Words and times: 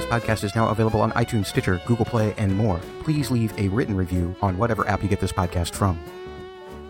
This 0.00 0.08
podcast 0.08 0.44
is 0.44 0.54
now 0.54 0.68
available 0.68 1.02
on 1.02 1.12
iTunes, 1.12 1.44
Stitcher, 1.44 1.78
Google 1.84 2.06
Play, 2.06 2.32
and 2.38 2.56
more. 2.56 2.80
Please 3.02 3.30
leave 3.30 3.52
a 3.58 3.68
written 3.68 3.94
review 3.94 4.34
on 4.40 4.56
whatever 4.56 4.88
app 4.88 5.02
you 5.02 5.10
get 5.10 5.20
this 5.20 5.30
podcast 5.30 5.74
from. 5.74 6.00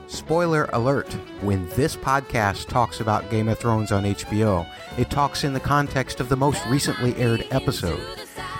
Spoiler 0.06 0.70
alert 0.72 1.12
when 1.40 1.68
this 1.70 1.96
podcast 1.96 2.68
talks 2.68 3.00
about 3.00 3.28
Game 3.28 3.48
of 3.48 3.58
Thrones 3.58 3.90
on 3.90 4.04
HBO, 4.04 4.64
it 4.96 5.10
talks 5.10 5.42
in 5.42 5.52
the 5.52 5.58
context 5.58 6.20
of 6.20 6.28
the 6.28 6.36
most 6.36 6.64
recently 6.66 7.16
aired 7.16 7.44
episode. 7.50 8.00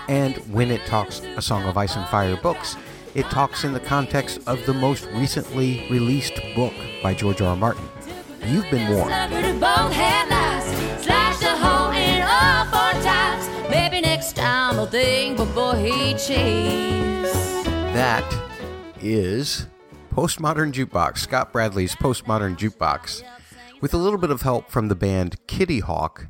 And 0.09 0.35
when 0.53 0.69
it 0.69 0.85
talks 0.85 1.21
A 1.21 1.41
Song 1.41 1.63
of 1.63 1.77
Ice 1.77 1.95
and 1.95 2.05
Fire 2.09 2.35
books, 2.35 2.75
it 3.15 3.27
talks 3.27 3.63
in 3.63 3.71
the 3.71 3.79
context 3.79 4.41
of 4.47 4.65
the 4.65 4.73
most 4.73 5.05
recently 5.13 5.87
released 5.89 6.41
book 6.55 6.73
by 7.01 7.13
George 7.13 7.41
R. 7.41 7.51
R. 7.51 7.55
Martin. 7.55 7.87
You've 8.47 8.69
been 8.69 8.91
warned. 8.91 9.13
That 17.93 18.31
is 19.01 19.65
Postmodern 20.11 20.71
Jukebox, 20.71 21.17
Scott 21.17 21.51
Bradley's 21.51 21.95
Postmodern 21.95 22.55
Jukebox, 22.55 23.23
with 23.81 23.95
a 23.95 23.97
little 23.97 24.19
bit 24.19 24.29
of 24.29 24.43
help 24.43 24.69
from 24.69 24.89
the 24.89 24.95
band 24.95 25.37
Kitty 25.47 25.79
Hawk 25.79 26.27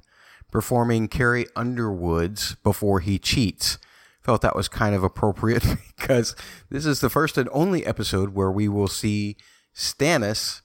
performing 0.52 1.10
Carrie 1.10 1.48
Underwood's 1.54 2.56
Before 2.64 3.02
He 3.02 3.20
Cheats. 3.20 3.78
Felt 4.22 4.42
that 4.42 4.56
was 4.56 4.70
kind 4.70 4.96
of 4.96 5.04
appropriate 5.04 5.66
because 5.98 6.34
this 6.70 6.86
is 6.86 7.02
the 7.02 7.10
first 7.10 7.38
and 7.38 7.50
only 7.52 7.86
episode 7.86 8.34
where 8.34 8.52
we 8.52 8.70
will 8.70 8.88
see 8.88 9.36
Stannis 9.76 10.62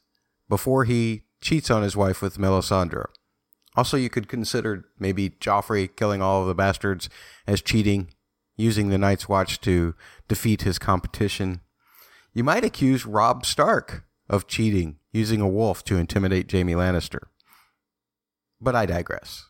before 0.49 0.85
he 0.85 1.23
cheats 1.41 1.73
on 1.73 1.83
his 1.83 1.97
wife 1.97 2.23
with 2.23 2.39
Melisandre. 2.39 3.07
Also, 3.77 3.97
you 3.97 4.09
could 4.09 4.29
consider 4.29 4.87
maybe 4.99 5.31
Joffrey 5.31 5.95
killing 5.95 6.23
all 6.23 6.43
of 6.43 6.49
the 6.49 6.55
bastards 6.55 7.11
as 7.47 7.61
cheating, 7.61 8.09
using 8.57 8.89
the 8.89 8.99
Night's 8.99 9.29
Watch 9.29 9.61
to 9.63 9.95
defeat 10.29 10.63
his 10.63 10.79
competition. 10.79 11.61
You 12.33 12.43
might 12.43 12.65
accuse 12.65 13.05
Robb 13.05 13.45
Stark 13.45 14.05
of 14.29 14.47
cheating, 14.47 14.97
using 15.13 15.41
a 15.41 15.49
wolf 15.49 15.85
to 15.85 15.97
intimidate 15.97 16.51
Jaime 16.51 16.73
Lannister. 16.73 17.21
But 18.61 18.75
I 18.75 18.87
digress. 18.87 19.45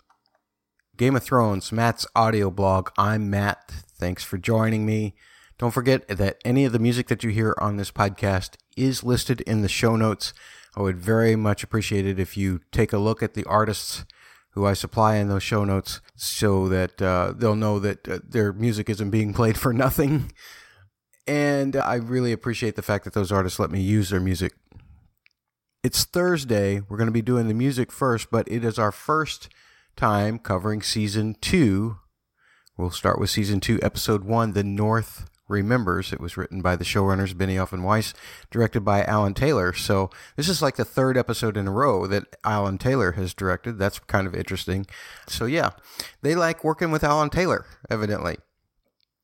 Game 0.96 1.14
of 1.14 1.22
Thrones, 1.22 1.70
Matt's 1.70 2.06
audio 2.16 2.50
blog. 2.50 2.90
I'm 2.98 3.30
Matt. 3.30 3.70
Thanks 3.98 4.24
for 4.24 4.38
joining 4.38 4.84
me. 4.84 5.14
Don't 5.58 5.70
forget 5.70 6.06
that 6.08 6.38
any 6.44 6.64
of 6.64 6.72
the 6.72 6.78
music 6.78 7.06
that 7.08 7.22
you 7.22 7.30
hear 7.30 7.54
on 7.58 7.76
this 7.76 7.90
podcast 7.90 8.56
is 8.76 9.04
listed 9.04 9.40
in 9.42 9.62
the 9.62 9.68
show 9.68 9.96
notes. 9.96 10.34
I 10.74 10.82
would 10.82 10.98
very 10.98 11.36
much 11.36 11.62
appreciate 11.62 12.06
it 12.06 12.18
if 12.18 12.36
you 12.36 12.60
take 12.72 12.92
a 12.92 12.98
look 12.98 13.22
at 13.22 13.34
the 13.34 13.44
artists 13.44 14.04
who 14.56 14.64
I 14.64 14.72
supply 14.72 15.16
in 15.16 15.28
those 15.28 15.42
show 15.42 15.64
notes 15.64 16.00
so 16.16 16.66
that 16.68 17.00
uh, 17.02 17.34
they'll 17.36 17.54
know 17.54 17.78
that 17.78 18.08
uh, 18.08 18.20
their 18.26 18.54
music 18.54 18.88
isn't 18.88 19.10
being 19.10 19.34
played 19.34 19.58
for 19.58 19.72
nothing. 19.74 20.32
And 21.26 21.76
I 21.76 21.96
really 21.96 22.32
appreciate 22.32 22.74
the 22.74 22.82
fact 22.82 23.04
that 23.04 23.12
those 23.12 23.30
artists 23.30 23.58
let 23.58 23.70
me 23.70 23.82
use 23.82 24.08
their 24.08 24.20
music. 24.20 24.54
It's 25.84 26.04
Thursday. 26.04 26.80
We're 26.88 26.96
going 26.96 27.06
to 27.06 27.12
be 27.12 27.20
doing 27.20 27.48
the 27.48 27.54
music 27.54 27.92
first, 27.92 28.30
but 28.30 28.50
it 28.50 28.64
is 28.64 28.78
our 28.78 28.92
first 28.92 29.50
time 29.94 30.38
covering 30.38 30.80
season 30.80 31.36
two. 31.42 31.98
We'll 32.78 32.90
start 32.90 33.20
with 33.20 33.28
season 33.28 33.60
two, 33.60 33.78
episode 33.82 34.24
one, 34.24 34.54
The 34.54 34.64
North 34.64 35.28
Remembers. 35.48 36.12
It 36.12 36.20
was 36.20 36.36
written 36.36 36.60
by 36.60 36.76
the 36.76 36.84
showrunners 36.84 37.34
Benioff 37.34 37.72
and 37.72 37.84
Weiss, 37.84 38.14
directed 38.50 38.80
by 38.80 39.04
Alan 39.04 39.34
Taylor. 39.34 39.72
So 39.72 40.10
this 40.36 40.48
is 40.48 40.60
like 40.60 40.76
the 40.76 40.84
third 40.84 41.16
episode 41.16 41.56
in 41.56 41.68
a 41.68 41.72
row 41.72 42.06
that 42.06 42.24
Alan 42.44 42.78
Taylor 42.78 43.12
has 43.12 43.34
directed. 43.34 43.78
That's 43.78 43.98
kind 43.98 44.26
of 44.26 44.34
interesting. 44.34 44.86
So 45.28 45.46
yeah, 45.46 45.70
they 46.22 46.34
like 46.34 46.64
working 46.64 46.90
with 46.90 47.04
Alan 47.04 47.30
Taylor, 47.30 47.66
evidently. 47.90 48.36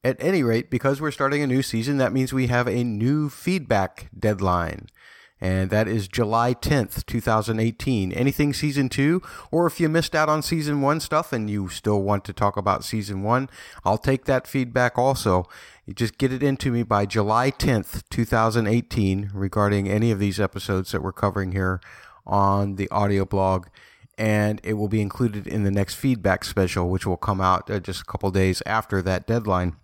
At 0.05 0.17
any 0.19 0.43
rate, 0.43 0.69
because 0.71 1.01
we're 1.01 1.13
starting 1.13 1.43
a 1.43 1.47
new 1.47 1.63
season, 1.63 1.99
that 1.99 2.13
means 2.13 2.33
we 2.33 2.49
have 2.49 2.67
a 2.67 2.83
new 2.83 3.29
feedback 3.29 4.11
deadline. 4.19 4.89
And 5.43 5.71
that 5.71 5.89
is 5.89 6.07
July 6.07 6.55
10th, 6.55 7.05
2018. 7.05 8.13
Anything 8.13 8.53
season 8.53 8.89
two, 8.89 9.21
or 9.51 9.67
if 9.67 9.81
you 9.81 9.89
missed 9.89 10.15
out 10.15 10.29
on 10.29 10.41
season 10.41 10.81
one 10.83 11.01
stuff 11.01 11.33
and 11.33 11.51
you 11.51 11.69
still 11.69 12.01
want 12.01 12.25
to 12.27 12.33
talk 12.33 12.57
about 12.57 12.85
season 12.85 13.25
one, 13.25 13.51
I'll 13.85 13.99
take 13.99 14.25
that 14.27 14.47
feedback 14.47 14.97
also. 14.97 15.49
You 15.85 15.95
just 15.95 16.17
get 16.17 16.33
it 16.33 16.45
into 16.45 16.71
me 16.71 16.85
by 16.85 17.07
July 17.07 17.51
10th, 17.51 18.05
2018, 18.09 19.33
regarding 19.35 19.89
any 19.89 20.13
of 20.13 20.21
these 20.21 20.39
episodes 20.39 20.93
that 20.93 21.03
we're 21.03 21.11
covering 21.11 21.51
here 21.51 21.81
on 22.25 22.77
the 22.77 22.89
audio 22.91 23.25
blog 23.25 23.67
and 24.17 24.61
it 24.63 24.75
will 24.75 24.87
be 24.87 25.01
included 25.01 25.49
in 25.49 25.65
the 25.65 25.73
next 25.73 25.95
feedback 25.95 26.45
special, 26.45 26.89
which 26.89 27.05
will 27.05 27.17
come 27.17 27.41
out 27.41 27.69
uh, 27.69 27.81
just 27.81 28.03
a 28.03 28.05
couple 28.05 28.31
days 28.31 28.63
after 28.65 29.03
that 29.03 29.27
deadline. 29.27 29.75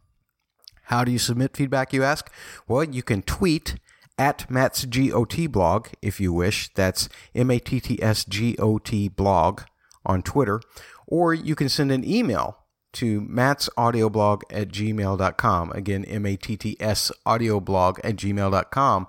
How 0.85 1.03
do 1.03 1.11
you 1.11 1.19
submit 1.19 1.57
feedback, 1.57 1.93
you 1.93 2.05
ask? 2.05 2.33
Well, 2.69 2.85
you 2.85 3.03
can 3.03 3.23
tweet 3.23 3.75
at 4.19 4.51
Matt's 4.51 4.85
GOT 4.85 5.51
blog 5.51 5.89
if 6.03 6.21
you 6.21 6.33
wish. 6.33 6.73
That's 6.75 7.09
M 7.35 7.51
A 7.51 7.59
T 7.59 7.81
T 7.81 8.03
S 8.03 8.25
G 8.25 8.57
O 8.59 8.79
T 8.79 9.09
blog 9.09 9.63
on 10.05 10.23
Twitter. 10.23 10.61
Or 11.07 11.33
you 11.33 11.55
can 11.55 11.69
send 11.69 11.91
an 11.93 12.05
email 12.05 12.59
to 12.95 13.21
Matt's 13.21 13.69
audioblog 13.79 14.43
at 14.51 14.69
gmail.com. 14.69 15.73
Again, 15.73 16.05
M 16.05 16.27
A 16.27 16.37
T 16.37 16.57
T 16.57 16.77
S 16.81 17.13
audioblog 17.27 17.99
at 18.03 18.17
gmail.com. 18.17 19.07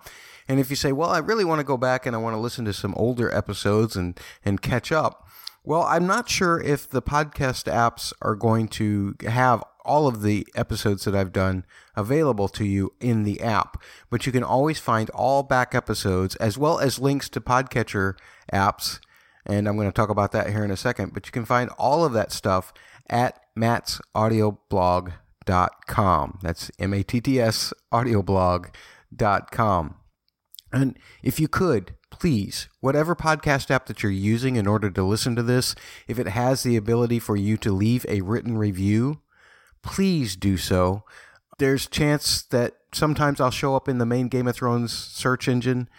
And 0.48 0.60
if 0.60 0.70
you 0.70 0.76
say, 0.76 0.92
well, 0.92 1.10
I 1.10 1.20
really 1.20 1.46
want 1.46 1.60
to 1.60 1.66
go 1.66 1.78
back 1.78 2.06
and 2.06 2.16
I 2.16 2.20
want 2.20 2.36
to 2.36 2.40
listen 2.40 2.66
to 2.66 2.74
some 2.74 2.96
older 2.96 3.34
episodes 3.34 3.96
and, 3.96 4.20
and 4.44 4.62
catch 4.62 4.92
up, 4.92 5.28
well, 5.64 5.84
I'm 5.84 6.08
not 6.08 6.28
sure 6.28 6.60
if 6.60 6.90
the 6.90 7.02
podcast 7.02 7.72
apps 7.72 8.14
are 8.22 8.36
going 8.36 8.68
to 8.70 9.16
have 9.28 9.64
all 9.90 10.08
of 10.08 10.22
the 10.22 10.48
episodes 10.56 11.04
that 11.04 11.14
I've 11.16 11.34
done 11.34 11.66
available 11.96 12.48
to 12.50 12.64
you 12.64 12.94
in 13.02 13.24
the 13.24 13.42
app, 13.42 13.82
but 14.12 14.28
you 14.28 14.32
can 14.32 14.44
always 14.44 14.78
find 14.78 15.10
all 15.10 15.42
back 15.42 15.74
episodes 15.74 16.36
as 16.36 16.60
well 16.60 16.78
as 16.80 17.00
links 17.00 17.28
to 17.30 17.42
podcatcher 17.42 18.14
apps. 18.54 19.00
And 19.48 19.68
I'm 19.68 19.76
going 19.76 19.90
to 19.90 19.94
talk 19.94 20.10
about 20.10 20.32
that 20.34 20.52
here 20.52 20.64
in 20.64 20.70
a 20.70 20.78
second, 20.78 21.16
but 21.16 21.26
you 21.26 21.32
can 21.32 21.44
find 21.44 21.72
all 21.80 22.06
of 22.06 22.14
that 22.14 22.32
stuff 22.32 22.72
at 23.10 23.42
mattsaudioblog.com. 23.58 26.40
That's 26.44 26.70
M 26.78 26.94
A 26.94 27.02
T 27.02 27.20
T 27.20 27.42
S 27.42 27.74
audioblog.com. 27.92 29.96
And 30.72 31.00
if 31.24 31.40
you 31.40 31.48
could, 31.48 31.96
please, 32.12 32.70
whatever 32.80 33.16
podcast 33.16 33.72
app 33.72 33.88
that 33.88 34.04
you're 34.04 34.12
using 34.12 34.56
in 34.56 34.68
order 34.68 34.92
to 34.92 35.02
listen 35.02 35.36
to 35.36 35.42
this, 35.42 35.74
if 36.08 36.20
it 36.20 36.28
has 36.28 36.62
the 36.62 36.76
ability 36.76 37.18
for 37.18 37.36
you 37.36 37.58
to 37.58 37.72
leave 37.72 38.06
a 38.08 38.22
written 38.22 38.56
review, 38.56 39.22
please 39.82 40.36
do 40.36 40.58
so. 40.58 41.04
There's 41.58 41.88
chance 41.88 42.42
that 42.44 42.76
sometimes 42.94 43.40
I'll 43.40 43.52
show 43.52 43.76
up 43.76 43.88
in 43.90 43.98
the 43.98 44.06
main 44.06 44.28
Game 44.28 44.48
of 44.48 44.56
Thrones 44.56 44.94
search 44.94 45.48
engine. 45.48 45.90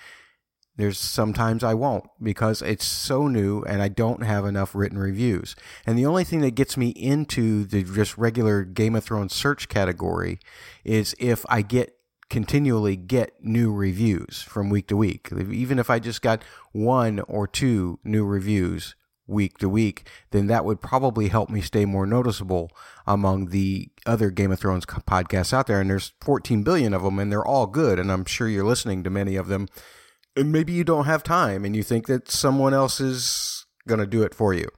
There's 0.77 0.99
sometimes 0.99 1.63
I 1.63 1.75
won't 1.75 2.05
because 2.23 2.63
it's 2.63 2.87
so 2.87 3.29
new 3.29 3.63
and 3.65 3.83
I 3.83 3.89
don't 3.89 4.23
have 4.23 4.47
enough 4.47 4.75
written 4.75 4.99
reviews. 4.99 5.55
And 5.85 5.99
the 5.99 6.07
only 6.07 6.25
thing 6.25 6.41
that 6.41 6.55
gets 6.55 6.77
me 6.77 6.89
into 6.91 7.65
the 7.65 7.83
just 7.83 8.17
regular 8.17 8.65
Game 8.65 8.95
of 8.95 9.05
Thrones 9.05 9.35
search 9.35 9.69
category 9.69 10.39
is 10.85 11.15
if 11.19 11.45
I 11.49 11.63
get 11.63 11.97
continually 12.31 12.97
get 12.97 13.35
new 13.45 13.73
reviews 13.73 14.41
from 14.43 14.71
week 14.71 14.87
to 14.87 14.97
week. 14.97 15.29
Even 15.33 15.79
if 15.79 15.91
I 15.91 15.99
just 15.99 16.23
got 16.23 16.43
one 16.73 17.21
or 17.21 17.47
two 17.47 17.99
new 18.05 18.25
reviews 18.25 18.95
week 19.31 19.59
to 19.59 19.69
week, 19.69 20.09
then 20.31 20.47
that 20.49 20.65
would 20.65 20.81
probably 20.81 21.29
help 21.29 21.49
me 21.49 21.61
stay 21.61 21.85
more 21.85 22.07
noticeable 22.07 22.71
among 23.07 23.47
the 23.47 23.89
other 24.05 24.31
Game 24.31 24.53
of 24.53 24.59
Thrones 24.59 24.85
podcasts 24.85 25.53
out 25.53 25.67
there. 25.67 25.81
And 25.81 25.89
there's 25.91 26.13
14 26.21 26.63
billion 26.63 26.93
of 26.93 27.03
them, 27.03 27.19
and 27.19 27.31
they're 27.31 27.45
all 27.45 27.67
good. 27.67 27.99
And 27.99 28.11
I'm 28.11 28.25
sure 28.25 28.49
you're 28.49 28.65
listening 28.65 29.05
to 29.05 29.11
many 29.11 29.37
of 29.37 29.49
them. 29.49 29.69
And 30.37 30.53
maybe 30.53 30.73
you 30.73 30.85
don't 30.85 31.07
have 31.07 31.23
time 31.23 31.65
and 31.65 31.75
you 31.75 31.83
think 31.83 32.07
that 32.07 32.31
someone 32.31 32.73
else 32.73 33.01
is 33.01 33.67
going 33.89 34.01
to 34.01 34.07
do 34.07 34.23
it 34.23 34.35
for 34.35 34.55
you. 34.55 34.69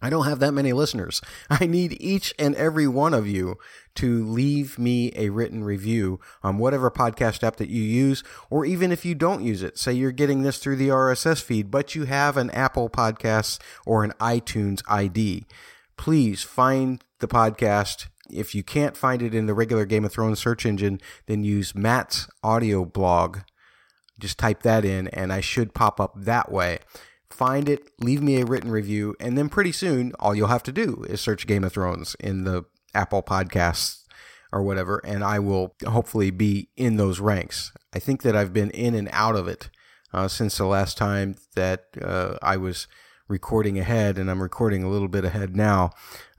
I 0.00 0.10
don't 0.10 0.26
have 0.26 0.38
that 0.38 0.52
many 0.52 0.72
listeners. 0.72 1.20
I 1.50 1.66
need 1.66 1.96
each 2.00 2.34
and 2.38 2.54
every 2.54 2.86
one 2.86 3.14
of 3.14 3.26
you 3.26 3.56
to 3.96 4.24
leave 4.24 4.78
me 4.78 5.12
a 5.16 5.30
written 5.30 5.64
review 5.64 6.20
on 6.42 6.58
whatever 6.58 6.90
podcast 6.90 7.42
app 7.42 7.56
that 7.56 7.68
you 7.68 7.82
use, 7.82 8.22
or 8.48 8.64
even 8.64 8.92
if 8.92 9.04
you 9.04 9.14
don't 9.14 9.42
use 9.42 9.62
it. 9.62 9.76
Say 9.78 9.92
you're 9.92 10.12
getting 10.12 10.42
this 10.42 10.58
through 10.58 10.76
the 10.76 10.88
RSS 10.88 11.42
feed, 11.42 11.70
but 11.70 11.94
you 11.94 12.04
have 12.04 12.36
an 12.36 12.50
Apple 12.50 12.88
Podcast 12.88 13.58
or 13.84 14.04
an 14.04 14.12
iTunes 14.20 14.82
ID. 14.88 15.46
Please 15.96 16.44
find 16.44 17.02
the 17.18 17.28
podcast. 17.28 18.06
If 18.30 18.54
you 18.54 18.62
can't 18.62 18.96
find 18.96 19.20
it 19.20 19.34
in 19.34 19.46
the 19.46 19.54
regular 19.54 19.84
Game 19.84 20.04
of 20.04 20.12
Thrones 20.12 20.38
search 20.38 20.64
engine, 20.64 21.00
then 21.26 21.42
use 21.42 21.74
Matt's 21.74 22.28
audio 22.44 22.84
blog. 22.84 23.38
Just 24.20 24.38
type 24.38 24.62
that 24.62 24.84
in, 24.84 25.08
and 25.08 25.32
I 25.32 25.40
should 25.40 25.74
pop 25.74 26.00
up 26.00 26.12
that 26.16 26.52
way 26.52 26.80
find 27.30 27.68
it, 27.68 27.90
leave 28.00 28.22
me 28.22 28.40
a 28.40 28.46
written 28.46 28.70
review, 28.70 29.14
and 29.20 29.36
then 29.36 29.48
pretty 29.48 29.72
soon 29.72 30.12
all 30.18 30.34
you'll 30.34 30.48
have 30.48 30.62
to 30.64 30.72
do 30.72 31.04
is 31.08 31.20
search 31.20 31.46
Game 31.46 31.64
of 31.64 31.72
Thrones 31.72 32.16
in 32.20 32.44
the 32.44 32.64
Apple 32.94 33.22
Podcasts 33.22 34.04
or 34.52 34.62
whatever, 34.62 35.00
and 35.04 35.22
I 35.22 35.38
will 35.38 35.74
hopefully 35.86 36.30
be 36.30 36.70
in 36.76 36.96
those 36.96 37.20
ranks. 37.20 37.72
I 37.92 37.98
think 37.98 38.22
that 38.22 38.34
I've 38.34 38.52
been 38.52 38.70
in 38.70 38.94
and 38.94 39.08
out 39.12 39.36
of 39.36 39.46
it 39.46 39.70
uh, 40.12 40.28
since 40.28 40.56
the 40.56 40.64
last 40.64 40.96
time 40.96 41.36
that 41.54 41.84
uh, 42.00 42.36
I 42.42 42.56
was 42.56 42.88
recording 43.28 43.78
ahead, 43.78 44.16
and 44.16 44.30
I'm 44.30 44.42
recording 44.42 44.82
a 44.82 44.88
little 44.88 45.08
bit 45.08 45.24
ahead 45.24 45.54
now 45.54 45.90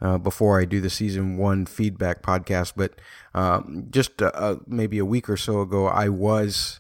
uh, 0.02 0.18
before 0.18 0.60
I 0.60 0.66
do 0.66 0.82
the 0.82 0.90
season 0.90 1.38
one 1.38 1.68
feedback 1.68 2.24
podcast. 2.24 2.74
But 2.76 3.00
um, 3.34 3.88
just 3.92 4.22
uh, 4.22 4.32
uh 4.34 4.56
maybe 4.66 4.98
a 4.98 5.06
week 5.06 5.30
or 5.30 5.38
so 5.38 5.62
ago, 5.62 5.88
I 5.88 6.10
was 6.10 6.80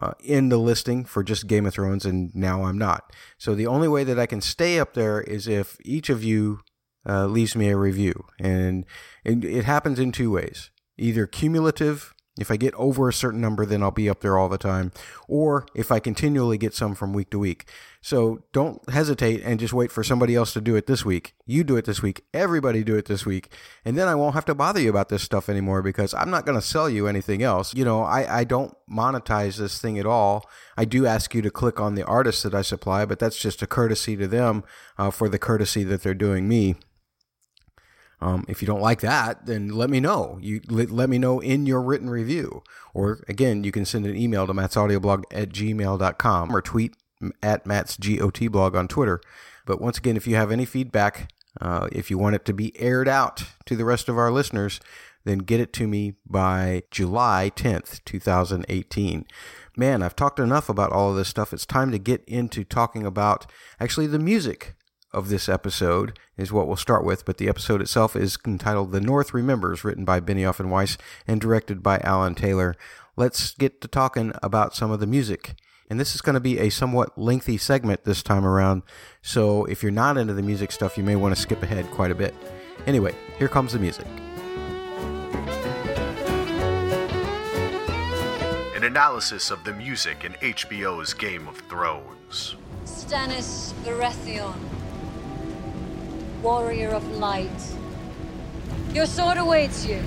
uh, 0.00 0.12
in 0.20 0.48
the 0.48 0.58
listing 0.58 1.04
for 1.04 1.22
just 1.22 1.46
Game 1.46 1.66
of 1.66 1.74
Thrones, 1.74 2.04
and 2.04 2.34
now 2.34 2.64
I'm 2.64 2.78
not. 2.78 3.12
So 3.38 3.54
the 3.54 3.66
only 3.66 3.88
way 3.88 4.04
that 4.04 4.18
I 4.18 4.26
can 4.26 4.40
stay 4.40 4.78
up 4.78 4.94
there 4.94 5.20
is 5.20 5.46
if 5.46 5.76
each 5.84 6.08
of 6.08 6.24
you 6.24 6.60
uh, 7.08 7.26
leaves 7.26 7.56
me 7.56 7.68
a 7.68 7.76
review, 7.76 8.24
and, 8.38 8.86
and 9.24 9.44
it 9.44 9.64
happens 9.64 9.98
in 9.98 10.12
two 10.12 10.30
ways: 10.30 10.70
either 10.96 11.26
cumulative 11.26 12.14
if 12.38 12.50
I 12.50 12.56
get 12.56 12.72
over 12.74 13.08
a 13.08 13.12
certain 13.12 13.42
number, 13.42 13.66
then 13.66 13.82
I'll 13.82 13.90
be 13.90 14.08
up 14.08 14.20
there 14.20 14.38
all 14.38 14.48
the 14.48 14.56
time. 14.56 14.90
Or 15.28 15.66
if 15.74 15.92
I 15.92 16.00
continually 16.00 16.56
get 16.56 16.74
some 16.74 16.94
from 16.94 17.12
week 17.12 17.28
to 17.30 17.38
week. 17.38 17.68
So 18.00 18.42
don't 18.52 18.88
hesitate 18.88 19.42
and 19.42 19.60
just 19.60 19.74
wait 19.74 19.92
for 19.92 20.02
somebody 20.02 20.34
else 20.34 20.54
to 20.54 20.60
do 20.62 20.74
it 20.74 20.86
this 20.86 21.04
week. 21.04 21.34
You 21.44 21.62
do 21.62 21.76
it 21.76 21.84
this 21.84 22.00
week. 22.00 22.24
Everybody 22.32 22.82
do 22.84 22.96
it 22.96 23.04
this 23.04 23.26
week. 23.26 23.52
And 23.84 23.98
then 23.98 24.08
I 24.08 24.14
won't 24.14 24.34
have 24.34 24.46
to 24.46 24.54
bother 24.54 24.80
you 24.80 24.88
about 24.88 25.10
this 25.10 25.22
stuff 25.22 25.50
anymore 25.50 25.82
because 25.82 26.14
I'm 26.14 26.30
not 26.30 26.46
going 26.46 26.58
to 26.58 26.66
sell 26.66 26.88
you 26.88 27.06
anything 27.06 27.42
else. 27.42 27.74
You 27.74 27.84
know, 27.84 28.02
I, 28.02 28.38
I 28.38 28.44
don't 28.44 28.74
monetize 28.90 29.58
this 29.58 29.78
thing 29.78 29.98
at 29.98 30.06
all. 30.06 30.48
I 30.74 30.86
do 30.86 31.06
ask 31.06 31.34
you 31.34 31.42
to 31.42 31.50
click 31.50 31.80
on 31.80 31.96
the 31.96 32.04
artists 32.04 32.42
that 32.44 32.54
I 32.54 32.62
supply, 32.62 33.04
but 33.04 33.18
that's 33.18 33.38
just 33.38 33.60
a 33.60 33.66
courtesy 33.66 34.16
to 34.16 34.26
them 34.26 34.64
uh, 34.96 35.10
for 35.10 35.28
the 35.28 35.38
courtesy 35.38 35.84
that 35.84 36.02
they're 36.02 36.14
doing 36.14 36.48
me. 36.48 36.76
Um, 38.22 38.44
if 38.46 38.62
you 38.62 38.66
don't 38.66 38.80
like 38.80 39.00
that, 39.00 39.46
then 39.46 39.70
let 39.70 39.90
me 39.90 39.98
know. 39.98 40.38
You 40.40 40.60
let, 40.68 40.92
let, 40.92 41.10
me 41.10 41.18
know 41.18 41.40
in 41.40 41.66
your 41.66 41.82
written 41.82 42.08
review. 42.08 42.62
Or 42.94 43.24
again, 43.26 43.64
you 43.64 43.72
can 43.72 43.84
send 43.84 44.06
an 44.06 44.16
email 44.16 44.46
to 44.46 44.54
mattsaudioblog 44.54 45.24
at 45.32 45.48
gmail.com 45.48 46.54
or 46.54 46.62
tweet 46.62 46.94
at 47.42 47.66
Matt's 47.66 47.96
GOT 47.96 48.46
blog 48.48 48.76
on 48.76 48.86
Twitter. 48.86 49.20
But 49.66 49.80
once 49.80 49.98
again, 49.98 50.16
if 50.16 50.28
you 50.28 50.36
have 50.36 50.52
any 50.52 50.64
feedback, 50.64 51.32
uh, 51.60 51.88
if 51.90 52.10
you 52.10 52.18
want 52.18 52.36
it 52.36 52.44
to 52.44 52.52
be 52.52 52.78
aired 52.80 53.08
out 53.08 53.42
to 53.66 53.74
the 53.74 53.84
rest 53.84 54.08
of 54.08 54.16
our 54.16 54.30
listeners, 54.30 54.78
then 55.24 55.38
get 55.38 55.58
it 55.58 55.72
to 55.72 55.88
me 55.88 56.14
by 56.24 56.84
July 56.92 57.50
10th, 57.56 58.04
2018. 58.04 59.26
Man, 59.76 60.00
I've 60.00 60.16
talked 60.16 60.38
enough 60.38 60.68
about 60.68 60.92
all 60.92 61.10
of 61.10 61.16
this 61.16 61.28
stuff. 61.28 61.52
It's 61.52 61.66
time 61.66 61.90
to 61.90 61.98
get 61.98 62.24
into 62.26 62.62
talking 62.62 63.04
about 63.04 63.46
actually 63.80 64.06
the 64.06 64.20
music 64.20 64.76
of 65.12 65.28
this 65.28 65.48
episode 65.48 66.18
is 66.36 66.52
what 66.52 66.66
we'll 66.66 66.76
start 66.76 67.04
with, 67.04 67.24
but 67.24 67.38
the 67.38 67.48
episode 67.48 67.80
itself 67.80 68.16
is 68.16 68.38
entitled 68.46 68.92
The 68.92 69.00
North 69.00 69.34
Remembers, 69.34 69.84
written 69.84 70.04
by 70.04 70.20
Benioff 70.20 70.58
and 70.58 70.70
Weiss 70.70 70.96
and 71.26 71.40
directed 71.40 71.82
by 71.82 71.98
Alan 71.98 72.34
Taylor. 72.34 72.74
Let's 73.16 73.52
get 73.52 73.80
to 73.82 73.88
talking 73.88 74.32
about 74.42 74.74
some 74.74 74.90
of 74.90 75.00
the 75.00 75.06
music. 75.06 75.54
And 75.90 76.00
this 76.00 76.14
is 76.14 76.22
going 76.22 76.34
to 76.34 76.40
be 76.40 76.58
a 76.58 76.70
somewhat 76.70 77.18
lengthy 77.18 77.58
segment 77.58 78.04
this 78.04 78.22
time 78.22 78.46
around, 78.46 78.82
so 79.20 79.66
if 79.66 79.82
you're 79.82 79.92
not 79.92 80.16
into 80.16 80.32
the 80.32 80.42
music 80.42 80.72
stuff, 80.72 80.96
you 80.96 81.04
may 81.04 81.16
want 81.16 81.34
to 81.34 81.40
skip 81.40 81.62
ahead 81.62 81.90
quite 81.90 82.10
a 82.10 82.14
bit. 82.14 82.34
Anyway, 82.86 83.14
here 83.38 83.48
comes 83.48 83.74
the 83.74 83.78
music. 83.78 84.06
An 88.74 88.84
analysis 88.84 89.50
of 89.50 89.62
the 89.64 89.74
music 89.74 90.24
in 90.24 90.32
HBO's 90.32 91.12
Game 91.12 91.46
of 91.46 91.58
Thrones. 91.68 92.56
Stannis 92.84 93.72
Baratheon 93.84 94.56
warrior 96.42 96.90
of 96.90 97.08
light. 97.18 97.48
Your 98.92 99.06
sword 99.06 99.38
awaits 99.38 99.86
you. 99.86 100.02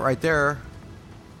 Right 0.00 0.20
there, 0.20 0.60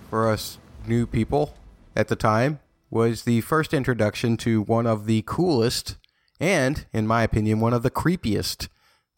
for 0.08 0.28
us 0.28 0.58
new 0.86 1.06
people 1.06 1.54
at 1.96 2.08
the 2.08 2.16
time, 2.16 2.60
was 2.90 3.22
the 3.22 3.40
first 3.42 3.72
introduction 3.72 4.36
to 4.38 4.62
one 4.62 4.86
of 4.86 5.06
the 5.06 5.22
coolest 5.26 5.96
and, 6.38 6.86
in 6.92 7.06
my 7.06 7.22
opinion, 7.22 7.60
one 7.60 7.72
of 7.72 7.82
the 7.82 7.90
creepiest 7.90 8.68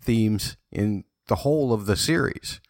themes 0.02 0.56
in 0.70 1.04
the 1.28 1.36
whole 1.36 1.72
of 1.72 1.86
the 1.86 1.96
series. 1.96 2.60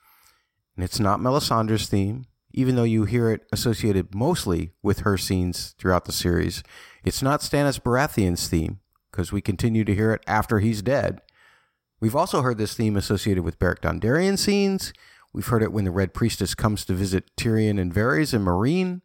And 0.77 0.85
it's 0.85 1.01
not 1.01 1.21
Melisandre's 1.21 1.89
theme, 1.89 2.27
even 2.53 2.77
though 2.77 2.83
you 2.85 3.05
hear 3.05 3.31
it 3.31 3.43
associated 3.53 4.15
mostly 4.15 4.73
with 4.83 5.01
her 5.01 5.19
scenes 5.19 5.75
throughout 5.79 6.05
the 6.05 6.13
series. 6.13 6.63
It's 7.05 7.23
not 7.23 7.41
Stannis 7.41 7.81
Baratheon's 7.81 8.49
theme, 8.49 8.81
because 9.11 9.33
we 9.33 9.41
continue 9.41 9.85
to 9.85 9.95
hear 9.95 10.13
it 10.13 10.23
after 10.27 10.59
he's 10.61 10.83
dead. 10.83 11.21
We've 12.01 12.17
also 12.17 12.43
heard 12.43 12.59
this 12.59 12.75
theme 12.75 12.97
associated 12.97 13.45
with 13.45 13.59
Beric 13.59 13.83
Dondarrion 13.83 14.39
scenes. 14.39 14.93
We've 15.33 15.47
heard 15.47 15.63
it 15.63 15.73
when 15.73 15.85
the 15.85 15.91
Red 15.91 16.13
Priestess 16.13 16.55
comes 16.55 16.85
to 16.85 16.95
visit 16.95 17.35
Tyrion 17.37 17.81
and 17.81 17.93
Varys 17.93 18.35
and 18.35 18.47
Meereen. 18.47 19.01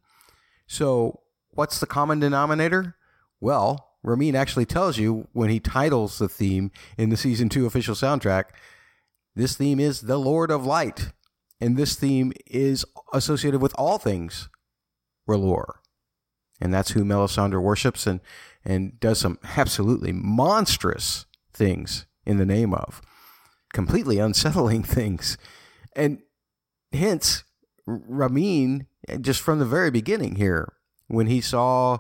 So, 0.68 1.22
what's 1.52 1.80
the 1.80 1.86
common 1.86 2.20
denominator? 2.20 2.96
Well, 3.40 3.92
Ramin 4.04 4.36
actually 4.36 4.66
tells 4.66 4.98
you 4.98 5.28
when 5.34 5.50
he 5.50 5.60
titles 5.60 6.18
the 6.18 6.30
theme 6.30 6.72
in 6.98 7.10
the 7.10 7.18
season 7.18 7.50
two 7.50 7.66
official 7.66 7.96
soundtrack. 7.96 8.46
This 9.36 9.56
theme 9.56 9.80
is 9.80 10.02
the 10.02 10.18
Lord 10.18 10.52
of 10.52 10.66
Light, 10.66 11.12
and 11.62 11.78
this 11.78 11.96
theme 11.96 12.34
is 12.46 12.86
associated 13.14 13.62
with 13.62 13.74
all 13.78 13.98
things 13.98 14.50
R'hllor, 15.28 15.76
and 16.60 16.74
that's 16.74 16.92
who 16.92 17.04
Melisandre 17.04 17.62
worships 17.62 18.08
and 18.08 18.20
and 18.66 19.00
does 19.00 19.20
some 19.20 19.40
absolutely 19.56 20.12
monstrous 20.12 21.26
things 21.54 22.06
in 22.26 22.38
the 22.38 22.46
name 22.46 22.74
of, 22.74 23.02
completely 23.72 24.20
unsettling 24.20 24.84
things 24.84 25.38
and 25.98 26.22
hence 26.94 27.44
Ramin, 27.86 28.88
just 29.20 29.42
from 29.42 29.60
the 29.60 29.66
very 29.66 29.92
beginning 29.92 30.36
here, 30.36 30.74
when 31.08 31.28
he 31.28 31.42
saw 31.42 31.98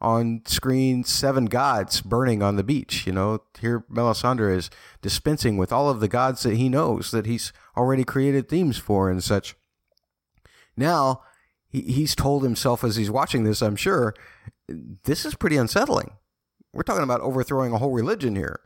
on 0.00 0.42
screen 0.46 1.04
seven 1.04 1.46
gods 1.46 2.00
burning 2.00 2.42
on 2.42 2.56
the 2.56 2.62
beach, 2.62 3.06
you 3.06 3.12
know, 3.12 3.40
here 3.60 3.84
Melisandre 3.90 4.56
is 4.56 4.70
dispensing 5.02 5.56
with 5.56 5.72
all 5.72 5.90
of 5.90 6.00
the 6.00 6.08
gods 6.08 6.42
that 6.42 6.56
he 6.56 6.68
knows 6.68 7.10
that 7.10 7.26
he's 7.26 7.52
already 7.76 8.04
created 8.04 8.48
themes 8.48 8.78
for 8.78 9.10
and 9.10 9.22
such. 9.22 9.56
Now 10.76 11.22
he, 11.68 11.82
he's 11.82 12.14
told 12.14 12.42
himself 12.42 12.84
as 12.84 12.96
he's 12.96 13.10
watching 13.10 13.44
this, 13.44 13.62
I'm 13.62 13.76
sure, 13.76 14.14
this 14.68 15.24
is 15.24 15.34
pretty 15.34 15.56
unsettling. 15.56 16.12
We're 16.72 16.82
talking 16.82 17.04
about 17.04 17.20
overthrowing 17.20 17.72
a 17.72 17.78
whole 17.78 17.92
religion 17.92 18.36
here 18.36 18.60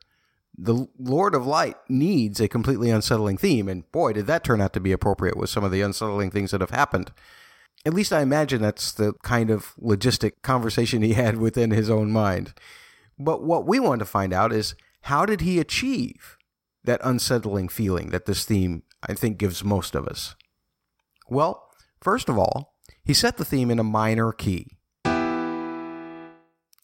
the 0.56 0.86
Lord 0.98 1.34
of 1.34 1.46
Light 1.46 1.76
needs 1.88 2.40
a 2.40 2.48
completely 2.48 2.90
unsettling 2.90 3.36
theme, 3.36 3.68
and 3.68 3.90
boy, 3.90 4.12
did 4.12 4.26
that 4.26 4.44
turn 4.44 4.60
out 4.60 4.72
to 4.74 4.80
be 4.80 4.92
appropriate 4.92 5.36
with 5.36 5.50
some 5.50 5.64
of 5.64 5.72
the 5.72 5.80
unsettling 5.80 6.30
things 6.30 6.52
that 6.52 6.60
have 6.60 6.70
happened. 6.70 7.12
At 7.84 7.92
least 7.94 8.12
I 8.12 8.22
imagine 8.22 8.62
that's 8.62 8.92
the 8.92 9.14
kind 9.22 9.50
of 9.50 9.74
logistic 9.76 10.42
conversation 10.42 11.02
he 11.02 11.14
had 11.14 11.36
within 11.40 11.70
his 11.70 11.90
own 11.90 12.12
mind. 12.12 12.54
But 13.18 13.42
what 13.42 13.66
we 13.66 13.80
want 13.80 13.98
to 14.00 14.06
find 14.06 14.32
out 14.32 14.52
is 14.52 14.74
how 15.02 15.26
did 15.26 15.40
he 15.40 15.58
achieve 15.58 16.38
that 16.84 17.00
unsettling 17.02 17.68
feeling 17.68 18.10
that 18.10 18.26
this 18.26 18.44
theme, 18.44 18.84
I 19.02 19.14
think, 19.14 19.38
gives 19.38 19.64
most 19.64 19.94
of 19.94 20.06
us? 20.06 20.34
Well, 21.28 21.68
first 22.00 22.28
of 22.28 22.38
all, 22.38 22.74
he 23.04 23.14
set 23.14 23.36
the 23.36 23.44
theme 23.44 23.70
in 23.70 23.78
a 23.78 23.84
minor 23.84 24.32
key. 24.32 24.76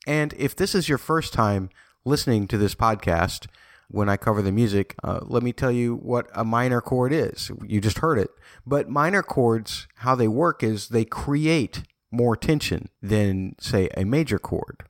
And 0.06 0.34
if 0.36 0.56
this 0.56 0.74
is 0.74 0.88
your 0.88 0.98
first 0.98 1.32
time 1.32 1.70
listening 2.04 2.46
to 2.48 2.58
this 2.58 2.74
podcast, 2.74 3.46
when 3.88 4.08
I 4.08 4.16
cover 4.16 4.40
the 4.42 4.52
music, 4.52 4.94
uh, 5.02 5.20
let 5.22 5.42
me 5.42 5.52
tell 5.52 5.72
you 5.72 5.96
what 5.96 6.28
a 6.34 6.44
minor 6.44 6.80
chord 6.80 7.12
is. 7.12 7.50
You 7.66 7.80
just 7.80 7.98
heard 7.98 8.18
it. 8.18 8.30
But 8.64 8.88
minor 8.88 9.22
chords, 9.22 9.88
how 9.96 10.14
they 10.14 10.28
work 10.28 10.62
is 10.62 10.88
they 10.88 11.04
create 11.04 11.82
more 12.10 12.36
tension 12.36 12.88
than, 13.02 13.56
say, 13.58 13.88
a 13.96 14.04
major 14.04 14.38
chord. 14.38 14.84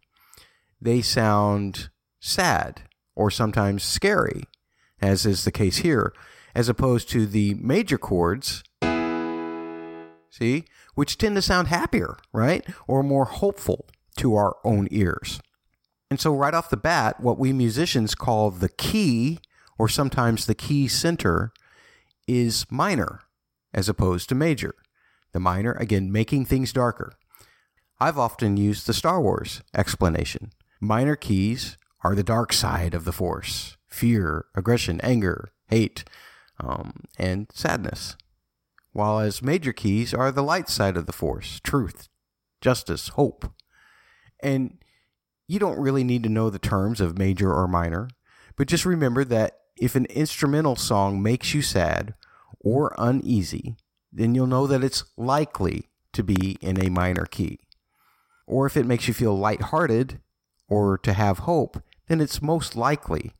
They 0.81 1.01
sound 1.01 1.89
sad 2.21 2.83
or 3.15 3.31
sometimes 3.31 3.83
scary, 3.83 4.45
as 5.01 5.25
is 5.25 5.45
the 5.45 5.53
case 5.53 5.79
here, 5.79 6.13
as 6.55 6.69
opposed 6.69 7.09
to 7.11 7.27
the 7.27 7.55
major 7.55 7.99
chords 7.99 8.63
see, 10.31 10.65
which 10.95 11.19
tend 11.19 11.37
to 11.37 11.43
sound 11.43 11.69
happier, 11.69 12.17
right? 12.33 12.65
Or 12.87 13.03
more 13.03 13.27
hopeful 13.27 13.87
to 14.17 14.35
our 14.35 14.57
own 14.65 14.89
ears. 14.91 15.41
And 16.11 16.21
so, 16.21 16.35
right 16.35 16.55
off 16.55 16.71
the 16.71 16.77
bat, 16.77 17.21
what 17.21 17.39
we 17.39 17.53
musicians 17.53 18.17
call 18.17 18.51
the 18.51 18.69
key, 18.69 19.39
or 19.79 19.89
sometimes 19.89 20.47
the 20.47 20.57
key 20.57 20.89
center, 20.89 21.53
is 22.27 22.67
minor 22.71 23.21
as 23.73 23.89
opposed 23.89 24.29
to 24.29 24.35
major. 24.35 24.75
The 25.33 25.41
minor, 25.41 25.73
again, 25.73 26.11
making 26.11 26.47
things 26.47 26.73
darker. 26.73 27.13
I've 28.01 28.19
often 28.19 28.57
used 28.57 28.87
the 28.87 28.95
Star 28.95 29.21
Wars 29.21 29.63
explanation. 29.75 30.53
Minor 30.81 31.15
keys 31.15 31.77
are 32.03 32.15
the 32.15 32.25
dark 32.25 32.53
side 32.53 32.95
of 32.95 33.05
the 33.05 33.13
Force 33.13 33.77
fear, 33.87 34.47
aggression, 34.55 35.01
anger, 35.03 35.51
hate, 35.69 36.05
um, 36.61 37.05
and 37.19 37.49
sadness. 37.53 38.17
While 38.93 39.19
as 39.19 39.43
major 39.43 39.73
keys 39.73 40.15
are 40.15 40.31
the 40.31 40.43
light 40.43 40.69
side 40.69 40.97
of 40.97 41.07
the 41.07 41.13
Force 41.13 41.61
truth, 41.63 42.09
justice, 42.61 43.09
hope. 43.09 43.53
And 44.43 44.79
you 45.51 45.59
don't 45.59 45.81
really 45.81 46.05
need 46.05 46.23
to 46.23 46.29
know 46.29 46.49
the 46.49 46.61
terms 46.61 47.01
of 47.01 47.19
major 47.19 47.53
or 47.53 47.67
minor, 47.67 48.09
but 48.55 48.69
just 48.69 48.85
remember 48.85 49.25
that 49.25 49.59
if 49.77 49.97
an 49.97 50.05
instrumental 50.07 50.77
song 50.77 51.21
makes 51.21 51.55
you 51.55 51.61
sad 51.61 52.15
or 52.61 52.95
uneasy, 52.97 53.75
then 54.13 54.33
you'll 54.33 54.47
know 54.47 54.69
that 54.69 54.85
it's 54.85 55.03
likely 55.17 55.89
to 56.13 56.23
be 56.23 56.57
in 56.61 56.81
a 56.81 56.89
minor 56.89 57.27
key. 57.27 57.59
Or 58.47 58.65
if 58.65 58.77
it 58.77 58.87
makes 58.87 59.09
you 59.09 59.15
feel 59.15 59.37
lighthearted 59.37 60.21
or 60.69 60.97
to 60.99 61.13
have 61.15 61.41
hope, 61.41 61.83
then 62.07 62.21
it's 62.21 62.41
most 62.41 62.77
likely 62.77 63.33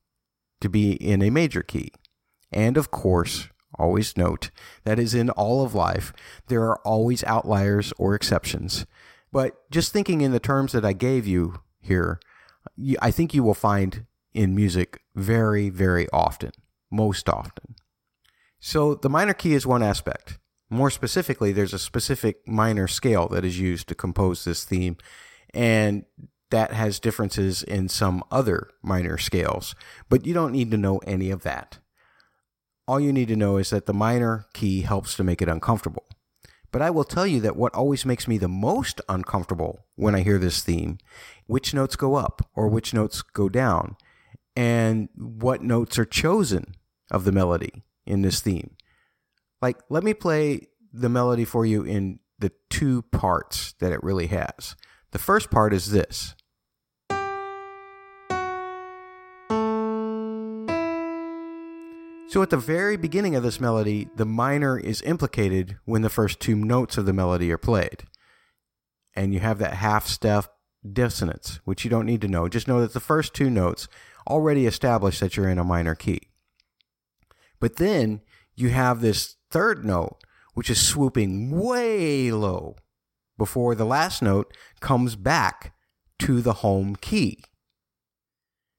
to 0.61 0.69
be 0.69 0.95
in 0.95 1.23
a 1.23 1.31
major 1.31 1.63
key. 1.63 1.93
And 2.51 2.77
of 2.77 2.91
course, 2.91 3.51
always 3.79 4.17
note 4.17 4.51
that 4.83 4.99
is 4.99 5.15
in 5.15 5.31
all 5.31 5.65
of 5.65 5.77
life, 5.77 6.13
there 6.49 6.63
are 6.63 6.81
always 6.85 7.23
outliers 7.23 7.93
or 7.99 8.17
exceptions. 8.17 8.85
But 9.31 9.71
just 9.71 9.93
thinking 9.93 10.23
in 10.23 10.33
the 10.33 10.41
terms 10.41 10.73
that 10.73 10.85
I 10.85 10.93
gave 10.93 11.25
you 11.25 11.61
here, 11.81 12.21
I 13.01 13.11
think 13.11 13.35
you 13.35 13.43
will 13.43 13.55
find 13.55 14.07
in 14.33 14.55
music 14.55 15.01
very, 15.15 15.71
very 15.71 16.09
often, 16.13 16.53
most 16.91 17.29
often. 17.29 17.75
So 18.61 18.95
the 18.95 19.09
minor 19.09 19.35
key 19.35 19.55
is 19.55 19.67
one 19.67 19.83
aspect. 19.83 20.39
More 20.69 20.91
specifically, 20.91 21.53
there's 21.53 21.75
a 21.75 21.79
specific 21.79 22.47
minor 22.47 22.87
scale 22.87 23.27
that 23.29 23.45
is 23.45 23.59
used 23.59 23.89
to 23.89 23.95
compose 23.95 24.45
this 24.45 24.65
theme, 24.65 24.97
and 25.53 26.05
that 26.51 26.73
has 26.73 27.01
differences 27.01 27.63
in 27.63 27.89
some 27.89 28.23
other 28.31 28.71
minor 28.83 29.19
scales, 29.19 29.75
but 30.09 30.27
you 30.27 30.35
don't 30.35 30.53
need 30.53 30.71
to 30.71 30.77
know 30.77 30.99
any 31.07 31.31
of 31.31 31.43
that. 31.43 31.79
All 32.87 33.01
you 33.01 33.13
need 33.13 33.29
to 33.29 33.37
know 33.37 33.57
is 33.57 33.71
that 33.71 33.87
the 33.87 33.95
minor 33.95 34.47
key 34.53 34.83
helps 34.83 35.15
to 35.17 35.25
make 35.25 35.41
it 35.41 35.49
uncomfortable. 35.49 36.07
But 36.73 36.83
I 36.83 36.91
will 36.91 37.05
tell 37.05 37.27
you 37.27 37.41
that 37.41 37.57
what 37.57 37.75
always 37.75 38.07
makes 38.07 38.29
me 38.29 38.39
the 38.39 38.49
most 38.49 39.01
uncomfortable 39.09 39.87
when 39.97 40.15
I 40.15 40.21
hear 40.21 40.39
this 40.39 40.63
theme, 40.63 40.99
which 41.51 41.75
notes 41.75 41.97
go 41.97 42.15
up 42.15 42.49
or 42.55 42.69
which 42.69 42.95
notes 42.95 43.23
go 43.23 43.49
down, 43.49 43.97
and 44.55 45.09
what 45.17 45.63
notes 45.63 45.99
are 45.99 46.05
chosen 46.05 46.77
of 47.11 47.25
the 47.25 47.33
melody 47.33 47.83
in 48.07 48.23
this 48.23 48.41
theme. 48.41 48.77
Like, 49.61 49.81
let 49.89 50.05
me 50.05 50.15
play 50.15 50.69
the 50.93 51.09
melody 51.09 51.45
for 51.45 51.67
you 51.67 51.83
in 51.83 52.21
the 52.39 52.53
two 52.71 53.03
parts 53.03 53.75
that 53.81 53.91
it 53.91 54.01
really 54.01 54.29
has. 54.29 54.77
The 55.11 55.19
first 55.19 55.51
part 55.51 55.75
is 55.75 55.91
this. 55.91 56.37
So 62.29 62.43
at 62.43 62.51
the 62.51 62.63
very 62.65 62.97
beginning 62.97 63.35
of 63.35 63.43
this 63.43 63.61
melody, 63.61 64.09
the 64.15 64.25
minor 64.25 64.79
is 64.79 65.03
implicated 65.03 65.79
when 65.85 66.03
the 66.03 66.09
first 66.09 66.39
two 66.39 66.55
notes 66.55 66.97
of 66.97 67.07
the 67.07 67.13
melody 67.13 67.51
are 67.51 67.59
played. 67.59 68.05
And 69.17 69.35
you 69.35 69.41
have 69.41 69.59
that 69.59 69.75
half 69.75 70.07
step 70.07 70.55
dissonance, 70.89 71.61
which 71.65 71.85
you 71.85 71.91
don't 71.91 72.07
need 72.07 72.21
to 72.23 72.29
know. 72.29 72.49
Just 72.49 72.69
know 72.69 72.81
that 72.81 72.93
the 72.93 73.01
first 73.01 73.35
two 73.35 73.51
notes 73.51 73.89
already 74.27 74.67
establish 74.67 75.19
that 75.21 75.37
you're 75.37 75.49
in 75.49 75.59
a 75.59 75.65
minor 75.65 75.95
key. 75.95 76.21
But 77.59 77.77
then 77.77 78.23
you 78.55 78.71
have 78.71 79.01
this 79.01 79.37
third 79.51 79.85
note, 79.85 80.19
which 80.55 80.71
is 80.71 80.81
swooping 80.81 81.51
way 81.51 82.31
low 82.33 82.77
before 83.37 83.75
the 83.75 83.85
last 83.85 84.23
note 84.23 84.55
comes 84.81 85.17
back 85.17 85.75
to 86.19 86.41
the 86.41 86.55
home 86.55 86.97
key. 86.97 87.43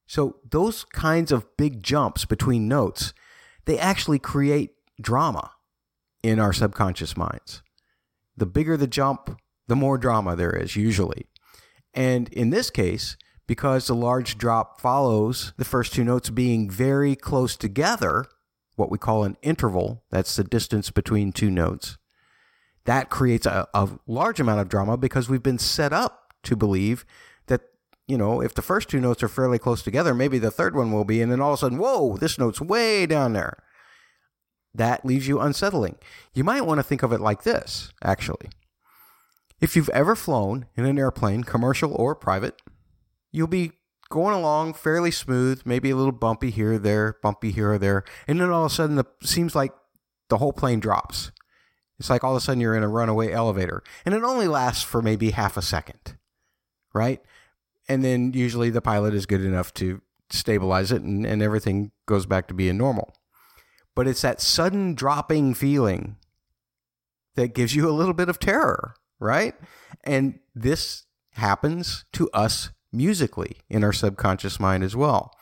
So 0.05 0.37
those 0.49 0.83
kinds 0.83 1.31
of 1.31 1.57
big 1.57 1.81
jumps 1.81 2.25
between 2.25 2.67
notes 2.67 3.13
they 3.65 3.77
actually 3.77 4.19
create 4.19 4.71
drama 4.99 5.51
in 6.23 6.39
our 6.39 6.53
subconscious 6.53 7.15
minds. 7.15 7.61
The 8.35 8.45
bigger 8.45 8.75
the 8.75 8.87
jump, 8.87 9.39
the 9.67 9.75
more 9.75 9.97
drama 9.97 10.35
there 10.35 10.55
is 10.55 10.75
usually. 10.75 11.27
And 11.93 12.29
in 12.29 12.49
this 12.49 12.69
case, 12.69 13.17
because 13.47 13.87
the 13.87 13.95
large 13.95 14.37
drop 14.37 14.79
follows 14.79 15.53
the 15.57 15.65
first 15.65 15.93
two 15.93 16.03
notes 16.03 16.29
being 16.29 16.69
very 16.69 17.15
close 17.15 17.57
together, 17.57 18.25
what 18.75 18.89
we 18.89 18.97
call 18.97 19.23
an 19.23 19.37
interval, 19.41 20.03
that's 20.09 20.35
the 20.35 20.43
distance 20.43 20.89
between 20.89 21.31
two 21.31 21.51
notes, 21.51 21.97
that 22.85 23.09
creates 23.09 23.45
a, 23.45 23.67
a 23.73 23.89
large 24.07 24.39
amount 24.39 24.61
of 24.61 24.69
drama 24.69 24.97
because 24.97 25.29
we've 25.29 25.43
been 25.43 25.59
set 25.59 25.91
up 25.91 26.33
to 26.43 26.55
believe 26.55 27.05
that 27.47 27.61
you 28.07 28.17
know, 28.17 28.41
if 28.41 28.53
the 28.53 28.61
first 28.61 28.89
two 28.89 28.99
notes 28.99 29.23
are 29.23 29.27
fairly 29.27 29.59
close 29.59 29.83
together, 29.83 30.13
maybe 30.13 30.39
the 30.39 30.51
third 30.51 30.75
one 30.75 30.91
will 30.91 31.05
be, 31.05 31.21
and 31.21 31.31
then 31.31 31.39
all 31.39 31.53
of 31.53 31.59
a 31.59 31.61
sudden, 31.61 31.77
whoa, 31.77 32.17
this 32.17 32.37
note's 32.37 32.59
way 32.59 33.05
down 33.05 33.33
there. 33.33 33.63
That 34.73 35.05
leaves 35.05 35.27
you 35.27 35.39
unsettling. 35.39 35.97
You 36.33 36.43
might 36.43 36.65
want 36.65 36.79
to 36.79 36.83
think 36.83 37.03
of 37.03 37.11
it 37.13 37.21
like 37.21 37.43
this, 37.43 37.91
actually. 38.03 38.49
If 39.61 39.75
you've 39.75 39.89
ever 39.89 40.15
flown 40.15 40.65
in 40.75 40.85
an 40.85 40.97
airplane, 40.97 41.43
commercial 41.43 41.93
or 41.93 42.15
private, 42.15 42.61
you'll 43.31 43.47
be 43.47 43.73
going 44.09 44.35
along 44.35 44.73
fairly 44.73 45.11
smooth, 45.11 45.61
maybe 45.63 45.91
a 45.91 45.95
little 45.95 46.11
bumpy 46.11 46.49
here 46.49 46.73
or 46.73 46.77
there, 46.79 47.17
bumpy 47.21 47.51
here 47.51 47.73
or 47.73 47.77
there, 47.77 48.03
and 48.27 48.41
then 48.41 48.49
all 48.49 48.65
of 48.65 48.71
a 48.71 48.75
sudden 48.75 48.97
it 48.97 49.07
seems 49.23 49.55
like 49.55 49.71
the 50.29 50.39
whole 50.39 50.51
plane 50.51 50.79
drops. 50.79 51.31
It's 51.99 52.09
like 52.09 52.23
all 52.23 52.31
of 52.31 52.37
a 52.37 52.41
sudden 52.41 52.59
you're 52.59 52.75
in 52.75 52.83
a 52.83 52.89
runaway 52.89 53.31
elevator, 53.31 53.83
and 54.03 54.15
it 54.15 54.23
only 54.23 54.47
lasts 54.47 54.83
for 54.83 55.01
maybe 55.01 55.29
half 55.29 55.55
a 55.55 55.61
second, 55.61 56.17
right? 56.93 57.21
and 57.91 58.05
then 58.05 58.31
usually 58.33 58.69
the 58.69 58.81
pilot 58.81 59.13
is 59.13 59.25
good 59.25 59.43
enough 59.43 59.73
to 59.73 60.01
stabilize 60.29 60.93
it 60.93 61.01
and, 61.01 61.25
and 61.25 61.41
everything 61.41 61.91
goes 62.05 62.25
back 62.25 62.47
to 62.47 62.53
being 62.53 62.77
normal. 62.77 63.13
But 63.95 64.07
it's 64.07 64.21
that 64.21 64.39
sudden 64.39 64.95
dropping 64.95 65.55
feeling 65.55 66.15
that 67.35 67.53
gives 67.53 67.75
you 67.75 67.89
a 67.89 67.91
little 67.91 68.13
bit 68.13 68.29
of 68.29 68.39
terror, 68.39 68.93
right? 69.21 69.55
And 70.03 70.39
this 70.53 71.03
happens 71.33 72.03
to 72.13 72.29
us 72.31 72.71
musically 72.91 73.57
in 73.69 73.83
our 73.83 73.93
subconscious 73.93 74.59
mind 74.59 74.83
as 74.83 74.95
well. 74.95 75.33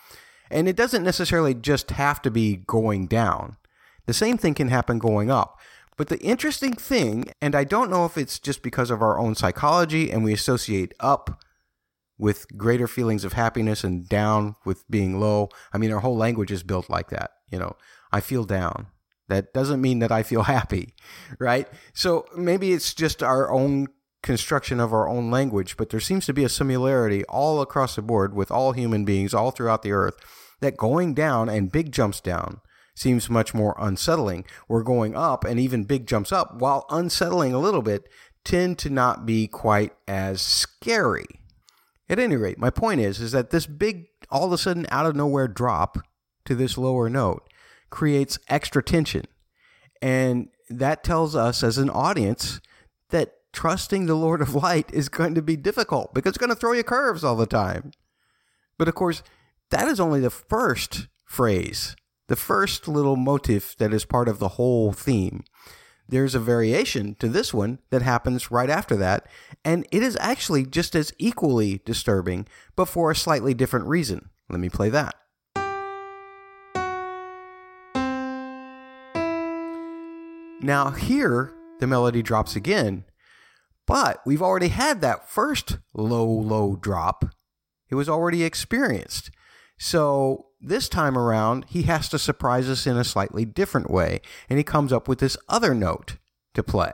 And 0.51 0.67
it 0.67 0.75
doesn't 0.75 1.03
necessarily 1.03 1.55
just 1.55 1.91
have 1.91 2.21
to 2.23 2.29
be 2.29 2.57
going 2.57 3.07
down. 3.07 3.57
The 4.05 4.13
same 4.13 4.37
thing 4.37 4.53
can 4.53 4.67
happen 4.67 4.99
going 4.99 5.31
up. 5.31 5.59
But 5.97 6.09
the 6.09 6.19
interesting 6.19 6.73
thing, 6.73 7.25
and 7.41 7.55
I 7.55 7.63
don't 7.63 7.89
know 7.89 8.05
if 8.05 8.17
it's 8.17 8.39
just 8.39 8.63
because 8.63 8.89
of 8.89 9.01
our 9.01 9.19
own 9.19 9.35
psychology 9.35 10.11
and 10.11 10.23
we 10.23 10.33
associate 10.33 10.93
up 10.99 11.43
with 12.17 12.45
greater 12.57 12.87
feelings 12.87 13.23
of 13.23 13.33
happiness 13.33 13.83
and 13.83 14.07
down 14.07 14.55
with 14.65 14.89
being 14.89 15.19
low. 15.19 15.49
I 15.73 15.77
mean, 15.77 15.91
our 15.91 15.99
whole 15.99 16.17
language 16.17 16.51
is 16.51 16.63
built 16.63 16.89
like 16.89 17.09
that. 17.09 17.31
You 17.51 17.59
know, 17.59 17.75
I 18.11 18.19
feel 18.19 18.43
down. 18.43 18.87
That 19.29 19.53
doesn't 19.53 19.81
mean 19.81 19.99
that 19.99 20.11
I 20.11 20.23
feel 20.23 20.43
happy, 20.57 20.93
right? 21.39 21.67
So 21.93 22.25
maybe 22.35 22.73
it's 22.73 22.93
just 22.93 23.23
our 23.23 23.51
own 23.51 23.87
construction 24.21 24.79
of 24.79 24.93
our 24.93 25.07
own 25.07 25.31
language, 25.31 25.77
but 25.77 25.89
there 25.89 25.99
seems 25.99 26.25
to 26.25 26.33
be 26.33 26.43
a 26.43 26.49
similarity 26.49 27.23
all 27.25 27.61
across 27.61 27.95
the 27.95 28.01
board 28.01 28.33
with 28.33 28.51
all 28.51 28.73
human 28.73 29.05
beings 29.05 29.33
all 29.33 29.51
throughout 29.51 29.81
the 29.81 29.93
earth 29.93 30.17
that 30.59 30.75
going 30.75 31.13
down 31.13 31.47
and 31.47 31.71
big 31.71 31.91
jumps 31.91 32.19
down 32.19 32.59
seems 32.95 33.29
much 33.29 33.53
more 33.53 33.75
unsettling. 33.79 34.43
We're 34.67 34.83
going 34.83 35.15
up 35.15 35.45
and 35.45 35.57
even 35.57 35.85
big 35.85 36.05
jumps 36.05 36.33
up, 36.33 36.59
while 36.59 36.85
unsettling 36.89 37.53
a 37.53 37.59
little 37.59 37.81
bit, 37.81 38.09
tend 38.43 38.77
to 38.79 38.89
not 38.89 39.25
be 39.25 39.47
quite 39.47 39.93
as 40.07 40.41
scary. 40.41 41.27
At 42.09 42.19
any 42.19 42.35
rate, 42.35 42.57
my 42.57 42.69
point 42.69 42.99
is 42.99 43.21
is 43.21 43.31
that 43.31 43.51
this 43.51 43.65
big 43.65 44.07
all 44.29 44.45
of 44.45 44.51
a 44.51 44.57
sudden 44.57 44.85
out 44.89 45.05
of 45.05 45.15
nowhere 45.15 45.47
drop 45.47 45.99
to 46.45 46.55
this 46.55 46.77
lower 46.77 47.09
note 47.09 47.48
creates 47.89 48.39
extra 48.47 48.83
tension. 48.83 49.25
And 50.01 50.49
that 50.69 51.03
tells 51.03 51.35
us 51.35 51.63
as 51.63 51.77
an 51.77 51.89
audience 51.89 52.61
that 53.09 53.33
trusting 53.51 54.05
the 54.05 54.15
Lord 54.15 54.41
of 54.41 54.55
Light 54.55 54.91
is 54.93 55.09
going 55.09 55.35
to 55.35 55.41
be 55.41 55.55
difficult 55.55 56.13
because 56.13 56.31
it's 56.31 56.37
going 56.37 56.49
to 56.49 56.55
throw 56.55 56.73
you 56.73 56.83
curves 56.83 57.23
all 57.23 57.35
the 57.35 57.45
time. 57.45 57.91
But 58.77 58.87
of 58.87 58.95
course, 58.95 59.23
that 59.71 59.87
is 59.87 59.99
only 59.99 60.19
the 60.19 60.29
first 60.29 61.07
phrase, 61.25 61.95
the 62.27 62.35
first 62.35 62.87
little 62.87 63.15
motif 63.15 63.75
that 63.77 63.93
is 63.93 64.05
part 64.05 64.27
of 64.27 64.39
the 64.39 64.49
whole 64.49 64.93
theme 64.93 65.43
there's 66.09 66.35
a 66.35 66.39
variation 66.39 67.15
to 67.15 67.29
this 67.29 67.53
one 67.53 67.79
that 67.91 68.01
happens 68.01 68.51
right 68.51 68.69
after 68.69 68.95
that, 68.97 69.27
and 69.63 69.85
it 69.91 70.01
is 70.01 70.17
actually 70.19 70.65
just 70.65 70.95
as 70.95 71.13
equally 71.17 71.81
disturbing, 71.85 72.47
but 72.75 72.85
for 72.85 73.11
a 73.11 73.15
slightly 73.15 73.53
different 73.53 73.85
reason. 73.85 74.29
Let 74.49 74.59
me 74.59 74.69
play 74.69 74.89
that. 74.89 75.15
Now, 80.61 80.91
here, 80.91 81.53
the 81.79 81.87
melody 81.87 82.21
drops 82.21 82.55
again. 82.55 83.05
But 83.87 84.21
we've 84.25 84.41
already 84.41 84.67
had 84.67 85.01
that 85.01 85.29
first 85.29 85.79
low, 85.93 86.27
low 86.27 86.75
drop. 86.75 87.25
It 87.89 87.95
was 87.95 88.07
already 88.07 88.43
experienced. 88.43 89.31
So 89.79 90.47
this 90.61 90.89
time 90.89 91.17
around, 91.17 91.65
he 91.69 91.83
has 91.83 92.09
to 92.09 92.19
surprise 92.19 92.69
us 92.69 92.85
in 92.85 92.97
a 92.97 93.03
slightly 93.03 93.45
different 93.45 93.89
way, 93.89 94.21
and 94.49 94.59
he 94.59 94.63
comes 94.63 94.93
up 94.93 95.07
with 95.07 95.19
this 95.19 95.37
other 95.47 95.73
note 95.73 96.17
to 96.53 96.61
play. 96.61 96.91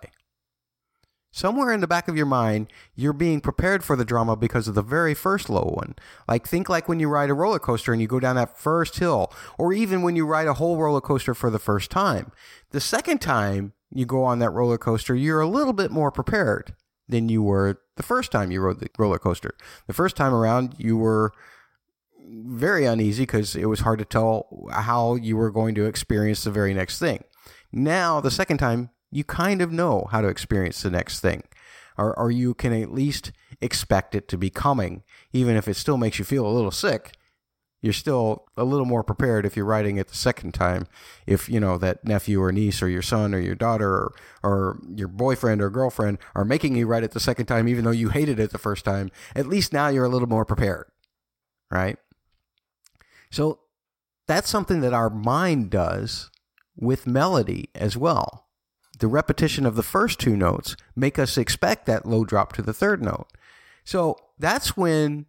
Somewhere 1.35 1.73
in 1.73 1.81
the 1.81 1.85
back 1.85 2.07
of 2.07 2.15
your 2.15 2.25
mind, 2.25 2.67
you're 2.95 3.11
being 3.11 3.41
prepared 3.41 3.83
for 3.83 3.97
the 3.97 4.05
drama 4.05 4.37
because 4.37 4.69
of 4.69 4.73
the 4.73 4.81
very 4.81 5.13
first 5.13 5.49
low 5.49 5.63
one. 5.75 5.95
Like, 6.29 6.47
think 6.47 6.69
like 6.69 6.87
when 6.87 7.01
you 7.01 7.09
ride 7.09 7.29
a 7.29 7.33
roller 7.33 7.59
coaster 7.59 7.91
and 7.91 8.01
you 8.01 8.07
go 8.07 8.21
down 8.21 8.37
that 8.37 8.57
first 8.57 8.99
hill, 8.99 9.33
or 9.57 9.73
even 9.73 10.01
when 10.01 10.15
you 10.15 10.25
ride 10.25 10.47
a 10.47 10.53
whole 10.53 10.77
roller 10.77 11.01
coaster 11.01 11.33
for 11.33 11.49
the 11.49 11.59
first 11.59 11.91
time. 11.91 12.31
The 12.69 12.79
second 12.79 13.19
time 13.19 13.73
you 13.91 14.05
go 14.05 14.23
on 14.23 14.39
that 14.39 14.51
roller 14.51 14.77
coaster, 14.77 15.13
you're 15.13 15.41
a 15.41 15.47
little 15.47 15.73
bit 15.73 15.91
more 15.91 16.09
prepared 16.09 16.73
than 17.09 17.27
you 17.27 17.43
were 17.43 17.81
the 17.97 18.03
first 18.03 18.31
time 18.31 18.49
you 18.49 18.61
rode 18.61 18.79
the 18.79 18.87
roller 18.97 19.19
coaster. 19.19 19.57
The 19.87 19.93
first 19.93 20.15
time 20.15 20.33
around, 20.33 20.75
you 20.77 20.95
were 20.95 21.33
very 22.25 22.85
uneasy 22.85 23.23
because 23.23 23.57
it 23.57 23.65
was 23.65 23.81
hard 23.81 23.99
to 23.99 24.05
tell 24.05 24.69
how 24.71 25.15
you 25.15 25.35
were 25.35 25.51
going 25.51 25.75
to 25.75 25.85
experience 25.85 26.45
the 26.45 26.51
very 26.51 26.73
next 26.73 26.97
thing. 26.97 27.25
Now, 27.73 28.21
the 28.21 28.31
second 28.31 28.59
time, 28.59 28.91
you 29.15 29.24
kind 29.24 29.62
of 29.62 29.72
know 29.72 30.10
how 30.12 30.19
to 30.19 30.27
experience 30.27 30.81
the 30.81 30.91
next 30.91 31.22
thing, 31.22 31.43
or, 31.98 32.13
or 32.19 32.31
you 32.31 32.53
can 32.53 32.74
at 32.74 32.91
least 32.91 33.31
expect 33.62 34.13
it 34.13 34.27
to 34.27 34.38
be 34.38 34.50
coming, 34.50 35.03
even 35.31 35.55
if 35.55 35.69
it 35.69 35.75
still 35.75 35.95
makes 35.95 36.19
you 36.19 36.25
feel 36.25 36.45
a 36.45 36.51
little 36.51 36.69
sick. 36.69 37.13
You're 37.81 37.93
still 37.93 38.45
a 38.57 38.65
little 38.65 38.86
more 38.86 39.03
prepared 39.03 39.45
if 39.45 39.55
you're 39.55 39.65
writing 39.65 39.95
it 39.95 40.10
the 40.10 40.17
second 40.17 40.53
time. 40.53 40.88
If 41.25 41.48
you 41.48 41.62
know 41.62 41.77
that 41.77 42.03
nephew 42.03 42.41
or 42.41 42.51
niece 42.51 42.81
or 42.81 42.89
your 42.89 43.01
son 43.01 43.34
or 43.34 43.39
your 43.39 43.55
daughter 43.55 43.89
or, 43.89 44.13
or 44.43 44.79
your 44.93 45.07
boyfriend 45.07 45.62
or 45.62 45.69
girlfriend 45.69 46.17
are 46.34 46.43
making 46.43 46.75
you 46.75 46.86
write 46.86 47.03
it 47.03 47.12
the 47.12 47.19
second 47.22 47.45
time, 47.45 47.69
even 47.69 47.86
though 47.86 47.91
you 47.91 48.10
hated 48.10 48.38
it 48.38 48.51
the 48.51 48.57
first 48.57 48.84
time, 48.84 49.12
at 49.34 49.48
least 49.48 49.72
now 49.72 49.88
you're 49.88 50.03
a 50.03 50.10
little 50.10 50.27
more 50.27 50.45
prepared, 50.45 50.88
right? 51.72 51.98
So 53.31 53.60
that's 54.27 54.50
something 54.50 54.81
that 54.81 54.93
our 54.93 55.10
mind 55.10 55.69
does 55.69 56.31
with 56.75 57.07
melody 57.07 57.69
as 57.75 57.95
well. 57.95 58.44
The 58.97 59.07
repetition 59.07 59.65
of 59.65 59.75
the 59.75 59.83
first 59.83 60.19
two 60.19 60.35
notes 60.37 60.75
make 60.95 61.19
us 61.19 61.37
expect 61.37 61.85
that 61.85 62.05
low 62.05 62.23
drop 62.23 62.53
to 62.53 62.61
the 62.61 62.73
third 62.73 63.01
note. 63.01 63.27
So 63.83 64.17
that's 64.39 64.77
when 64.77 65.25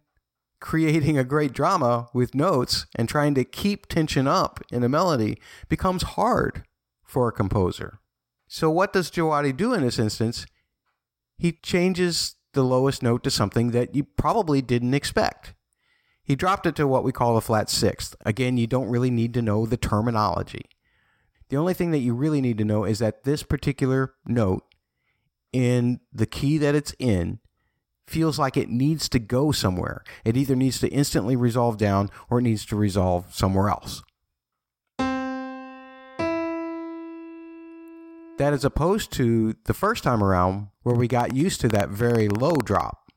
creating 0.59 1.17
a 1.17 1.23
great 1.23 1.53
drama 1.53 2.07
with 2.13 2.33
notes 2.33 2.87
and 2.95 3.07
trying 3.07 3.35
to 3.35 3.43
keep 3.43 3.87
tension 3.87 4.27
up 4.27 4.61
in 4.71 4.83
a 4.83 4.89
melody 4.89 5.37
becomes 5.69 6.03
hard 6.03 6.63
for 7.03 7.27
a 7.27 7.33
composer. 7.33 7.99
So 8.47 8.69
what 8.69 8.93
does 8.93 9.11
Djawadi 9.11 9.55
do 9.55 9.73
in 9.73 9.81
this 9.81 9.99
instance? 9.99 10.45
He 11.37 11.51
changes 11.51 12.35
the 12.53 12.63
lowest 12.63 13.03
note 13.03 13.23
to 13.23 13.29
something 13.29 13.71
that 13.71 13.93
you 13.93 14.03
probably 14.03 14.61
didn't 14.61 14.93
expect. 14.93 15.53
He 16.23 16.35
dropped 16.35 16.65
it 16.65 16.75
to 16.77 16.87
what 16.87 17.03
we 17.03 17.11
call 17.11 17.37
a 17.37 17.41
flat 17.41 17.69
sixth. 17.69 18.15
Again, 18.25 18.57
you 18.57 18.65
don't 18.67 18.89
really 18.89 19.11
need 19.11 19.33
to 19.35 19.41
know 19.41 19.65
the 19.65 19.77
terminology. 19.77 20.65
The 21.49 21.57
only 21.57 21.73
thing 21.73 21.91
that 21.91 21.99
you 21.99 22.13
really 22.13 22.41
need 22.41 22.57
to 22.57 22.65
know 22.65 22.83
is 22.83 22.99
that 22.99 23.23
this 23.23 23.41
particular 23.43 24.13
note 24.25 24.63
in 25.53 26.01
the 26.11 26.25
key 26.25 26.57
that 26.57 26.75
it's 26.75 26.93
in 26.99 27.39
feels 28.05 28.37
like 28.37 28.57
it 28.57 28.69
needs 28.69 29.07
to 29.09 29.19
go 29.19 29.51
somewhere. 29.51 30.03
It 30.25 30.35
either 30.35 30.55
needs 30.55 30.79
to 30.81 30.89
instantly 30.89 31.35
resolve 31.37 31.77
down 31.77 32.09
or 32.29 32.39
it 32.39 32.43
needs 32.43 32.65
to 32.65 32.75
resolve 32.75 33.33
somewhere 33.33 33.69
else. 33.69 34.03
That 38.37 38.53
is 38.53 38.63
opposed 38.63 39.11
to 39.13 39.55
the 39.65 39.73
first 39.73 40.03
time 40.03 40.23
around 40.23 40.67
where 40.83 40.95
we 40.95 41.07
got 41.07 41.33
used 41.33 41.61
to 41.61 41.69
that 41.69 41.89
very 41.89 42.27
low 42.29 42.55
drop. 42.57 43.11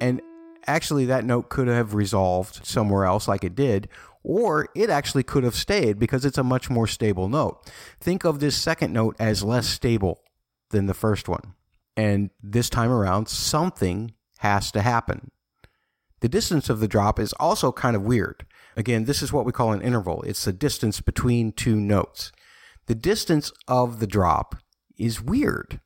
And 0.00 0.20
actually, 0.66 1.06
that 1.06 1.24
note 1.24 1.48
could 1.48 1.66
have 1.66 1.94
resolved 1.94 2.64
somewhere 2.64 3.04
else 3.04 3.26
like 3.26 3.42
it 3.42 3.56
did, 3.56 3.88
or 4.28 4.68
it 4.74 4.90
actually 4.90 5.22
could 5.22 5.44
have 5.44 5.54
stayed 5.54 6.00
because 6.00 6.24
it's 6.24 6.36
a 6.36 6.42
much 6.42 6.68
more 6.68 6.88
stable 6.88 7.28
note. 7.28 7.64
Think 8.00 8.24
of 8.24 8.40
this 8.40 8.56
second 8.56 8.92
note 8.92 9.14
as 9.20 9.44
less 9.44 9.68
stable 9.68 10.20
than 10.70 10.86
the 10.86 10.94
first 10.94 11.28
one. 11.28 11.54
And 11.96 12.30
this 12.42 12.68
time 12.68 12.90
around, 12.90 13.28
something 13.28 14.14
has 14.38 14.72
to 14.72 14.82
happen. 14.82 15.30
The 16.20 16.28
distance 16.28 16.68
of 16.68 16.80
the 16.80 16.88
drop 16.88 17.20
is 17.20 17.34
also 17.34 17.70
kind 17.70 17.94
of 17.94 18.02
weird. 18.02 18.44
Again, 18.76 19.04
this 19.04 19.22
is 19.22 19.32
what 19.32 19.46
we 19.46 19.52
call 19.52 19.72
an 19.72 19.80
interval. 19.80 20.22
It's 20.22 20.44
the 20.44 20.52
distance 20.52 21.00
between 21.00 21.52
two 21.52 21.76
notes. 21.76 22.32
The 22.86 22.96
distance 22.96 23.52
of 23.68 24.00
the 24.00 24.08
drop 24.08 24.56
is 24.98 25.22
weird. 25.22 25.80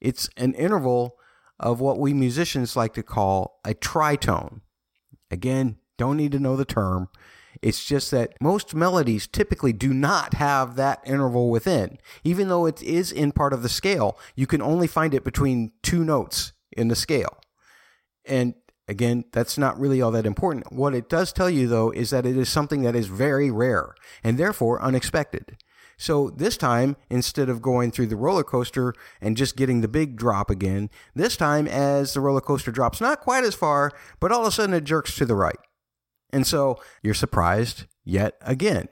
It's 0.00 0.28
an 0.36 0.54
interval 0.54 1.18
of 1.60 1.78
what 1.78 2.00
we 2.00 2.14
musicians 2.14 2.74
like 2.74 2.94
to 2.94 3.04
call 3.04 3.60
a 3.64 3.74
tritone. 3.74 4.62
Again, 5.30 5.78
don't 5.98 6.16
need 6.16 6.32
to 6.32 6.38
know 6.38 6.56
the 6.56 6.64
term. 6.64 7.08
It's 7.60 7.84
just 7.84 8.10
that 8.10 8.34
most 8.40 8.74
melodies 8.74 9.26
typically 9.26 9.72
do 9.72 9.92
not 9.92 10.34
have 10.34 10.76
that 10.76 11.00
interval 11.04 11.50
within. 11.50 11.98
Even 12.24 12.48
though 12.48 12.66
it 12.66 12.82
is 12.82 13.12
in 13.12 13.32
part 13.32 13.52
of 13.52 13.62
the 13.62 13.68
scale, 13.68 14.18
you 14.34 14.46
can 14.46 14.62
only 14.62 14.86
find 14.86 15.14
it 15.14 15.24
between 15.24 15.72
two 15.82 16.04
notes 16.04 16.52
in 16.72 16.88
the 16.88 16.96
scale. 16.96 17.38
And 18.24 18.54
again, 18.88 19.24
that's 19.32 19.58
not 19.58 19.78
really 19.78 20.00
all 20.00 20.10
that 20.12 20.26
important. 20.26 20.72
What 20.72 20.94
it 20.94 21.08
does 21.08 21.32
tell 21.32 21.50
you, 21.50 21.68
though, 21.68 21.90
is 21.90 22.10
that 22.10 22.26
it 22.26 22.36
is 22.36 22.48
something 22.48 22.82
that 22.82 22.96
is 22.96 23.06
very 23.06 23.50
rare 23.50 23.94
and 24.24 24.38
therefore 24.38 24.82
unexpected. 24.82 25.56
So 25.98 26.30
this 26.30 26.56
time, 26.56 26.96
instead 27.10 27.48
of 27.48 27.62
going 27.62 27.92
through 27.92 28.06
the 28.06 28.16
roller 28.16 28.42
coaster 28.42 28.94
and 29.20 29.36
just 29.36 29.56
getting 29.56 29.82
the 29.82 29.88
big 29.88 30.16
drop 30.16 30.50
again, 30.50 30.90
this 31.14 31.36
time, 31.36 31.68
as 31.68 32.14
the 32.14 32.20
roller 32.20 32.40
coaster 32.40 32.72
drops 32.72 33.00
not 33.00 33.20
quite 33.20 33.44
as 33.44 33.54
far, 33.54 33.92
but 34.18 34.32
all 34.32 34.40
of 34.40 34.48
a 34.48 34.50
sudden 34.50 34.74
it 34.74 34.84
jerks 34.84 35.14
to 35.16 35.26
the 35.26 35.36
right. 35.36 35.58
And 36.32 36.46
so 36.46 36.80
you're 37.02 37.14
surprised 37.14 37.84
yet 38.04 38.36
again. 38.40 38.88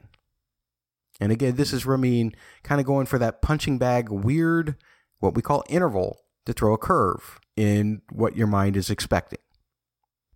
And 1.20 1.32
again, 1.32 1.56
this 1.56 1.72
is 1.72 1.86
Ramin 1.86 2.34
kind 2.62 2.80
of 2.80 2.86
going 2.86 3.06
for 3.06 3.18
that 3.18 3.42
punching 3.42 3.78
bag 3.78 4.10
weird, 4.10 4.76
what 5.18 5.34
we 5.34 5.42
call 5.42 5.64
interval, 5.68 6.18
to 6.46 6.52
throw 6.52 6.72
a 6.72 6.78
curve 6.78 7.38
in 7.56 8.02
what 8.10 8.36
your 8.36 8.46
mind 8.46 8.76
is 8.76 8.90
expecting. 8.90 9.38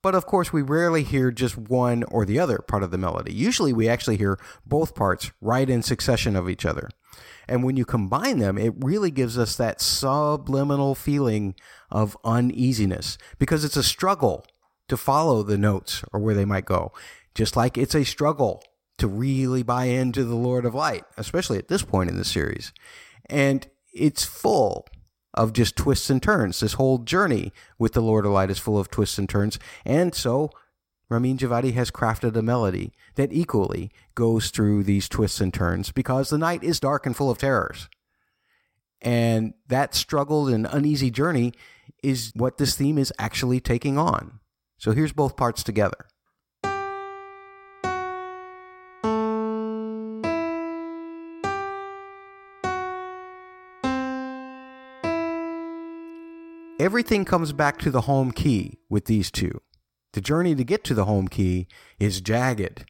But 0.02 0.14
of 0.14 0.26
course, 0.26 0.52
we 0.52 0.60
rarely 0.60 1.02
hear 1.02 1.30
just 1.30 1.56
one 1.56 2.04
or 2.04 2.26
the 2.26 2.38
other 2.38 2.58
part 2.58 2.82
of 2.82 2.90
the 2.90 2.98
melody. 2.98 3.32
Usually, 3.32 3.72
we 3.72 3.88
actually 3.88 4.18
hear 4.18 4.38
both 4.66 4.94
parts 4.94 5.32
right 5.40 5.68
in 5.68 5.82
succession 5.82 6.36
of 6.36 6.50
each 6.50 6.66
other. 6.66 6.90
And 7.48 7.64
when 7.64 7.78
you 7.78 7.86
combine 7.86 8.38
them, 8.38 8.58
it 8.58 8.74
really 8.76 9.10
gives 9.10 9.38
us 9.38 9.56
that 9.56 9.80
subliminal 9.80 10.94
feeling 10.94 11.54
of 11.90 12.18
uneasiness 12.22 13.16
because 13.38 13.64
it's 13.64 13.78
a 13.78 13.82
struggle 13.82 14.44
to 14.88 14.96
follow 14.96 15.42
the 15.42 15.58
notes 15.58 16.04
or 16.12 16.20
where 16.20 16.34
they 16.34 16.44
might 16.44 16.64
go. 16.64 16.92
Just 17.34 17.56
like 17.56 17.76
it's 17.76 17.94
a 17.94 18.04
struggle 18.04 18.62
to 18.98 19.08
really 19.08 19.62
buy 19.62 19.86
into 19.86 20.24
the 20.24 20.36
Lord 20.36 20.64
of 20.64 20.74
Light, 20.74 21.04
especially 21.16 21.58
at 21.58 21.68
this 21.68 21.82
point 21.82 22.10
in 22.10 22.16
the 22.16 22.24
series. 22.24 22.72
And 23.26 23.66
it's 23.92 24.24
full 24.24 24.86
of 25.32 25.52
just 25.52 25.76
twists 25.76 26.10
and 26.10 26.22
turns. 26.22 26.60
This 26.60 26.74
whole 26.74 26.98
journey 26.98 27.52
with 27.78 27.92
the 27.92 28.02
Lord 28.02 28.24
of 28.24 28.32
Light 28.32 28.50
is 28.50 28.58
full 28.58 28.78
of 28.78 28.90
twists 28.90 29.18
and 29.18 29.28
turns. 29.28 29.58
And 29.84 30.14
so 30.14 30.50
Ramin 31.08 31.36
Djawadi 31.36 31.74
has 31.74 31.90
crafted 31.90 32.36
a 32.36 32.42
melody 32.42 32.92
that 33.16 33.32
equally 33.32 33.90
goes 34.14 34.50
through 34.50 34.84
these 34.84 35.08
twists 35.08 35.40
and 35.40 35.52
turns 35.52 35.90
because 35.90 36.30
the 36.30 36.38
night 36.38 36.62
is 36.62 36.80
dark 36.80 37.04
and 37.04 37.16
full 37.16 37.30
of 37.30 37.38
terrors. 37.38 37.88
And 39.02 39.54
that 39.68 39.94
struggle 39.94 40.48
and 40.48 40.66
uneasy 40.70 41.10
journey 41.10 41.52
is 42.02 42.32
what 42.34 42.58
this 42.58 42.76
theme 42.76 42.96
is 42.96 43.12
actually 43.18 43.60
taking 43.60 43.98
on. 43.98 44.40
So 44.84 44.92
here's 44.92 45.14
both 45.14 45.34
parts 45.34 45.62
together. 45.62 45.96
Everything 56.78 57.24
comes 57.24 57.54
back 57.54 57.78
to 57.78 57.90
the 57.90 58.02
home 58.02 58.30
key 58.30 58.76
with 58.90 59.06
these 59.06 59.30
two. 59.30 59.62
The 60.12 60.20
journey 60.20 60.54
to 60.54 60.64
get 60.64 60.84
to 60.84 60.92
the 60.92 61.06
home 61.06 61.28
key 61.28 61.66
is 61.98 62.20
jagged, 62.20 62.84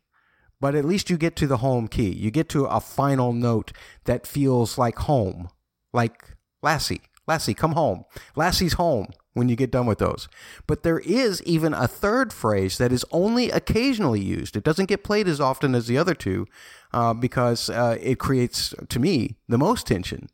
but 0.61 0.75
at 0.75 0.85
least 0.85 1.11
you 1.11 1.17
get 1.17 1.37
to 1.37 1.47
the 1.47 1.59
home 1.59 1.87
key. 1.87 2.11
You 2.11 2.33
get 2.33 2.49
to 2.49 2.65
a 2.65 2.81
final 2.81 3.33
note 3.33 3.71
that 4.07 4.27
feels 4.27 4.77
like 4.77 4.99
home, 4.99 5.49
like 5.93 6.35
Lassie. 6.61 7.03
Lassie, 7.29 7.55
come 7.55 7.75
home. 7.75 8.05
Lassie's 8.35 8.73
home 8.73 9.07
when 9.35 9.49
you 9.49 9.57
get 9.57 9.71
done 9.71 9.87
with 9.87 9.99
those. 9.99 10.29
But 10.67 10.83
there 10.83 11.01
is 11.01 11.43
even 11.43 11.75
a 11.75 11.87
third 11.87 12.33
phrase 12.33 12.79
that 12.79 12.93
is 12.93 13.05
only 13.11 13.51
occasionally 13.51 14.21
used. 14.21 14.57
It 14.57 14.65
doesn't 14.65 14.89
get 14.89 15.05
played 15.05 15.29
as 15.29 15.41
often 15.41 15.75
as 15.75 15.87
the 15.87 15.99
other 15.99 16.15
two 16.15 16.47
uh, 16.93 17.13
because 17.13 17.69
uh, 17.69 17.99
it 18.01 18.19
creates, 18.19 18.75
to 18.89 18.99
me, 18.99 19.37
the 19.49 19.59
most 19.59 19.87
tension. 19.87 20.29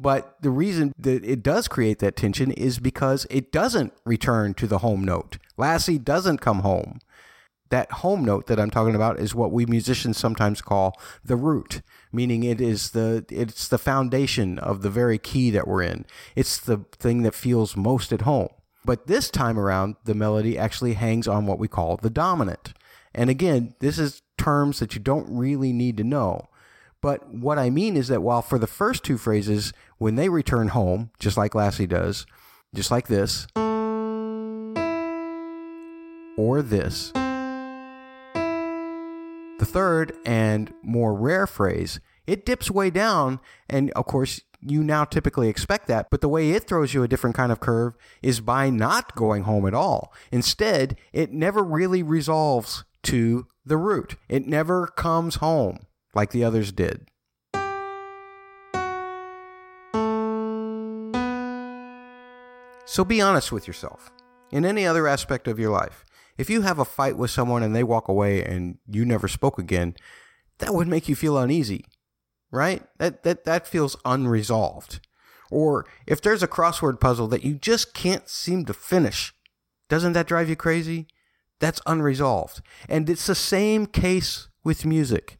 But 0.00 0.36
the 0.42 0.50
reason 0.50 0.92
that 0.98 1.24
it 1.24 1.42
does 1.42 1.68
create 1.68 2.00
that 2.00 2.16
tension 2.16 2.50
is 2.50 2.78
because 2.78 3.26
it 3.30 3.52
doesn't 3.52 3.92
return 4.04 4.54
to 4.54 4.66
the 4.66 4.78
home 4.78 5.04
note. 5.04 5.38
Lassie 5.56 5.98
doesn't 5.98 6.38
come 6.38 6.60
home. 6.60 6.98
That 7.70 7.90
home 7.90 8.24
note 8.24 8.46
that 8.46 8.60
I'm 8.60 8.70
talking 8.70 8.94
about 8.94 9.18
is 9.18 9.34
what 9.34 9.52
we 9.52 9.66
musicians 9.66 10.18
sometimes 10.18 10.60
call 10.60 10.98
the 11.24 11.36
root, 11.36 11.82
meaning 12.12 12.44
it 12.44 12.60
is 12.60 12.90
the 12.90 13.24
it's 13.30 13.68
the 13.68 13.78
foundation 13.78 14.58
of 14.58 14.82
the 14.82 14.90
very 14.90 15.18
key 15.18 15.50
that 15.50 15.66
we're 15.66 15.82
in. 15.82 16.04
It's 16.36 16.58
the 16.58 16.84
thing 16.92 17.22
that 17.22 17.34
feels 17.34 17.76
most 17.76 18.12
at 18.12 18.22
home. 18.22 18.48
But 18.84 19.06
this 19.06 19.30
time 19.30 19.58
around, 19.58 19.96
the 20.04 20.14
melody 20.14 20.58
actually 20.58 20.94
hangs 20.94 21.26
on 21.26 21.46
what 21.46 21.58
we 21.58 21.68
call 21.68 21.96
the 21.96 22.10
dominant. 22.10 22.74
And 23.14 23.30
again, 23.30 23.74
this 23.78 23.98
is 23.98 24.22
terms 24.36 24.78
that 24.80 24.94
you 24.94 25.00
don't 25.00 25.26
really 25.28 25.72
need 25.72 25.96
to 25.96 26.04
know. 26.04 26.48
But 27.00 27.28
what 27.28 27.58
I 27.58 27.70
mean 27.70 27.96
is 27.96 28.08
that 28.08 28.22
while 28.22 28.42
for 28.42 28.58
the 28.58 28.66
first 28.66 29.04
two 29.04 29.18
phrases, 29.18 29.72
when 29.98 30.16
they 30.16 30.28
return 30.28 30.68
home, 30.68 31.10
just 31.18 31.36
like 31.36 31.54
Lassie 31.54 31.86
does, 31.86 32.26
just 32.74 32.90
like 32.90 33.08
this, 33.08 33.46
or 36.36 36.62
this, 36.62 37.12
third 39.74 40.12
and 40.24 40.72
more 40.84 41.12
rare 41.12 41.48
phrase, 41.48 41.98
it 42.28 42.46
dips 42.46 42.70
way 42.70 42.90
down, 42.90 43.40
and 43.68 43.90
of 43.90 44.06
course, 44.06 44.40
you 44.60 44.84
now 44.84 45.04
typically 45.04 45.48
expect 45.48 45.88
that, 45.88 46.10
but 46.10 46.20
the 46.20 46.28
way 46.28 46.52
it 46.52 46.62
throws 46.62 46.94
you 46.94 47.02
a 47.02 47.08
different 47.08 47.34
kind 47.34 47.50
of 47.50 47.58
curve 47.58 47.96
is 48.22 48.40
by 48.40 48.70
not 48.70 49.16
going 49.16 49.42
home 49.42 49.66
at 49.66 49.74
all. 49.74 50.14
Instead, 50.30 50.96
it 51.12 51.32
never 51.32 51.62
really 51.62 52.04
resolves 52.04 52.84
to 53.02 53.48
the 53.66 53.76
root. 53.76 54.14
It 54.28 54.46
never 54.46 54.86
comes 54.86 55.36
home 55.36 55.80
like 56.14 56.30
the 56.30 56.44
others 56.44 56.70
did. 56.70 57.08
So 62.86 63.04
be 63.04 63.20
honest 63.20 63.50
with 63.50 63.66
yourself. 63.66 64.12
In 64.52 64.64
any 64.64 64.86
other 64.86 65.08
aspect 65.08 65.48
of 65.48 65.58
your 65.58 65.72
life, 65.72 66.03
if 66.36 66.50
you 66.50 66.62
have 66.62 66.78
a 66.78 66.84
fight 66.84 67.16
with 67.16 67.30
someone 67.30 67.62
and 67.62 67.74
they 67.74 67.84
walk 67.84 68.08
away 68.08 68.42
and 68.42 68.78
you 68.86 69.04
never 69.04 69.28
spoke 69.28 69.58
again, 69.58 69.94
that 70.58 70.74
would 70.74 70.88
make 70.88 71.08
you 71.08 71.16
feel 71.16 71.38
uneasy, 71.38 71.84
right? 72.50 72.82
That, 72.98 73.22
that, 73.22 73.44
that 73.44 73.66
feels 73.66 73.96
unresolved. 74.04 75.00
Or 75.50 75.86
if 76.06 76.20
there's 76.20 76.42
a 76.42 76.48
crossword 76.48 77.00
puzzle 77.00 77.28
that 77.28 77.44
you 77.44 77.54
just 77.54 77.94
can't 77.94 78.28
seem 78.28 78.64
to 78.64 78.74
finish, 78.74 79.34
doesn't 79.88 80.14
that 80.14 80.26
drive 80.26 80.48
you 80.48 80.56
crazy? 80.56 81.06
That's 81.60 81.80
unresolved. 81.86 82.60
And 82.88 83.08
it's 83.08 83.26
the 83.26 83.34
same 83.34 83.86
case 83.86 84.48
with 84.64 84.84
music. 84.84 85.38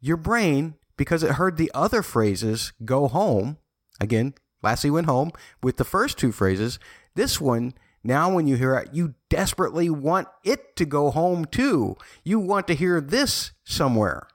Your 0.00 0.16
brain, 0.16 0.74
because 0.96 1.22
it 1.22 1.32
heard 1.32 1.56
the 1.56 1.70
other 1.74 2.02
phrases 2.02 2.72
go 2.84 3.08
home, 3.08 3.58
again, 4.00 4.34
Lassie 4.62 4.90
went 4.90 5.06
home 5.06 5.32
with 5.62 5.76
the 5.76 5.84
first 5.84 6.18
two 6.18 6.32
phrases, 6.32 6.78
this 7.14 7.40
one 7.40 7.74
now, 8.02 8.32
when 8.32 8.46
you 8.46 8.56
hear 8.56 8.74
it, 8.76 8.94
you 8.94 9.14
desperately 9.28 9.90
want 9.90 10.28
it 10.42 10.74
to 10.76 10.86
go 10.86 11.10
home 11.10 11.44
too. 11.44 11.96
You 12.24 12.38
want 12.38 12.66
to 12.68 12.74
hear 12.74 13.00
this 13.00 13.52
somewhere. 13.62 14.26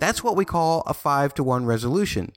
That's 0.00 0.24
what 0.24 0.34
we 0.34 0.44
call 0.44 0.82
a 0.86 0.94
five 0.94 1.34
to 1.34 1.44
one 1.44 1.66
resolution. 1.66 2.32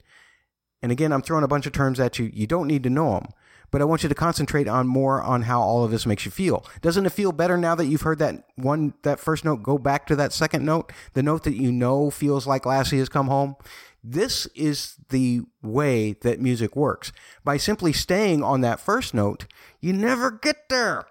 And 0.84 0.92
again, 0.92 1.12
I'm 1.12 1.22
throwing 1.22 1.46
a 1.46 1.48
bunch 1.48 1.66
of 1.66 1.72
terms 1.72 2.00
at 2.00 2.20
you. 2.20 2.30
You 2.32 2.46
don't 2.46 2.68
need 2.68 2.84
to 2.84 2.90
know 2.90 3.14
them, 3.14 3.28
but 3.72 3.82
I 3.82 3.86
want 3.86 4.04
you 4.04 4.10
to 4.10 4.16
concentrate 4.16 4.68
on 4.68 4.86
more 4.86 5.24
on 5.24 5.44
how 5.44 5.62
all 5.62 5.86
of 5.86 5.90
this 5.90 6.06
makes 6.06 6.26
you 6.26 6.30
feel. 6.32 6.66
Doesn't 6.82 7.06
it 7.06 7.14
feel 7.14 7.32
better 7.32 7.58
now 7.58 7.74
that 7.74 7.86
you've 7.86 8.02
heard 8.02 8.20
that 8.20 8.44
one, 8.58 8.94
that 9.04 9.20
first 9.20 9.46
note 9.46 9.64
go 9.64 9.78
back 9.78 10.06
to 10.08 10.16
that 10.18 10.34
second 10.34 10.66
note? 10.66 10.92
The 11.14 11.24
note 11.24 11.46
that 11.46 11.56
you 11.56 11.72
know 11.72 12.12
feels 12.12 12.46
like 12.46 12.66
Lassie 12.66 13.00
has 13.00 13.10
come 13.10 13.28
home? 13.28 13.56
This 14.04 14.48
is 14.48 14.96
the 15.10 15.42
way 15.62 16.14
that 16.22 16.42
music 16.42 16.76
works. 16.76 17.14
By 17.44 17.56
simply 17.56 17.94
staying 17.94 18.44
on 18.44 18.62
that 18.62 18.82
first 18.82 19.14
note, 19.14 19.46
you 19.80 19.94
never 19.94 20.30
get 20.30 20.68
there. 20.70 21.06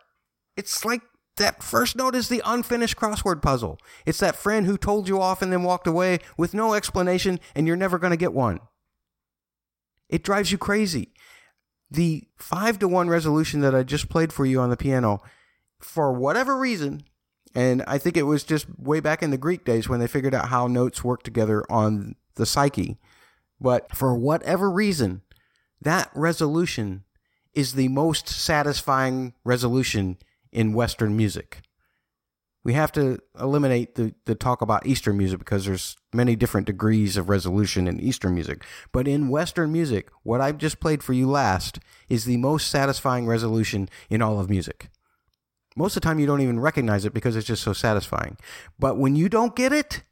It's 0.57 0.85
like 0.85 1.01
that 1.39 1.63
first 1.63 1.97
note 1.97 2.15
is 2.15 2.29
the 2.29 2.43
unfinished 2.45 2.97
crossword 2.97 3.41
puzzle. 3.41 3.79
It's 4.05 4.19
that 4.19 4.37
friend 4.37 4.67
who 4.67 4.77
told 4.77 5.09
you 5.09 5.21
off 5.21 5.41
and 5.41 5.51
then 5.51 5.63
walked 5.63 5.87
away 5.87 6.19
with 6.37 6.53
no 6.53 6.75
explanation, 6.75 7.41
and 7.55 7.67
you're 7.67 7.77
never 7.77 7.99
going 7.99 8.11
to 8.11 8.17
get 8.19 8.35
one. 8.35 8.61
It 10.11 10.23
drives 10.23 10.53
you 10.53 10.59
crazy. 10.59 11.15
The 11.91 12.25
five 12.37 12.79
to 12.81 12.89
one 12.89 13.09
resolution 13.09 13.61
that 13.61 13.75
I 13.75 13.83
just 13.83 14.11
played 14.11 14.33
for 14.35 14.45
you 14.45 14.61
on 14.61 14.69
the 14.69 14.77
piano, 14.77 15.23
for 15.81 16.13
whatever 16.13 16.59
reason, 16.59 17.05
and 17.55 17.83
I 17.87 17.99
think 17.99 18.17
it 18.17 18.23
was 18.23 18.45
just 18.45 18.67
way 18.79 19.01
back 19.01 19.23
in 19.23 19.31
the 19.31 19.39
Greek 19.39 19.65
days 19.65 19.89
when 19.89 20.01
they 20.01 20.07
figured 20.07 20.35
out 20.35 20.49
how 20.49 20.67
notes 20.67 21.05
work 21.05 21.23
together 21.23 21.65
on 21.71 22.17
the 22.35 22.47
psyche. 22.47 22.99
But 23.61 23.95
for 23.95 24.15
whatever 24.15 24.71
reason, 24.71 25.23
that 25.81 26.11
resolution 26.15 27.05
is 27.55 27.75
the 27.75 27.89
most 27.89 28.29
satisfying 28.29 29.35
resolution 29.45 30.19
in 30.51 30.73
Western 30.73 31.17
music. 31.17 31.61
We 32.65 32.75
have 32.75 32.93
to 32.93 33.19
eliminate 33.39 33.97
the, 33.97 34.15
the 34.25 34.37
talk 34.37 34.63
about 34.63 34.87
Eastern 34.87 35.19
music 35.19 35.41
because 35.41 35.65
there's 35.65 35.97
many 36.13 36.37
different 36.37 36.69
degrees 36.69 37.17
of 37.17 37.29
resolution 37.29 37.89
in 37.89 37.99
Eastern 37.99 38.35
music. 38.35 38.65
But 38.93 39.09
in 39.09 39.29
Western 39.29 39.73
music, 39.73 40.11
what 40.23 40.41
I've 40.41 40.59
just 40.59 40.79
played 40.79 41.03
for 41.03 41.13
you 41.13 41.29
last 41.29 41.81
is 42.09 42.25
the 42.25 42.37
most 42.37 42.69
satisfying 42.69 43.27
resolution 43.27 43.89
in 44.09 44.23
all 44.23 44.39
of 44.39 44.49
music. 44.49 44.91
Most 45.77 45.97
of 45.97 46.03
the 46.03 46.07
time, 46.07 46.19
you 46.19 46.27
don't 46.27 46.41
even 46.41 46.61
recognize 46.61 47.05
it 47.05 47.15
because 47.15 47.37
it's 47.37 47.47
just 47.47 47.63
so 47.63 47.73
satisfying. 47.73 48.37
But 48.79 48.99
when 48.99 49.17
you 49.17 49.29
don't 49.29 49.57
get 49.57 49.73
it, 49.73 50.03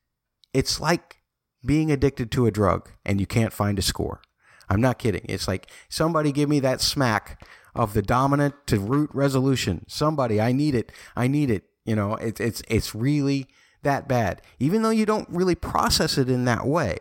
it's 0.52 0.80
like 0.80 1.18
being 1.64 1.90
addicted 1.90 2.30
to 2.32 2.46
a 2.46 2.50
drug 2.50 2.90
and 3.04 3.20
you 3.20 3.26
can't 3.26 3.52
find 3.52 3.78
a 3.78 3.82
score. 3.82 4.20
I'm 4.68 4.80
not 4.80 4.98
kidding. 4.98 5.26
It's 5.28 5.48
like 5.48 5.70
somebody 5.88 6.32
give 6.32 6.48
me 6.48 6.60
that 6.60 6.80
smack 6.80 7.44
of 7.74 7.92
the 7.92 8.02
dominant 8.02 8.54
to 8.68 8.78
root 8.78 9.10
resolution. 9.12 9.84
Somebody, 9.88 10.40
I 10.40 10.52
need 10.52 10.74
it. 10.74 10.92
I 11.16 11.26
need 11.26 11.50
it. 11.50 11.64
You 11.84 11.96
know, 11.96 12.14
it's 12.14 12.40
it's 12.40 12.62
it's 12.68 12.94
really 12.94 13.48
that 13.82 14.06
bad. 14.08 14.42
Even 14.58 14.82
though 14.82 14.90
you 14.90 15.06
don't 15.06 15.28
really 15.28 15.54
process 15.54 16.18
it 16.18 16.28
in 16.28 16.44
that 16.44 16.66
way, 16.66 16.98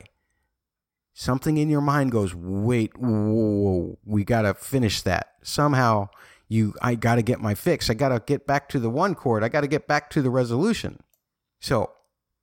something 1.14 1.58
in 1.58 1.70
your 1.70 1.82
mind 1.82 2.12
goes, 2.12 2.34
"Wait, 2.34 2.98
whoa, 2.98 4.00
we 4.04 4.24
got 4.24 4.44
to 4.44 4.54
finish 4.54 5.02
that." 5.02 5.34
Somehow, 5.44 6.10
you 6.50 6.74
I 6.82 6.96
got 6.96 7.16
to 7.16 7.22
get 7.22 7.40
my 7.40 7.56
fix. 7.56 7.90
I 7.90 7.94
got 7.94 8.10
to 8.10 8.22
get 8.26 8.46
back 8.46 8.68
to 8.70 8.80
the 8.80 8.90
one 8.90 9.16
chord. 9.16 9.44
I 9.44 9.50
got 9.50 9.62
to 9.62 9.68
get 9.68 9.88
back 9.88 10.10
to 10.12 10.22
the 10.22 10.30
resolution. 10.30 11.00
So, 11.62 11.92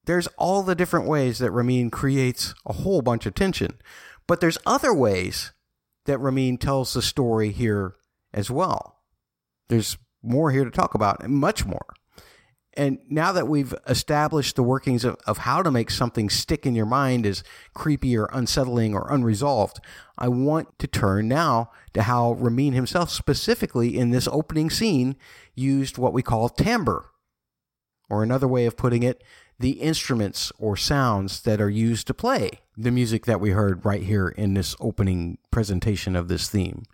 there's 0.07 0.29
all 0.39 0.63
the 0.63 0.77
different 0.77 1.09
ways 1.09 1.39
that 1.39 1.51
Ramin 1.51 1.91
creates 1.91 2.55
a 2.65 2.73
whole 2.73 3.03
bunch 3.03 3.27
of 3.27 3.35
tension. 3.35 3.79
But 4.29 4.41
there's 4.41 4.59
other 4.65 4.95
ways 4.95 5.53
that 6.05 6.19
Ramin 6.19 6.59
tells 6.59 6.95
the 6.95 7.03
story 7.03 7.51
here 7.51 7.97
as 8.33 8.51
well. 8.51 9.01
There's 9.69 9.99
more 10.23 10.53
here 10.53 10.65
to 10.65 10.71
talk 10.71 10.95
about, 10.95 11.23
and 11.23 11.35
much 11.35 11.65
more. 11.65 11.87
And 12.77 12.99
now 13.09 13.33
that 13.33 13.49
we've 13.49 13.75
established 13.87 14.57
the 14.57 14.63
workings 14.63 15.05
of, 15.05 15.17
of 15.27 15.39
how 15.39 15.63
to 15.63 15.71
make 15.71 15.91
something 15.91 16.29
stick 16.29 16.67
in 16.67 16.75
your 16.75 16.87
mind 16.87 17.25
as 17.25 17.43
creepy 17.75 18.17
or 18.17 18.29
unsettling 18.33 18.95
or 18.95 19.11
unresolved, 19.11 19.81
I 20.19 20.29
want 20.29 20.79
to 20.79 20.87
turn 20.87 21.29
now 21.29 21.71
to 21.95 22.03
how 22.03 22.33
Ramin 22.33 22.75
himself, 22.75 23.11
specifically 23.11 23.97
in 23.97 24.11
this 24.11 24.29
opening 24.29 24.69
scene, 24.71 25.17
used 25.55 25.97
what 25.97 26.13
we 26.13 26.23
call 26.23 26.49
timbre. 26.49 27.07
Or 28.09 28.23
another 28.23 28.47
way 28.47 28.67
of 28.67 28.77
putting 28.77 29.03
it, 29.03 29.25
the 29.59 29.81
instruments 29.81 30.53
or 30.59 30.77
sounds 30.77 31.41
that 31.43 31.61
are 31.61 31.71
used 31.71 32.07
to 32.07 32.15
play 32.15 32.61
the 32.77 32.91
music 32.91 33.25
that 33.25 33.41
we 33.41 33.51
heard 33.51 33.85
right 33.85 34.03
here 34.03 34.29
in 34.29 34.55
this 34.55 34.77
opening 34.81 35.39
presentation 35.51 36.15
of 36.15 36.29
this 36.29 36.49
theme. 36.49 36.85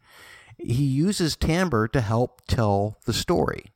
He 0.59 0.85
uses 0.85 1.37
timbre 1.37 1.89
to 1.89 2.01
help 2.01 2.43
tell 2.47 2.99
the 3.05 3.13
story. 3.13 3.73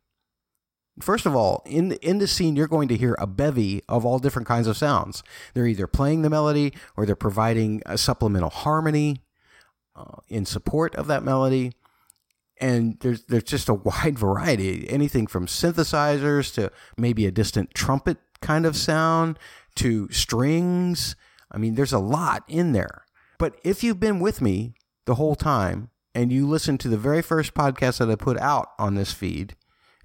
First 1.01 1.27
of 1.27 1.37
all, 1.37 1.63
in 1.67 1.93
in 1.93 2.19
the 2.19 2.27
scene, 2.27 2.57
you're 2.57 2.69
going 2.69 2.89
to 2.89 2.97
hear 2.97 3.17
a 3.19 3.27
bevy 3.27 3.83
of 3.89 4.07
all 4.07 4.19
different 4.19 4.49
kinds 4.49 4.67
of 4.67 4.77
sounds. 4.77 5.23
They're 5.53 5.67
either 5.67 5.87
playing 5.87 6.23
the 6.23 6.31
melody 6.31 6.73
or 6.97 7.05
they're 7.05 7.15
providing 7.15 7.83
a 7.85 7.99
supplemental 7.99 8.51
harmony 8.51 9.23
uh, 9.95 10.21
in 10.29 10.47
support 10.47 10.95
of 10.95 11.07
that 11.09 11.23
melody. 11.23 11.73
And 12.59 12.99
there's 13.01 13.25
there's 13.25 13.45
just 13.45 13.69
a 13.69 13.75
wide 13.89 14.19
variety, 14.19 14.89
anything 14.89 15.27
from 15.27 15.47
synthesizers 15.47 16.53
to 16.55 16.73
maybe 16.97 17.27
a 17.27 17.31
distant 17.31 17.75
trumpet 17.75 18.19
kind 18.41 18.65
of 18.65 18.77
sound 18.77 19.39
to 19.77 20.09
strings. 20.11 21.15
I 21.51 21.59
mean, 21.59 21.75
there's 21.75 21.93
a 21.93 21.99
lot 21.99 22.45
in 22.49 22.73
there. 22.73 23.05
But 23.39 23.59
if 23.63 23.85
you've 23.85 24.01
been 24.01 24.21
with 24.21 24.41
me 24.41 24.75
the 25.05 25.17
whole 25.17 25.35
time 25.35 25.91
and 26.15 26.33
you 26.33 26.47
listen 26.49 26.79
to 26.79 26.89
the 26.89 26.97
very 26.97 27.23
first 27.23 27.55
podcast 27.55 27.99
that 27.99 28.11
I 28.11 28.15
put 28.15 28.39
out 28.39 28.71
on 28.79 28.95
this 28.95 29.13
feed, 29.13 29.55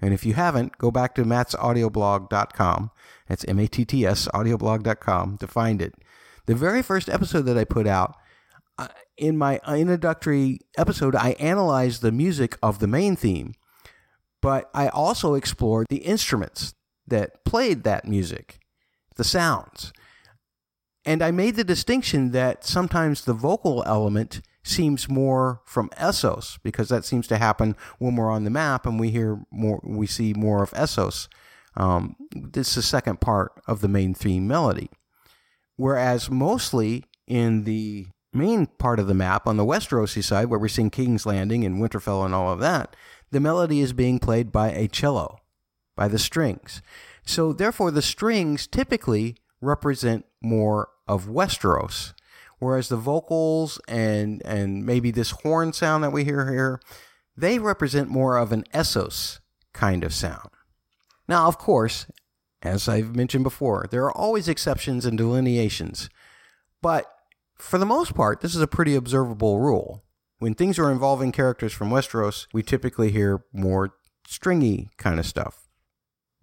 and 0.02 0.12
if 0.12 0.26
you 0.26 0.34
haven't, 0.34 0.76
go 0.78 0.90
back 0.90 1.14
to 1.14 1.22
mattsaudioblog.com. 1.22 2.90
That's 3.28 3.44
M 3.46 3.60
A 3.60 3.68
T 3.68 3.84
T 3.84 4.04
S 4.04 4.28
audioblog.com 4.34 5.38
to 5.38 5.46
find 5.46 5.80
it. 5.80 5.94
The 6.46 6.56
very 6.56 6.82
first 6.82 7.08
episode 7.08 7.42
that 7.42 7.56
I 7.56 7.64
put 7.64 7.86
out, 7.86 8.16
uh, 8.78 8.88
in 9.16 9.38
my 9.38 9.60
introductory 9.68 10.58
episode, 10.76 11.14
I 11.14 11.30
analyzed 11.38 12.02
the 12.02 12.10
music 12.10 12.58
of 12.60 12.80
the 12.80 12.88
main 12.88 13.14
theme, 13.14 13.54
but 14.40 14.68
I 14.74 14.88
also 14.88 15.34
explored 15.34 15.86
the 15.88 15.98
instruments 15.98 16.74
that 17.06 17.44
played 17.44 17.84
that 17.84 18.06
music, 18.06 18.58
the 19.14 19.24
sounds. 19.24 19.92
And 21.04 21.22
I 21.22 21.30
made 21.30 21.54
the 21.54 21.64
distinction 21.64 22.32
that 22.32 22.64
sometimes 22.64 23.24
the 23.24 23.34
vocal 23.34 23.84
element 23.86 24.40
seems 24.64 25.08
more 25.08 25.60
from 25.64 25.88
Essos 25.90 26.58
because 26.62 26.88
that 26.88 27.04
seems 27.04 27.26
to 27.28 27.38
happen 27.38 27.76
when 27.98 28.16
we're 28.16 28.30
on 28.30 28.44
the 28.44 28.50
map 28.50 28.86
and 28.86 29.00
we 29.00 29.10
hear 29.10 29.44
more, 29.50 29.80
we 29.82 30.06
see 30.06 30.32
more 30.32 30.62
of 30.62 30.70
Essos. 30.72 31.28
Um, 31.76 32.16
this 32.34 32.68
is 32.68 32.74
the 32.76 32.82
second 32.82 33.20
part 33.20 33.52
of 33.66 33.80
the 33.80 33.88
main 33.88 34.14
theme 34.14 34.46
melody. 34.46 34.90
Whereas 35.76 36.30
mostly 36.30 37.04
in 37.26 37.64
the 37.64 38.06
main 38.32 38.66
part 38.66 38.98
of 38.98 39.06
the 39.06 39.14
map 39.14 39.46
on 39.46 39.56
the 39.56 39.64
Westerosi 39.64 40.22
side, 40.22 40.46
where 40.46 40.58
we're 40.58 40.68
seeing 40.68 40.90
King's 40.90 41.26
Landing 41.26 41.64
and 41.64 41.80
Winterfell 41.82 42.24
and 42.24 42.34
all 42.34 42.52
of 42.52 42.60
that, 42.60 42.94
the 43.30 43.40
melody 43.40 43.80
is 43.80 43.92
being 43.92 44.18
played 44.18 44.52
by 44.52 44.70
a 44.70 44.88
cello, 44.88 45.38
by 45.96 46.08
the 46.08 46.18
strings. 46.18 46.82
So 47.24 47.52
therefore, 47.52 47.90
the 47.90 48.02
strings 48.02 48.66
typically 48.66 49.36
represent 49.60 50.26
more 50.42 50.88
of 51.06 51.26
Westeros, 51.26 52.14
whereas 52.62 52.88
the 52.88 52.96
vocals 52.96 53.80
and 53.88 54.40
and 54.44 54.86
maybe 54.86 55.10
this 55.10 55.32
horn 55.42 55.72
sound 55.72 56.04
that 56.04 56.12
we 56.12 56.22
hear 56.22 56.52
here, 56.52 56.80
they 57.36 57.58
represent 57.58 58.08
more 58.08 58.36
of 58.36 58.52
an 58.52 58.62
Essos 58.72 59.40
kind 59.72 60.04
of 60.04 60.14
sound. 60.14 60.48
Now, 61.26 61.48
of 61.48 61.58
course, 61.58 62.06
as 62.62 62.88
I've 62.88 63.16
mentioned 63.16 63.42
before, 63.42 63.88
there 63.90 64.04
are 64.04 64.16
always 64.16 64.46
exceptions 64.46 65.04
and 65.04 65.18
delineations, 65.18 66.08
but 66.80 67.06
for 67.58 67.78
the 67.78 67.86
most 67.86 68.14
part, 68.14 68.40
this 68.40 68.54
is 68.54 68.62
a 68.62 68.68
pretty 68.68 68.94
observable 68.94 69.58
rule. 69.58 70.04
When 70.38 70.54
things 70.54 70.78
are 70.78 70.90
involving 70.90 71.32
characters 71.32 71.72
from 71.72 71.90
Westeros, 71.90 72.46
we 72.52 72.62
typically 72.62 73.10
hear 73.10 73.44
more 73.52 73.94
stringy 74.26 74.90
kind 74.98 75.18
of 75.18 75.26
stuff. 75.26 75.68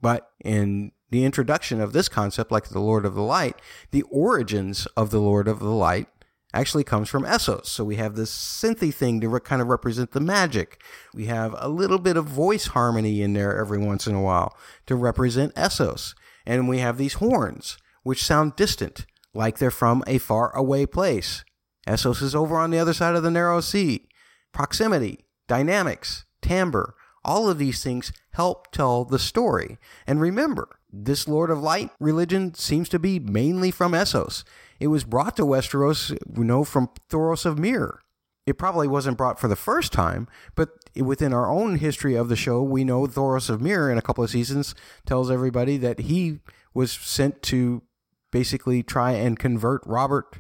But 0.02 0.30
in 0.44 0.92
the 1.10 1.26
introduction 1.26 1.82
of 1.82 1.94
this 1.94 2.10
concept, 2.10 2.52
like 2.52 2.70
the 2.70 2.80
Lord 2.80 3.06
of 3.06 3.16
the 3.16 3.22
Light, 3.22 3.56
the 3.92 4.04
origins 4.04 4.86
of 4.98 5.10
the 5.10 5.22
Lord 5.22 5.48
of 5.48 5.60
the 5.60 5.72
Light 5.72 6.08
actually 6.54 6.84
comes 6.84 7.10
from 7.10 7.24
Essos. 7.24 7.68
So 7.68 7.84
we 7.84 7.98
have 7.98 8.16
this 8.16 8.32
synthy 8.32 8.94
thing 8.94 9.22
to 9.22 9.30
re- 9.30 9.40
kind 9.40 9.62
of 9.62 9.68
represent 9.68 10.12
the 10.12 10.20
magic. 10.20 10.82
We 11.14 11.26
have 11.26 11.56
a 11.58 11.70
little 11.70 12.00
bit 12.00 12.18
of 12.18 12.26
voice 12.26 12.68
harmony 12.68 13.22
in 13.22 13.34
there 13.34 13.58
every 13.58 13.78
once 13.78 14.08
in 14.08 14.16
a 14.16 14.22
while 14.22 14.58
to 14.88 14.96
represent 14.96 15.54
Essos. 15.56 16.16
And 16.46 16.68
we 16.68 16.80
have 16.80 16.98
these 16.98 17.16
horns, 17.16 17.78
which 18.04 18.24
sound 18.24 18.56
distant, 18.56 19.06
like 19.34 19.60
they're 19.60 19.70
from 19.70 20.04
a 20.08 20.18
far 20.18 20.56
away 20.56 20.86
place. 20.86 21.44
Essos 21.88 22.22
is 22.22 22.36
over 22.36 22.58
on 22.58 22.72
the 22.72 22.80
other 22.80 22.94
side 22.94 23.16
of 23.16 23.24
the 23.24 23.32
narrow 23.32 23.62
sea. 23.62 24.08
Proximity, 24.52 25.26
dynamics, 25.48 26.26
timbre, 26.42 26.96
all 27.24 27.50
of 27.50 27.60
these 27.60 27.84
things 27.84 28.12
help 28.32 28.72
tell 28.72 29.06
the 29.06 29.20
story. 29.20 29.78
And 30.08 30.20
remember, 30.20 30.79
this 30.92 31.28
Lord 31.28 31.52
of 31.52 31.62
Light 31.62 31.92
religion 32.00 32.54
seems 32.54 32.90
to 32.90 33.00
be 33.00 33.20
mainly 33.20 33.72
from 33.72 33.94
Essos. 33.94 34.44
It 34.80 34.88
was 34.88 35.04
brought 35.04 35.36
to 35.38 35.44
Westeros, 35.44 36.18
we 36.28 36.46
know, 36.46 36.64
from 36.64 36.90
Thoros 37.10 37.46
of 37.46 37.60
Myr. 37.60 38.00
It 38.46 38.58
probably 38.58 38.88
wasn't 38.88 39.18
brought 39.18 39.40
for 39.40 39.48
the 39.48 39.56
first 39.56 39.94
time, 39.94 40.28
but 40.56 40.70
within 40.96 41.34
our 41.34 41.52
own 41.52 41.76
history 41.76 42.16
of 42.16 42.30
the 42.30 42.36
show, 42.36 42.64
we 42.64 42.84
know 42.84 43.06
Thoros 43.06 43.50
of 43.50 43.62
Myr 43.62 43.92
in 43.92 43.98
a 43.98 44.02
couple 44.02 44.24
of 44.24 44.32
seasons 44.32 44.74
tells 45.06 45.30
everybody 45.30 45.78
that 45.78 46.00
he 46.00 46.40
was 46.74 46.92
sent 46.92 47.44
to 47.44 47.84
basically 48.32 48.82
try 48.82 49.12
and 49.12 49.38
convert 49.38 49.82
Robert 49.86 50.40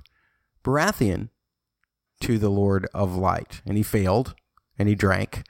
Baratheon 0.63 1.29
to 2.21 2.37
the 2.37 2.49
Lord 2.49 2.87
of 2.93 3.15
Light, 3.15 3.61
and 3.65 3.77
he 3.77 3.83
failed, 3.83 4.35
and 4.77 4.89
he 4.89 4.95
drank, 4.95 5.43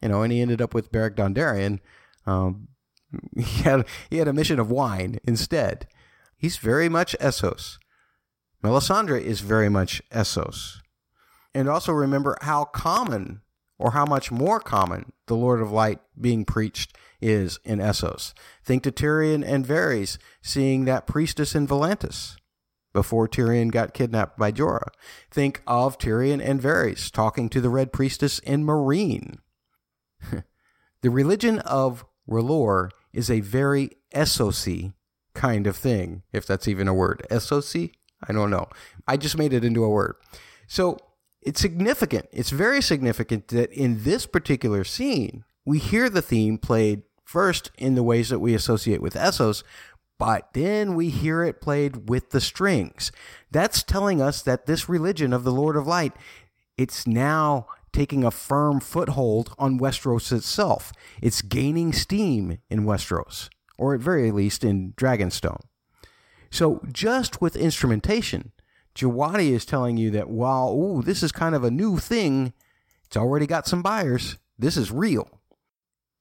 you 0.00 0.08
know, 0.08 0.22
and 0.22 0.32
he 0.32 0.40
ended 0.40 0.62
up 0.62 0.74
with 0.74 0.90
Beric 0.90 1.16
Dondarrion. 1.16 1.80
Um, 2.26 2.68
he 3.36 3.62
had 3.62 3.86
he 4.10 4.18
had 4.18 4.28
a 4.28 4.32
mission 4.32 4.58
of 4.58 4.70
wine 4.70 5.18
instead. 5.24 5.86
He's 6.36 6.56
very 6.56 6.88
much 6.88 7.16
Essos. 7.20 7.78
Melisandre 8.62 9.20
is 9.20 9.40
very 9.40 9.68
much 9.68 10.02
Essos. 10.10 10.80
And 11.54 11.68
also 11.68 11.92
remember 11.92 12.36
how 12.42 12.64
common, 12.64 13.40
or 13.78 13.92
how 13.92 14.04
much 14.04 14.30
more 14.30 14.60
common, 14.60 15.12
the 15.26 15.36
Lord 15.36 15.62
of 15.62 15.72
Light 15.72 16.00
being 16.20 16.44
preached 16.44 16.96
is 17.20 17.58
in 17.64 17.78
Essos. 17.78 18.34
Think 18.64 18.82
to 18.82 18.92
Tyrion 18.92 19.44
and 19.46 19.64
Varys 19.64 20.18
seeing 20.42 20.84
that 20.84 21.06
priestess 21.06 21.54
in 21.54 21.66
Volantis 21.66 22.36
before 22.92 23.28
Tyrion 23.28 23.70
got 23.70 23.94
kidnapped 23.94 24.38
by 24.38 24.50
Jorah. 24.50 24.88
Think 25.30 25.62
of 25.66 25.98
Tyrion 25.98 26.42
and 26.42 26.60
Varys 26.60 27.10
talking 27.10 27.48
to 27.50 27.60
the 27.60 27.68
Red 27.68 27.92
Priestess 27.92 28.38
in 28.38 28.64
Meereen. 28.64 29.38
the 31.02 31.10
religion 31.10 31.58
of 31.60 32.04
R'hllor 32.28 32.90
is 33.16 33.30
a 33.30 33.40
very 33.40 33.90
Essosi 34.14 34.92
kind 35.34 35.66
of 35.66 35.76
thing, 35.76 36.22
if 36.32 36.46
that's 36.46 36.68
even 36.68 36.86
a 36.86 36.94
word. 36.94 37.26
Essosi? 37.30 37.92
I 38.28 38.32
don't 38.32 38.50
know. 38.50 38.68
I 39.08 39.16
just 39.16 39.38
made 39.38 39.52
it 39.52 39.64
into 39.64 39.84
a 39.84 39.88
word. 39.88 40.16
So 40.66 40.98
it's 41.40 41.60
significant. 41.60 42.26
It's 42.30 42.50
very 42.50 42.82
significant 42.82 43.48
that 43.48 43.72
in 43.72 44.04
this 44.04 44.26
particular 44.26 44.84
scene, 44.84 45.44
we 45.64 45.78
hear 45.78 46.10
the 46.10 46.22
theme 46.22 46.58
played 46.58 47.02
first 47.24 47.70
in 47.78 47.94
the 47.94 48.02
ways 48.02 48.28
that 48.28 48.38
we 48.38 48.54
associate 48.54 49.00
with 49.00 49.14
Essos, 49.14 49.62
but 50.18 50.52
then 50.52 50.94
we 50.94 51.08
hear 51.08 51.42
it 51.42 51.60
played 51.60 52.08
with 52.08 52.30
the 52.30 52.40
strings. 52.40 53.12
That's 53.50 53.82
telling 53.82 54.20
us 54.20 54.42
that 54.42 54.66
this 54.66 54.88
religion 54.88 55.32
of 55.32 55.44
the 55.44 55.52
Lord 55.52 55.76
of 55.76 55.86
Light, 55.86 56.12
it's 56.76 57.06
now 57.06 57.66
taking 57.96 58.24
a 58.24 58.30
firm 58.30 58.78
foothold 58.78 59.54
on 59.58 59.80
Westeros 59.80 60.30
itself. 60.30 60.92
It's 61.22 61.40
gaining 61.40 61.94
steam 61.94 62.58
in 62.68 62.84
Westeros, 62.84 63.48
or 63.78 63.94
at 63.94 64.02
very 64.02 64.30
least 64.30 64.62
in 64.62 64.92
Dragonstone. 64.98 65.62
So 66.50 66.82
just 66.92 67.40
with 67.40 67.56
instrumentation, 67.56 68.52
Djawadi 68.94 69.50
is 69.50 69.64
telling 69.64 69.96
you 69.96 70.10
that 70.10 70.28
while 70.28 70.74
ooh, 70.74 71.00
this 71.00 71.22
is 71.22 71.32
kind 71.32 71.54
of 71.54 71.64
a 71.64 71.70
new 71.70 71.96
thing, 71.96 72.52
it's 73.06 73.16
already 73.16 73.46
got 73.46 73.66
some 73.66 73.80
buyers. 73.80 74.36
This 74.58 74.76
is 74.76 74.92
real. 74.92 75.40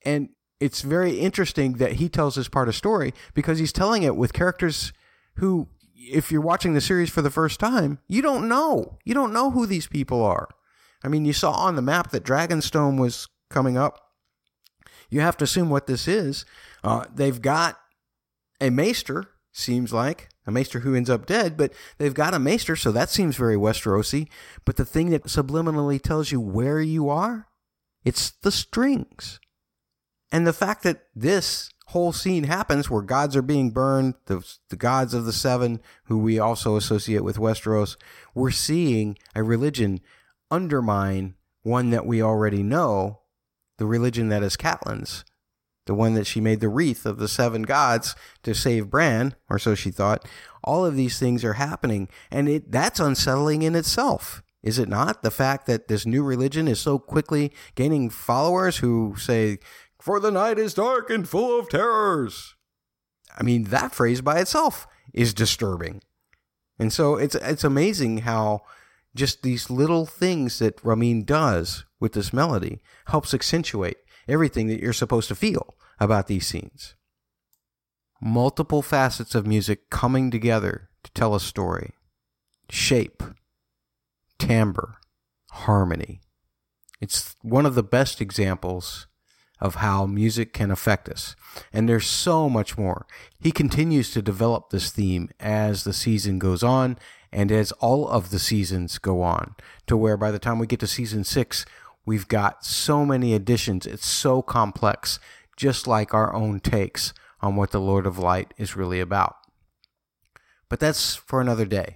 And 0.05 0.29
it's 0.61 0.81
very 0.81 1.19
interesting 1.19 1.73
that 1.73 1.93
he 1.93 2.07
tells 2.07 2.35
this 2.35 2.47
part 2.47 2.69
of 2.69 2.75
story 2.75 3.13
because 3.33 3.59
he's 3.59 3.73
telling 3.73 4.03
it 4.03 4.15
with 4.15 4.31
characters 4.31 4.93
who 5.35 5.67
if 5.93 6.31
you're 6.31 6.39
watching 6.39 6.73
the 6.73 6.79
series 6.79 7.09
for 7.09 7.21
the 7.21 7.31
first 7.31 7.59
time, 7.59 7.99
you 8.07 8.21
don't 8.21 8.47
know. 8.47 8.97
You 9.03 9.13
don't 9.13 9.33
know 9.33 9.51
who 9.51 9.65
these 9.65 9.87
people 9.87 10.23
are. 10.23 10.47
I 11.03 11.07
mean, 11.07 11.25
you 11.25 11.33
saw 11.33 11.51
on 11.51 11.75
the 11.75 11.81
map 11.81 12.11
that 12.11 12.23
Dragonstone 12.23 12.99
was 12.99 13.27
coming 13.49 13.77
up. 13.77 13.99
You 15.09 15.21
have 15.21 15.37
to 15.37 15.43
assume 15.43 15.69
what 15.69 15.87
this 15.87 16.07
is. 16.07 16.45
Uh, 16.83 17.05
they've 17.13 17.41
got 17.41 17.79
a 18.59 18.69
maester, 18.69 19.29
seems 19.51 19.93
like, 19.93 20.29
a 20.47 20.51
maester 20.51 20.79
who 20.79 20.95
ends 20.95 21.09
up 21.09 21.25
dead, 21.25 21.57
but 21.57 21.73
they've 21.97 22.13
got 22.13 22.33
a 22.33 22.39
maester, 22.39 22.75
so 22.75 22.91
that 22.91 23.09
seems 23.09 23.35
very 23.35 23.55
Westerosi. 23.55 24.27
But 24.63 24.77
the 24.77 24.85
thing 24.85 25.09
that 25.09 25.23
subliminally 25.25 26.01
tells 26.01 26.31
you 26.31 26.39
where 26.39 26.81
you 26.81 27.09
are, 27.09 27.47
it's 28.03 28.31
the 28.31 28.51
strings. 28.51 29.39
And 30.31 30.45
the 30.45 30.53
fact 30.53 30.83
that 30.83 31.03
this 31.15 31.69
whole 31.87 32.13
scene 32.13 32.45
happens 32.45 32.89
where 32.89 33.01
gods 33.01 33.35
are 33.35 33.41
being 33.41 33.71
burned, 33.71 34.15
the, 34.25 34.45
the 34.69 34.75
gods 34.75 35.13
of 35.13 35.25
the 35.25 35.33
seven, 35.33 35.81
who 36.05 36.17
we 36.17 36.39
also 36.39 36.75
associate 36.75 37.23
with 37.23 37.37
Westeros, 37.37 37.95
we're 38.33 38.51
seeing 38.51 39.17
a 39.35 39.43
religion 39.43 40.01
undermine 40.55 41.35
one 41.63 41.89
that 41.89 42.05
we 42.05 42.21
already 42.21 42.63
know, 42.63 43.19
the 43.77 43.85
religion 43.85 44.29
that 44.29 44.43
is 44.43 44.55
Catelyn's, 44.55 45.25
the 45.85 45.93
one 45.93 46.13
that 46.13 46.25
she 46.25 46.39
made 46.39 46.61
the 46.61 46.69
wreath 46.69 47.05
of 47.05 47.17
the 47.17 47.27
seven 47.27 47.63
gods 47.63 48.15
to 48.43 48.55
save 48.55 48.89
Bran, 48.89 49.35
or 49.49 49.59
so 49.59 49.75
she 49.75 49.91
thought. 49.91 50.25
All 50.63 50.85
of 50.85 50.95
these 50.95 51.19
things 51.19 51.43
are 51.43 51.53
happening, 51.53 52.07
and 52.31 52.47
it 52.47 52.71
that's 52.71 52.99
unsettling 52.99 53.61
in 53.61 53.75
itself. 53.75 54.41
Is 54.63 54.79
it 54.79 54.89
not? 54.89 55.21
The 55.21 55.29
fact 55.29 55.67
that 55.67 55.87
this 55.87 56.07
new 56.07 56.23
religion 56.23 56.67
is 56.67 56.79
so 56.79 56.97
quickly 56.97 57.51
gaining 57.75 58.09
followers 58.09 58.77
who 58.77 59.15
say 59.17 59.59
for 59.99 60.19
the 60.19 60.31
night 60.31 60.57
is 60.57 60.73
dark 60.73 61.09
and 61.09 61.27
full 61.27 61.59
of 61.59 61.69
terrors. 61.69 62.55
I 63.37 63.43
mean, 63.43 63.65
that 63.65 63.93
phrase 63.93 64.21
by 64.21 64.39
itself 64.39 64.87
is 65.13 65.33
disturbing. 65.33 66.01
And 66.79 66.91
so 66.91 67.15
it's 67.15 67.35
it's 67.35 67.63
amazing 67.63 68.19
how 68.19 68.61
just 69.15 69.41
these 69.41 69.69
little 69.69 70.05
things 70.05 70.59
that 70.59 70.83
Ramin 70.83 71.23
does 71.23 71.85
with 71.99 72.13
this 72.13 72.33
melody 72.33 72.81
helps 73.07 73.33
accentuate 73.33 73.97
everything 74.27 74.67
that 74.67 74.81
you're 74.81 74.93
supposed 74.93 75.27
to 75.29 75.35
feel 75.35 75.75
about 75.99 76.27
these 76.27 76.45
scenes. 76.45 76.95
Multiple 78.21 78.81
facets 78.81 79.35
of 79.35 79.47
music 79.47 79.89
coming 79.89 80.31
together 80.31 80.89
to 81.03 81.11
tell 81.11 81.33
a 81.33 81.39
story. 81.39 81.93
Shape, 82.69 83.23
timbre, 84.37 84.97
harmony. 85.51 86.21
It's 86.99 87.35
one 87.41 87.65
of 87.65 87.75
the 87.75 87.83
best 87.83 88.19
examples 88.19 89.07
of 89.61 89.75
how 89.75 90.05
music 90.05 90.53
can 90.53 90.71
affect 90.71 91.07
us. 91.07 91.35
And 91.71 91.87
there's 91.87 92.07
so 92.07 92.49
much 92.49 92.77
more. 92.77 93.05
He 93.39 93.51
continues 93.51 94.11
to 94.11 94.21
develop 94.21 94.69
this 94.69 94.91
theme 94.91 95.29
as 95.39 95.83
the 95.83 95.93
season 95.93 96.39
goes 96.39 96.63
on 96.63 96.97
and 97.35 97.51
as 97.51 97.73
all 97.73 98.07
of 98.07 98.29
the 98.29 98.39
seasons 98.39 98.97
go 98.97 99.21
on, 99.21 99.55
to 99.87 99.97
where 99.97 100.15
by 100.15 100.31
the 100.31 100.39
time 100.39 100.57
we 100.57 100.65
get 100.65 100.79
to 100.79 100.87
season 100.87 101.25
six, 101.25 101.65
we've 102.05 102.29
got 102.29 102.63
so 102.63 103.05
many 103.05 103.33
additions. 103.33 103.85
It's 103.85 104.07
so 104.07 104.41
complex, 104.41 105.19
just 105.57 105.85
like 105.85 106.13
our 106.13 106.33
own 106.33 106.61
takes 106.61 107.13
on 107.41 107.57
what 107.57 107.71
the 107.71 107.81
Lord 107.81 108.07
of 108.07 108.17
Light 108.17 108.53
is 108.57 108.77
really 108.77 109.01
about. 109.01 109.35
But 110.69 110.79
that's 110.79 111.15
for 111.15 111.41
another 111.41 111.65
day. 111.65 111.95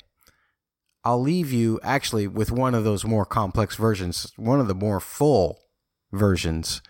I'll 1.06 1.21
leave 1.21 1.54
you 1.54 1.80
actually 1.84 2.28
with 2.28 2.52
one 2.52 2.75
of 2.75 2.84
those 2.84 3.06
more 3.06 3.25
complex 3.25 3.78
versions, 3.78 4.34
one 4.36 4.60
of 4.60 4.67
the 4.67 4.75
more 4.75 4.99
full 4.99 5.62
versions, 6.12 6.82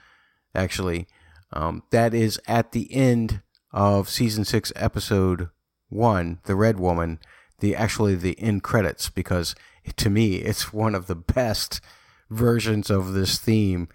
actually. 0.56 1.06
Um, 1.54 1.84
that 1.92 2.16
is 2.16 2.42
at 2.48 2.72
the 2.72 2.92
end 2.92 3.44
of 3.72 4.10
season 4.10 4.44
six, 4.44 4.74
episode 4.76 5.50
one, 5.90 6.40
The 6.46 6.56
Red 6.56 6.80
Woman, 6.80 7.20
the 7.60 7.76
actually 7.76 8.16
the 8.16 8.40
end 8.40 8.64
credits, 8.64 9.10
because 9.10 9.56
to 9.96 10.10
me, 10.10 10.36
it's 10.36 10.74
one 10.74 10.96
of 10.96 11.08
the 11.08 11.16
best 11.16 11.82
versions 12.30 12.90
of 12.90 13.14
this 13.14 13.38
theme. 13.38 13.88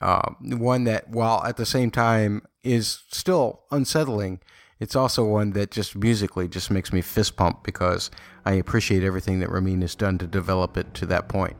Uh, 0.00 0.32
one 0.40 0.84
that, 0.84 1.08
while 1.08 1.42
at 1.44 1.56
the 1.56 1.66
same 1.66 1.90
time 1.90 2.42
is 2.62 3.02
still 3.10 3.62
unsettling, 3.70 4.40
it's 4.78 4.94
also 4.94 5.24
one 5.24 5.52
that 5.52 5.70
just 5.70 5.96
musically 5.96 6.46
just 6.46 6.70
makes 6.70 6.92
me 6.92 7.00
fist 7.00 7.36
pump 7.36 7.64
because 7.64 8.10
I 8.44 8.52
appreciate 8.52 9.02
everything 9.02 9.40
that 9.40 9.50
Ramin 9.50 9.80
has 9.80 9.94
done 9.94 10.18
to 10.18 10.26
develop 10.26 10.76
it 10.76 10.94
to 10.94 11.06
that 11.06 11.28
point. 11.28 11.56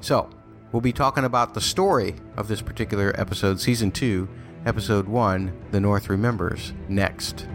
So, 0.00 0.28
we'll 0.70 0.82
be 0.82 0.92
talking 0.92 1.24
about 1.24 1.54
the 1.54 1.60
story 1.60 2.16
of 2.36 2.48
this 2.48 2.60
particular 2.60 3.18
episode, 3.18 3.60
season 3.60 3.90
2, 3.90 4.28
episode 4.66 5.08
1, 5.08 5.52
The 5.70 5.80
North 5.80 6.10
Remembers, 6.10 6.74
next. 6.88 7.46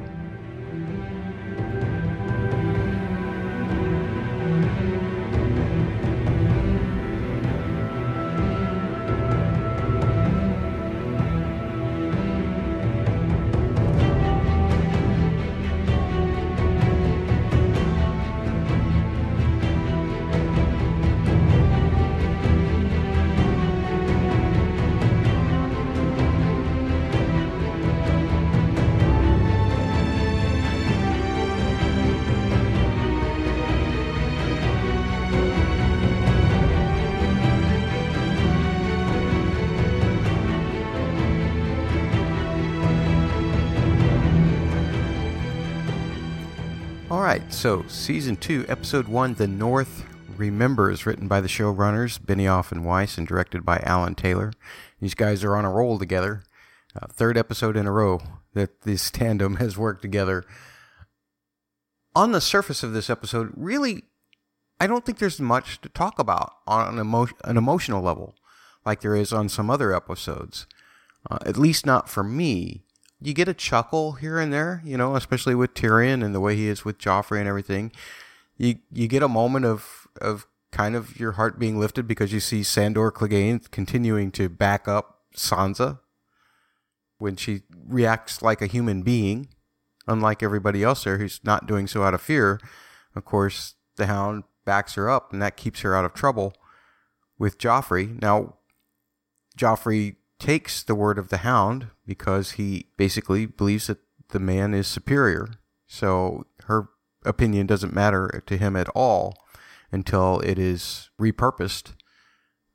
So 47.58 47.84
season 47.88 48.36
two, 48.36 48.64
episode 48.70 49.08
one, 49.08 49.34
The 49.34 49.48
North 49.48 50.06
Remembers, 50.38 51.08
written 51.08 51.28
by 51.28 51.42
the 51.42 51.48
showrunners 51.48 52.20
Benioff 52.20 52.72
and 52.72 52.86
Weiss 52.86 53.18
and 53.18 53.28
directed 53.28 53.66
by 53.66 53.80
Alan 53.80 54.14
Taylor. 54.14 54.54
These 55.02 55.16
guys 55.16 55.44
are 55.44 55.56
on 55.56 55.66
a 55.66 55.72
roll 55.72 55.98
together. 55.98 56.44
Uh, 56.96 57.08
third 57.08 57.36
episode 57.36 57.76
in 57.76 57.88
a 57.88 57.92
row 57.92 58.22
that 58.54 58.82
this 58.82 59.10
tandem 59.12 59.56
has 59.56 59.76
worked 59.76 60.04
together. 60.04 60.46
On 62.16 62.32
the 62.32 62.42
surface 62.42 62.84
of 62.84 62.94
this 62.94 63.10
episode, 63.10 63.52
really, 63.56 64.04
I 64.80 64.86
don't 64.86 65.04
think 65.04 65.18
there's 65.18 65.42
much 65.42 65.82
to 65.82 65.90
talk 65.90 66.20
about 66.20 66.54
on 66.68 66.94
an, 66.94 67.00
emo- 67.00 67.28
an 67.44 67.58
emotional 67.58 68.04
level 68.04 68.36
like 68.86 69.02
there 69.02 69.16
is 69.16 69.34
on 69.34 69.50
some 69.50 69.72
other 69.72 69.96
episodes. 69.96 70.68
Uh, 71.28 71.40
at 71.44 71.58
least 71.58 71.88
not 71.88 72.08
for 72.08 72.24
me 72.24 72.84
you 73.22 73.34
get 73.34 73.48
a 73.48 73.54
chuckle 73.54 74.14
here 74.14 74.40
and 74.40 74.54
there, 74.54 74.82
you 74.86 74.98
know, 74.98 75.16
especially 75.16 75.56
with 75.56 75.74
Tyrion 75.74 76.24
and 76.24 76.36
the 76.36 76.40
way 76.40 76.56
he 76.56 76.68
is 76.68 76.86
with 76.86 77.00
Joffrey 77.00 77.40
and 77.40 77.48
everything. 77.48 77.92
You 78.58 78.76
you 78.92 79.08
get 79.08 79.24
a 79.24 79.28
moment 79.28 79.66
of 79.66 80.08
of 80.22 80.48
kind 80.72 80.96
of 80.96 81.20
your 81.20 81.34
heart 81.34 81.60
being 81.60 81.80
lifted 81.80 82.08
because 82.08 82.34
you 82.34 82.40
see 82.40 82.64
Sandor 82.64 83.12
Clegane 83.12 83.70
continuing 83.72 84.32
to 84.32 84.50
back 84.50 84.88
up 84.88 85.22
Sansa 85.36 86.00
when 87.18 87.36
she 87.36 87.64
reacts 87.88 88.42
like 88.42 88.62
a 88.62 88.68
human 88.68 89.02
being, 89.02 89.50
unlike 90.08 90.44
everybody 90.44 90.84
else 90.84 91.04
there 91.04 91.18
who's 91.18 91.40
not 91.44 91.68
doing 91.68 91.88
so 91.88 92.04
out 92.04 92.14
of 92.14 92.22
fear. 92.22 92.60
Of 93.16 93.26
course, 93.26 93.76
the 93.96 94.06
Hound 94.06 94.44
backs 94.66 94.94
her 94.94 95.10
up, 95.10 95.34
and 95.34 95.42
that 95.42 95.58
keeps 95.58 95.82
her 95.82 95.96
out 95.96 96.06
of 96.06 96.14
trouble 96.14 96.54
with 97.40 97.58
Joffrey. 97.58 98.22
Now, 98.22 98.56
Joffrey 99.58 100.17
takes 100.40 100.84
the 100.84 100.96
word 100.96 101.18
of 101.18 101.30
the 101.30 101.38
hound 101.38 101.88
because 102.06 102.52
he 102.52 102.88
basically 102.98 103.46
believes 103.46 103.88
that 103.88 104.00
the 104.30 104.40
man 104.40 104.74
is 104.74 104.88
superior. 104.88 105.50
So 105.88 106.46
her 106.66 106.90
opinion 107.26 107.68
doesn't 107.68 107.94
matter 107.94 108.44
to 108.46 108.58
him 108.58 108.76
at 108.76 108.90
all 108.90 109.36
until 109.92 110.40
it 110.42 110.60
is 110.60 111.10
repurposed 111.20 111.94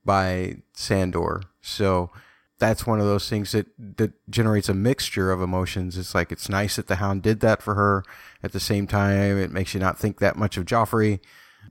by 0.04 0.62
Sandor. 0.74 1.42
So 1.60 2.10
that's 2.58 2.86
one 2.86 3.00
of 3.00 3.06
those 3.06 3.28
things 3.28 3.52
that, 3.52 3.66
that 3.96 4.12
generates 4.30 4.68
a 4.68 4.74
mixture 4.74 5.30
of 5.30 5.42
emotions. 5.42 5.98
It's 5.98 6.14
like 6.14 6.32
it's 6.32 6.48
nice 6.48 6.76
that 6.76 6.86
the 6.86 6.96
hound 6.96 7.22
did 7.22 7.40
that 7.40 7.62
for 7.62 7.74
her. 7.74 8.04
At 8.42 8.52
the 8.52 8.60
same 8.60 8.86
time, 8.86 9.38
it 9.38 9.50
makes 9.50 9.74
you 9.74 9.80
not 9.80 9.98
think 9.98 10.18
that 10.18 10.36
much 10.36 10.56
of 10.56 10.64
Joffrey. 10.64 11.20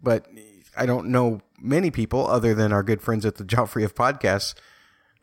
But 0.01 0.27
I 0.77 0.85
don't 0.85 1.07
know 1.07 1.41
many 1.59 1.91
people 1.91 2.27
other 2.27 2.53
than 2.53 2.71
our 2.71 2.83
good 2.83 3.01
friends 3.01 3.25
at 3.25 3.35
the 3.35 3.43
Joffrey 3.43 3.83
of 3.83 3.95
podcasts 3.95 4.53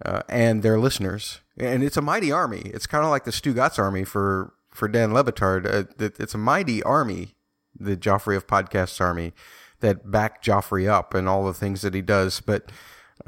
uh, 0.05 0.23
and 0.29 0.63
their 0.63 0.79
listeners. 0.79 1.41
And 1.59 1.83
it's 1.83 1.97
a 1.97 2.03
mighty 2.03 2.31
army. 2.31 2.63
It's 2.67 2.87
kind 2.87 3.05
of 3.05 3.11
like 3.11 3.25
the 3.25 3.31
Stugotz 3.31 3.79
army 3.79 4.05
for, 4.05 4.55
for 4.71 4.89
Dan 4.89 5.13
Le 5.13 5.25
Batard. 5.25 5.67
Uh, 5.67 6.11
it's 6.19 6.35
a 6.35 6.39
mighty 6.39 6.83
army, 6.83 7.35
the 7.79 7.97
Joffrey 7.97 8.37
of 8.37 8.47
Podcasts 8.47 9.01
army, 9.01 9.33
that 9.81 10.11
back 10.11 10.43
Joffrey 10.43 10.89
up 10.89 11.15
and 11.15 11.29
all 11.29 11.45
the 11.45 11.55
things 11.55 11.83
that 11.83 11.95
he 11.95 12.03
does. 12.03 12.41
But 12.41 12.71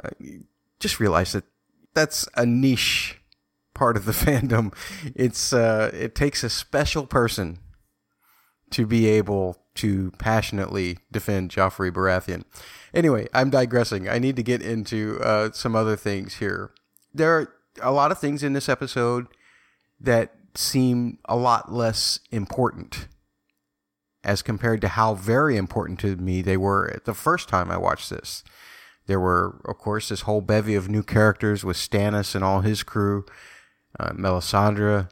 uh, 0.02 0.10
just 0.78 1.00
realize 1.00 1.32
that 1.32 1.44
that's 1.94 2.28
a 2.34 2.46
niche 2.46 3.20
part 3.74 3.96
of 3.96 4.04
the 4.04 4.12
fandom. 4.12 4.74
It's 5.14 5.52
uh, 5.52 5.90
it 5.92 6.14
takes 6.14 6.44
a 6.44 6.50
special 6.50 7.06
person 7.06 7.58
to 8.70 8.86
be 8.86 9.06
able 9.06 9.56
to 9.74 10.10
passionately 10.18 10.98
defend 11.10 11.50
Joffrey 11.50 11.90
Baratheon. 11.90 12.44
Anyway, 12.92 13.28
I'm 13.32 13.50
digressing. 13.50 14.08
I 14.08 14.18
need 14.18 14.36
to 14.36 14.42
get 14.42 14.62
into 14.62 15.18
uh, 15.22 15.52
some 15.52 15.76
other 15.76 15.96
things 15.96 16.34
here. 16.34 16.72
There 17.14 17.38
are 17.38 17.54
a 17.82 17.92
lot 17.92 18.10
of 18.10 18.18
things 18.18 18.42
in 18.42 18.52
this 18.52 18.68
episode 18.68 19.28
that 20.00 20.34
seem 20.54 21.18
a 21.26 21.36
lot 21.36 21.72
less 21.72 22.20
important 22.30 23.06
as 24.22 24.42
compared 24.42 24.80
to 24.82 24.88
how 24.88 25.14
very 25.14 25.56
important 25.56 25.98
to 26.00 26.16
me 26.16 26.42
they 26.42 26.56
were 26.56 27.00
the 27.04 27.14
first 27.14 27.48
time 27.48 27.70
I 27.70 27.76
watched 27.76 28.10
this. 28.10 28.44
There 29.06 29.20
were, 29.20 29.60
of 29.64 29.78
course, 29.78 30.08
this 30.08 30.22
whole 30.22 30.40
bevy 30.40 30.74
of 30.74 30.88
new 30.88 31.02
characters 31.02 31.64
with 31.64 31.76
Stannis 31.76 32.34
and 32.34 32.44
all 32.44 32.60
his 32.60 32.82
crew, 32.82 33.24
uh, 33.98 34.10
Melisandre. 34.10 35.08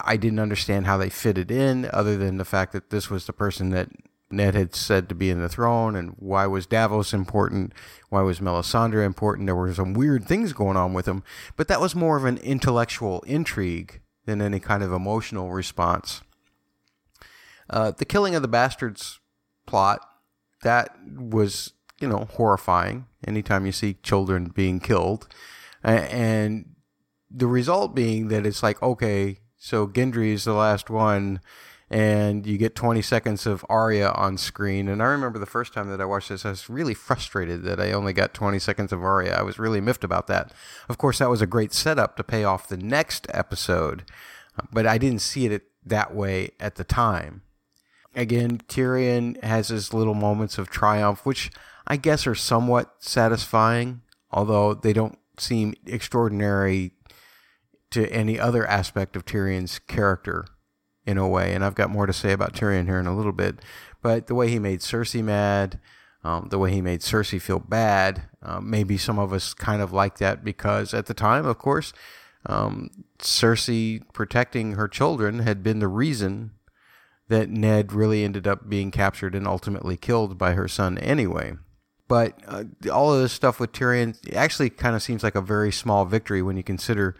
I 0.00 0.16
didn't 0.16 0.38
understand 0.38 0.86
how 0.86 0.96
they 0.96 1.10
fitted 1.10 1.50
in, 1.50 1.88
other 1.92 2.16
than 2.16 2.36
the 2.36 2.44
fact 2.44 2.72
that 2.72 2.90
this 2.90 3.10
was 3.10 3.26
the 3.26 3.32
person 3.32 3.70
that 3.70 3.88
Ned 4.30 4.54
had 4.54 4.74
said 4.74 5.08
to 5.08 5.14
be 5.14 5.30
in 5.30 5.40
the 5.40 5.48
throne, 5.48 5.96
and 5.96 6.14
why 6.18 6.46
was 6.46 6.66
Davos 6.66 7.12
important? 7.12 7.72
Why 8.10 8.22
was 8.22 8.38
Melisandre 8.38 9.04
important? 9.04 9.46
There 9.46 9.56
were 9.56 9.74
some 9.74 9.92
weird 9.92 10.24
things 10.24 10.52
going 10.52 10.76
on 10.76 10.92
with 10.92 11.06
him, 11.06 11.24
but 11.56 11.68
that 11.68 11.80
was 11.80 11.94
more 11.94 12.16
of 12.16 12.24
an 12.24 12.38
intellectual 12.38 13.22
intrigue 13.26 14.00
than 14.26 14.40
any 14.40 14.60
kind 14.60 14.82
of 14.82 14.92
emotional 14.92 15.50
response. 15.50 16.22
Uh, 17.68 17.90
the 17.90 18.04
killing 18.04 18.34
of 18.34 18.42
the 18.42 18.48
bastards 18.48 19.18
plot 19.66 20.00
that 20.62 20.94
was 21.04 21.72
you 22.00 22.08
know 22.08 22.28
horrifying. 22.32 23.06
Anytime 23.26 23.66
you 23.66 23.72
see 23.72 23.94
children 24.02 24.46
being 24.54 24.80
killed, 24.80 25.28
and 25.82 26.74
the 27.30 27.46
result 27.46 27.94
being 27.94 28.28
that 28.28 28.46
it's 28.46 28.62
like 28.62 28.82
okay, 28.82 29.38
so 29.60 29.86
Gendry 29.86 30.32
is 30.32 30.44
the 30.44 30.54
last 30.54 30.88
one 30.88 31.40
and 31.90 32.46
you 32.46 32.56
get 32.56 32.74
20 32.74 33.02
seconds 33.02 33.46
of 33.46 33.64
Arya 33.68 34.10
on 34.12 34.38
screen. 34.38 34.88
And 34.88 35.02
I 35.02 35.06
remember 35.06 35.38
the 35.38 35.44
first 35.44 35.74
time 35.74 35.90
that 35.90 36.00
I 36.00 36.06
watched 36.06 36.30
this, 36.30 36.46
I 36.46 36.50
was 36.50 36.70
really 36.70 36.94
frustrated 36.94 37.62
that 37.64 37.78
I 37.78 37.92
only 37.92 38.14
got 38.14 38.32
20 38.32 38.58
seconds 38.58 38.90
of 38.90 39.04
Arya. 39.04 39.34
I 39.34 39.42
was 39.42 39.58
really 39.58 39.82
miffed 39.82 40.02
about 40.02 40.28
that. 40.28 40.52
Of 40.88 40.96
course, 40.96 41.18
that 41.18 41.28
was 41.28 41.42
a 41.42 41.46
great 41.46 41.74
setup 41.74 42.16
to 42.16 42.24
pay 42.24 42.42
off 42.42 42.68
the 42.68 42.78
next 42.78 43.26
episode, 43.34 44.04
but 44.72 44.86
I 44.86 44.96
didn't 44.96 45.20
see 45.20 45.44
it 45.46 45.64
that 45.84 46.14
way 46.14 46.52
at 46.58 46.76
the 46.76 46.84
time. 46.84 47.42
Again, 48.14 48.62
Tyrion 48.66 49.42
has 49.42 49.68
his 49.68 49.92
little 49.92 50.14
moments 50.14 50.56
of 50.56 50.70
triumph, 50.70 51.26
which 51.26 51.50
I 51.86 51.96
guess 51.96 52.26
are 52.26 52.34
somewhat 52.34 52.94
satisfying, 52.98 54.00
although 54.32 54.72
they 54.72 54.94
don't 54.94 55.18
seem 55.36 55.74
extraordinary 55.86 56.92
to 57.90 58.10
any 58.10 58.38
other 58.38 58.66
aspect 58.66 59.16
of 59.16 59.24
Tyrion's 59.24 59.78
character 59.80 60.46
in 61.06 61.18
a 61.18 61.28
way. 61.28 61.54
And 61.54 61.64
I've 61.64 61.74
got 61.74 61.90
more 61.90 62.06
to 62.06 62.12
say 62.12 62.32
about 62.32 62.54
Tyrion 62.54 62.86
here 62.86 63.00
in 63.00 63.06
a 63.06 63.16
little 63.16 63.32
bit. 63.32 63.60
But 64.02 64.26
the 64.26 64.34
way 64.34 64.48
he 64.48 64.58
made 64.58 64.80
Cersei 64.80 65.22
mad, 65.22 65.80
um, 66.22 66.48
the 66.50 66.58
way 66.58 66.70
he 66.70 66.80
made 66.80 67.00
Cersei 67.00 67.40
feel 67.40 67.58
bad, 67.58 68.22
um, 68.42 68.70
maybe 68.70 68.96
some 68.96 69.18
of 69.18 69.32
us 69.32 69.54
kind 69.54 69.82
of 69.82 69.92
like 69.92 70.18
that 70.18 70.44
because 70.44 70.94
at 70.94 71.06
the 71.06 71.14
time, 71.14 71.46
of 71.46 71.58
course, 71.58 71.92
um, 72.46 72.90
Cersei 73.18 74.02
protecting 74.12 74.72
her 74.72 74.88
children 74.88 75.40
had 75.40 75.62
been 75.62 75.78
the 75.78 75.88
reason 75.88 76.52
that 77.28 77.48
Ned 77.48 77.92
really 77.92 78.24
ended 78.24 78.46
up 78.46 78.68
being 78.68 78.90
captured 78.90 79.34
and 79.34 79.46
ultimately 79.46 79.96
killed 79.96 80.36
by 80.36 80.52
her 80.52 80.68
son 80.68 80.98
anyway. 80.98 81.54
But 82.08 82.40
uh, 82.46 82.64
all 82.92 83.14
of 83.14 83.20
this 83.20 83.32
stuff 83.32 83.60
with 83.60 83.72
Tyrion 83.72 84.16
actually 84.34 84.70
kind 84.70 84.96
of 84.96 85.02
seems 85.02 85.22
like 85.22 85.36
a 85.36 85.40
very 85.40 85.70
small 85.70 86.04
victory 86.04 86.42
when 86.42 86.56
you 86.56 86.64
consider 86.64 87.14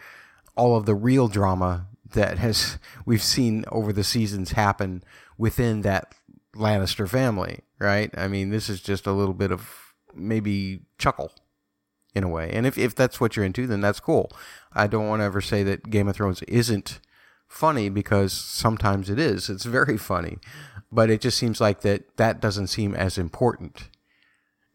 all 0.60 0.76
of 0.76 0.84
the 0.84 0.94
real 0.94 1.26
drama 1.26 1.86
that 2.12 2.38
has 2.38 2.78
we've 3.06 3.22
seen 3.22 3.64
over 3.72 3.94
the 3.94 4.04
seasons 4.04 4.52
happen 4.52 5.02
within 5.38 5.80
that 5.80 6.14
Lannister 6.54 7.08
family, 7.08 7.60
right? 7.78 8.10
I 8.14 8.28
mean, 8.28 8.50
this 8.50 8.68
is 8.68 8.82
just 8.82 9.06
a 9.06 9.12
little 9.12 9.32
bit 9.32 9.50
of 9.50 9.94
maybe 10.14 10.82
chuckle 10.98 11.32
in 12.14 12.24
a 12.24 12.28
way. 12.28 12.50
And 12.52 12.66
if, 12.66 12.76
if 12.76 12.94
that's 12.94 13.20
what 13.20 13.36
you're 13.36 13.44
into, 13.46 13.66
then 13.66 13.80
that's 13.80 14.00
cool. 14.00 14.30
I 14.74 14.86
don't 14.86 15.08
want 15.08 15.20
to 15.20 15.24
ever 15.24 15.40
say 15.40 15.62
that 15.62 15.88
Game 15.88 16.08
of 16.08 16.16
Thrones 16.16 16.42
isn't 16.42 17.00
funny 17.48 17.88
because 17.88 18.32
sometimes 18.34 19.08
it 19.08 19.18
is. 19.18 19.48
It's 19.48 19.64
very 19.64 19.96
funny. 19.96 20.36
But 20.92 21.08
it 21.08 21.22
just 21.22 21.38
seems 21.38 21.58
like 21.58 21.80
that 21.82 22.18
that 22.18 22.40
doesn't 22.40 22.66
seem 22.66 22.94
as 22.94 23.16
important 23.16 23.88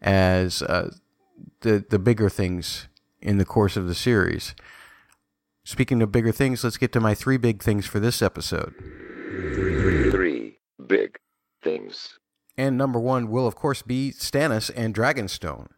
as 0.01 0.63
uh, 0.63 0.95
the 1.61 1.85
the 1.87 1.99
bigger 1.99 2.29
things 2.29 2.87
in 3.21 3.37
the 3.37 3.45
course 3.45 3.75
of 3.75 3.87
the 3.87 3.95
series. 3.95 4.55
Speaking 5.67 6.03
of 6.03 6.11
bigger 6.11 6.31
things, 6.31 6.63
let's 6.63 6.77
get 6.77 6.93
to 6.93 6.99
my 6.99 7.15
three 7.15 7.37
big 7.37 7.63
things 7.63 7.87
for 7.87 7.99
this 7.99 8.21
episode. 8.21 8.75
Three 10.11 10.59
big 10.87 11.17
things. 11.63 12.19
And 12.55 12.77
number 12.77 12.99
one 12.99 13.31
will, 13.31 13.47
of 13.47 13.55
course, 13.55 13.81
be 13.81 14.11
Stannis 14.11 14.69
and 14.75 14.93
Dragonstone. 14.93 15.69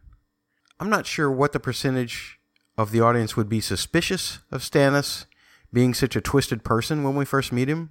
I'm 0.78 0.90
not 0.90 1.06
sure 1.06 1.30
what 1.30 1.52
the 1.52 1.58
percentage 1.58 2.38
of 2.76 2.92
the 2.92 3.00
audience 3.00 3.34
would 3.34 3.48
be 3.48 3.62
suspicious 3.62 4.40
of 4.52 4.60
Stannis 4.60 5.24
being 5.72 5.94
such 5.94 6.14
a 6.14 6.20
twisted 6.20 6.62
person 6.62 7.02
when 7.02 7.16
we 7.16 7.24
first 7.24 7.50
meet 7.50 7.68
him. 7.68 7.90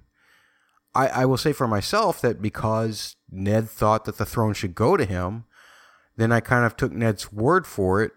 I, 0.94 1.08
I 1.08 1.24
will 1.24 1.36
say 1.36 1.52
for 1.52 1.66
myself 1.66 2.20
that 2.20 2.40
because 2.40 3.16
Ned 3.28 3.68
thought 3.68 4.04
that 4.04 4.18
the 4.18 4.24
throne 4.24 4.54
should 4.54 4.76
go 4.76 4.96
to 4.96 5.04
him, 5.04 5.46
then 6.16 6.30
I 6.30 6.38
kind 6.38 6.64
of 6.64 6.76
took 6.76 6.92
Ned's 6.92 7.32
word 7.32 7.66
for 7.66 8.04
it 8.04 8.12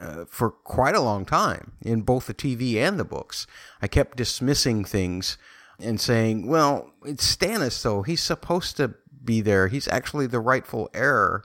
uh, 0.00 0.24
for 0.28 0.50
quite 0.50 0.94
a 0.94 1.00
long 1.00 1.24
time 1.24 1.72
in 1.82 2.02
both 2.02 2.26
the 2.26 2.34
TV 2.34 2.76
and 2.76 2.98
the 2.98 3.04
books. 3.04 3.46
I 3.80 3.86
kept 3.86 4.16
dismissing 4.16 4.84
things 4.84 5.38
and 5.78 6.00
saying, 6.00 6.46
well, 6.46 6.92
it's 7.04 7.36
Stannis, 7.36 7.82
though. 7.82 8.02
He's 8.02 8.22
supposed 8.22 8.76
to 8.76 8.94
be 9.24 9.40
there. 9.40 9.68
He's 9.68 9.88
actually 9.88 10.26
the 10.26 10.40
rightful 10.40 10.90
heir. 10.94 11.42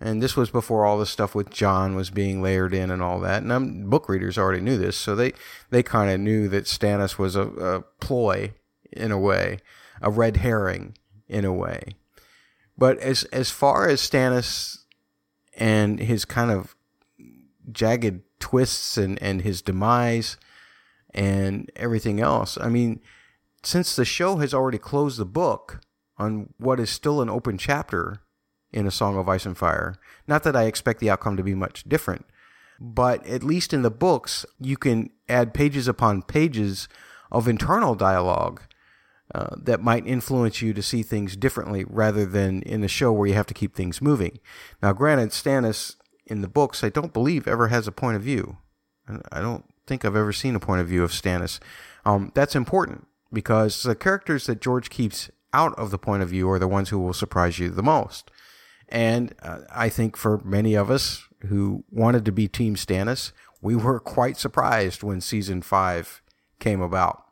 And 0.00 0.22
this 0.22 0.36
was 0.36 0.50
before 0.50 0.84
all 0.84 0.98
the 0.98 1.06
stuff 1.06 1.34
with 1.34 1.50
Jon 1.50 1.96
was 1.96 2.10
being 2.10 2.40
layered 2.40 2.72
in 2.72 2.90
and 2.90 3.02
all 3.02 3.18
that. 3.20 3.42
And 3.42 3.50
um, 3.50 3.90
book 3.90 4.08
readers 4.08 4.38
already 4.38 4.60
knew 4.60 4.78
this, 4.78 4.96
so 4.96 5.16
they, 5.16 5.32
they 5.70 5.82
kind 5.82 6.10
of 6.10 6.20
knew 6.20 6.48
that 6.48 6.64
Stannis 6.64 7.18
was 7.18 7.34
a, 7.34 7.42
a 7.42 7.80
ploy 8.00 8.52
in 8.92 9.10
a 9.10 9.18
way, 9.18 9.58
a 10.00 10.10
red 10.10 10.38
herring 10.38 10.96
in 11.28 11.44
a 11.44 11.52
way. 11.52 11.94
But 12.78 12.98
as 12.98 13.24
as 13.24 13.50
far 13.50 13.88
as 13.88 14.00
Stannis 14.00 14.78
and 15.56 15.98
his 15.98 16.24
kind 16.24 16.52
of 16.52 16.76
jagged 17.72 18.22
twists 18.40 18.96
and, 18.96 19.20
and 19.22 19.42
his 19.42 19.62
demise 19.62 20.36
and 21.14 21.70
everything 21.76 22.20
else, 22.20 22.58
I 22.60 22.68
mean, 22.68 23.00
since 23.62 23.96
the 23.96 24.04
show 24.04 24.36
has 24.36 24.54
already 24.54 24.78
closed 24.78 25.18
the 25.18 25.24
book 25.24 25.80
on 26.16 26.52
what 26.58 26.80
is 26.80 26.90
still 26.90 27.20
an 27.20 27.30
open 27.30 27.58
chapter 27.58 28.20
in 28.72 28.86
A 28.86 28.90
Song 28.90 29.16
of 29.16 29.28
Ice 29.28 29.46
and 29.46 29.56
Fire. 29.56 29.94
Not 30.26 30.42
that 30.42 30.56
I 30.56 30.64
expect 30.64 31.00
the 31.00 31.10
outcome 31.10 31.36
to 31.36 31.42
be 31.42 31.54
much 31.54 31.84
different, 31.84 32.26
but 32.80 33.26
at 33.26 33.42
least 33.42 33.72
in 33.72 33.82
the 33.82 33.90
books, 33.90 34.44
you 34.60 34.76
can 34.76 35.10
add 35.28 35.54
pages 35.54 35.88
upon 35.88 36.22
pages 36.22 36.88
of 37.30 37.48
internal 37.48 37.94
dialogue 37.94 38.62
uh, 39.34 39.54
that 39.56 39.82
might 39.82 40.06
influence 40.06 40.62
you 40.62 40.72
to 40.72 40.82
see 40.82 41.02
things 41.02 41.36
differently 41.36 41.84
rather 41.86 42.24
than 42.24 42.62
in 42.62 42.80
the 42.80 42.88
show 42.88 43.12
where 43.12 43.28
you 43.28 43.34
have 43.34 43.46
to 43.46 43.54
keep 43.54 43.74
things 43.74 44.00
moving. 44.00 44.38
Now, 44.82 44.92
granted, 44.92 45.30
Stannis 45.30 45.96
in 46.28 46.42
the 46.42 46.48
books, 46.48 46.84
I 46.84 46.88
don't 46.88 47.12
believe 47.12 47.48
ever 47.48 47.68
has 47.68 47.86
a 47.86 47.92
point 47.92 48.16
of 48.16 48.22
view. 48.22 48.58
I 49.32 49.40
don't 49.40 49.64
think 49.86 50.04
I've 50.04 50.16
ever 50.16 50.32
seen 50.32 50.54
a 50.54 50.60
point 50.60 50.80
of 50.80 50.88
view 50.88 51.02
of 51.02 51.10
Stannis. 51.10 51.58
Um, 52.04 52.30
that's 52.34 52.54
important 52.54 53.06
because 53.32 53.82
the 53.82 53.94
characters 53.94 54.46
that 54.46 54.60
George 54.60 54.90
keeps 54.90 55.30
out 55.52 55.76
of 55.78 55.90
the 55.90 55.98
point 55.98 56.22
of 56.22 56.28
view 56.28 56.48
are 56.50 56.58
the 56.58 56.68
ones 56.68 56.90
who 56.90 56.98
will 56.98 57.14
surprise 57.14 57.58
you 57.58 57.70
the 57.70 57.82
most. 57.82 58.30
And 58.88 59.34
uh, 59.42 59.60
I 59.70 59.88
think 59.88 60.16
for 60.16 60.38
many 60.44 60.74
of 60.74 60.90
us 60.90 61.26
who 61.46 61.84
wanted 61.90 62.24
to 62.26 62.32
be 62.32 62.48
Team 62.48 62.74
Stannis, 62.74 63.32
we 63.60 63.74
were 63.74 64.00
quite 64.00 64.36
surprised 64.36 65.02
when 65.02 65.20
season 65.20 65.62
five 65.62 66.22
came 66.58 66.80
about. 66.80 67.24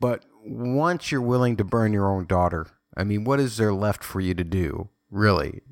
But 0.00 0.24
once 0.44 1.10
you're 1.10 1.20
willing 1.20 1.56
to 1.56 1.64
burn 1.64 1.92
your 1.92 2.08
own 2.08 2.26
daughter, 2.26 2.66
I 2.96 3.04
mean, 3.04 3.24
what 3.24 3.40
is 3.40 3.56
there 3.56 3.72
left 3.72 4.04
for 4.04 4.20
you 4.20 4.34
to 4.34 4.44
do, 4.44 4.88
really? 5.10 5.62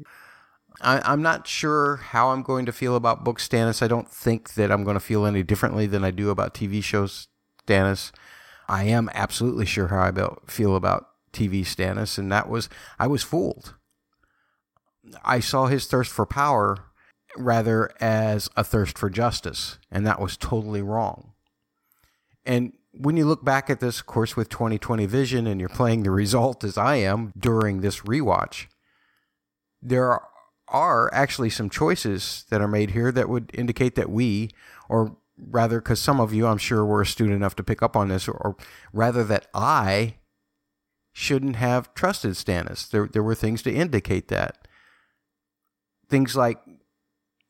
I, 0.80 1.12
am 1.12 1.22
not 1.22 1.46
sure 1.46 1.96
how 1.96 2.30
I'm 2.30 2.42
going 2.42 2.66
to 2.66 2.72
feel 2.72 2.96
about 2.96 3.24
book 3.24 3.38
Stannis. 3.38 3.82
I 3.82 3.88
don't 3.88 4.10
think 4.10 4.54
that 4.54 4.72
I'm 4.72 4.84
going 4.84 4.94
to 4.94 5.00
feel 5.00 5.24
any 5.24 5.42
differently 5.42 5.86
than 5.86 6.04
I 6.04 6.10
do 6.10 6.30
about 6.30 6.54
TV 6.54 6.82
shows 6.82 7.28
Stannis. 7.66 8.12
I 8.68 8.84
am 8.84 9.10
absolutely 9.14 9.66
sure 9.66 9.88
how 9.88 10.00
I 10.00 10.50
feel 10.50 10.74
about 10.74 11.08
TV 11.32 11.62
Stannis, 11.62 12.18
and 12.18 12.30
that 12.32 12.48
was 12.48 12.68
I 12.98 13.06
was 13.06 13.22
fooled. 13.22 13.74
I 15.24 15.40
saw 15.40 15.66
his 15.66 15.86
thirst 15.86 16.10
for 16.10 16.24
power 16.24 16.78
rather 17.36 17.90
as 18.00 18.48
a 18.56 18.64
thirst 18.64 18.96
for 18.96 19.10
justice, 19.10 19.78
and 19.90 20.06
that 20.06 20.20
was 20.20 20.36
totally 20.36 20.82
wrong. 20.82 21.32
And 22.46 22.72
when 22.92 23.16
you 23.16 23.26
look 23.26 23.44
back 23.44 23.68
at 23.68 23.80
this, 23.80 24.00
of 24.00 24.06
course, 24.06 24.36
with 24.36 24.48
2020 24.48 25.06
vision, 25.06 25.46
and 25.46 25.60
you're 25.60 25.68
playing 25.68 26.04
the 26.04 26.10
result 26.10 26.64
as 26.64 26.78
I 26.78 26.96
am 26.96 27.32
during 27.38 27.80
this 27.80 28.00
rewatch, 28.00 28.66
there 29.82 30.20
are 30.68 31.12
actually 31.12 31.50
some 31.50 31.70
choices 31.70 32.44
that 32.50 32.60
are 32.60 32.68
made 32.68 32.90
here 32.90 33.12
that 33.12 33.28
would 33.28 33.50
indicate 33.54 33.94
that 33.94 34.10
we, 34.10 34.50
or 34.88 35.16
rather, 35.36 35.80
because 35.80 36.00
some 36.00 36.20
of 36.20 36.32
you, 36.32 36.46
I'm 36.46 36.58
sure, 36.58 36.84
were 36.84 37.02
astute 37.02 37.30
enough 37.30 37.56
to 37.56 37.64
pick 37.64 37.82
up 37.82 37.96
on 37.96 38.08
this, 38.08 38.28
or, 38.28 38.34
or 38.34 38.56
rather 38.92 39.24
that 39.24 39.46
I 39.54 40.16
shouldn't 41.12 41.56
have 41.56 41.94
trusted 41.94 42.32
Stannis. 42.32 42.88
There, 42.88 43.06
there 43.06 43.22
were 43.22 43.34
things 43.34 43.62
to 43.62 43.72
indicate 43.72 44.28
that 44.28 44.66
things 46.08 46.36
like 46.36 46.58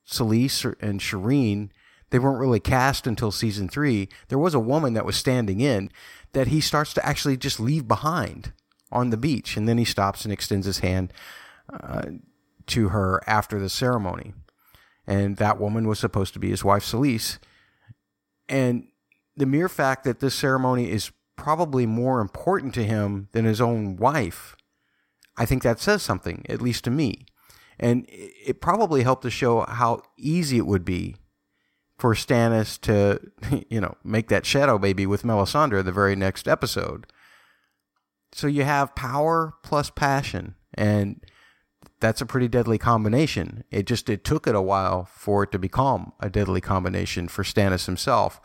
Selyse 0.06 0.74
and 0.80 1.00
Shireen, 1.00 1.70
they 2.10 2.18
weren't 2.18 2.38
really 2.38 2.60
cast 2.60 3.06
until 3.06 3.32
season 3.32 3.68
three. 3.68 4.08
There 4.28 4.38
was 4.38 4.54
a 4.54 4.60
woman 4.60 4.94
that 4.94 5.06
was 5.06 5.16
standing 5.16 5.60
in 5.60 5.90
that 6.32 6.48
he 6.48 6.60
starts 6.60 6.92
to 6.94 7.06
actually 7.06 7.36
just 7.36 7.58
leave 7.58 7.88
behind 7.88 8.52
on 8.92 9.10
the 9.10 9.16
beach. 9.16 9.56
And 9.56 9.68
then 9.68 9.78
he 9.78 9.84
stops 9.84 10.24
and 10.24 10.32
extends 10.32 10.66
his 10.66 10.80
hand 10.80 11.12
uh, 11.72 12.02
to 12.68 12.90
her 12.90 13.20
after 13.26 13.58
the 13.58 13.68
ceremony. 13.68 14.34
And 15.06 15.36
that 15.36 15.60
woman 15.60 15.86
was 15.86 15.98
supposed 15.98 16.32
to 16.34 16.38
be 16.38 16.50
his 16.50 16.64
wife, 16.64 16.84
Selyse. 16.84 17.38
And 18.48 18.88
the 19.36 19.46
mere 19.46 19.68
fact 19.68 20.04
that 20.04 20.20
this 20.20 20.34
ceremony 20.34 20.90
is 20.90 21.12
probably 21.36 21.86
more 21.86 22.20
important 22.20 22.74
to 22.74 22.84
him 22.84 23.28
than 23.32 23.44
his 23.44 23.60
own 23.60 23.96
wife, 23.96 24.56
I 25.36 25.46
think 25.46 25.62
that 25.62 25.80
says 25.80 26.02
something, 26.02 26.44
at 26.48 26.62
least 26.62 26.84
to 26.84 26.90
me. 26.90 27.26
And 27.78 28.06
it 28.08 28.60
probably 28.60 29.02
helped 29.02 29.22
to 29.22 29.30
show 29.30 29.62
how 29.62 30.02
easy 30.16 30.58
it 30.58 30.66
would 30.66 30.84
be 30.84 31.16
for 31.98 32.14
Stannis 32.14 32.80
to, 32.82 33.20
you 33.68 33.80
know, 33.80 33.96
make 34.04 34.28
that 34.28 34.46
shadow 34.46 34.78
baby 34.78 35.06
with 35.06 35.22
Melisandre 35.22 35.84
the 35.84 35.92
very 35.92 36.16
next 36.16 36.46
episode. 36.46 37.06
So 38.32 38.46
you 38.46 38.64
have 38.64 38.94
power 38.94 39.54
plus 39.62 39.90
passion, 39.90 40.56
and 40.74 41.20
that's 42.00 42.20
a 42.20 42.26
pretty 42.26 42.48
deadly 42.48 42.78
combination. 42.78 43.64
It 43.70 43.86
just 43.86 44.08
it 44.08 44.24
took 44.24 44.46
it 44.46 44.54
a 44.54 44.62
while 44.62 45.04
for 45.06 45.44
it 45.44 45.52
to 45.52 45.58
become 45.58 46.12
a 46.20 46.28
deadly 46.28 46.60
combination 46.60 47.28
for 47.28 47.42
Stannis 47.42 47.86
himself. 47.86 48.40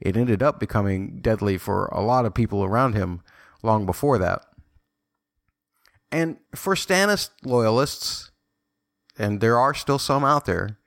It 0.00 0.16
ended 0.16 0.42
up 0.42 0.58
becoming 0.58 1.20
deadly 1.20 1.58
for 1.58 1.86
a 1.86 2.00
lot 2.00 2.24
of 2.24 2.34
people 2.34 2.64
around 2.64 2.94
him 2.94 3.22
long 3.62 3.84
before 3.84 4.18
that. 4.18 4.44
And 6.12 6.38
for 6.54 6.74
Stannis 6.74 7.30
loyalists, 7.44 8.30
and 9.18 9.40
there 9.40 9.58
are 9.58 9.74
still 9.74 9.98
some 9.98 10.24
out 10.24 10.46
there. 10.46 10.78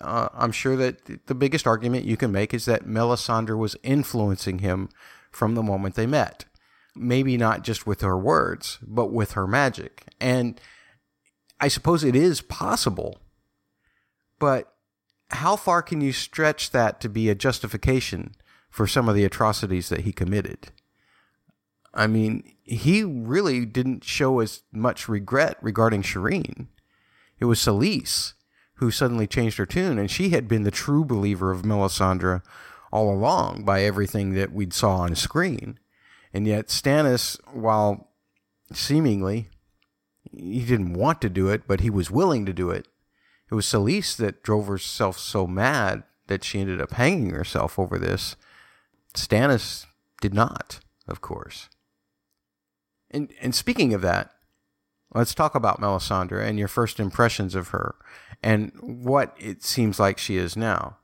Uh, 0.00 0.28
I'm 0.32 0.52
sure 0.52 0.76
that 0.76 1.26
the 1.26 1.34
biggest 1.34 1.66
argument 1.66 2.06
you 2.06 2.16
can 2.16 2.32
make 2.32 2.54
is 2.54 2.64
that 2.64 2.86
Melisandre 2.86 3.58
was 3.58 3.76
influencing 3.82 4.60
him 4.60 4.88
from 5.30 5.54
the 5.54 5.62
moment 5.62 5.94
they 5.94 6.06
met. 6.06 6.46
Maybe 6.96 7.36
not 7.36 7.62
just 7.62 7.86
with 7.86 8.00
her 8.00 8.18
words, 8.18 8.78
but 8.82 9.12
with 9.12 9.32
her 9.32 9.46
magic. 9.46 10.06
And 10.20 10.58
I 11.60 11.68
suppose 11.68 12.02
it 12.02 12.16
is 12.16 12.40
possible. 12.40 13.18
But 14.38 14.72
how 15.30 15.56
far 15.56 15.82
can 15.82 16.00
you 16.00 16.12
stretch 16.12 16.70
that 16.70 17.00
to 17.00 17.08
be 17.08 17.28
a 17.28 17.34
justification 17.34 18.34
for 18.70 18.86
some 18.86 19.08
of 19.08 19.14
the 19.14 19.24
atrocities 19.24 19.88
that 19.90 20.00
he 20.00 20.12
committed? 20.12 20.72
I 21.92 22.06
mean, 22.06 22.54
he 22.62 23.02
really 23.02 23.66
didn't 23.66 24.04
show 24.04 24.40
as 24.40 24.62
much 24.72 25.08
regret 25.08 25.56
regarding 25.60 26.02
Shireen. 26.02 26.68
It 27.38 27.46
was 27.46 27.58
Selyse 27.58 28.34
who 28.74 28.90
suddenly 28.90 29.26
changed 29.26 29.58
her 29.58 29.66
tune, 29.66 29.98
and 29.98 30.10
she 30.10 30.30
had 30.30 30.48
been 30.48 30.62
the 30.62 30.70
true 30.70 31.04
believer 31.04 31.50
of 31.50 31.62
Melisandre 31.62 32.42
all 32.90 33.12
along 33.12 33.64
by 33.64 33.82
everything 33.82 34.32
that 34.34 34.52
we'd 34.52 34.72
saw 34.72 34.98
on 34.98 35.14
screen. 35.14 35.78
And 36.32 36.46
yet 36.46 36.68
Stannis, 36.68 37.38
while 37.52 38.08
seemingly 38.72 39.48
he 40.32 40.64
didn't 40.64 40.94
want 40.94 41.20
to 41.22 41.28
do 41.28 41.48
it, 41.48 41.62
but 41.66 41.80
he 41.80 41.90
was 41.90 42.10
willing 42.10 42.46
to 42.46 42.52
do 42.52 42.70
it. 42.70 42.86
It 43.50 43.54
was 43.54 43.66
Selyse 43.66 44.16
that 44.16 44.42
drove 44.42 44.68
herself 44.68 45.18
so 45.18 45.46
mad 45.46 46.04
that 46.28 46.44
she 46.44 46.60
ended 46.60 46.80
up 46.80 46.92
hanging 46.92 47.30
herself 47.30 47.78
over 47.78 47.98
this. 47.98 48.36
Stannis 49.14 49.86
did 50.20 50.32
not, 50.32 50.80
of 51.08 51.20
course. 51.20 51.68
And 53.10 53.32
and 53.40 53.54
speaking 53.54 53.92
of 53.92 54.02
that, 54.02 54.30
let's 55.12 55.34
talk 55.34 55.56
about 55.56 55.80
Melisandre 55.80 56.46
and 56.46 56.58
your 56.58 56.68
first 56.68 57.00
impressions 57.00 57.56
of 57.56 57.68
her 57.68 57.96
and 58.42 58.72
what 58.80 59.36
it 59.38 59.64
seems 59.64 59.98
like 59.98 60.18
she 60.18 60.36
is 60.36 60.56
now. 60.56 60.98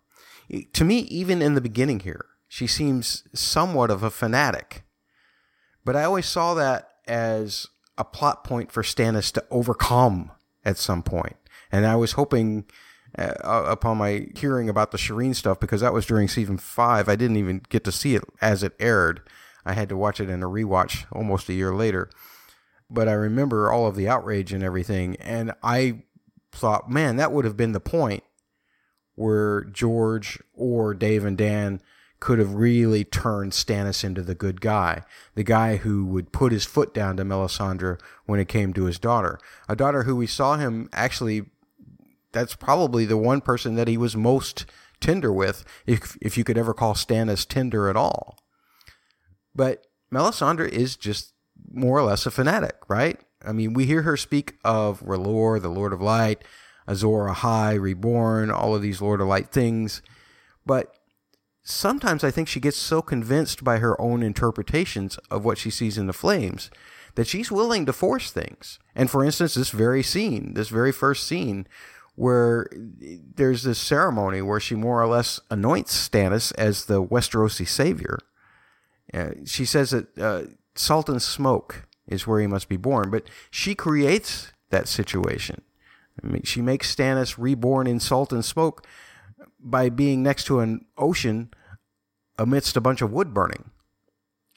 To 0.75 0.85
me, 0.85 0.99
even 1.01 1.43
in 1.43 1.55
the 1.55 1.61
beginning 1.61 2.01
here, 2.01 2.27
she 2.47 2.69
seems 2.69 3.25
somewhat 3.35 3.91
of 3.91 4.05
a 4.05 4.11
fanatic. 4.11 4.85
But 5.85 5.97
I 5.97 6.05
always 6.05 6.27
saw 6.27 6.55
that 6.55 6.91
as 7.09 7.67
a 7.99 8.05
plot 8.05 8.45
point 8.45 8.71
for 8.71 8.83
Stannis 8.83 9.33
to 9.33 9.45
overcome 9.51 10.31
at 10.65 10.79
some 10.79 11.03
point. 11.03 11.37
And 11.73 11.87
I 11.87 11.97
was 11.97 12.13
hoping 12.13 12.67
uh, 13.19 13.33
upon 13.43 13.99
my 13.99 14.29
hearing 14.37 14.69
about 14.69 14.91
the 14.91 14.99
Shireen 14.99 15.35
stuff 15.35 15.59
because 15.59 15.81
that 15.81 15.93
was 15.93 16.07
during 16.07 16.29
season 16.29 16.59
five. 16.59 17.09
I 17.09 17.17
didn't 17.17 17.37
even 17.37 17.63
get 17.69 17.85
to 17.85 17.93
see 17.93 18.15
it 18.15 18.25
as 18.41 18.63
it 18.63 18.75
aired. 18.79 19.21
I 19.65 19.73
had 19.73 19.89
to 19.89 19.97
watch 19.97 20.21
it 20.21 20.29
in 20.29 20.43
a 20.43 20.49
rewatch 20.49 21.07
almost 21.11 21.49
a 21.49 21.55
year 21.55 21.75
later. 21.75 22.11
But 22.89 23.09
I 23.09 23.13
remember 23.13 23.73
all 23.73 23.87
of 23.87 23.97
the 23.97 24.09
outrage 24.09 24.53
and 24.53 24.63
everything, 24.63 25.17
and 25.17 25.53
I 25.63 26.05
thought, 26.53 26.89
man, 26.89 27.17
that 27.17 27.33
would 27.33 27.45
have 27.45 27.57
been 27.57 27.73
the 27.73 27.81
point 27.81 28.23
where 29.17 29.65
George 29.65 30.41
or 30.55 30.95
Dave 30.95 31.25
and 31.25 31.37
Dan 31.37 31.81
could 32.21 32.39
have 32.39 32.55
really 32.55 33.05
turned 33.05 33.53
Stannis 33.53 34.03
into 34.03 34.23
the 34.23 34.35
good 34.35 34.61
guy, 34.61 35.03
the 35.35 35.45
guy 35.45 35.77
who 35.77 36.05
would 36.07 36.33
put 36.33 36.53
his 36.53 36.65
foot 36.65 36.95
down 36.95 37.17
to 37.17 37.25
Melisandre 37.25 38.01
when 38.25 38.41
it 38.41 38.49
came 38.49 38.73
to 38.73 38.85
his 38.85 38.99
daughter, 38.99 39.39
a 39.69 39.77
daughter 39.77 40.05
who 40.05 40.17
we 40.17 40.27
saw 40.27 40.57
him 40.57 40.89
actually. 40.93 41.47
That's 42.33 42.55
probably 42.55 43.07
the 43.07 43.17
one 43.17 43.41
person 43.41 43.77
that 43.77 43.89
he 43.89 43.97
was 43.97 44.15
most 44.15 44.67
tender 45.01 45.33
with, 45.33 45.65
if 45.87 46.19
if 46.21 46.37
you 46.37 46.45
could 46.45 46.59
ever 46.59 46.75
call 46.75 46.95
Stannis 46.95 47.47
tender 47.47 47.89
at 47.89 47.97
all. 47.97 48.39
But 49.55 49.87
Melisandre 50.13 50.69
is 50.69 50.97
just 50.97 51.33
more 51.73 51.99
or 51.99 52.03
less 52.03 52.27
a 52.27 52.31
fanatic, 52.31 52.77
right? 52.89 53.21
I 53.45 53.53
mean, 53.53 53.75
we 53.75 53.87
hear 53.87 54.03
her 54.03 54.17
speak 54.17 54.55
of 54.65 55.01
R'hllor, 55.01 55.61
the 55.61 55.69
Lord 55.69 55.93
of 55.93 56.01
Light, 56.01 56.43
Azor 56.87 57.29
Ahai, 57.29 57.81
Reborn, 57.81 58.51
all 58.51 58.75
of 58.75 58.83
these 58.83 59.01
Lord 59.01 59.21
of 59.21 59.29
Light 59.29 59.51
things, 59.51 60.03
but 60.65 60.96
sometimes 61.69 62.23
I 62.23 62.31
think 62.31 62.49
she 62.49 62.61
gets 62.61 62.77
so 62.77 63.03
convinced 63.03 63.65
by 63.65 63.79
her 63.79 64.01
own 64.01 64.23
interpretations 64.23 65.19
of 65.31 65.45
what 65.45 65.59
she 65.59 65.71
sees 65.71 65.99
in 65.99 66.07
the 66.07 66.13
flames 66.13 66.71
that 67.17 67.27
she's 67.27 67.51
willing 67.51 67.87
to 67.87 67.93
force 67.93 68.31
things. 68.31 68.79
And 68.95 69.11
for 69.11 69.25
instance, 69.25 69.55
this 69.55 69.71
very 69.71 70.03
scene, 70.03 70.55
this 70.55 70.69
very 70.69 70.93
first 70.93 71.27
scene, 71.27 71.67
where 72.15 72.69
there's 72.73 73.65
this 73.65 73.79
ceremony 73.79 74.41
where 74.43 74.61
she 74.61 74.75
more 74.75 75.03
or 75.03 75.07
less 75.07 75.41
anoints 75.51 76.09
Stannis 76.09 76.53
as 76.57 76.85
the 76.85 77.03
Westerosi 77.03 77.67
savior. 77.67 78.19
Uh, 79.13 79.31
she 79.45 79.65
says 79.65 79.91
that 79.91 80.19
uh, 80.19 80.43
salt 80.75 81.09
and 81.09 81.21
smoke 81.21 81.87
is 82.07 82.27
where 82.27 82.41
he 82.41 82.47
must 82.47 82.69
be 82.69 82.77
born, 82.77 83.11
but 83.11 83.29
she 83.51 83.75
creates 83.75 84.53
that 84.71 84.89
situation. 84.89 85.63
I 86.23 86.29
mean, 86.29 86.43
she 86.45 86.63
makes 86.63 86.95
Stannis 86.95 87.37
reborn 87.37 87.87
in 87.87 88.01
salt 88.01 88.33
and 88.33 88.45
smoke 88.45 88.87
by 89.61 89.89
being 89.89 90.23
next 90.23 90.45
to 90.45 90.61
an 90.61 90.87
ocean 90.97 91.51
amidst 92.39 92.77
a 92.77 92.81
bunch 92.81 93.03
of 93.03 93.13
wood 93.13 93.33
burning. 93.33 93.71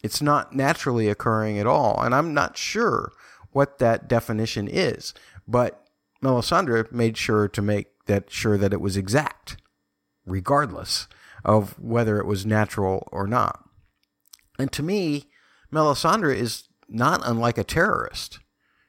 It's 0.03 0.21
not 0.21 0.55
naturally 0.55 1.09
occurring 1.09 1.59
at 1.59 1.67
all. 1.67 2.01
And 2.01 2.15
I'm 2.15 2.33
not 2.33 2.57
sure 2.57 3.11
what 3.51 3.79
that 3.79 4.07
definition 4.07 4.67
is, 4.67 5.13
but 5.47 5.87
Melisandre 6.23 6.91
made 6.91 7.17
sure 7.17 7.47
to 7.47 7.61
make 7.61 7.87
that 8.05 8.31
sure 8.31 8.57
that 8.57 8.73
it 8.73 8.81
was 8.81 8.97
exact, 8.97 9.57
regardless 10.25 11.07
of 11.43 11.79
whether 11.79 12.19
it 12.19 12.25
was 12.25 12.45
natural 12.45 13.07
or 13.11 13.27
not. 13.27 13.63
And 14.57 14.71
to 14.73 14.83
me, 14.83 15.29
Melisandre 15.71 16.35
is 16.35 16.67
not 16.87 17.21
unlike 17.23 17.57
a 17.57 17.63
terrorist 17.63 18.39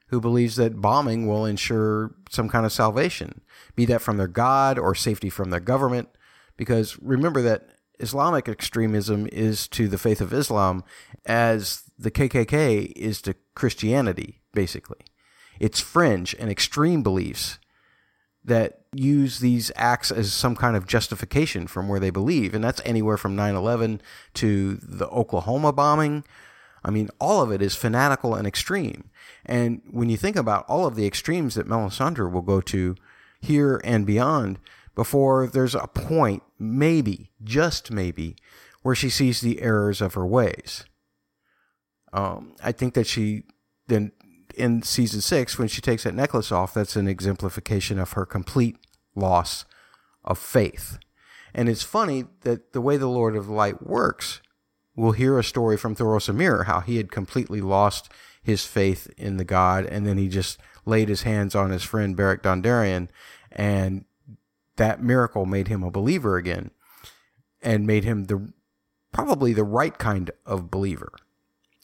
who 0.07 0.19
believes 0.19 0.57
that 0.57 0.81
bombing 0.81 1.25
will 1.25 1.45
ensure 1.45 2.15
some 2.29 2.49
kind 2.49 2.65
of 2.65 2.71
salvation, 2.73 3.41
be 3.75 3.85
that 3.85 4.01
from 4.01 4.17
their 4.17 4.27
God 4.27 4.77
or 4.77 4.93
safety 4.93 5.29
from 5.29 5.49
their 5.49 5.61
government. 5.61 6.09
Because 6.57 6.97
remember 7.01 7.41
that 7.41 7.70
Islamic 8.01 8.49
extremism 8.49 9.27
is 9.31 9.67
to 9.69 9.87
the 9.87 9.97
faith 9.97 10.21
of 10.21 10.33
Islam 10.33 10.83
as 11.25 11.83
the 11.97 12.11
KKK 12.11 12.91
is 12.95 13.21
to 13.23 13.35
Christianity, 13.55 14.41
basically. 14.53 14.99
It's 15.59 15.79
fringe 15.79 16.35
and 16.39 16.49
extreme 16.49 17.03
beliefs 17.03 17.59
that 18.43 18.81
use 18.93 19.39
these 19.39 19.71
acts 19.75 20.11
as 20.11 20.33
some 20.33 20.55
kind 20.55 20.75
of 20.75 20.87
justification 20.87 21.67
from 21.67 21.87
where 21.87 21.99
they 21.99 22.09
believe. 22.09 22.55
And 22.55 22.63
that's 22.63 22.81
anywhere 22.83 23.17
from 23.17 23.35
9 23.35 23.55
11 23.55 24.01
to 24.35 24.75
the 24.75 25.07
Oklahoma 25.07 25.71
bombing 25.71 26.23
I 26.83 26.89
mean, 26.89 27.09
all 27.19 27.41
of 27.41 27.51
it 27.51 27.61
is 27.61 27.75
fanatical 27.75 28.35
and 28.35 28.47
extreme. 28.47 29.09
And 29.45 29.81
when 29.89 30.09
you 30.09 30.17
think 30.17 30.35
about 30.35 30.65
all 30.67 30.85
of 30.85 30.95
the 30.95 31.05
extremes 31.05 31.55
that 31.55 31.67
Melisandre 31.67 32.31
will 32.31 32.41
go 32.41 32.61
to 32.61 32.95
here 33.39 33.81
and 33.83 34.05
beyond, 34.05 34.59
before 34.95 35.47
there's 35.47 35.75
a 35.75 35.87
point, 35.87 36.43
maybe, 36.59 37.31
just 37.43 37.91
maybe, 37.91 38.35
where 38.81 38.95
she 38.95 39.09
sees 39.09 39.41
the 39.41 39.61
errors 39.61 40.01
of 40.01 40.13
her 40.15 40.25
ways. 40.25 40.85
Um, 42.13 42.55
I 42.63 42.71
think 42.71 42.93
that 42.95 43.07
she 43.07 43.43
then 43.87 44.11
in 44.55 44.83
season 44.83 45.21
six, 45.21 45.57
when 45.57 45.67
she 45.67 45.81
takes 45.81 46.03
that 46.03 46.13
necklace 46.13 46.51
off, 46.51 46.73
that's 46.73 46.95
an 46.95 47.07
exemplification 47.07 47.99
of 47.99 48.13
her 48.13 48.25
complete 48.25 48.77
loss 49.15 49.65
of 50.23 50.37
faith. 50.37 50.97
And 51.53 51.69
it's 51.69 51.83
funny 51.83 52.25
that 52.41 52.73
the 52.73 52.81
way 52.81 52.97
the 52.97 53.07
Lord 53.07 53.35
of 53.35 53.49
Light 53.49 53.85
works 53.85 54.41
we'll 54.95 55.13
hear 55.13 55.39
a 55.39 55.43
story 55.43 55.77
from 55.77 55.95
Thoros 55.95 56.33
Myr, 56.33 56.63
how 56.63 56.81
he 56.81 56.97
had 56.97 57.11
completely 57.11 57.61
lost 57.61 58.11
his 58.43 58.65
faith 58.65 59.11
in 59.17 59.37
the 59.37 59.43
god, 59.43 59.85
and 59.85 60.05
then 60.05 60.17
he 60.17 60.27
just 60.27 60.59
laid 60.85 61.09
his 61.09 61.23
hands 61.23 61.55
on 61.55 61.69
his 61.69 61.83
friend 61.83 62.15
Beric 62.15 62.43
Dondarrion, 62.43 63.07
and 63.51 64.05
that 64.77 65.03
miracle 65.03 65.45
made 65.45 65.67
him 65.67 65.83
a 65.83 65.91
believer 65.91 66.37
again, 66.37 66.71
and 67.61 67.87
made 67.87 68.03
him 68.03 68.25
the 68.25 68.51
probably 69.11 69.53
the 69.53 69.63
right 69.63 69.97
kind 69.97 70.31
of 70.45 70.71
believer. 70.71 71.11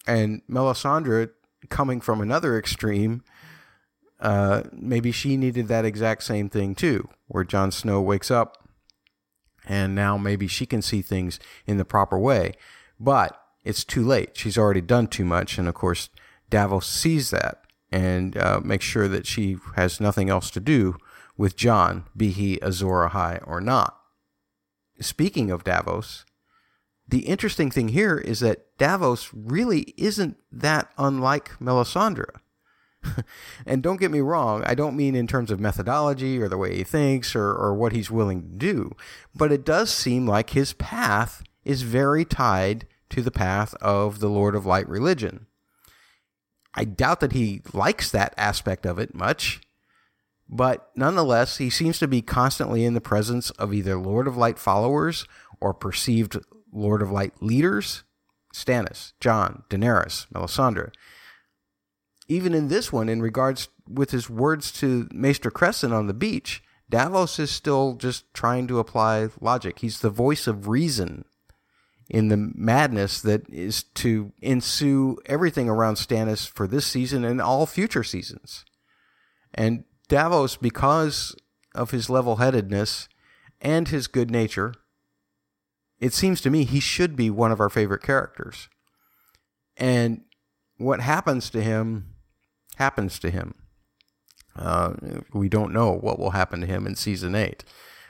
And 0.06 0.42
Melisandre, 0.50 1.32
coming 1.70 2.00
from 2.00 2.22
another 2.22 2.58
extreme, 2.58 3.24
uh, 4.20 4.64
maybe 4.72 5.12
she 5.12 5.38
needed 5.38 5.68
that 5.68 5.86
exact 5.86 6.24
same 6.24 6.50
thing 6.50 6.76
too, 6.76 7.10
where 7.28 7.44
Jon 7.44 7.72
Snow 7.72 8.02
wakes 8.02 8.32
up, 8.32 8.68
and 9.66 9.94
now 9.94 10.18
maybe 10.18 10.48
she 10.48 10.66
can 10.66 10.82
see 10.82 11.02
things 11.02 11.40
in 11.66 11.78
the 11.78 11.86
proper 11.86 12.18
way. 12.18 12.54
But 13.00 13.40
it's 13.64 13.84
too 13.84 14.06
late. 14.06 14.38
She's 14.38 14.58
already 14.58 14.82
done 14.82 15.08
too 15.08 15.26
much. 15.26 15.58
And 15.58 15.68
of 15.68 15.74
course, 15.76 16.10
Davos 16.50 16.88
sees 16.88 17.32
that 17.32 17.62
and 17.92 18.38
uh, 18.38 18.62
makes 18.64 18.86
sure 18.86 19.10
that 19.10 19.26
she 19.26 19.58
has 19.76 20.00
nothing 20.00 20.30
else 20.30 20.50
to 20.52 20.62
do 20.62 20.96
with 21.38 21.56
Jon, 21.56 22.06
be 22.16 22.32
he 22.32 22.60
Azor 22.62 23.10
Ahai 23.10 23.42
or 23.48 23.62
not. 23.62 23.98
Speaking 25.00 25.52
of 25.52 25.64
Davos, 25.64 26.26
the 27.08 27.28
interesting 27.28 27.72
thing 27.72 27.90
here 27.90 28.18
is 28.18 28.40
that 28.42 28.78
Davos 28.78 29.30
really 29.34 29.94
isn't 29.98 30.38
that 30.52 30.92
unlike 30.98 31.52
Melisandre. 31.60 32.42
and 33.66 33.82
don't 33.82 34.00
get 34.00 34.12
me 34.12 34.20
wrong, 34.20 34.64
I 34.66 34.76
don't 34.76 34.98
mean 34.98 35.16
in 35.16 35.28
terms 35.28 35.52
of 35.52 35.60
methodology 35.60 36.40
or 36.42 36.50
the 36.50 36.58
way 36.58 36.76
he 36.76 36.84
thinks 36.84 37.36
or, 37.36 37.54
or 37.54 37.74
what 37.74 37.94
he's 37.94 38.12
willing 38.12 38.42
to 38.42 38.48
do, 38.48 38.96
but 39.36 39.52
it 39.52 39.64
does 39.64 39.94
seem 39.94 40.28
like 40.28 40.50
his 40.50 40.74
path 40.74 41.44
is 41.64 41.84
very 41.84 42.26
tied 42.26 42.88
to 43.10 43.22
the 43.22 43.32
path 43.32 43.74
of 43.76 44.20
the 44.20 44.30
Lord 44.30 44.56
of 44.56 44.66
Light 44.66 44.88
religion. 44.90 45.48
I 46.74 46.84
doubt 46.84 47.22
that 47.22 47.32
he 47.32 47.62
likes 47.74 48.12
that 48.12 48.34
aspect 48.38 48.86
of 48.86 49.00
it 49.00 49.16
much, 49.16 49.62
but 50.50 50.90
nonetheless, 50.96 51.58
he 51.58 51.70
seems 51.70 52.00
to 52.00 52.08
be 52.08 52.22
constantly 52.22 52.86
in 52.86 52.94
the 52.94 53.02
presence 53.02 53.50
of 53.52 53.74
either 53.74 53.98
Lord 53.98 54.28
of 54.28 54.38
Light 54.38 54.58
followers 54.58 55.26
or 55.60 55.74
perceived 55.74 56.38
Lord 56.72 57.02
of 57.02 57.12
Light 57.12 57.34
leaders 57.42 58.04
Stannis, 58.54 59.14
Jon, 59.20 59.64
Daenerys, 59.70 60.28
Melisandre. 60.34 60.92
Even 62.28 62.54
in 62.54 62.68
this 62.68 62.92
one, 62.92 63.08
in 63.08 63.22
regards 63.22 63.70
with 63.88 64.12
his 64.12 64.30
words 64.30 64.72
to 64.74 65.08
Maester 65.12 65.52
Cressen 65.52 65.94
on 65.94 66.08
the 66.08 66.14
beach, 66.14 66.64
Davos 66.90 67.40
is 67.40 67.52
still 67.52 67.96
just 67.96 68.34
trying 68.34 68.68
to 68.68 68.80
apply 68.80 69.30
logic. 69.40 69.80
He's 69.80 70.00
the 70.00 70.10
voice 70.10 70.48
of 70.48 70.68
reason 70.68 71.26
in 72.10 72.30
the 72.30 72.38
madness 72.38 73.22
that 73.22 73.48
is 73.50 73.84
to 73.84 74.32
ensue 74.42 75.18
everything 75.26 75.70
around 75.70 75.96
Stannis 75.96 76.50
for 76.50 76.68
this 76.68 76.86
season 76.86 77.24
and 77.26 77.42
all 77.42 77.66
future 77.66 78.04
seasons. 78.04 78.64
And 79.54 79.84
Davos, 80.08 80.56
because 80.56 81.36
of 81.76 81.92
his 81.92 82.10
level 82.10 82.38
headedness 82.38 83.08
and 83.62 83.88
his 83.88 84.08
good 84.08 84.32
nature, 84.32 84.74
it 86.00 86.14
seems 86.14 86.42
to 86.42 86.50
me 86.50 86.64
he 86.64 86.80
should 86.80 87.16
be 87.16 87.30
one 87.30 87.52
of 87.52 87.60
our 87.60 87.70
favorite 87.70 88.04
characters. 88.04 88.70
And 89.76 90.22
what 90.78 91.02
happens 91.02 91.50
to 91.52 91.62
him 91.62 92.14
happens 92.76 93.20
to 93.20 93.30
him. 93.30 93.56
Uh, 94.56 94.94
we 95.34 95.50
don't 95.50 95.74
know 95.74 95.92
what 95.92 96.18
will 96.18 96.32
happen 96.32 96.62
to 96.62 96.68
him 96.68 96.88
in 96.88 96.96
season 96.96 97.36
eight, 97.36 97.64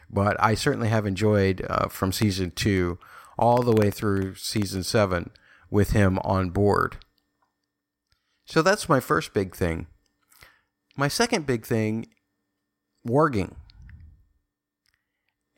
but 0.10 0.38
I 0.40 0.56
certainly 0.56 0.90
have 0.90 1.06
enjoyed 1.06 1.66
uh, 1.70 1.88
from 1.88 2.12
season 2.12 2.52
two 2.52 3.00
all 3.38 3.62
the 3.62 3.74
way 3.74 3.92
through 3.92 4.36
season 4.36 4.84
seven 4.84 5.32
with 5.70 5.92
him 5.92 6.20
on 6.20 6.50
board. 6.50 6.98
So 8.46 8.62
that's 8.62 8.88
my 8.88 9.02
first 9.02 9.34
big 9.34 9.56
thing. 9.56 9.88
My 10.98 11.08
second 11.08 11.46
big 11.46 11.64
thing, 11.64 12.08
warging. 13.08 13.56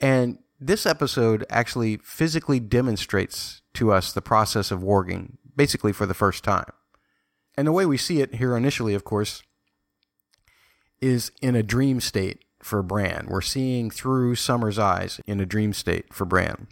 And 0.02 0.40
this 0.60 0.86
episode 0.86 1.46
actually 1.50 1.98
physically 1.98 2.60
demonstrates 2.60 3.62
to 3.76 3.94
us 3.94 4.12
the 4.12 4.22
process 4.22 4.70
of 4.70 4.82
warging, 4.82 5.38
basically 5.56 5.94
for 5.94 6.06
the 6.06 6.14
first 6.14 6.44
time. 6.44 6.70
And 7.56 7.66
the 7.66 7.72
way 7.72 7.86
we 7.86 7.98
see 7.98 8.20
it 8.20 8.36
here 8.36 8.56
initially, 8.58 8.94
of 8.94 9.06
course, 9.06 9.42
is 11.02 11.32
in 11.42 11.56
a 11.56 11.64
dream 11.64 12.02
state 12.02 12.44
for 12.62 12.84
Bran. 12.84 13.28
We're 13.30 13.40
seeing 13.40 13.90
through 13.90 14.36
Summer's 14.36 14.78
eyes 14.78 15.22
in 15.26 15.40
a 15.40 15.46
dream 15.46 15.72
state 15.72 16.14
for 16.14 16.26
Bran. 16.26 16.68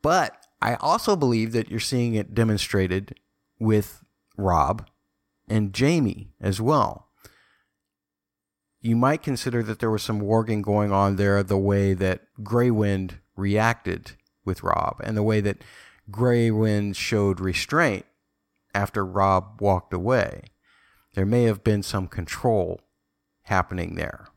But 0.00 0.34
I 0.62 0.76
also 0.76 1.14
believe 1.14 1.52
that 1.52 1.70
you're 1.70 1.80
seeing 1.80 2.14
it 2.14 2.34
demonstrated 2.34 3.16
with 3.58 4.02
Robb 4.38 4.88
and 5.46 5.76
Jaime 5.76 6.30
as 6.40 6.60
well. 6.60 7.07
You 8.88 8.96
might 8.96 9.22
consider 9.22 9.62
that 9.64 9.80
there 9.80 9.90
was 9.90 10.02
some 10.02 10.22
warging 10.22 10.62
going 10.62 10.92
on 10.92 11.16
there, 11.16 11.42
the 11.42 11.58
way 11.58 11.92
that 11.92 12.22
Grey 12.42 12.70
Wind 12.70 13.18
reacted 13.36 14.12
with 14.46 14.62
Robb 14.62 15.02
and 15.04 15.14
the 15.14 15.22
way 15.22 15.42
that 15.42 15.62
Grey 16.10 16.50
Wind 16.50 16.96
showed 16.96 17.38
restraint 17.38 18.06
after 18.74 19.04
Robb 19.04 19.60
walked 19.60 19.92
away. 19.92 20.44
There 21.12 21.26
may 21.26 21.42
have 21.42 21.62
been 21.62 21.82
some 21.82 22.08
control 22.08 22.80
happening 23.42 23.96
there. 23.96 24.28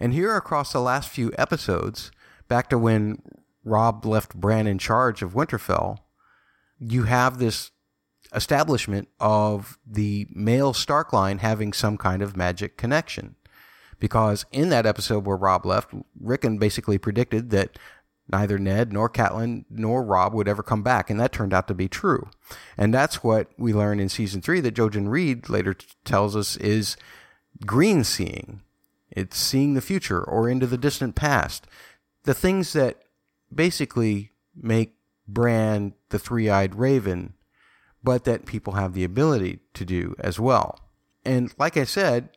And 0.00 0.14
here 0.14 0.34
across 0.34 0.72
the 0.72 0.80
last 0.80 1.10
few 1.10 1.30
episodes, 1.36 2.10
back 2.48 2.70
to 2.70 2.78
when 2.78 3.20
Robb 3.64 4.06
left 4.06 4.34
Bran 4.34 4.66
in 4.66 4.78
charge 4.78 5.20
of 5.20 5.34
Winterfell, 5.34 5.98
you 6.78 7.02
have 7.02 7.36
this 7.36 7.70
establishment 8.34 9.08
of 9.20 9.78
the 9.86 10.26
male 10.30 10.72
Stark 10.72 11.12
line 11.12 11.38
having 11.38 11.72
some 11.72 11.96
kind 11.96 12.22
of 12.22 12.36
magic 12.36 12.76
connection. 12.76 13.36
Because 13.98 14.44
in 14.52 14.68
that 14.68 14.86
episode 14.86 15.24
where 15.24 15.36
Robb 15.36 15.64
left, 15.64 15.90
Rickon 16.20 16.58
basically 16.58 16.98
predicted 16.98 17.50
that 17.50 17.78
neither 18.28 18.58
Ned 18.58 18.92
nor 18.92 19.08
Catelyn 19.08 19.64
nor 19.70 20.02
Robb 20.02 20.34
would 20.34 20.48
ever 20.48 20.62
come 20.62 20.82
back, 20.82 21.08
and 21.08 21.18
that 21.18 21.32
turned 21.32 21.54
out 21.54 21.68
to 21.68 21.74
be 21.74 21.88
true. 21.88 22.28
And 22.76 22.92
that's 22.92 23.22
what 23.22 23.48
we 23.56 23.72
learn 23.72 24.00
in 24.00 24.08
season 24.08 24.42
three 24.42 24.60
that 24.60 24.74
Jojen 24.74 25.08
Reed 25.08 25.48
later 25.48 25.74
t- 25.74 25.86
tells 26.04 26.36
us 26.36 26.56
is 26.56 26.96
green 27.64 28.04
seeing. 28.04 28.62
It's 29.10 29.38
seeing 29.38 29.74
the 29.74 29.80
future 29.80 30.22
or 30.22 30.48
into 30.48 30.66
the 30.66 30.76
distant 30.76 31.14
past. 31.14 31.66
The 32.24 32.34
things 32.34 32.72
that 32.74 33.02
basically 33.54 34.32
make 34.54 34.92
Bran 35.28 35.94
the 36.10 36.18
three 36.18 36.48
eyed 36.48 36.74
raven, 36.74 37.34
but 38.06 38.22
that 38.22 38.46
people 38.46 38.74
have 38.74 38.94
the 38.94 39.02
ability 39.02 39.58
to 39.74 39.84
do 39.84 40.14
as 40.20 40.38
well. 40.38 40.78
And 41.24 41.52
like 41.58 41.76
I 41.76 41.82
said, 41.82 42.28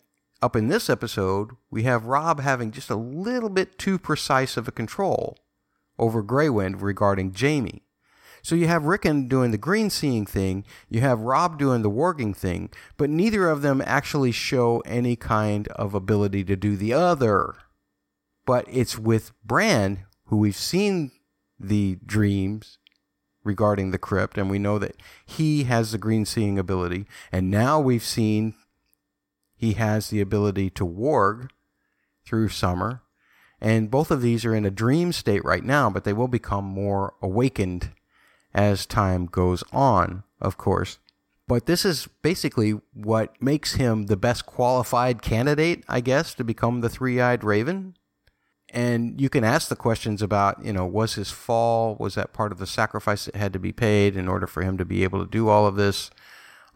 up 0.41 0.55
in 0.55 0.67
this 0.67 0.89
episode, 0.89 1.51
we 1.69 1.83
have 1.83 2.07
Robb 2.07 2.39
having 2.39 2.71
just 2.71 2.89
a 2.89 2.95
little 2.95 3.49
bit 3.49 3.77
too 3.77 3.99
precise 3.99 4.57
of 4.57 4.67
a 4.67 4.71
control 4.71 5.37
over 5.99 6.23
Grey 6.23 6.49
Wind 6.49 6.81
regarding 6.81 7.35
Jaime. 7.39 7.83
So 8.41 8.55
you 8.55 8.65
have 8.65 8.85
Rickon 8.85 9.27
doing 9.27 9.51
the 9.51 9.59
green 9.59 9.91
seeing 9.91 10.25
thing, 10.25 10.65
you 10.89 11.01
have 11.01 11.21
Robb 11.21 11.59
doing 11.59 11.83
the 11.83 11.91
warging 11.91 12.35
thing, 12.35 12.71
but 12.97 13.11
neither 13.11 13.47
of 13.47 13.61
them 13.61 13.79
actually 13.85 14.31
show 14.31 14.79
any 14.87 15.15
kind 15.15 15.67
of 15.67 15.93
ability 15.93 16.45
to 16.45 16.55
do 16.55 16.77
the 16.77 16.93
other. 16.93 17.53
But 18.43 18.65
it's 18.67 18.97
with 18.97 19.33
Bran, 19.45 20.05
who 20.25 20.37
we've 20.37 20.55
seen 20.55 21.11
the 21.59 21.99
dreams 22.03 22.78
regarding 23.43 23.91
the 23.91 23.97
crypt, 23.97 24.37
and 24.37 24.49
we 24.49 24.59
know 24.59 24.77
that 24.79 24.95
he 25.25 25.63
has 25.63 25.91
the 25.91 25.97
green 25.97 26.25
seeing 26.25 26.59
ability, 26.59 27.05
and 27.31 27.49
now 27.49 27.79
we've 27.79 28.03
seen 28.03 28.53
he 29.55 29.73
has 29.73 30.09
the 30.09 30.21
ability 30.21 30.69
to 30.71 30.85
warg 30.85 31.49
through 32.25 32.49
Summer. 32.49 33.01
And 33.61 33.91
both 33.91 34.09
of 34.09 34.21
these 34.21 34.45
are 34.45 34.55
in 34.55 34.65
a 34.65 34.71
dream 34.71 35.11
state 35.11 35.43
right 35.43 35.63
now, 35.63 35.89
but 35.89 36.05
they 36.05 36.13
will 36.13 36.29
become 36.29 36.63
more 36.63 37.13
awakened 37.21 37.91
as 38.53 38.85
time 38.85 39.25
goes 39.25 39.63
on, 39.73 40.23
of 40.39 40.57
course. 40.57 40.99
But 41.45 41.65
this 41.65 41.83
is 41.83 42.07
basically 42.21 42.79
what 42.93 43.41
makes 43.41 43.73
him 43.75 44.05
the 44.05 44.15
best 44.15 44.45
qualified 44.45 45.21
candidate, 45.21 45.83
I 45.89 45.99
guess, 45.99 46.33
to 46.35 46.43
become 46.43 46.79
the 46.79 46.89
three 46.89 47.19
eyed 47.19 47.43
raven. 47.43 47.95
And 48.71 49.19
you 49.19 49.29
can 49.29 49.43
ask 49.43 49.67
the 49.67 49.75
questions 49.75 50.21
about, 50.21 50.63
you 50.63 50.71
know, 50.71 50.85
was 50.85 51.15
his 51.15 51.31
fall, 51.31 51.95
was 51.99 52.15
that 52.15 52.33
part 52.33 52.51
of 52.51 52.59
the 52.59 52.67
sacrifice 52.67 53.25
that 53.25 53.35
had 53.35 53.53
to 53.53 53.59
be 53.59 53.71
paid 53.71 54.15
in 54.15 54.27
order 54.27 54.45
for 54.45 54.61
him 54.61 54.77
to 54.77 54.85
be 54.85 55.03
able 55.03 55.23
to 55.23 55.29
do 55.29 55.49
all 55.49 55.65
of 55.65 55.75
this, 55.75 56.11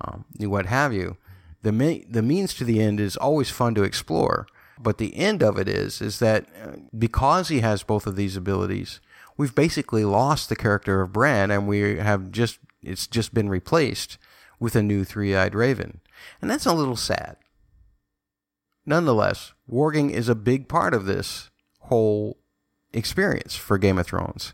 um, 0.02 0.26
what 0.40 0.66
have 0.66 0.92
you. 0.92 1.18
The, 1.62 1.72
me- 1.72 2.06
the 2.10 2.24
means 2.24 2.54
to 2.56 2.64
the 2.64 2.82
end 2.82 3.00
is 3.00 3.16
always 3.16 3.50
fun 3.50 3.76
to 3.76 3.84
explore. 3.84 4.48
But 4.80 4.98
the 4.98 5.16
end 5.16 5.44
of 5.44 5.58
it 5.58 5.70
is, 5.70 6.02
is 6.02 6.20
that 6.20 6.48
uh, 6.62 6.78
because 6.98 7.50
he 7.50 7.60
has 7.60 7.84
both 7.84 8.08
of 8.08 8.16
these 8.16 8.36
abilities, 8.36 9.00
we've 9.38 9.54
basically 9.54 10.04
lost 10.04 10.50
the 10.50 10.56
character 10.56 11.02
of 11.02 11.14
Bran 11.14 11.52
and 11.52 11.68
we 11.68 11.98
have 11.98 12.32
just, 12.32 12.58
it's 12.82 13.06
just 13.06 13.34
been 13.34 13.50
replaced 13.50 14.18
with 14.60 14.76
a 14.76 14.82
new 14.82 15.04
three-eyed 15.04 15.54
raven. 15.54 16.02
And 16.42 16.50
that's 16.50 16.66
a 16.66 16.74
little 16.74 16.96
sad. 16.96 17.38
Nonetheless, 18.86 19.54
warging 19.72 20.10
is 20.12 20.28
a 20.28 20.36
big 20.36 20.68
part 20.68 20.94
of 20.94 21.06
this 21.06 21.52
whole 21.94 22.38
experience 22.92 23.56
for 23.56 23.78
Game 23.78 24.00
of 24.00 24.08
Thrones. 24.08 24.52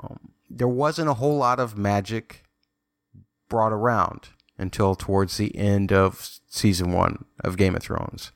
Um, 0.00 0.30
there 0.48 0.68
wasn't 0.68 1.08
a 1.08 1.14
whole 1.14 1.36
lot 1.36 1.58
of 1.58 1.76
magic 1.76 2.44
brought 3.48 3.72
around 3.72 4.28
until 4.56 4.94
towards 4.94 5.36
the 5.36 5.56
end 5.56 5.92
of 5.92 6.38
season 6.48 6.92
one 6.92 7.24
of 7.42 7.56
Game 7.56 7.74
of 7.74 7.82
Thrones. 7.82 8.30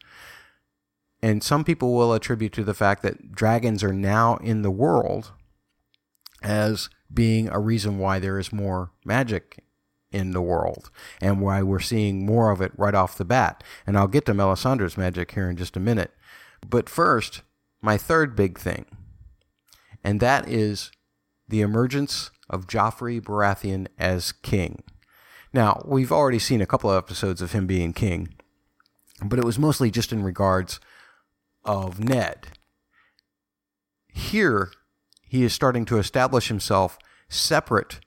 And 1.22 1.44
some 1.44 1.62
people 1.62 1.94
will 1.94 2.12
attribute 2.12 2.52
to 2.54 2.64
the 2.64 2.74
fact 2.74 3.02
that 3.02 3.32
dragons 3.32 3.84
are 3.84 3.92
now 3.92 4.36
in 4.38 4.62
the 4.62 4.70
world 4.70 5.30
as 6.42 6.90
being 7.12 7.48
a 7.48 7.60
reason 7.60 7.98
why 7.98 8.18
there 8.18 8.40
is 8.40 8.52
more 8.52 8.90
magic 9.04 9.62
in 10.10 10.32
the 10.32 10.42
world 10.42 10.90
and 11.20 11.40
why 11.40 11.62
we're 11.62 11.78
seeing 11.78 12.26
more 12.26 12.50
of 12.50 12.60
it 12.60 12.72
right 12.76 12.96
off 12.96 13.16
the 13.16 13.24
bat. 13.24 13.62
And 13.86 13.96
I'll 13.96 14.08
get 14.08 14.26
to 14.26 14.34
Melisandre's 14.34 14.98
magic 14.98 15.30
here 15.32 15.48
in 15.48 15.56
just 15.56 15.76
a 15.76 15.80
minute. 15.80 16.10
But 16.68 16.88
first, 16.88 17.42
my 17.84 17.98
third 17.98 18.34
big 18.34 18.58
thing, 18.58 18.86
and 20.02 20.18
that 20.20 20.48
is 20.48 20.90
the 21.46 21.60
emergence 21.60 22.30
of 22.48 22.66
Joffrey 22.66 23.20
Baratheon 23.20 23.88
as 23.98 24.32
king. 24.32 24.82
Now, 25.52 25.82
we've 25.84 26.10
already 26.10 26.38
seen 26.38 26.62
a 26.62 26.66
couple 26.66 26.90
of 26.90 26.96
episodes 26.96 27.42
of 27.42 27.52
him 27.52 27.66
being 27.66 27.92
king, 27.92 28.34
but 29.22 29.38
it 29.38 29.44
was 29.44 29.58
mostly 29.58 29.90
just 29.90 30.12
in 30.12 30.22
regards 30.22 30.80
of 31.62 32.00
Ned. 32.00 32.48
Here, 34.08 34.70
he 35.28 35.44
is 35.44 35.52
starting 35.52 35.84
to 35.86 35.98
establish 35.98 36.48
himself 36.48 36.98
separate 37.28 38.00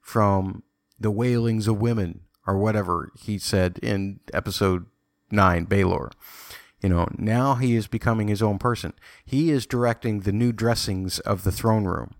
from 0.00 0.62
the 0.98 1.10
wailings 1.10 1.68
of 1.68 1.80
women, 1.80 2.22
or 2.46 2.56
whatever 2.56 3.12
he 3.20 3.38
said 3.38 3.78
in 3.82 4.20
episode 4.32 4.86
9, 5.30 5.66
Baelor. 5.66 6.12
You 6.80 6.88
know, 6.88 7.08
now 7.16 7.54
he 7.54 7.74
is 7.74 7.86
becoming 7.86 8.28
his 8.28 8.42
own 8.42 8.58
person. 8.58 8.92
He 9.24 9.50
is 9.50 9.66
directing 9.66 10.20
the 10.20 10.32
new 10.32 10.52
dressings 10.52 11.18
of 11.20 11.42
the 11.42 11.52
throne 11.52 11.84
room. 11.84 12.14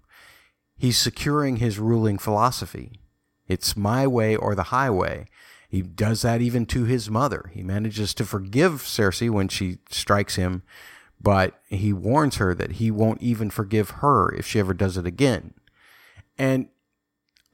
He's 0.76 0.98
securing 0.98 1.56
his 1.56 1.78
ruling 1.78 2.18
philosophy. 2.18 3.00
It's 3.46 3.76
my 3.76 4.06
way 4.06 4.36
or 4.36 4.54
the 4.54 4.64
highway. 4.64 5.26
He 5.68 5.82
does 5.82 6.22
that 6.22 6.40
even 6.40 6.66
to 6.66 6.84
his 6.84 7.10
mother. 7.10 7.50
He 7.52 7.62
manages 7.62 8.14
to 8.14 8.24
forgive 8.24 8.82
Cersei 8.82 9.30
when 9.30 9.48
she 9.48 9.78
strikes 9.90 10.36
him, 10.36 10.62
but 11.20 11.60
he 11.68 11.92
warns 11.92 12.36
her 12.36 12.54
that 12.54 12.72
he 12.72 12.90
won't 12.90 13.22
even 13.22 13.50
forgive 13.50 13.90
her 13.90 14.34
if 14.34 14.46
she 14.46 14.58
ever 14.58 14.74
does 14.74 14.96
it 14.96 15.06
again. 15.06 15.54
And 16.38 16.68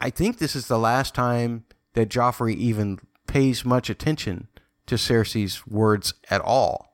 I 0.00 0.10
think 0.10 0.38
this 0.38 0.54
is 0.54 0.68
the 0.68 0.78
last 0.78 1.14
time 1.14 1.64
that 1.94 2.08
Joffrey 2.08 2.54
even 2.54 2.98
pays 3.26 3.64
much 3.64 3.90
attention 3.90 4.48
to 4.86 4.96
Cersei's 4.96 5.66
words 5.66 6.14
at 6.30 6.40
all. 6.40 6.93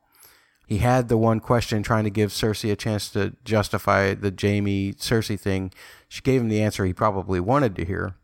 He 0.70 0.78
had 0.78 1.08
the 1.08 1.18
one 1.18 1.40
question 1.40 1.82
trying 1.82 2.04
to 2.04 2.10
give 2.10 2.30
Cersei 2.30 2.70
a 2.70 2.76
chance 2.76 3.10
to 3.10 3.34
justify 3.44 4.14
the 4.14 4.32
Jaime 4.40 4.92
Cersei 4.92 5.38
thing. 5.38 5.72
She 6.08 6.22
gave 6.22 6.40
him 6.40 6.48
the 6.48 6.62
answer 6.62 6.84
he 6.84 6.92
probably 6.92 7.40
wanted 7.40 7.74
to 7.74 7.84
hear. 7.84 8.14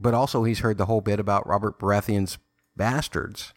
But 0.00 0.14
also, 0.14 0.42
he's 0.44 0.60
heard 0.60 0.78
the 0.78 0.86
whole 0.86 1.02
bit 1.02 1.20
about 1.20 1.46
Robert 1.46 1.78
Baratheon's 1.78 2.38
bastards. 2.76 3.52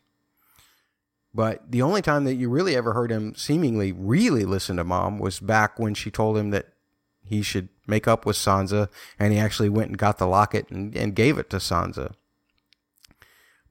But 1.34 1.72
the 1.72 1.82
only 1.82 2.02
time 2.02 2.26
that 2.26 2.36
you 2.36 2.50
really 2.50 2.76
ever 2.76 2.92
heard 2.92 3.10
him 3.10 3.36
seemingly 3.36 3.94
really 3.94 4.44
listen 4.44 4.76
to 4.76 4.84
mom 4.84 5.18
was 5.18 5.40
back 5.40 5.80
when 5.80 5.94
she 5.94 6.12
told 6.12 6.38
him 6.38 6.50
that 6.50 6.74
he 7.24 7.42
should 7.42 7.70
make 7.88 8.06
up 8.06 8.26
with 8.26 8.36
Sansa, 8.36 8.90
and 9.18 9.32
he 9.32 9.40
actually 9.40 9.70
went 9.70 9.88
and 9.88 9.98
got 9.98 10.18
the 10.18 10.28
locket 10.28 10.70
and, 10.70 10.94
and 10.94 11.16
gave 11.16 11.38
it 11.38 11.50
to 11.52 11.58
Sansa. 11.58 12.16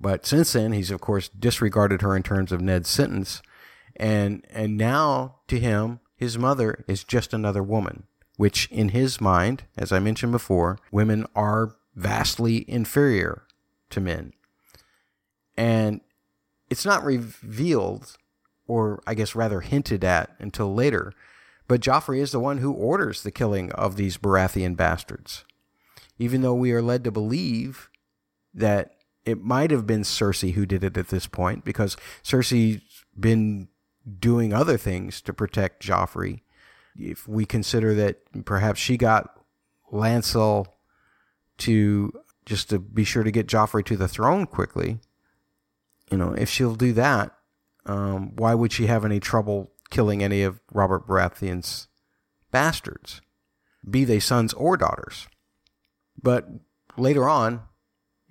But 0.03 0.27
since 0.27 0.53
then, 0.53 0.73
he's 0.73 0.91
of 0.91 1.01
course 1.01 1.29
disregarded 1.29 2.03
her 2.03 2.17
in 2.17 2.25
terms 2.25 2.51
of 2.51 2.61
Ned's 2.61 2.91
sentence, 2.91 3.41
and 3.97 4.45
and 4.51 4.77
now 4.77 5.37
to 5.47 5.61
him, 5.61 6.01
his 6.17 6.37
mother 6.37 6.85
is 6.89 7.05
just 7.05 7.33
another 7.33 7.63
woman, 7.63 8.03
which 8.37 8.69
in 8.73 8.89
his 8.91 9.21
mind, 9.21 9.63
as 9.79 9.93
I 9.93 10.01
mentioned 10.01 10.33
before, 10.33 10.79
women 10.91 11.25
are 11.37 11.77
vastly 11.95 12.69
inferior 12.69 13.45
to 13.91 14.01
men. 14.01 14.33
And 15.57 16.01
it's 16.69 16.85
not 16.85 17.05
revealed, 17.05 18.17
or 18.67 19.03
I 19.07 19.15
guess 19.15 19.37
rather 19.37 19.61
hinted 19.61 20.03
at 20.03 20.35
until 20.41 20.75
later, 20.75 21.13
but 21.69 21.81
Joffrey 21.81 22.19
is 22.19 22.33
the 22.33 22.41
one 22.41 22.59
who 22.59 22.73
orders 22.73 23.23
the 23.23 23.31
killing 23.31 23.71
of 23.73 23.95
these 23.95 24.19
Baratheon 24.19 24.77
bastards. 24.77 25.45
Even 26.19 26.43
though 26.43 26.55
we 26.55 26.73
are 26.73 26.83
led 26.83 27.05
to 27.05 27.13
believe 27.13 27.89
that 28.53 28.97
it 29.25 29.43
might 29.43 29.71
have 29.71 29.87
been 29.87 30.03
Cersei 30.03 30.53
who 30.53 30.67
did 30.67 30.83
it 30.85 30.97
at 30.97 31.09
this 31.09 31.27
point, 31.27 31.65
because 31.65 31.97
Cersei's 32.23 32.83
been 33.19 33.69
doing 34.19 34.53
other 34.53 34.77
things 34.77 35.21
to 35.23 35.33
protect 35.33 35.83
Joffrey. 35.83 36.41
If 36.97 37.29
we 37.29 37.47
consider 37.47 37.95
that 37.95 38.45
perhaps 38.45 38.81
she 38.81 38.97
got 38.97 39.39
Lancel 39.93 40.67
to 41.59 42.13
just 42.45 42.71
to 42.71 42.79
be 42.79 43.05
sure 43.05 43.23
to 43.23 43.31
get 43.31 43.47
Joffrey 43.47 43.85
to 43.87 43.97
the 43.97 44.09
throne 44.09 44.47
quickly, 44.47 44.99
you 46.11 46.19
know, 46.19 46.33
if 46.33 46.51
she'll 46.51 46.75
do 46.75 46.93
that, 46.95 47.33
um, 47.87 48.35
why 48.37 48.55
would 48.55 48.73
she 48.73 48.87
have 48.87 49.05
any 49.05 49.21
trouble 49.21 49.73
killing 49.91 50.23
any 50.23 50.43
of 50.43 50.61
Robert 50.73 51.07
Baratheon's 51.07 51.89
bastards, 52.51 53.21
be 53.89 54.05
they 54.05 54.19
sons 54.21 54.53
or 54.55 54.77
daughters? 54.77 55.29
But 56.21 56.49
later 56.97 57.29
on 57.29 57.63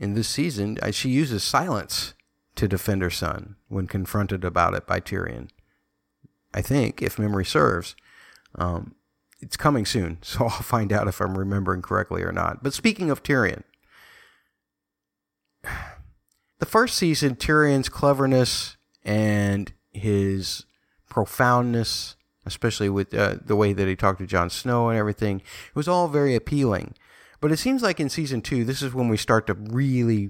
in 0.02 0.16
this 0.16 0.28
season, 0.28 0.80
uh, 0.82 0.89
she 0.89 1.10
uses 1.10 1.43
silence 1.43 2.16
to 2.56 2.68
defend 2.68 3.04
her 3.04 3.12
son 3.12 3.56
when 3.70 3.86
confronted 3.86 4.43
about 4.43 4.74
it 4.74 4.88
by 4.88 4.99
Tyrion. 4.99 5.49
I 6.54 6.62
think, 6.62 7.04
if 7.04 7.20
memory 7.20 7.45
serves. 7.45 7.95
Um, 8.56 8.95
it's 9.39 9.56
coming 9.56 9.86
soon, 9.86 10.18
so 10.24 10.45
I'll 10.45 10.49
find 10.49 10.91
out 10.91 11.08
if 11.08 11.22
I'm 11.22 11.38
remembering 11.38 11.84
correctly 11.84 12.24
or 12.24 12.32
not. 12.32 12.64
But 12.64 12.74
speaking 12.74 13.12
of 13.12 13.22
Tyrion, 13.22 13.64
the 16.60 16.66
first 16.66 16.97
season, 16.97 17.36
Tyrion's 17.36 17.88
cleverness 17.88 18.78
and 19.04 19.72
his 19.91 20.66
profoundness, 21.10 22.16
especially 22.43 22.89
with 22.89 23.14
uh, 23.14 23.36
the 23.45 23.56
way 23.56 23.72
that 23.72 23.88
he 23.88 23.95
talked 23.95 24.20
to 24.20 24.26
Jon 24.26 24.49
Snow 24.49 24.89
and 24.89 24.97
everything, 24.97 25.41
it 25.41 25.76
was 25.76 25.88
all 25.88 26.08
very 26.08 26.34
appealing. 26.34 26.95
But 27.42 27.52
it 27.52 27.58
seems 27.58 27.82
like 27.82 28.00
in 28.00 28.10
season 28.10 28.42
two, 28.42 28.64
this 28.64 28.82
is 28.82 28.94
when 28.94 29.10
we 29.10 29.18
start 29.18 29.48
to 29.48 29.56
really 29.56 30.30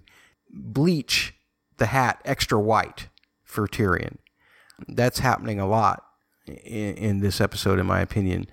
bleach 0.50 1.36
the 1.78 1.88
hat 1.88 2.22
extra 2.26 2.60
white 2.60 3.10
for 3.44 3.68
Tyrion. 3.68 4.18
That's 4.88 5.20
happening 5.20 5.60
a 5.60 5.68
lot 5.68 6.04
in, 6.48 6.96
in 6.96 7.20
this 7.20 7.40
episode, 7.40 7.80
in 7.80 7.86
my 7.86 8.00
opinion. 8.00 8.48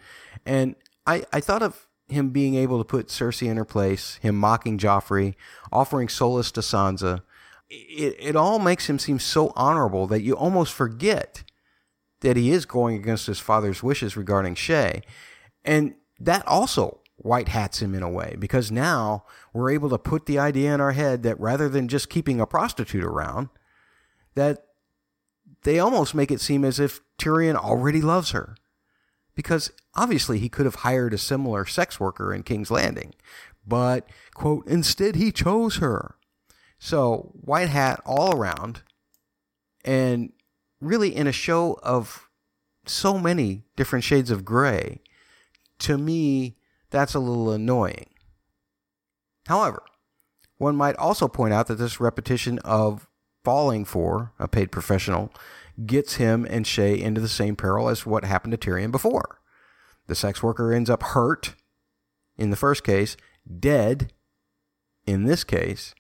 And 0.45 0.75
I, 1.07 1.25
I 1.33 1.41
thought 1.41 1.63
of 1.63 1.87
him 2.09 2.31
being 2.31 2.57
able 2.57 2.79
to 2.79 2.85
put 2.85 3.09
Cersei 3.09 3.49
in 3.49 3.57
her 3.57 3.65
place, 3.65 4.17
him 4.17 4.37
mocking 4.37 4.77
Joffrey, 4.77 5.35
offering 5.71 6.09
solace 6.09 6.51
to 6.53 6.61
Sansa. 6.61 7.23
It, 7.71 8.17
it 8.19 8.37
all 8.37 8.59
makes 8.59 8.89
him 8.89 8.99
seem 8.99 9.19
so 9.19 9.53
honorable 9.55 10.07
that 10.09 10.23
you 10.23 10.35
almost 10.35 10.73
forget 10.73 11.45
that 12.21 12.37
he 12.37 12.51
is 12.51 12.65
going 12.65 12.97
against 12.97 13.27
his 13.27 13.39
father's 13.39 13.83
wishes 13.83 14.17
regarding 14.17 14.57
Shae. 14.57 15.03
And 15.65 15.95
that 16.19 16.47
also 16.49 17.01
white 17.19 17.49
hats 17.49 17.83
him 17.83 17.95
in 17.95 18.03
a 18.03 18.11
way 18.11 18.37
because 18.39 18.71
now 18.71 19.25
we're 19.53 19.71
able 19.71 19.91
to 19.91 19.99
put 19.99 20.27
the 20.27 20.39
idea 20.39 20.73
in 20.73 20.81
our 20.81 20.93
head 20.93 21.23
that 21.25 21.39
rather 21.39 21.69
than 21.69 21.89
just 21.89 22.09
keeping 22.09 22.41
a 22.41 22.47
prostitute 22.47 23.05
around, 23.05 23.49
that 24.35 24.67
they 25.63 25.79
almost 25.79 26.15
make 26.15 26.31
it 26.31 26.41
seem 26.41 26.65
as 26.65 26.79
if 26.79 27.01
Tyrion 27.19 27.57
already 27.57 28.01
loves 28.01 28.31
her. 28.31 28.57
Because 29.35 29.71
obviously 29.95 30.39
he 30.39 30.49
could 30.49 30.65
have 30.65 30.77
hired 30.77 31.15
a 31.15 31.19
similar 31.19 31.65
sex 31.65 32.01
worker 32.01 32.35
in 32.35 32.43
King's 32.43 32.71
Landing, 32.71 33.15
but, 33.67 34.09
quote, 34.35 34.67
instead 34.67 35.15
he 35.15 35.31
chose 35.31 35.77
her. 35.77 36.17
So, 36.79 37.33
white 37.35 37.69
hat 37.69 38.01
all 38.07 38.35
around, 38.35 38.83
and 39.85 40.33
really 40.81 41.15
in 41.15 41.27
a 41.27 41.33
show 41.33 41.79
of 41.83 42.29
so 42.87 43.19
many 43.19 43.65
different 43.77 44.05
shades 44.05 44.31
of 44.31 44.45
gray, 44.45 45.01
to 45.81 45.99
me, 45.99 46.57
that's 46.91 47.15
a 47.15 47.21
little 47.21 47.51
annoying. 47.51 48.11
However, 49.47 49.83
one 50.59 50.77
might 50.77 50.97
also 50.97 51.29
point 51.29 51.55
out 51.55 51.67
that 51.69 51.77
this 51.77 52.01
repetition 52.01 52.59
of 52.61 53.09
falling 53.45 53.85
for 53.85 54.33
a 54.39 54.49
paid 54.49 54.71
professional 54.71 55.33
gets 55.87 56.15
him 56.15 56.47
and 56.51 56.65
Shae 56.65 57.01
into 57.01 57.21
the 57.21 57.29
same 57.29 57.57
peril 57.57 57.89
as 57.89 58.05
what 58.05 58.25
happened 58.25 58.53
to 58.53 58.59
Tyrion 58.59 58.91
before. 58.91 59.41
The 60.07 60.15
sex 60.15 60.43
worker 60.43 60.73
ends 60.73 60.91
up 60.91 61.03
hurt 61.03 61.55
in 62.37 62.51
the 62.51 62.57
first 62.57 62.85
case, 62.85 63.17
dead 63.59 64.13
in 65.07 65.25
this 65.25 65.45
case, 65.45 65.95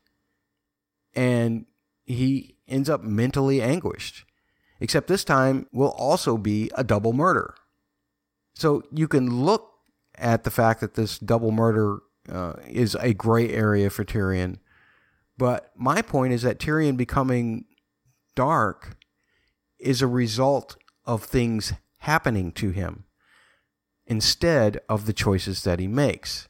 and 1.14 1.66
he 2.04 2.56
ends 2.66 2.90
up 2.90 3.02
mentally 3.02 3.62
anguished. 3.62 4.24
Except 4.80 5.08
this 5.08 5.24
time 5.24 5.66
will 5.72 5.90
also 5.90 6.36
be 6.36 6.70
a 6.74 6.84
double 6.84 7.12
murder. 7.12 7.54
So 8.54 8.82
you 8.92 9.08
can 9.08 9.44
look 9.44 9.77
at 10.18 10.44
the 10.44 10.50
fact 10.50 10.80
that 10.80 10.94
this 10.94 11.18
double 11.18 11.50
murder 11.50 12.00
uh, 12.28 12.54
is 12.66 12.94
a 12.96 13.14
gray 13.14 13.50
area 13.50 13.90
for 13.90 14.04
Tyrion. 14.04 14.58
But 15.36 15.70
my 15.76 16.02
point 16.02 16.32
is 16.32 16.42
that 16.42 16.58
Tyrion 16.58 16.96
becoming 16.96 17.64
dark 18.34 18.96
is 19.78 20.02
a 20.02 20.06
result 20.06 20.76
of 21.04 21.22
things 21.22 21.72
happening 21.98 22.52
to 22.52 22.70
him 22.70 23.04
instead 24.06 24.80
of 24.88 25.06
the 25.06 25.12
choices 25.12 25.62
that 25.64 25.78
he 25.78 25.86
makes. 25.86 26.48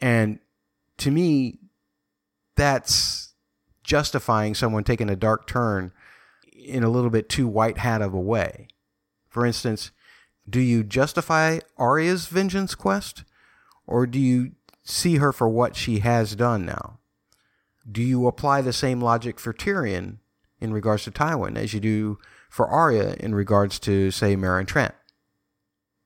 And 0.00 0.40
to 0.98 1.10
me, 1.10 1.58
that's 2.56 3.34
justifying 3.82 4.54
someone 4.54 4.84
taking 4.84 5.10
a 5.10 5.16
dark 5.16 5.46
turn 5.46 5.92
in 6.52 6.82
a 6.82 6.88
little 6.88 7.10
bit 7.10 7.28
too 7.28 7.46
white 7.46 7.78
hat 7.78 8.02
of 8.02 8.14
a 8.14 8.20
way. 8.20 8.68
For 9.28 9.44
instance, 9.44 9.90
do 10.48 10.60
you 10.60 10.84
justify 10.84 11.58
Arya's 11.78 12.26
vengeance 12.26 12.74
quest, 12.74 13.24
or 13.86 14.06
do 14.06 14.18
you 14.18 14.52
see 14.82 15.16
her 15.16 15.32
for 15.32 15.48
what 15.48 15.76
she 15.76 16.00
has 16.00 16.36
done 16.36 16.66
now? 16.66 16.98
Do 17.90 18.02
you 18.02 18.26
apply 18.26 18.60
the 18.60 18.72
same 18.72 19.00
logic 19.00 19.38
for 19.38 19.52
Tyrion 19.52 20.18
in 20.60 20.72
regards 20.72 21.04
to 21.04 21.10
Tywin 21.10 21.56
as 21.56 21.74
you 21.74 21.80
do 21.80 22.18
for 22.48 22.66
Arya 22.66 23.16
in 23.20 23.34
regards 23.34 23.78
to, 23.80 24.10
say, 24.10 24.36
Meryn 24.36 24.66
Trent? 24.66 24.94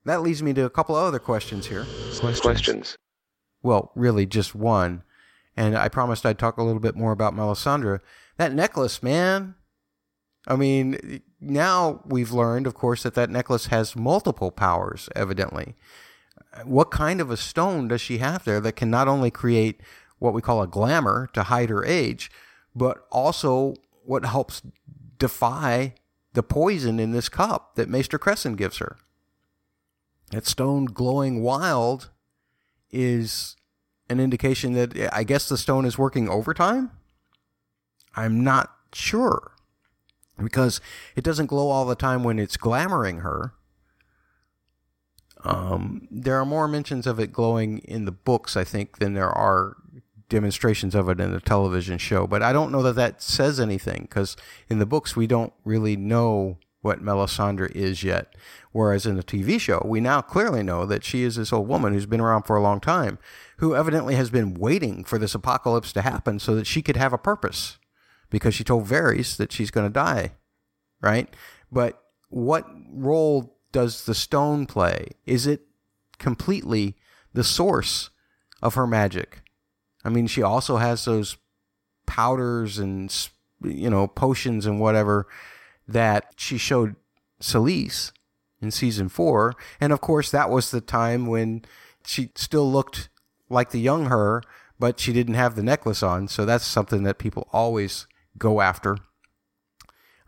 That 0.04 0.22
leads 0.22 0.42
me 0.42 0.54
to 0.54 0.64
a 0.64 0.70
couple 0.70 0.96
of 0.96 1.04
other 1.04 1.18
questions 1.18 1.66
here. 1.66 1.84
Questions. 1.84 2.40
Questions. 2.40 2.98
Well, 3.62 3.92
really, 3.94 4.26
just 4.26 4.54
one. 4.54 5.02
And 5.56 5.76
I 5.76 5.88
promised 5.88 6.24
I'd 6.24 6.38
talk 6.38 6.56
a 6.56 6.62
little 6.62 6.80
bit 6.80 6.96
more 6.96 7.12
about 7.12 7.34
Melisandre. 7.34 8.00
That 8.36 8.54
necklace, 8.54 9.02
man. 9.02 9.56
I 10.46 10.56
mean, 10.56 11.20
now 11.40 12.02
we've 12.04 12.32
learned, 12.32 12.66
of 12.66 12.74
course, 12.74 13.02
that 13.04 13.14
that 13.14 13.30
necklace 13.30 13.66
has 13.66 13.94
multiple 13.94 14.50
powers, 14.50 15.08
evidently. 15.14 15.76
What 16.64 16.90
kind 16.90 17.20
of 17.20 17.30
a 17.30 17.36
stone 17.36 17.88
does 17.88 18.00
she 18.00 18.18
have 18.18 18.44
there 18.44 18.60
that 18.60 18.76
can 18.76 18.90
not 18.90 19.08
only 19.08 19.30
create 19.30 19.80
what 20.18 20.34
we 20.34 20.42
call 20.42 20.62
a 20.62 20.66
glamour 20.66 21.28
to 21.34 21.44
hide 21.44 21.68
her 21.68 21.84
age, 21.84 22.30
but 22.74 23.06
also 23.10 23.74
what 24.04 24.24
helps 24.24 24.62
defy 25.18 25.94
the 26.32 26.42
poison 26.42 26.98
in 26.98 27.12
this 27.12 27.28
cup 27.28 27.76
that 27.76 27.88
Maester 27.88 28.18
Cressen 28.18 28.56
gives 28.56 28.78
her? 28.78 28.96
That 30.32 30.46
stone 30.46 30.86
glowing 30.86 31.42
wild 31.42 32.10
is 32.90 33.56
an 34.10 34.18
indication 34.18 34.72
that 34.72 35.14
I 35.14 35.22
guess 35.22 35.48
the 35.48 35.56
stone 35.56 35.84
is 35.84 35.98
working 35.98 36.28
overtime? 36.28 36.90
I'm 38.16 38.42
not 38.42 38.74
sure 38.92 39.52
because 40.42 40.80
it 41.16 41.24
doesn't 41.24 41.46
glow 41.46 41.68
all 41.68 41.84
the 41.84 41.94
time 41.94 42.22
when 42.22 42.38
it's 42.38 42.56
glamoring 42.56 43.22
her. 43.22 43.54
Um, 45.44 46.08
there 46.10 46.38
are 46.38 46.44
more 46.44 46.66
mentions 46.66 47.06
of 47.06 47.20
it 47.20 47.32
glowing 47.32 47.78
in 47.78 48.04
the 48.04 48.12
books, 48.12 48.56
I 48.56 48.64
think, 48.64 48.98
than 48.98 49.14
there 49.14 49.30
are 49.30 49.76
demonstrations 50.28 50.94
of 50.94 51.08
it 51.08 51.20
in 51.20 51.32
the 51.32 51.40
television 51.40 51.98
show. 51.98 52.26
But 52.26 52.42
I 52.42 52.52
don't 52.52 52.72
know 52.72 52.82
that 52.82 52.96
that 52.96 53.22
says 53.22 53.58
anything 53.60 54.02
because 54.02 54.36
in 54.68 54.78
the 54.78 54.86
books 54.86 55.16
we 55.16 55.26
don't 55.26 55.52
really 55.64 55.96
know 55.96 56.58
what 56.80 57.02
Melisandre 57.02 57.70
is 57.72 58.02
yet. 58.02 58.34
Whereas 58.72 59.06
in 59.06 59.16
the 59.16 59.22
TV 59.22 59.58
show, 59.58 59.82
we 59.84 60.00
now 60.00 60.20
clearly 60.20 60.62
know 60.62 60.86
that 60.86 61.04
she 61.04 61.22
is 61.22 61.36
this 61.36 61.52
old 61.52 61.68
woman 61.68 61.92
who's 61.92 62.06
been 62.06 62.20
around 62.20 62.42
for 62.44 62.56
a 62.56 62.62
long 62.62 62.80
time, 62.80 63.18
who 63.56 63.74
evidently 63.74 64.14
has 64.14 64.30
been 64.30 64.54
waiting 64.54 65.02
for 65.02 65.18
this 65.18 65.34
apocalypse 65.34 65.92
to 65.94 66.02
happen 66.02 66.38
so 66.38 66.54
that 66.54 66.66
she 66.66 66.82
could 66.82 66.96
have 66.96 67.12
a 67.12 67.18
purpose 67.18 67.77
because 68.30 68.54
she 68.54 68.64
told 68.64 68.86
Varys 68.86 69.36
that 69.36 69.52
she's 69.52 69.70
going 69.70 69.86
to 69.86 69.92
die, 69.92 70.32
right? 71.00 71.28
But 71.70 72.02
what 72.28 72.66
role 72.90 73.58
does 73.72 74.04
the 74.04 74.14
stone 74.14 74.66
play? 74.66 75.08
Is 75.26 75.46
it 75.46 75.62
completely 76.18 76.96
the 77.32 77.44
source 77.44 78.10
of 78.62 78.74
her 78.74 78.86
magic? 78.86 79.42
I 80.04 80.08
mean, 80.10 80.26
she 80.26 80.42
also 80.42 80.76
has 80.76 81.04
those 81.04 81.36
powders 82.06 82.78
and 82.78 83.14
you 83.62 83.90
know 83.90 84.06
potions 84.06 84.64
and 84.64 84.80
whatever 84.80 85.26
that 85.86 86.32
she 86.36 86.56
showed 86.56 86.96
Selyse 87.40 88.12
in 88.60 88.70
season 88.70 89.08
four, 89.08 89.54
and 89.80 89.92
of 89.92 90.00
course 90.00 90.30
that 90.30 90.50
was 90.50 90.70
the 90.70 90.80
time 90.80 91.26
when 91.26 91.64
she 92.04 92.30
still 92.34 92.70
looked 92.70 93.08
like 93.48 93.70
the 93.70 93.80
young 93.80 94.06
her, 94.06 94.42
but 94.78 94.98
she 94.98 95.12
didn't 95.12 95.34
have 95.34 95.54
the 95.54 95.62
necklace 95.62 96.02
on. 96.02 96.28
So 96.28 96.44
that's 96.44 96.66
something 96.66 97.02
that 97.04 97.18
people 97.18 97.48
always 97.52 98.06
go 98.38 98.60
after 98.60 98.96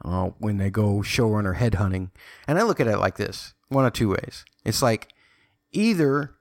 uh, 0.04 0.30
when 0.38 0.58
they 0.58 0.70
go 0.70 0.98
showrunner 0.98 1.56
headhunting. 1.56 2.10
And 2.46 2.58
I 2.58 2.62
look 2.62 2.80
at 2.80 2.86
it 2.86 2.98
like 2.98 3.16
this 3.16 3.54
one 3.68 3.86
of 3.86 3.92
two 3.92 4.10
ways. 4.10 4.44
It's 4.64 4.82
like 4.82 5.12
either 5.72 6.34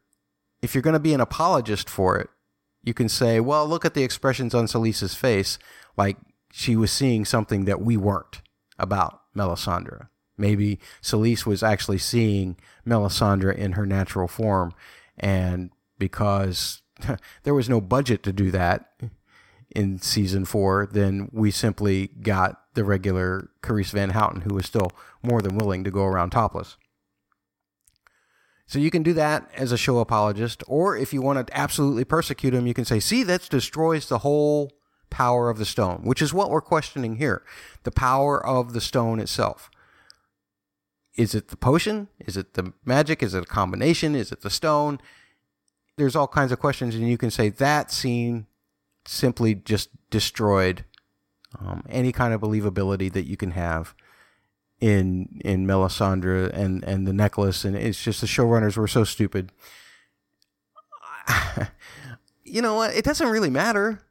if 0.62 0.74
you're 0.74 0.82
going 0.82 0.94
to 0.94 1.00
be 1.00 1.14
an 1.14 1.22
apologist 1.22 1.90
for 1.90 2.18
it, 2.18 2.30
you 2.84 2.94
can 2.94 3.10
say, 3.10 3.40
well, 3.40 3.68
look 3.68 3.86
at 3.86 3.94
the 3.94 4.04
expressions 4.04 4.54
on 4.56 4.66
Selyse's 4.66 5.14
face, 5.14 5.60
like 5.98 6.18
she 6.52 6.76
was 6.76 6.92
seeing 6.92 7.26
something 7.26 7.66
that 7.66 7.82
we 7.82 7.98
weren't 7.98 8.42
about 8.78 9.22
Melisandre. 9.36 10.08
Maybe 10.38 10.80
Celise 11.02 11.46
was 11.46 11.62
actually 11.62 11.98
seeing 11.98 12.58
Melisandre 12.88 13.56
in 13.56 13.74
her 13.74 13.86
natural 13.86 14.28
form, 14.28 14.74
and 15.18 15.70
because 15.98 16.82
there 17.44 17.54
was 17.54 17.70
no 17.70 17.82
budget 17.82 18.24
to 18.24 18.32
do 18.32 18.50
that 18.52 18.90
in 19.72 20.00
season 20.00 20.46
four, 20.46 20.88
then 20.92 21.30
we 21.32 21.52
simply 21.52 22.08
got 22.08 22.62
the 22.74 22.84
regular 22.84 23.50
Carice 23.62 23.92
Van 23.92 24.12
Houten, 24.12 24.42
who 24.42 24.56
was 24.56 24.66
still 24.66 24.92
more 25.22 25.42
than 25.42 25.58
willing 25.58 25.84
to 25.84 25.92
go 25.92 26.06
around 26.06 26.32
topless. 26.32 26.78
So 28.66 28.78
you 28.78 28.92
can 28.92 29.04
do 29.04 29.14
that 29.14 29.50
as 29.56 29.72
a 29.72 29.78
show 29.78 29.98
apologist, 29.98 30.64
or 30.68 30.96
if 30.96 31.12
you 31.14 31.22
want 31.22 31.48
to 31.48 31.58
absolutely 31.58 32.06
persecute 32.06 32.54
him, 32.54 32.68
you 32.68 32.74
can 32.74 32.86
say, 32.86 33.00
"See, 33.00 33.24
that 33.24 33.50
destroys 33.50 34.08
the 34.08 34.20
whole 34.20 34.72
power 35.10 35.50
of 35.50 35.58
the 35.58 35.66
stone," 35.66 36.02
which 36.04 36.22
is 36.22 36.34
what 36.34 36.52
we're 36.52 36.62
questioning 36.62 37.16
here: 37.16 37.44
the 37.84 37.92
power 37.92 38.44
of 38.46 38.74
the 38.74 38.82
stone 38.82 39.20
itself. 39.20 39.72
Is 41.16 41.34
it 41.34 41.48
the 41.48 41.58
potion? 41.58 42.10
Is 42.20 42.38
it 42.38 42.54
the 42.54 42.74
magic? 42.86 43.24
Is 43.24 43.34
it 43.34 43.44
a 43.44 43.48
combination? 43.48 44.16
Is 44.16 44.32
it 44.32 44.42
the 44.42 44.50
stone? 44.52 45.00
There's 45.98 46.16
all 46.16 46.28
kinds 46.28 46.52
of 46.52 46.60
questions, 46.60 46.94
and 46.96 47.10
you 47.10 47.18
can 47.18 47.32
say 47.32 47.50
that 47.50 47.92
scene 47.92 48.46
simply 49.06 49.56
just 49.56 49.90
destroyed 50.10 50.86
um, 51.60 51.84
any 51.90 52.12
kind 52.12 52.34
of 52.34 52.42
believability 52.42 53.12
that 53.12 53.26
you 53.26 53.38
can 53.38 53.52
have 53.52 53.96
in 54.80 55.42
in 55.44 55.66
Melisandre 55.66 56.52
and 56.54 56.84
and 56.84 57.08
the 57.08 57.14
necklace, 57.14 57.66
and 57.66 57.76
it's 57.76 58.02
just 58.02 58.22
the 58.22 58.28
showrunners 58.28 58.78
were 58.78 58.88
so 58.88 59.04
stupid. 59.04 59.52
you 62.44 62.62
know 62.62 62.76
what? 62.76 62.96
It 62.96 63.06
doesn't 63.06 63.30
really 63.30 63.50
matter. 63.50 64.02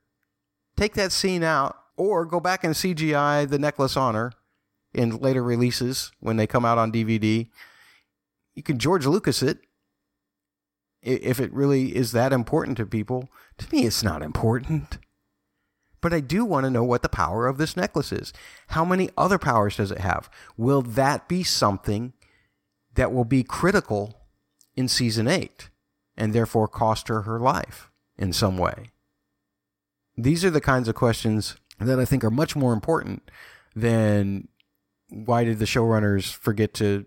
Take 0.76 0.94
that 0.94 1.12
scene 1.12 1.42
out, 1.42 1.76
or 1.96 2.24
go 2.24 2.40
back 2.40 2.64
and 2.64 2.74
CGI 2.74 3.48
the 3.48 3.58
necklace 3.58 3.96
on 3.96 4.14
her 4.14 4.32
in 4.92 5.18
later 5.18 5.42
releases 5.42 6.12
when 6.20 6.36
they 6.36 6.46
come 6.46 6.64
out 6.64 6.78
on 6.78 6.92
DVD. 6.92 7.48
You 8.54 8.62
can 8.62 8.78
George 8.78 9.06
Lucas 9.06 9.42
it 9.42 9.58
if 11.08 11.40
it 11.40 11.52
really 11.52 11.96
is 11.96 12.12
that 12.12 12.32
important 12.32 12.76
to 12.76 12.86
people. 12.86 13.28
To 13.58 13.66
me, 13.74 13.86
it's 13.86 14.02
not 14.02 14.22
important. 14.22 14.98
But 16.00 16.12
I 16.12 16.20
do 16.20 16.44
want 16.44 16.64
to 16.64 16.70
know 16.70 16.84
what 16.84 17.02
the 17.02 17.08
power 17.08 17.46
of 17.46 17.58
this 17.58 17.76
necklace 17.76 18.12
is. 18.12 18.32
How 18.68 18.84
many 18.84 19.10
other 19.16 19.38
powers 19.38 19.76
does 19.76 19.90
it 19.90 19.98
have? 19.98 20.30
Will 20.56 20.82
that 20.82 21.28
be 21.28 21.42
something 21.42 22.12
that 22.94 23.12
will 23.12 23.24
be 23.24 23.42
critical 23.42 24.20
in 24.76 24.86
season 24.86 25.26
8 25.26 25.70
and 26.16 26.32
therefore 26.32 26.68
cost 26.68 27.08
her 27.08 27.22
her 27.22 27.40
life 27.40 27.90
in 28.16 28.32
some 28.32 28.56
way? 28.56 28.90
These 30.16 30.44
are 30.44 30.50
the 30.50 30.60
kinds 30.60 30.88
of 30.88 30.94
questions 30.94 31.56
that 31.80 31.98
I 31.98 32.04
think 32.04 32.22
are 32.24 32.30
much 32.30 32.54
more 32.54 32.72
important 32.72 33.30
than 33.74 34.48
why 35.08 35.44
did 35.44 35.58
the 35.58 35.64
showrunners 35.64 36.32
forget 36.32 36.74
to 36.74 37.06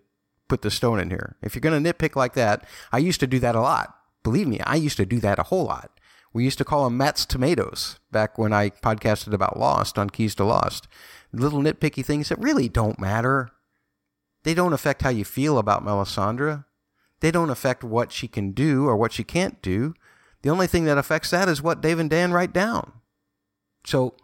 put 0.52 0.64
the 0.64 0.70
stone 0.70 1.00
in 1.00 1.10
here? 1.10 1.38
If 1.42 1.56
you're 1.56 1.62
going 1.62 1.82
to 1.82 1.94
nitpick 1.94 2.18
like 2.18 2.34
that, 2.34 2.68
I 2.92 2.98
used 2.98 3.22
to 3.22 3.28
do 3.28 3.40
that 3.40 3.56
a 3.56 3.62
lot. 3.62 3.96
Believe 4.22 4.50
me, 4.50 4.60
I 4.60 4.76
used 4.76 4.98
to 4.98 5.06
do 5.06 5.22
that 5.22 5.40
a 5.40 5.44
whole 5.44 5.64
lot. 5.64 5.98
We 6.34 6.44
used 6.44 6.58
to 6.58 6.66
call 6.66 6.84
them 6.84 6.98
Matt's 6.98 7.26
tomatoes 7.26 8.00
back 8.12 8.38
when 8.38 8.52
I 8.52 8.70
podcasted 8.70 9.32
about 9.32 9.58
Lost 9.58 9.98
on 9.98 10.10
Keys 10.10 10.36
to 10.36 10.44
Lost. 10.44 10.90
Little 11.32 11.62
nitpicky 11.62 12.04
things 12.04 12.28
that 12.28 12.38
really 12.38 12.68
don't 12.68 13.00
matter. 13.00 13.52
They 14.44 14.54
don't 14.54 14.74
affect 14.74 15.04
how 15.04 15.10
you 15.10 15.24
feel 15.24 15.58
about 15.58 15.86
Melisandre. 15.86 16.66
They 17.22 17.32
don't 17.32 17.50
affect 17.50 17.82
what 17.82 18.12
she 18.12 18.28
can 18.28 18.52
do 18.52 18.88
or 18.88 18.98
what 18.98 19.14
she 19.14 19.24
can't 19.24 19.62
do. 19.62 19.94
The 20.42 20.50
only 20.50 20.68
thing 20.68 20.84
that 20.84 20.98
affects 20.98 21.30
that 21.30 21.48
is 21.48 21.62
what 21.62 21.80
Dave 21.80 21.98
and 22.00 22.10
Dan 22.10 22.34
write 22.34 22.52
down. 22.52 22.92
So 23.86 24.16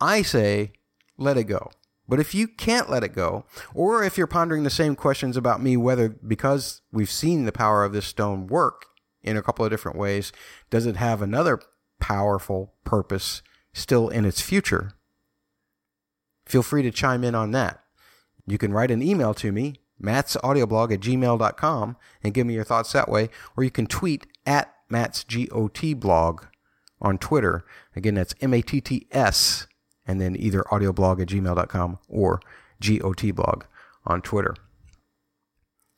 I 0.00 0.22
say, 0.22 0.72
let 1.18 1.36
it 1.36 1.44
go. 1.44 1.70
But 2.08 2.20
if 2.20 2.34
you 2.34 2.48
can't 2.48 2.88
let 2.88 3.04
it 3.04 3.14
go, 3.14 3.44
or 3.74 4.02
if 4.02 4.16
you're 4.16 4.26
pondering 4.26 4.64
the 4.64 4.70
same 4.70 4.96
questions 4.96 5.36
about 5.36 5.62
me, 5.62 5.76
whether 5.76 6.08
because 6.08 6.80
we've 6.90 7.10
seen 7.10 7.44
the 7.44 7.52
power 7.52 7.84
of 7.84 7.92
this 7.92 8.06
stone 8.06 8.46
work 8.46 8.86
in 9.22 9.36
a 9.36 9.42
couple 9.42 9.64
of 9.64 9.70
different 9.70 9.98
ways, 9.98 10.32
does 10.70 10.86
it 10.86 10.96
have 10.96 11.20
another 11.20 11.60
powerful 12.00 12.72
purpose 12.84 13.42
still 13.74 14.08
in 14.08 14.24
its 14.24 14.40
future? 14.40 14.92
Feel 16.46 16.62
free 16.62 16.82
to 16.82 16.90
chime 16.90 17.24
in 17.24 17.34
on 17.34 17.50
that. 17.52 17.80
You 18.46 18.56
can 18.56 18.72
write 18.72 18.90
an 18.90 19.02
email 19.02 19.34
to 19.34 19.52
me, 19.52 19.74
mattsaudioblog 20.02 20.92
at 20.92 21.00
gmail.com, 21.00 21.96
and 22.22 22.34
give 22.34 22.46
me 22.46 22.54
your 22.54 22.64
thoughts 22.64 22.92
that 22.92 23.10
way, 23.10 23.28
or 23.54 23.64
you 23.64 23.70
can 23.70 23.86
tweet 23.86 24.26
at 24.46 24.72
mattsgotblog 24.90 26.48
on 27.02 27.18
Twitter. 27.18 27.66
Again, 27.94 28.14
that's 28.14 28.34
M 28.40 28.54
A 28.54 28.62
T 28.62 28.80
T 28.80 29.06
S, 29.10 29.66
and 30.08 30.20
then 30.20 30.34
either 30.34 30.64
audioblog 30.72 31.20
at 31.20 31.28
gmail.com 31.28 31.98
or 32.08 32.40
gotblog 32.80 33.62
on 34.06 34.22
Twitter. 34.22 34.54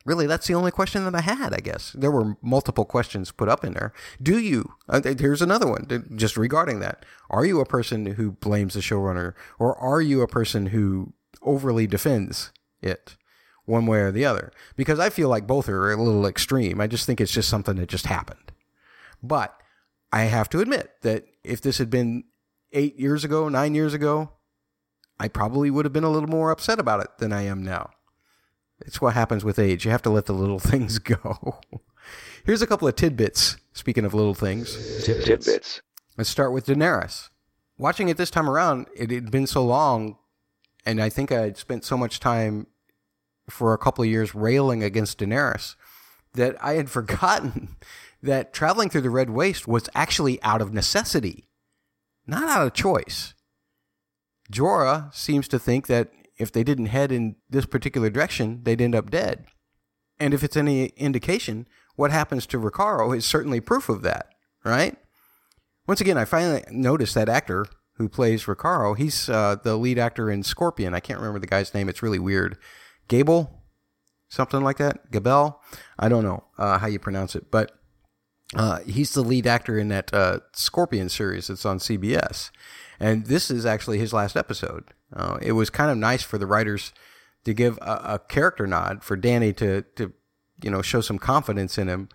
Really, 0.07 0.27
that's 0.27 0.47
the 0.47 0.55
only 0.55 0.71
question 0.71 1.05
that 1.05 1.15
I 1.15 1.21
had, 1.21 1.53
I 1.53 1.59
guess. 1.59 1.93
There 1.93 2.11
were 2.11 2.37
multiple 2.41 2.87
questions 2.87 3.31
put 3.31 3.51
up 3.51 3.65
in 3.65 3.75
there. 3.75 3.93
Do 4.21 4.39
you? 4.39 4.75
Uh, 4.89 5.03
here's 5.19 5.43
another 5.43 5.69
one 5.69 6.09
just 6.17 6.37
regarding 6.37 6.81
that. 6.81 7.05
Are 7.29 7.45
you 7.45 7.61
a 7.61 7.67
person 7.67 8.07
who 8.07 8.33
blames 8.33 8.75
the 8.75 8.81
showrunner, 8.81 9.35
or 9.59 9.79
are 9.79 10.01
you 10.01 10.23
a 10.23 10.29
person 10.29 10.67
who 10.67 11.13
overly 11.43 11.87
defends 11.87 12.51
it 12.81 13.17
one 13.67 13.87
way 13.87 14.01
or 14.01 14.11
the 14.11 14.25
other? 14.25 14.51
Because 14.75 14.99
I 14.99 15.11
feel 15.11 15.29
like 15.29 15.47
both 15.47 15.69
are 15.69 15.93
a 15.93 16.03
little 16.03 16.27
extreme. 16.27 16.81
I 16.81 16.87
just 16.87 17.05
think 17.05 17.21
it's 17.21 17.33
just 17.33 17.51
something 17.51 17.77
that 17.77 17.91
just 17.91 18.07
happened. 18.07 18.53
But 19.23 19.55
I 20.13 20.25
have 20.25 20.49
to 20.51 20.61
admit 20.61 20.93
that 21.03 21.27
if 21.45 21.61
this 21.61 21.77
had 21.77 21.91
been 21.91 22.25
eight 22.73 22.99
years 22.99 23.25
ago, 23.25 23.49
nine 23.49 23.75
years 23.75 23.95
ago, 23.95 24.33
I 25.19 25.29
probably 25.29 25.71
would 25.71 25.85
have 25.85 25.93
been 25.93 26.05
a 26.05 26.11
little 26.11 26.29
more 26.29 26.51
upset 26.51 26.79
about 26.79 27.01
it 27.01 27.11
than 27.19 27.33
I 27.33 27.43
am 27.43 27.63
now. 27.63 27.91
It's 28.81 29.01
what 29.01 29.15
happens 29.15 29.45
with 29.45 29.59
age. 29.59 29.85
You 29.85 29.91
have 29.91 30.03
to 30.03 30.11
let 30.11 30.27
the 30.27 30.33
little 30.33 30.59
things 30.71 30.99
go. 30.99 31.61
Here's 32.45 32.63
a 32.63 32.67
couple 32.67 32.89
of 32.89 32.97
tidbits. 32.97 33.57
Speaking 33.73 34.05
of 34.05 34.15
little 34.15 34.35
things, 34.35 35.05
Tidbits. 35.05 35.81
let's 36.19 36.29
start 36.29 36.53
with 36.53 36.67
Daenerys. 36.67 37.29
Watching 37.79 38.09
it 38.09 38.17
this 38.17 38.31
time 38.31 38.51
around, 38.51 38.89
it 38.97 39.11
had 39.11 39.31
been 39.31 39.47
so 39.47 39.65
long, 39.65 40.17
and 40.85 41.01
I 41.01 41.09
think 41.09 41.31
I'd 41.31 41.57
spent 41.57 41.85
so 41.85 41.97
much 41.97 42.21
time 42.21 42.67
for 43.49 43.73
a 43.73 43.79
couple 43.79 44.03
of 44.03 44.11
years 44.11 44.35
railing 44.35 44.83
against 44.83 45.19
Daenerys 45.19 45.77
that 46.35 46.63
I 46.63 46.75
had 46.75 46.91
forgotten 46.91 47.77
that 48.23 48.53
traveling 48.53 48.91
through 48.91 49.01
the 49.03 49.11
Red 49.11 49.31
Waste 49.31 49.69
was 49.69 49.89
actually 49.95 50.43
out 50.43 50.61
of 50.61 50.75
necessity, 50.75 51.49
not 52.31 52.49
out 52.49 52.67
of 52.67 52.73
choice. 52.73 53.35
Jorah 54.51 55.13
seems 55.15 55.49
to 55.49 55.59
think 55.59 55.87
that 55.89 56.11
if 56.39 56.51
they 56.51 56.65
didn't 56.65 56.87
head 56.87 57.13
in 57.13 57.37
this 57.51 57.67
particular 57.67 58.09
direction, 58.09 58.61
they'd 58.63 58.81
end 58.81 58.95
up 58.95 59.11
dead. 59.11 59.45
And 60.19 60.33
if 60.33 60.43
it's 60.43 60.57
any 60.57 60.87
indication, 60.97 61.67
what 61.97 62.11
happens 62.11 62.47
to 62.47 62.59
Rakharo 62.59 63.17
is 63.17 63.27
certainly 63.27 63.61
proof 63.61 63.89
of 63.89 64.03
that, 64.03 64.29
right? 64.65 64.97
Once 65.87 66.01
again, 66.01 66.17
I 66.17 66.25
finally 66.25 66.65
noticed 66.71 67.15
that 67.15 67.29
actor 67.29 67.67
who 67.95 68.09
plays 68.09 68.45
Rakharo. 68.45 68.97
He's 68.97 69.29
uh, 69.29 69.57
the 69.63 69.77
lead 69.77 69.99
actor 69.99 70.31
in 70.31 70.43
Scorpion. 70.43 70.95
I 70.95 71.01
can't 71.01 71.19
remember 71.19 71.41
the 71.41 71.47
guy's 71.47 71.75
name. 71.75 71.89
It's 71.89 72.03
really 72.03 72.19
weird. 72.19 72.57
Gable, 73.09 73.65
something 74.29 74.63
like 74.63 74.79
that. 74.79 75.11
Gabel. 75.11 75.61
I 75.99 76.09
don't 76.09 76.25
know 76.25 76.45
uh, 76.59 76.79
how 76.79 76.87
you 76.87 76.99
pronounce 76.99 77.35
it, 77.35 77.51
but 77.51 77.73
uh, 78.55 78.81
he's 78.81 79.13
the 79.13 79.23
lead 79.23 79.47
actor 79.47 79.79
in 79.79 79.89
that 79.89 80.13
uh, 80.13 80.41
Scorpion 80.53 81.09
series 81.09 81.47
that's 81.47 81.65
on 81.65 81.79
CBS. 81.79 82.51
And 82.99 83.27
this 83.27 83.51
is 83.51 83.65
actually 83.65 83.99
his 83.99 84.13
last 84.13 84.37
episode. 84.37 84.93
Uh, 85.15 85.39
it 85.41 85.53
was 85.53 85.71
kind 85.71 85.91
of 85.91 85.97
nice 85.97 86.23
for 86.23 86.39
the 86.39 86.47
writers 86.47 86.93
to 87.45 87.55
give 87.55 87.79
a, 87.79 88.01
a 88.05 88.21
character 88.29 88.67
nod 88.67 89.03
for 89.03 89.17
Dany 89.17 89.57
to, 89.57 89.83
to, 89.97 90.13
you 90.63 90.71
know, 90.71 90.83
show 90.83 91.01
some 91.01 91.19
confidence 91.19 91.79
in 91.79 91.89
him 91.89 92.09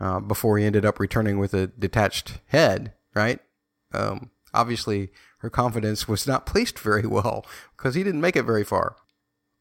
uh, 0.00 0.20
before 0.20 0.58
he 0.58 0.64
ended 0.64 0.84
up 0.84 0.98
returning 0.98 1.38
with 1.38 1.52
a 1.54 1.66
detached 1.66 2.40
head, 2.46 2.94
right? 3.14 3.40
Um, 3.92 4.30
obviously, 4.54 5.10
her 5.38 5.50
confidence 5.50 6.08
was 6.08 6.26
not 6.26 6.46
placed 6.46 6.78
very 6.78 7.06
well 7.06 7.44
because 7.76 7.94
he 7.94 8.02
didn't 8.02 8.20
make 8.20 8.36
it 8.36 8.44
very 8.44 8.64
far. 8.64 8.96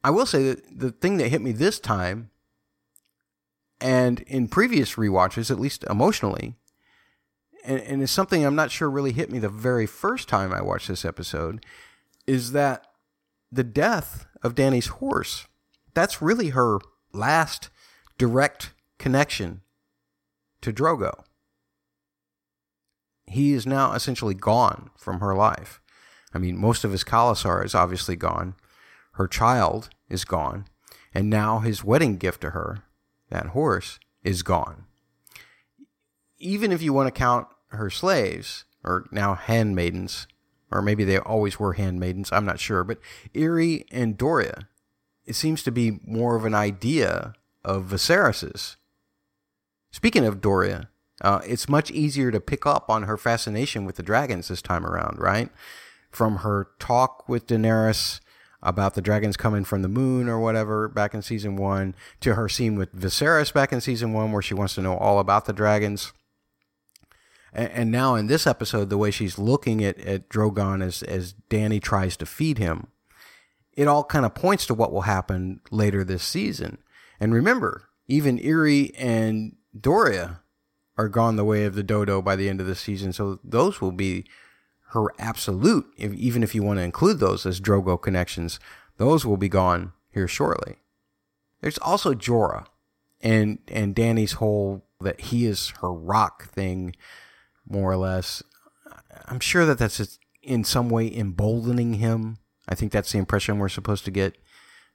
I 0.03 0.09
will 0.09 0.25
say 0.25 0.43
that 0.43 0.79
the 0.79 0.91
thing 0.91 1.17
that 1.17 1.29
hit 1.29 1.41
me 1.41 1.51
this 1.51 1.79
time, 1.79 2.30
and 3.81 4.21
in 4.21 4.47
previous 4.47 4.95
rewatches, 4.95 5.51
at 5.51 5.59
least 5.59 5.83
emotionally, 5.89 6.55
and, 7.65 7.79
and 7.81 8.01
it's 8.01 8.11
something 8.11 8.45
I'm 8.45 8.55
not 8.55 8.71
sure 8.71 8.89
really 8.89 9.11
hit 9.11 9.31
me 9.31 9.39
the 9.39 9.49
very 9.49 9.85
first 9.85 10.29
time 10.29 10.53
I 10.53 10.61
watched 10.61 10.87
this 10.87 11.05
episode, 11.05 11.65
is 12.27 12.51
that 12.51 12.87
the 13.51 13.63
death 13.63 14.25
of 14.43 14.55
Dany's 14.55 14.87
horse, 14.87 15.47
that's 15.93 16.21
really 16.21 16.49
her 16.49 16.79
last 17.13 17.69
direct 18.17 18.73
connection 18.97 19.61
to 20.61 20.71
Drogo. 20.71 21.23
He 23.25 23.53
is 23.53 23.65
now 23.65 23.93
essentially 23.93 24.33
gone 24.33 24.91
from 24.97 25.19
her 25.19 25.35
life. 25.35 25.81
I 26.33 26.37
mean, 26.37 26.57
most 26.57 26.83
of 26.83 26.91
his 26.91 27.03
khalasar 27.03 27.65
is 27.65 27.75
obviously 27.75 28.15
gone. 28.15 28.55
Her 29.13 29.27
child 29.27 29.89
is 30.09 30.23
gone. 30.23 30.65
And 31.13 31.29
now 31.29 31.59
his 31.59 31.83
wedding 31.83 32.17
gift 32.17 32.41
to 32.41 32.51
her, 32.51 32.83
that 33.31 33.47
horse, 33.47 33.99
is 34.23 34.43
gone. 34.43 34.85
Even 36.37 36.71
if 36.71 36.81
you 36.81 36.93
want 36.93 37.07
to 37.07 37.19
count 37.19 37.47
her 37.67 37.89
slaves, 37.89 38.65
or 38.83 39.07
now 39.11 39.33
handmaidens, 39.35 40.27
or 40.71 40.81
maybe 40.81 41.03
they 41.03 41.17
always 41.17 41.59
were 41.59 41.73
handmaidens, 41.73 42.31
I'm 42.31 42.45
not 42.45 42.59
sure, 42.59 42.83
but 42.83 42.99
Irri 43.33 43.85
and 43.91 44.17
Doreah, 44.17 44.67
it 45.25 45.35
seems 45.35 45.63
to 45.63 45.71
be 45.71 45.99
more 46.05 46.35
of 46.35 46.45
an 46.45 46.55
idea 46.55 47.33
of 47.63 47.85
Viserys's. 47.85 48.77
Speaking 49.91 50.25
of 50.25 50.41
Doreah, 50.41 50.87
uh, 51.21 51.41
it's 51.45 51.69
much 51.69 51.91
easier 51.91 52.31
to 52.31 52.39
pick 52.39 52.65
up 52.65 52.89
on 52.89 53.03
her 53.03 53.17
fascination 53.17 53.85
with 53.85 53.95
the 53.95 54.03
dragons 54.03 54.47
this 54.47 54.61
time 54.61 54.85
around, 54.85 55.19
right? 55.19 55.49
From 56.09 56.37
her 56.37 56.69
talk 56.79 57.27
with 57.29 57.47
Daenerys 57.47 58.20
about 58.63 58.93
the 58.93 59.01
dragons 59.01 59.37
coming 59.37 59.63
from 59.63 59.81
the 59.81 59.87
moon 59.87 60.29
or 60.29 60.39
whatever 60.39 60.87
back 60.87 61.13
in 61.13 61.21
season 61.21 61.55
one, 61.55 61.95
to 62.19 62.35
her 62.35 62.47
scene 62.47 62.75
with 62.75 62.95
Viserys 62.95 63.53
back 63.53 63.73
in 63.73 63.81
season 63.81 64.13
one, 64.13 64.31
where 64.31 64.41
she 64.41 64.53
wants 64.53 64.75
to 64.75 64.81
know 64.81 64.97
all 64.97 65.19
about 65.19 65.45
the 65.45 65.53
dragons. 65.53 66.13
And, 67.53 67.71
and 67.71 67.91
now 67.91 68.15
in 68.15 68.27
this 68.27 68.45
episode, 68.45 68.89
the 68.89 68.97
way 68.97 69.11
she's 69.11 69.39
looking 69.39 69.83
at, 69.83 69.97
at 69.99 70.29
Drogon 70.29 70.83
as, 70.83 71.03
as 71.03 71.33
Dany 71.49 71.81
tries 71.81 72.15
to 72.17 72.25
feed 72.25 72.57
him, 72.57 72.87
it 73.73 73.87
all 73.87 74.03
kind 74.03 74.25
of 74.25 74.35
points 74.35 74.65
to 74.67 74.73
what 74.73 74.91
will 74.91 75.01
happen 75.01 75.61
later 75.71 76.03
this 76.03 76.23
season. 76.23 76.77
And 77.19 77.33
remember, 77.33 77.89
even 78.07 78.37
Irri 78.39 78.91
and 78.97 79.55
Doreah 79.77 80.39
are 80.97 81.07
gone 81.07 81.35
the 81.35 81.45
way 81.45 81.65
of 81.65 81.75
the 81.75 81.83
dodo 81.83 82.21
by 82.21 82.35
the 82.35 82.49
end 82.49 82.61
of 82.61 82.67
the 82.67 82.75
season. 82.75 83.13
So 83.13 83.39
those 83.43 83.81
will 83.81 83.93
be 83.93 84.25
her 84.91 85.07
absolute, 85.17 85.85
if, 85.97 86.13
even 86.13 86.43
if 86.43 86.53
you 86.53 86.63
want 86.63 86.79
to 86.79 86.83
include 86.83 87.19
those 87.19 87.45
as 87.45 87.61
Drogo 87.61 88.01
connections, 88.01 88.59
those 88.97 89.25
will 89.25 89.37
be 89.37 89.49
gone 89.49 89.93
here 90.11 90.27
shortly. 90.27 90.77
There's 91.61 91.77
also 91.77 92.13
Jorah 92.13 92.65
and 93.21 93.59
and 93.67 93.95
Dany's 93.95 94.33
whole 94.33 94.83
that 94.99 95.21
he 95.21 95.45
is 95.45 95.69
her 95.81 95.93
rock 95.93 96.49
thing, 96.49 96.95
more 97.67 97.91
or 97.91 97.97
less. 97.97 98.43
I'm 99.25 99.39
sure 99.39 99.65
that 99.65 99.77
that's 99.77 100.19
in 100.41 100.63
some 100.63 100.89
way 100.89 101.13
emboldening 101.13 101.95
him. 101.95 102.37
I 102.67 102.75
think 102.75 102.91
that's 102.91 103.11
the 103.11 103.19
impression 103.19 103.59
we're 103.59 103.69
supposed 103.69 104.05
to 104.05 104.11
get 104.11 104.37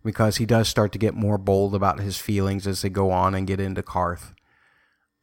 because 0.05 0.37
he 0.37 0.47
does 0.47 0.69
start 0.69 0.93
to 0.93 0.99
get 0.99 1.15
more 1.15 1.39
bold 1.39 1.75
about 1.75 2.01
his 2.01 2.19
feelings 2.19 2.67
as 2.67 2.83
they 2.83 2.89
go 2.89 3.11
on 3.11 3.35
and 3.35 3.47
get 3.47 3.61
into 3.61 3.83
Qarth 3.83 4.35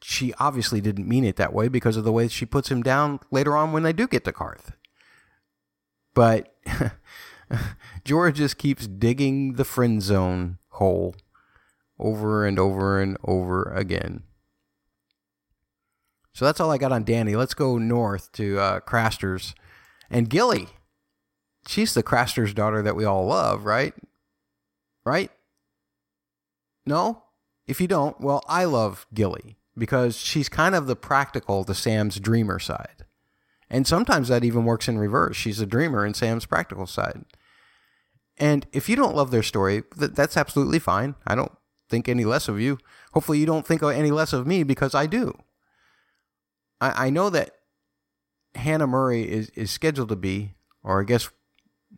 she 0.03 0.33
obviously 0.39 0.81
didn't 0.81 1.07
mean 1.07 1.23
it 1.23 1.37
that 1.37 1.53
way 1.53 1.67
because 1.67 1.95
of 1.95 2.03
the 2.03 2.11
way 2.11 2.27
she 2.27 2.45
puts 2.45 2.69
him 2.69 2.83
down 2.83 3.19
later 3.31 3.55
on 3.55 3.71
when 3.71 3.83
they 3.83 3.93
do 3.93 4.07
get 4.07 4.25
to 4.25 4.31
Qarth. 4.31 4.73
But 6.13 6.53
Jorah 8.05 8.33
just 8.33 8.57
keeps 8.57 8.85
digging 8.85 9.53
the 9.53 9.63
friend 9.63 10.01
zone 10.01 10.57
hole 10.69 11.15
over 11.97 12.45
and 12.45 12.59
over 12.59 13.01
and 13.01 13.17
over 13.23 13.63
again. 13.73 14.23
So 16.33 16.45
that's 16.45 16.59
all 16.59 16.71
I 16.71 16.77
got 16.77 16.91
on 16.91 17.05
Dany. 17.05 17.37
Let's 17.37 17.53
go 17.53 17.77
north 17.77 18.31
to 18.33 18.59
uh, 18.59 18.79
Craster's 18.81 19.55
and 20.09 20.29
Gilly. 20.29 20.67
She's 21.67 21.93
the 21.93 22.03
Craster's 22.03 22.53
daughter 22.53 22.81
that 22.81 22.95
we 22.95 23.05
all 23.05 23.25
love, 23.25 23.65
right? 23.65 23.93
Right? 25.05 25.31
No? 26.85 27.23
If 27.67 27.79
you 27.79 27.87
don't, 27.87 28.19
well, 28.19 28.43
I 28.49 28.65
love 28.65 29.05
Gilly 29.13 29.57
because 29.77 30.17
she's 30.17 30.49
kind 30.49 30.75
of 30.75 30.87
the 30.87 30.95
practical 30.95 31.63
to 31.63 31.73
Sam's 31.73 32.19
dreamer 32.19 32.59
side. 32.59 33.05
And 33.69 33.87
sometimes 33.87 34.27
that 34.27 34.43
even 34.43 34.65
works 34.65 34.87
in 34.87 34.99
reverse. 34.99 35.35
She's 35.35 35.59
a 35.59 35.65
dreamer 35.65 36.05
in 36.05 36.13
Sam's 36.13 36.45
practical 36.45 36.85
side. 36.85 37.25
And 38.37 38.67
if 38.71 38.87
you 38.87 38.95
don't 38.95 39.15
love 39.15 39.31
their 39.31 39.43
story, 39.43 39.83
that's 39.95 40.37
absolutely 40.37 40.79
fine. 40.79 41.15
I 41.25 41.35
don't 41.35 41.51
think 41.89 42.07
any 42.07 42.25
less 42.25 42.47
of 42.47 42.59
you. 42.59 42.77
Hopefully, 43.13 43.39
you 43.39 43.45
don't 43.45 43.65
think 43.65 43.83
any 43.83 44.11
less 44.11 44.33
of 44.33 44.47
me 44.47 44.63
because 44.63 44.95
I 44.95 45.05
do. 45.05 45.37
I, 46.81 47.07
I 47.07 47.09
know 47.09 47.29
that 47.29 47.51
Hannah 48.55 48.87
Murray 48.87 49.23
is, 49.23 49.49
is 49.51 49.71
scheduled 49.71 50.09
to 50.09 50.15
be, 50.15 50.53
or 50.83 51.01
I 51.01 51.03
guess, 51.05 51.29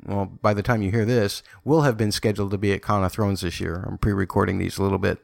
well, 0.06 0.26
by 0.26 0.54
the 0.54 0.64
time 0.64 0.82
you 0.82 0.92
hear 0.92 1.06
this, 1.06 1.42
will 1.64 1.82
have 1.82 1.98
been 1.98 2.12
scheduled 2.12 2.52
to 2.52 2.58
be 2.58 2.74
at 2.74 2.82
Con 2.82 3.04
of 3.04 3.12
Thrones 3.12 3.42
this 3.42 3.60
year. 3.60 3.86
I'm 3.88 3.98
pre 3.98 4.14
recording 4.14 4.58
these 4.58 4.78
a 4.78 4.84
little 4.84 4.98
bit. 4.98 5.20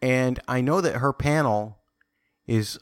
And 0.00 0.40
I 0.46 0.60
know 0.60 0.80
that 0.80 0.96
her 0.96 1.12
panel 1.12 1.78
is 2.46 2.78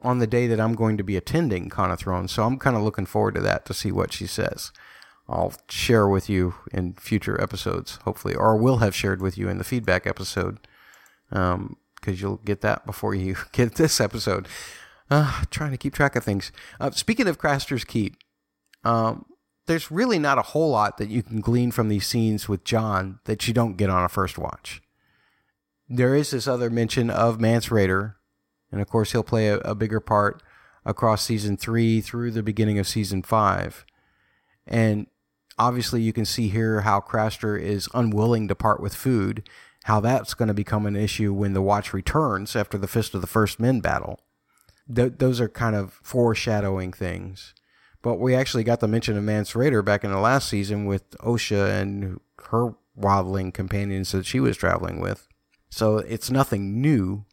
on 0.00 0.18
the 0.18 0.26
day 0.26 0.46
that 0.46 0.60
I'm 0.60 0.74
going 0.74 0.96
to 0.96 1.04
be 1.04 1.16
attending 1.16 1.68
Con 1.68 1.90
of 1.90 1.98
Thrones, 1.98 2.32
so 2.32 2.44
I'm 2.44 2.58
kind 2.58 2.76
of 2.76 2.82
looking 2.82 3.06
forward 3.06 3.34
to 3.34 3.40
that 3.42 3.64
to 3.66 3.74
see 3.74 3.90
what 3.90 4.12
she 4.12 4.26
says. 4.26 4.72
I'll 5.28 5.54
share 5.68 6.06
with 6.06 6.30
you 6.30 6.54
in 6.72 6.94
future 6.94 7.40
episodes, 7.40 7.98
hopefully, 8.04 8.34
or 8.34 8.56
will 8.56 8.78
have 8.78 8.94
shared 8.94 9.20
with 9.20 9.36
you 9.36 9.48
in 9.48 9.58
the 9.58 9.64
feedback 9.64 10.06
episode, 10.06 10.58
because 11.28 11.54
um, 11.54 11.76
you'll 12.04 12.36
get 12.36 12.60
that 12.60 12.86
before 12.86 13.14
you 13.14 13.36
get 13.52 13.74
this 13.74 14.00
episode. 14.00 14.46
Uh, 15.10 15.42
trying 15.50 15.70
to 15.70 15.76
keep 15.76 15.94
track 15.94 16.16
of 16.16 16.24
things. 16.24 16.52
Uh, 16.80 16.90
speaking 16.90 17.28
of 17.28 17.38
Craster's 17.38 17.84
Keep, 17.84 18.16
um, 18.84 19.24
there's 19.66 19.90
really 19.90 20.18
not 20.18 20.38
a 20.38 20.42
whole 20.42 20.70
lot 20.70 20.98
that 20.98 21.08
you 21.08 21.22
can 21.22 21.40
glean 21.40 21.70
from 21.70 21.88
these 21.88 22.06
scenes 22.06 22.48
with 22.48 22.64
Jon 22.64 23.20
that 23.24 23.46
you 23.46 23.54
don't 23.54 23.76
get 23.76 23.90
on 23.90 24.04
a 24.04 24.08
first 24.08 24.36
watch 24.36 24.80
there 25.88 26.14
is 26.14 26.30
this 26.30 26.48
other 26.48 26.70
mention 26.70 27.10
of 27.10 27.40
Mance 27.40 27.68
Rayder, 27.68 28.14
and 28.72 28.80
of 28.80 28.88
course 28.88 29.12
he'll 29.12 29.22
play 29.22 29.48
a, 29.48 29.58
a, 29.58 29.74
bigger 29.74 30.00
part 30.00 30.42
across 30.84 31.22
season 31.22 31.56
three 31.56 32.00
through 32.00 32.32
the 32.32 32.42
beginning 32.42 32.78
of 32.78 32.88
season 32.88 33.22
five. 33.22 33.84
And 34.66 35.06
obviously, 35.58 36.02
you 36.02 36.12
can 36.12 36.24
see 36.24 36.48
here 36.48 36.80
how 36.80 37.00
Craster 37.00 37.60
is 37.60 37.88
unwilling 37.94 38.48
to 38.48 38.54
part 38.54 38.80
with 38.80 38.94
food, 38.94 39.48
how 39.84 40.00
that's 40.00 40.34
going 40.34 40.48
to 40.48 40.54
become 40.54 40.86
an 40.86 40.96
issue 40.96 41.32
when 41.32 41.52
the 41.52 41.62
Watch 41.62 41.92
returns 41.92 42.56
after 42.56 42.76
the 42.76 42.88
Fist 42.88 43.14
of 43.14 43.20
the 43.20 43.26
First 43.26 43.60
Men 43.60 43.80
battle. 43.80 44.20
Th- 44.92 45.12
those 45.18 45.40
are 45.40 45.48
kind 45.48 45.76
of 45.76 46.00
foreshadowing 46.02 46.92
things. 46.92 47.54
But 48.02 48.20
we 48.20 48.34
actually 48.34 48.64
got 48.64 48.80
the 48.80 48.88
mention 48.88 49.16
of 49.16 49.24
Mance 49.24 49.52
Rayder 49.52 49.84
back 49.84 50.04
in 50.04 50.10
the 50.10 50.18
last 50.18 50.48
season 50.48 50.84
with 50.86 51.10
Osha 51.18 51.80
and 51.80 52.20
her 52.50 52.74
wildling 52.98 53.52
companions 53.52 54.12
that 54.12 54.26
she 54.26 54.40
was 54.40 54.56
traveling 54.56 55.00
with. 55.00 55.25
So 55.68 55.98
it's 55.98 56.30
nothing 56.30 56.80
new. 56.80 57.24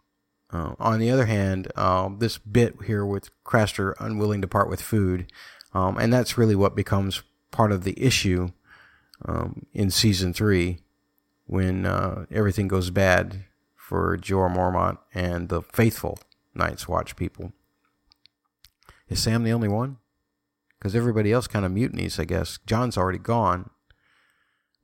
Uh, 0.51 0.75
on 0.79 0.99
the 0.99 1.09
other 1.09 1.25
hand, 1.25 1.71
um, 1.75 2.19
this 2.19 2.37
bit 2.37 2.75
here 2.85 3.05
with 3.05 3.29
Craster 3.43 3.95
unwilling 3.99 4.41
to 4.41 4.47
part 4.47 4.69
with 4.69 4.81
food, 4.81 5.31
um, 5.73 5.97
and 5.97 6.13
that's 6.13 6.37
really 6.37 6.55
what 6.55 6.75
becomes 6.75 7.23
part 7.49 7.71
of 7.71 7.83
the 7.83 7.99
issue 7.99 8.49
um, 9.25 9.65
in 9.73 9.89
season 9.89 10.31
three 10.31 10.79
when 11.45 11.85
uh, 11.85 12.25
everything 12.29 12.67
goes 12.67 12.89
bad 12.91 13.45
for 13.75 14.17
Jorah 14.17 14.53
Mormont 14.53 14.97
and 15.13 15.49
the 15.49 15.61
faithful 15.61 16.19
Night's 16.53 16.87
Watch 16.87 17.15
people. 17.15 17.51
Is 19.09 19.21
Sam 19.21 19.43
the 19.43 19.51
only 19.51 19.67
one? 19.67 19.97
Because 20.77 20.95
everybody 20.95 21.31
else 21.31 21.47
kind 21.47 21.65
of 21.65 21.71
mutinies, 21.71 22.19
I 22.19 22.25
guess. 22.25 22.59
Jon's 22.65 22.97
already 22.97 23.19
gone. 23.19 23.69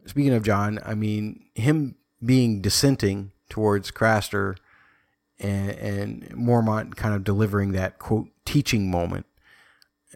Speaking 0.06 0.34
of 0.34 0.44
Jon, 0.44 0.80
I 0.86 0.96
mean, 0.96 1.46
him 1.56 1.96
being 2.24 2.62
dissenting 2.62 3.32
towards 3.50 3.92
Craster 3.92 4.56
and, 5.40 5.72
and 5.72 6.30
Mormont 6.32 6.96
kind 6.96 7.16
of 7.16 7.24
delivering 7.24 7.72
that 7.72 8.00
quote 8.00 8.28
teaching 8.46 8.90
moment. 8.90 9.26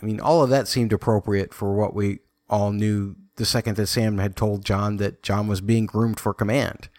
I 0.02 0.06
mean, 0.06 0.20
all 0.20 0.44
of 0.44 0.50
that 0.50 0.68
seemed 0.68 0.92
appropriate 0.92 1.54
for 1.54 1.74
what 1.74 1.94
we 1.94 2.20
all 2.50 2.72
knew 2.72 3.16
the 3.36 3.46
second 3.46 3.78
that 3.78 3.88
Sam 3.88 4.18
had 4.18 4.36
told 4.36 4.66
Jon 4.66 4.98
that 4.98 5.24
Jon 5.24 5.48
was 5.48 5.62
being 5.62 5.86
groomed 5.86 6.20
for 6.20 6.34
command. 6.34 6.90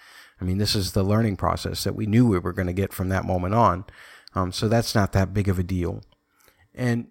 I 0.41 0.45
mean, 0.45 0.59
this 0.59 0.75
is 0.75 0.93
the 0.93 1.05
learning 1.05 1.37
process 1.37 1.85
that 1.85 1.95
we 1.95 2.07
knew 2.07 2.27
we 2.27 2.39
were 2.39 2.53
going 2.53 2.67
to 2.67 2.73
get 2.73 2.93
from 2.93 3.09
that 3.09 3.25
moment 3.25 3.55
on. 3.55 3.85
Um, 4.35 4.53
so 4.53 4.69
that's 4.69 4.95
not 4.95 5.13
that 5.13 5.33
big 5.33 5.49
of 5.49 5.59
a 5.59 5.63
deal. 5.63 6.03
And 6.75 7.09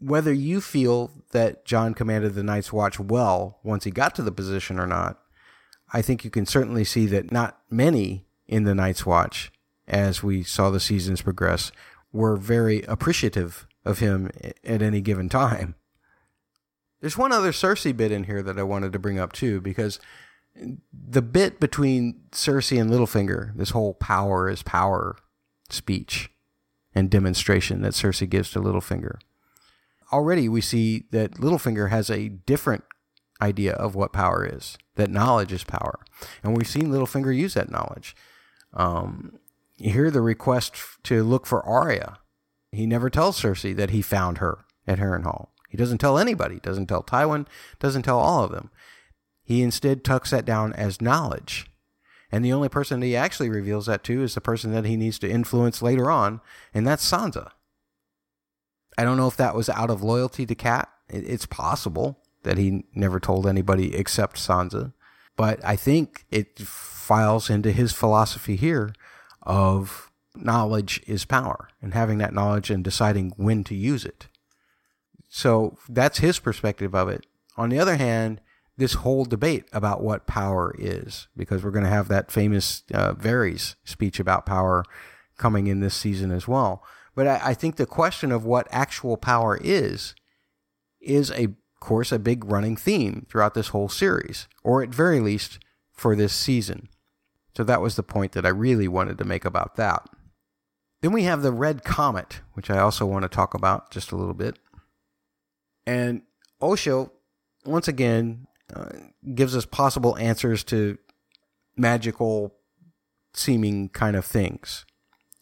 whether 0.00 0.32
you 0.32 0.60
feel 0.60 1.12
that 1.30 1.64
Jon 1.64 1.94
commanded 1.94 2.34
the 2.34 2.42
Night's 2.42 2.72
Watch 2.72 2.98
well 2.98 3.58
once 3.62 3.84
he 3.84 3.90
got 3.90 4.14
to 4.16 4.22
the 4.22 4.32
position 4.32 4.78
or 4.78 4.86
not, 4.86 5.18
I 5.92 6.02
think 6.02 6.24
you 6.24 6.30
can 6.30 6.46
certainly 6.46 6.84
see 6.84 7.06
that 7.06 7.32
not 7.32 7.60
many 7.70 8.26
in 8.48 8.64
the 8.64 8.74
Night's 8.74 9.06
Watch 9.06 9.52
as 9.86 10.22
we 10.22 10.42
saw 10.42 10.70
the 10.70 10.80
seasons 10.80 11.22
progress 11.22 11.70
were 12.12 12.36
very 12.36 12.82
appreciative 12.82 13.66
of 13.84 14.00
him 14.00 14.30
at 14.64 14.82
any 14.82 15.00
given 15.00 15.28
time. 15.28 15.74
There's 17.00 17.16
one 17.16 17.32
other 17.32 17.52
Cersei 17.52 17.96
bit 17.96 18.10
in 18.10 18.24
here 18.24 18.42
that 18.42 18.58
I 18.58 18.64
wanted 18.64 18.92
to 18.92 18.98
bring 18.98 19.18
up 19.18 19.32
too, 19.32 19.60
because 19.60 20.00
the 20.92 21.22
bit 21.22 21.60
between 21.60 22.22
Cersei 22.32 22.80
and 22.80 22.90
Littlefinger, 22.90 23.56
this 23.56 23.70
whole 23.70 23.94
power 23.94 24.48
is 24.48 24.62
power 24.62 25.16
speech, 25.70 26.30
and 26.94 27.10
demonstration 27.10 27.82
that 27.82 27.92
Cersei 27.92 28.28
gives 28.28 28.50
to 28.50 28.60
Littlefinger. 28.60 29.18
Already 30.12 30.48
we 30.48 30.60
see 30.60 31.04
that 31.12 31.34
Littlefinger 31.34 31.90
has 31.90 32.10
a 32.10 32.28
different 32.28 32.84
idea 33.40 33.74
of 33.74 33.94
what 33.94 34.12
power 34.12 34.44
is, 34.44 34.76
that 34.96 35.10
knowledge 35.10 35.52
is 35.52 35.62
power. 35.62 36.00
And 36.42 36.56
we've 36.56 36.66
seen 36.66 36.88
Littlefinger 36.88 37.36
use 37.36 37.54
that 37.54 37.70
knowledge. 37.70 38.16
Um, 38.74 39.38
you 39.76 39.92
hear 39.92 40.10
the 40.10 40.20
request 40.20 40.74
to 41.04 41.22
look 41.22 41.46
for 41.46 41.64
Arya. 41.64 42.18
He 42.72 42.86
never 42.86 43.08
tells 43.08 43.40
Cersei 43.40 43.74
that 43.76 43.90
he 43.90 44.02
found 44.02 44.38
her 44.38 44.64
at 44.86 44.98
Harrenhal. 44.98 45.48
He 45.68 45.76
doesn't 45.76 45.98
tell 45.98 46.18
anybody, 46.18 46.60
doesn't 46.60 46.86
tell 46.86 47.02
Tywin, 47.02 47.46
doesn't 47.78 48.02
tell 48.02 48.18
all 48.18 48.44
of 48.44 48.50
them. 48.50 48.70
He 49.44 49.62
instead 49.62 50.04
tucks 50.04 50.30
that 50.30 50.44
down 50.44 50.72
as 50.74 51.00
knowledge. 51.00 51.70
And 52.30 52.44
the 52.44 52.52
only 52.52 52.68
person 52.68 53.00
that 53.00 53.06
he 53.06 53.16
actually 53.16 53.48
reveals 53.48 53.86
that 53.86 54.04
to 54.04 54.22
is 54.22 54.34
the 54.34 54.40
person 54.40 54.72
that 54.72 54.84
he 54.84 54.96
needs 54.96 55.18
to 55.20 55.30
influence 55.30 55.80
later 55.80 56.10
on, 56.10 56.40
and 56.74 56.86
that's 56.86 57.08
Sansa. 57.08 57.50
I 58.98 59.04
don't 59.04 59.16
know 59.16 59.28
if 59.28 59.36
that 59.36 59.54
was 59.54 59.70
out 59.70 59.90
of 59.90 60.02
loyalty 60.02 60.44
to 60.44 60.54
Cat. 60.54 60.90
It's 61.08 61.46
possible 61.46 62.18
that 62.42 62.58
he 62.58 62.84
never 62.94 63.18
told 63.18 63.46
anybody 63.46 63.94
except 63.94 64.36
Sansa. 64.36 64.92
But 65.38 65.64
I 65.64 65.76
think 65.76 66.26
it 66.32 66.58
files 66.58 67.48
into 67.48 67.70
his 67.70 67.92
philosophy 67.92 68.56
here 68.56 68.92
of 69.42 70.10
knowledge 70.34 71.00
is 71.06 71.24
power 71.24 71.68
and 71.80 71.94
having 71.94 72.18
that 72.18 72.34
knowledge 72.34 72.70
and 72.70 72.82
deciding 72.82 73.32
when 73.36 73.62
to 73.64 73.74
use 73.76 74.04
it. 74.04 74.26
So 75.28 75.78
that's 75.88 76.18
his 76.18 76.40
perspective 76.40 76.92
of 76.92 77.08
it. 77.08 77.24
On 77.56 77.68
the 77.68 77.78
other 77.78 77.96
hand, 77.96 78.40
this 78.76 78.94
whole 78.94 79.24
debate 79.24 79.66
about 79.72 80.02
what 80.02 80.26
power 80.26 80.74
is, 80.76 81.28
because 81.36 81.62
we're 81.62 81.70
going 81.70 81.84
to 81.84 81.90
have 81.90 82.08
that 82.08 82.32
famous 82.32 82.82
uh, 82.92 83.14
speech 83.84 84.18
about 84.18 84.44
power 84.44 84.84
coming 85.36 85.68
in 85.68 85.78
this 85.78 85.94
season 85.94 86.32
as 86.32 86.48
well. 86.48 86.82
But 87.14 87.28
I, 87.28 87.40
I 87.44 87.54
think 87.54 87.76
the 87.76 87.86
question 87.86 88.32
of 88.32 88.44
what 88.44 88.66
actual 88.72 89.16
power 89.16 89.56
is, 89.62 90.16
is 91.00 91.30
a 91.30 91.54
course 91.80 92.12
a 92.12 92.18
big 92.18 92.44
running 92.44 92.76
theme 92.76 93.26
throughout 93.28 93.54
this 93.54 93.68
whole 93.68 93.88
series, 93.88 94.48
or 94.62 94.82
at 94.82 94.90
very 94.90 95.20
least 95.20 95.58
for 95.92 96.14
this 96.14 96.32
season. 96.32 96.88
So 97.56 97.64
that 97.64 97.80
was 97.80 97.96
the 97.96 98.02
point 98.02 98.32
that 98.32 98.46
I 98.46 98.50
really 98.50 98.88
wanted 98.88 99.18
to 99.18 99.24
make 99.24 99.44
about 99.44 99.76
that. 99.76 100.08
Then 101.02 101.12
we 101.12 101.24
have 101.24 101.42
the 101.42 101.52
red 101.52 101.84
comet, 101.84 102.40
which 102.54 102.70
I 102.70 102.78
also 102.78 103.06
want 103.06 103.22
to 103.22 103.28
talk 103.28 103.54
about 103.54 103.90
just 103.90 104.12
a 104.12 104.16
little 104.16 104.34
bit. 104.34 104.58
And 105.86 106.22
Osha, 106.60 107.10
once 107.64 107.88
again, 107.88 108.46
uh, 108.74 108.90
gives 109.34 109.56
us 109.56 109.64
possible 109.64 110.16
answers 110.18 110.64
to 110.64 110.98
magical 111.76 112.54
seeming 113.32 113.88
kind 113.88 114.16
of 114.16 114.24
things. 114.24 114.84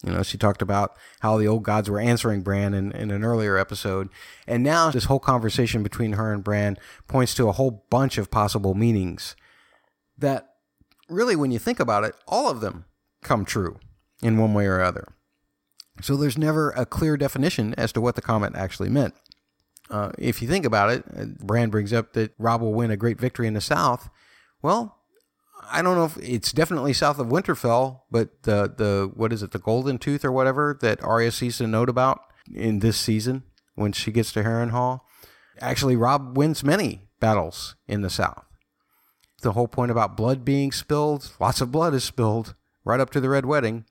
You 0.07 0.13
know, 0.13 0.23
she 0.23 0.37
talked 0.37 0.61
about 0.61 0.97
how 1.19 1.37
the 1.37 1.49
old 1.49 1.63
gods 1.63 1.89
were 1.89 1.99
answering 1.99 2.41
Bran 2.41 2.73
in, 2.73 2.93
in 2.93 3.11
an 3.11 3.25
earlier 3.25 3.57
episode. 3.57 4.07
And 4.47 4.63
now 4.63 4.89
this 4.89 5.03
whole 5.05 5.19
conversation 5.19 5.83
between 5.83 6.13
her 6.13 6.33
and 6.33 6.43
Bran 6.43 6.77
points 7.09 7.33
to 7.35 7.49
a 7.49 7.51
whole 7.51 7.85
bunch 7.89 8.17
of 8.17 8.31
possible 8.31 8.73
meanings 8.73 9.35
that 10.17 10.47
really, 11.09 11.35
when 11.35 11.51
you 11.51 11.59
think 11.59 11.81
about 11.81 12.05
it, 12.05 12.15
all 12.25 12.49
of 12.49 12.61
them 12.61 12.85
come 13.21 13.43
true 13.43 13.79
in 14.23 14.37
one 14.37 14.53
way 14.53 14.65
or 14.65 14.79
other. 14.79 15.13
So 16.01 16.15
there's 16.15 16.37
never 16.37 16.69
a 16.69 16.85
clear 16.85 17.17
definition 17.17 17.75
as 17.77 17.91
to 17.91 18.01
what 18.01 18.15
the 18.15 18.21
comet 18.21 18.55
actually 18.55 18.89
meant. 18.89 19.13
Uh, 19.89 20.11
if 20.17 20.41
you 20.41 20.47
think 20.47 20.65
about 20.65 20.89
it, 20.89 21.03
uh, 21.17 21.25
Bran 21.43 21.69
brings 21.69 21.91
up 21.91 22.13
that 22.13 22.33
Robb 22.37 22.61
will 22.61 22.73
win 22.73 22.91
a 22.91 22.97
great 22.97 23.19
victory 23.19 23.47
in 23.47 23.55
the 23.55 23.61
South. 23.61 24.09
Well, 24.61 24.96
I 25.69 25.81
don't 25.81 25.95
know 25.95 26.05
if 26.05 26.17
it's 26.17 26.51
definitely 26.51 26.93
south 26.93 27.19
of 27.19 27.27
Winterfell, 27.27 28.01
but 28.09 28.43
the 28.43 28.73
the 28.75 29.11
what 29.13 29.33
is 29.33 29.43
it, 29.43 29.51
the 29.51 29.59
Golden 29.59 29.97
Tooth 29.97 30.23
or 30.23 30.31
whatever 30.31 30.77
that 30.81 31.03
Arya 31.03 31.31
sees 31.31 31.59
a 31.61 31.67
note 31.67 31.89
about 31.89 32.21
in 32.53 32.79
this 32.79 32.97
season 32.97 33.43
when 33.75 33.91
she 33.91 34.11
gets 34.11 34.31
to 34.33 34.43
Harrenhal. 34.43 35.01
Actually, 35.59 35.95
Robb 35.95 36.37
wins 36.37 36.63
many 36.63 37.07
battles 37.19 37.75
in 37.87 38.01
the 38.01 38.09
South. 38.09 38.45
The 39.41 39.51
whole 39.53 39.67
point 39.67 39.91
about 39.91 40.17
blood 40.17 40.43
being 40.43 40.71
spilled, 40.71 41.31
lots 41.39 41.61
of 41.61 41.71
blood 41.71 41.93
is 41.93 42.03
spilled 42.03 42.55
right 42.83 42.99
up 42.99 43.09
to 43.11 43.19
the 43.19 43.29
Red 43.29 43.45
Wedding. 43.45 43.85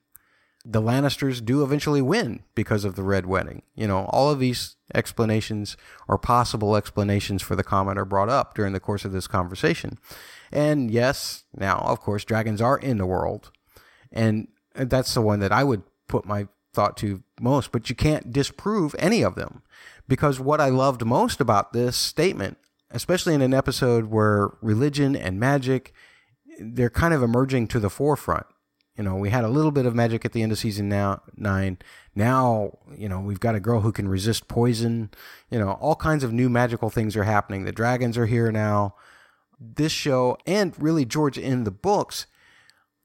The 0.69 0.81
Lannisters 0.81 1.43
do 1.43 1.63
eventually 1.63 2.01
win 2.01 2.43
because 2.53 2.83
of 2.83 2.95
the 2.95 3.03
Red 3.03 3.25
Wedding. 3.25 3.61
You 3.73 3.87
know, 3.87 4.05
all 4.09 4.29
of 4.29 4.39
these 4.39 4.75
explanations 4.93 5.77
or 6.09 6.17
possible 6.17 6.75
explanations 6.75 7.41
for 7.41 7.55
the 7.55 7.63
comet 7.63 7.97
are 7.97 8.03
brought 8.03 8.27
up 8.27 8.53
during 8.53 8.73
the 8.73 8.81
course 8.81 9.05
of 9.05 9.13
this 9.13 9.27
conversation. 9.27 9.97
And 10.51 10.91
yes, 10.91 11.45
now, 11.55 11.77
of 11.77 12.01
course, 12.01 12.25
dragons 12.25 12.61
are 12.61 12.77
in 12.77 12.97
the 12.97 13.05
world. 13.05 13.49
And 14.11 14.49
that's 14.75 15.13
the 15.13 15.21
one 15.21 15.39
that 15.39 15.53
I 15.53 15.63
would 15.63 15.83
put 16.09 16.25
my 16.25 16.49
thought 16.73 16.97
to 16.97 17.23
most, 17.39 17.71
but 17.71 17.89
you 17.89 17.95
can't 17.95 18.33
disprove 18.33 18.93
any 18.99 19.21
of 19.23 19.35
them. 19.35 19.61
Because 20.05 20.37
what 20.37 20.59
I 20.59 20.67
loved 20.67 21.05
most 21.05 21.39
about 21.39 21.71
this 21.71 21.95
statement, 21.95 22.57
especially 22.91 23.33
in 23.33 23.41
an 23.41 23.53
episode 23.53 24.05
where 24.07 24.49
religion 24.61 25.15
and 25.15 25.39
magic, 25.39 25.93
they're 26.59 26.89
kind 26.89 27.13
of 27.13 27.23
emerging 27.23 27.67
to 27.69 27.79
the 27.79 27.89
forefront. 27.89 28.45
You 28.97 29.03
know, 29.03 29.15
we 29.15 29.29
had 29.29 29.43
a 29.43 29.49
little 29.49 29.71
bit 29.71 29.85
of 29.85 29.93
magic 29.93 30.25
at 30.25 30.33
the 30.33 30.41
end 30.41 30.51
of 30.51 30.57
season 30.57 30.89
now 30.89 31.21
nine. 31.35 31.77
Now, 32.15 32.79
you 32.97 33.07
know, 33.07 33.19
we've 33.19 33.39
got 33.39 33.55
a 33.55 33.59
girl 33.59 33.81
who 33.81 33.91
can 33.91 34.09
resist 34.09 34.47
poison. 34.47 35.11
You 35.51 35.59
know, 35.59 35.71
all 35.73 35.95
kinds 35.95 36.23
of 36.23 36.33
new 36.33 36.49
magical 36.49 36.89
things 36.89 37.15
are 37.15 37.23
happening. 37.23 37.65
The 37.65 37.71
dragons 37.71 38.17
are 38.17 38.25
here 38.25 38.51
now 38.51 38.95
this 39.59 39.91
show 39.91 40.37
and 40.45 40.73
really 40.81 41.05
George 41.05 41.37
in 41.37 41.63
the 41.63 41.71
books, 41.71 42.27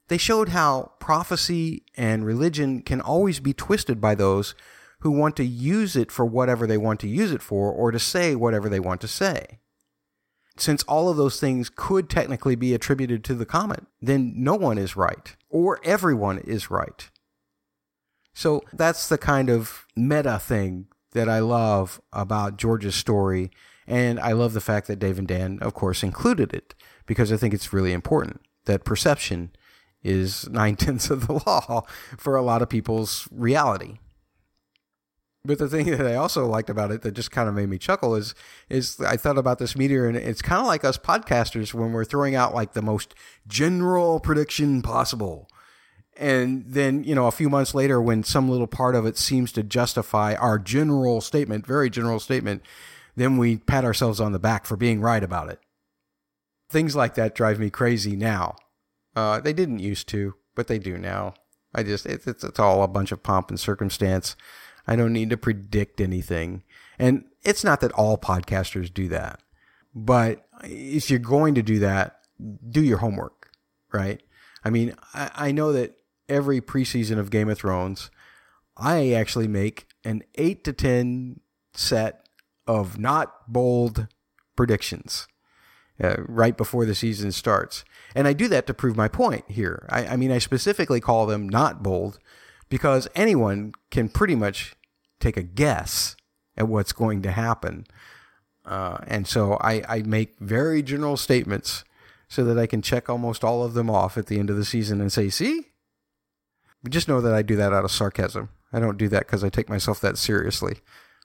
they 0.07 0.17
showed 0.17 0.49
how 0.49 0.91
prophecy 0.99 1.83
and 1.95 2.25
religion 2.25 2.81
can 2.81 3.01
always 3.01 3.39
be 3.39 3.53
twisted 3.53 3.99
by 3.99 4.15
those 4.15 4.53
who 4.99 5.11
want 5.11 5.35
to 5.37 5.43
use 5.43 5.95
it 5.95 6.11
for 6.11 6.25
whatever 6.25 6.67
they 6.67 6.77
want 6.77 6.99
to 7.01 7.07
use 7.07 7.31
it 7.31 7.41
for 7.41 7.71
or 7.71 7.91
to 7.91 7.99
say 7.99 8.35
whatever 8.35 8.69
they 8.69 8.79
want 8.79 9.01
to 9.01 9.07
say. 9.07 9.59
Since 10.55 10.83
all 10.83 11.09
of 11.09 11.17
those 11.17 11.39
things 11.39 11.69
could 11.69 12.09
technically 12.09 12.55
be 12.55 12.73
attributed 12.73 13.23
to 13.23 13.33
the 13.33 13.45
comet, 13.45 13.85
then 14.01 14.33
no 14.35 14.55
one 14.55 14.77
is 14.77 14.95
right, 14.95 15.35
or 15.53 15.79
everyone 15.83 16.39
is 16.39 16.71
right. 16.71 17.09
So 18.33 18.63
that's 18.73 19.07
the 19.07 19.19
kind 19.19 19.49
of 19.49 19.85
meta 19.95 20.39
thing 20.39 20.87
that 21.11 21.29
I 21.29 21.39
love 21.39 22.01
about 22.11 22.57
George's 22.57 22.95
story 22.95 23.51
and 23.85 24.19
I 24.19 24.31
love 24.31 24.53
the 24.53 24.61
fact 24.61 24.87
that 24.87 24.97
Dave 24.97 25.19
and 25.19 25.27
Dan, 25.27 25.59
of 25.61 25.73
course, 25.73 26.03
included 26.03 26.53
it 26.53 26.73
because 27.05 27.31
I 27.31 27.37
think 27.37 27.53
it's 27.53 27.71
really 27.71 27.93
important 27.93 28.41
that 28.65 28.83
perception 28.83 29.51
is 30.01 30.49
nine 30.49 30.75
tenths 30.75 31.11
of 31.11 31.27
the 31.27 31.33
law 31.45 31.83
for 32.17 32.35
a 32.35 32.41
lot 32.41 32.63
of 32.63 32.69
people's 32.69 33.27
reality. 33.31 33.99
But 35.45 35.59
the 35.59 35.67
thing 35.67 35.85
that 35.97 36.07
I 36.07 36.15
also 36.15 36.45
liked 36.45 36.69
about 36.69 36.91
it 36.91 37.01
that 37.01 37.13
just 37.13 37.31
kind 37.31 37.49
of 37.49 37.55
made 37.55 37.69
me 37.69 37.77
chuckle 37.77 38.15
is 38.15 38.33
is 38.69 38.99
I 39.01 39.17
thought 39.17 39.37
about 39.37 39.59
this 39.59 39.75
meteor 39.75 40.07
and 40.07 40.15
it's 40.15 40.41
kind 40.41 40.61
of 40.61 40.67
like 40.67 40.83
us 40.83 40.97
podcasters 40.97 41.73
when 41.73 41.91
we're 41.91 42.05
throwing 42.05 42.35
out 42.35 42.55
like 42.55 42.73
the 42.73 42.81
most 42.81 43.13
general 43.47 44.19
prediction 44.19 44.81
possible. 44.81 45.47
And 46.15 46.63
then, 46.67 47.03
you 47.03 47.15
know, 47.15 47.25
a 47.25 47.31
few 47.31 47.49
months 47.49 47.73
later 47.73 47.99
when 47.99 48.23
some 48.23 48.47
little 48.47 48.67
part 48.67 48.95
of 48.95 49.05
it 49.05 49.17
seems 49.17 49.51
to 49.53 49.63
justify 49.63 50.35
our 50.35 50.59
general 50.59 51.21
statement, 51.21 51.65
very 51.65 51.89
general 51.89 52.19
statement, 52.19 52.61
then 53.15 53.37
we 53.37 53.57
pat 53.57 53.83
ourselves 53.83 54.19
on 54.19 54.31
the 54.31 54.39
back 54.39 54.65
for 54.65 54.77
being 54.77 55.01
right 55.01 55.23
about 55.23 55.49
it. 55.49 55.59
Things 56.69 56.95
like 56.95 57.15
that 57.15 57.35
drive 57.35 57.59
me 57.59 57.69
crazy 57.69 58.15
now. 58.15 58.55
Uh, 59.15 59.39
they 59.39 59.53
didn't 59.53 59.79
used 59.79 60.07
to, 60.09 60.35
but 60.55 60.67
they 60.67 60.79
do 60.79 60.97
now. 60.97 61.33
I 61.73 61.81
just, 61.81 62.05
it's, 62.05 62.27
it's, 62.27 62.43
it's 62.43 62.59
all 62.59 62.83
a 62.83 62.87
bunch 62.87 63.11
of 63.11 63.23
pomp 63.23 63.49
and 63.49 63.59
circumstance. 63.59 64.35
I 64.87 64.95
don't 64.95 65.13
need 65.13 65.29
to 65.29 65.37
predict 65.37 66.01
anything. 66.01 66.63
And 66.99 67.25
it's 67.43 67.63
not 67.63 67.81
that 67.81 67.91
all 67.93 68.17
podcasters 68.17 68.93
do 68.93 69.07
that, 69.09 69.39
but 69.95 70.45
if 70.63 71.09
you're 71.09 71.19
going 71.19 71.55
to 71.55 71.63
do 71.63 71.79
that, 71.79 72.19
do 72.69 72.81
your 72.81 72.97
homework, 72.97 73.51
right? 73.91 74.21
I 74.63 74.69
mean, 74.69 74.95
I, 75.13 75.31
I 75.35 75.51
know 75.51 75.71
that 75.73 75.95
every 76.29 76.61
preseason 76.61 77.17
of 77.17 77.31
Game 77.31 77.49
of 77.49 77.57
Thrones, 77.57 78.11
I 78.77 79.11
actually 79.11 79.47
make 79.47 79.87
an 80.03 80.23
8 80.35 80.63
to 80.63 80.73
10 80.73 81.39
set 81.73 82.27
of 82.67 82.97
not 82.97 83.51
bold 83.51 84.07
predictions 84.55 85.27
uh, 86.01 86.15
right 86.27 86.55
before 86.55 86.85
the 86.85 86.95
season 86.95 87.31
starts. 87.31 87.83
And 88.15 88.27
I 88.27 88.33
do 88.33 88.47
that 88.49 88.67
to 88.67 88.73
prove 88.73 88.95
my 88.95 89.07
point 89.07 89.45
here. 89.47 89.87
I, 89.89 90.07
I 90.07 90.15
mean, 90.15 90.31
I 90.31 90.37
specifically 90.37 90.99
call 90.99 91.25
them 91.25 91.47
not 91.47 91.83
bold 91.83 92.19
because 92.73 93.07
anyone 93.13 93.71
can 93.91 94.09
pretty 94.09 94.33
much 94.33 94.75
take 95.19 95.37
a 95.37 95.43
guess 95.43 96.15
at 96.57 96.67
what's 96.67 96.91
going 96.91 97.21
to 97.21 97.29
happen. 97.29 97.85
Uh, 98.65 98.97
and 99.05 99.27
so 99.27 99.59
I, 99.61 99.83
I 99.87 100.01
make 100.01 100.39
very 100.39 100.81
general 100.81 101.15
statements 101.15 101.83
so 102.27 102.43
that 102.43 102.57
I 102.57 102.65
can 102.65 102.81
check 102.81 103.11
almost 103.11 103.43
all 103.43 103.63
of 103.63 103.75
them 103.75 103.91
off 103.91 104.17
at 104.17 104.25
the 104.25 104.39
end 104.39 104.49
of 104.49 104.55
the 104.55 104.65
season 104.65 105.01
and 105.01 105.13
say, 105.13 105.29
see? 105.29 105.67
Just 106.89 107.07
know 107.07 107.21
that 107.21 107.35
I 107.35 107.43
do 107.43 107.55
that 107.57 107.73
out 107.73 107.85
of 107.85 107.91
sarcasm. 107.91 108.49
I 108.71 108.79
don't 108.79 108.97
do 108.97 109.07
that 109.07 109.27
because 109.27 109.43
I 109.43 109.49
take 109.49 109.69
myself 109.69 110.01
that 110.01 110.17
seriously. 110.17 110.77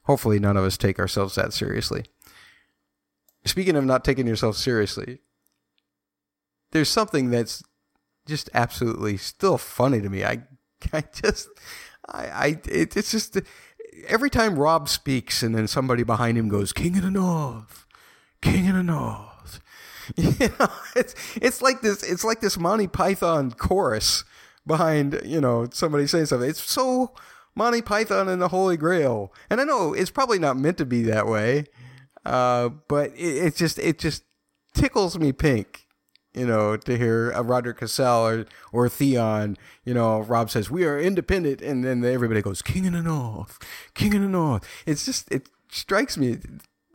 Hopefully, 0.02 0.38
none 0.38 0.58
of 0.58 0.64
us 0.64 0.76
take 0.76 0.98
ourselves 0.98 1.36
that 1.36 1.54
seriously. 1.54 2.04
Speaking 3.46 3.74
of 3.74 3.86
not 3.86 4.04
taking 4.04 4.26
yourself 4.26 4.58
seriously, 4.58 5.20
there's 6.72 6.90
something 6.90 7.30
that's 7.30 7.62
just 8.26 8.50
absolutely 8.52 9.16
still 9.16 9.56
funny 9.56 10.02
to 10.02 10.10
me. 10.10 10.26
I, 10.26 10.42
I 10.92 11.04
just, 11.12 11.48
I, 12.06 12.26
I 12.26 12.46
it, 12.68 12.96
it's 12.96 13.10
just 13.10 13.38
every 14.06 14.30
time 14.30 14.58
Robb 14.58 14.88
speaks, 14.88 15.42
and 15.42 15.54
then 15.54 15.66
somebody 15.66 16.02
behind 16.02 16.38
him 16.38 16.48
goes, 16.48 16.72
"King 16.72 16.96
of 16.96 17.02
the 17.02 17.10
North, 17.10 17.86
King 18.40 18.68
of 18.68 18.76
the 18.76 18.82
North." 18.82 19.60
You 20.16 20.48
know, 20.58 20.70
it's 20.96 21.14
it's 21.36 21.60
like 21.60 21.82
this. 21.82 22.02
It's 22.02 22.24
like 22.24 22.40
this 22.40 22.58
Monty 22.58 22.86
Python 22.86 23.50
chorus 23.50 24.24
behind 24.66 25.20
you 25.22 25.38
know 25.38 25.68
somebody 25.70 26.06
saying 26.06 26.26
something. 26.26 26.48
It's 26.48 26.62
so 26.62 27.12
Monty 27.54 27.82
Python 27.82 28.26
and 28.26 28.40
the 28.40 28.48
Holy 28.48 28.78
Grail, 28.78 29.34
and 29.50 29.60
I 29.60 29.64
know 29.64 29.92
it's 29.92 30.10
probably 30.10 30.38
not 30.38 30.56
meant 30.56 30.78
to 30.78 30.86
be 30.86 31.02
that 31.02 31.26
way, 31.26 31.66
uh, 32.24 32.70
but 32.88 33.10
it, 33.16 33.36
it 33.36 33.56
just 33.56 33.78
it 33.78 33.98
just 33.98 34.22
tickles 34.72 35.18
me 35.18 35.32
pink 35.32 35.87
you 36.34 36.46
know, 36.46 36.76
to 36.76 36.96
hear 36.96 37.32
uh, 37.34 37.40
a 37.40 37.44
Rodrik 37.44 37.78
Cassel 37.78 38.26
or, 38.26 38.46
or 38.72 38.88
Theon, 38.88 39.56
you 39.84 39.94
know, 39.94 40.20
Robb 40.20 40.50
says, 40.50 40.70
we 40.70 40.84
are 40.84 40.98
independent. 40.98 41.60
And 41.62 41.84
then 41.84 42.04
everybody 42.04 42.42
goes, 42.42 42.62
King 42.62 42.86
of 42.86 42.92
the 42.92 43.02
North, 43.02 43.58
King 43.94 44.14
of 44.14 44.22
the 44.22 44.28
North. 44.28 44.68
It's 44.86 45.04
just, 45.04 45.30
it 45.32 45.48
strikes 45.70 46.16
me. 46.16 46.38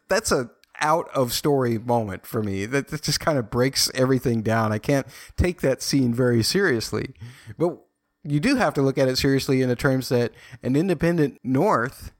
That's 0.07 0.31
a 0.31 0.51
out 0.81 1.07
of 1.13 1.33
story 1.33 1.77
moment 1.77 2.25
for 2.25 2.43
me. 2.43 2.65
That, 2.65 2.89
that 2.89 3.03
just 3.03 3.19
kind 3.19 3.37
of 3.37 3.49
breaks 3.49 3.89
everything 3.93 4.41
down. 4.41 4.71
I 4.71 4.79
can't 4.79 5.07
take 5.37 5.61
that 5.61 5.81
scene 5.81 6.13
very 6.13 6.43
seriously. 6.43 7.13
But 7.57 7.77
you 8.23 8.39
do 8.39 8.55
have 8.55 8.73
to 8.75 8.81
look 8.81 8.97
at 8.97 9.07
it 9.07 9.17
seriously 9.17 9.61
in 9.61 9.69
the 9.69 9.75
terms 9.75 10.09
that 10.09 10.31
an 10.61 10.75
independent 10.75 11.39
North, 11.43 12.11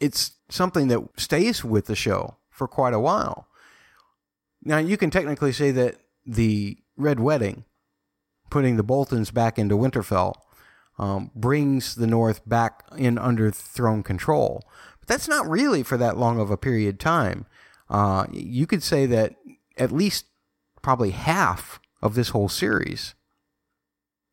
it's 0.00 0.32
something 0.48 0.88
that 0.88 1.02
stays 1.16 1.64
with 1.64 1.86
the 1.86 1.96
show 1.96 2.36
for 2.50 2.68
quite 2.68 2.94
a 2.94 3.00
while. 3.00 3.46
Now, 4.64 4.78
you 4.78 4.96
can 4.96 5.10
technically 5.10 5.52
say 5.52 5.70
that 5.72 5.96
the 6.24 6.78
Red 6.96 7.20
Wedding, 7.20 7.64
putting 8.50 8.76
the 8.76 8.82
Boltons 8.82 9.30
back 9.30 9.58
into 9.58 9.76
Winterfell, 9.76 10.34
um, 10.98 11.30
brings 11.34 11.94
the 11.94 12.06
North 12.06 12.46
back 12.48 12.84
in 12.96 13.18
under 13.18 13.50
throne 13.50 14.02
control. 14.02 14.62
But 15.00 15.08
that's 15.08 15.28
not 15.28 15.48
really 15.48 15.82
for 15.82 15.96
that 15.96 16.16
long 16.16 16.38
of 16.38 16.50
a 16.50 16.56
period 16.56 16.94
of 16.94 16.98
time. 16.98 17.46
Uh, 17.88 18.26
you 18.30 18.66
could 18.66 18.82
say 18.82 19.06
that 19.06 19.34
at 19.76 19.92
least 19.92 20.26
probably 20.80 21.10
half 21.10 21.80
of 22.00 22.14
this 22.14 22.30
whole 22.30 22.48
series, 22.48 23.14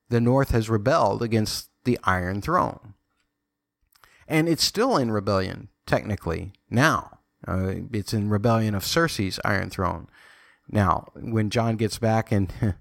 the 0.09 0.21
North 0.21 0.51
has 0.51 0.69
rebelled 0.69 1.21
against 1.21 1.69
the 1.83 1.99
Iron 2.03 2.41
Throne. 2.41 2.95
And 4.27 4.47
it's 4.47 4.63
still 4.63 4.97
in 4.97 5.11
rebellion, 5.11 5.69
technically, 5.85 6.53
now. 6.69 7.19
Uh, 7.47 7.73
it's 7.93 8.13
in 8.13 8.29
rebellion 8.29 8.75
of 8.75 8.83
Cersei's 8.83 9.39
Iron 9.45 9.69
Throne. 9.69 10.07
Now, 10.71 11.07
when 11.15 11.49
Jon 11.49 11.75
gets 11.75 11.97
back 11.97 12.31
and 12.31 12.53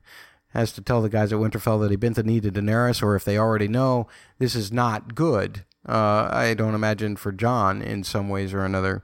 has 0.51 0.73
to 0.73 0.81
tell 0.81 1.03
the 1.03 1.09
guys 1.09 1.33
at 1.33 1.39
Winterfell 1.39 1.81
that 1.81 1.91
he 1.91 1.97
bent 1.97 2.17
the 2.17 2.23
knee 2.23 2.41
to 2.41 2.51
Daenerys, 2.51 3.03
or 3.03 3.17
if 3.17 3.25
they 3.25 3.39
already 3.39 3.69
know, 3.69 4.07
this 4.39 4.55
is 4.55 4.73
not 4.73 5.15
good. 5.15 5.65
Uh, 5.87 6.29
I 6.31 6.55
don't 6.55 6.75
imagine 6.75 7.17
for 7.17 7.33
Jon 7.33 7.83
in 7.83 8.05
some 8.05 8.29
ways 8.29 8.53
or 8.53 8.65
another. 8.65 9.03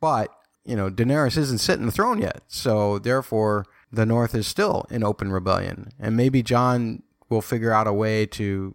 But, 0.00 0.30
you 0.64 0.76
know, 0.76 0.90
Daenerys 0.90 1.36
isn't 1.36 1.58
sitting 1.58 1.86
the 1.86 1.92
throne 1.92 2.20
yet. 2.20 2.42
So, 2.48 2.98
therefore, 2.98 3.66
the 3.90 4.06
North 4.06 4.34
is 4.34 4.46
still 4.46 4.86
in 4.90 5.04
open 5.04 5.30
rebellion. 5.30 5.92
And 5.98 6.16
maybe 6.16 6.42
Jon 6.42 7.02
will 7.28 7.42
figure 7.42 7.72
out 7.72 7.86
a 7.86 7.92
way 7.92 8.26
to 8.26 8.74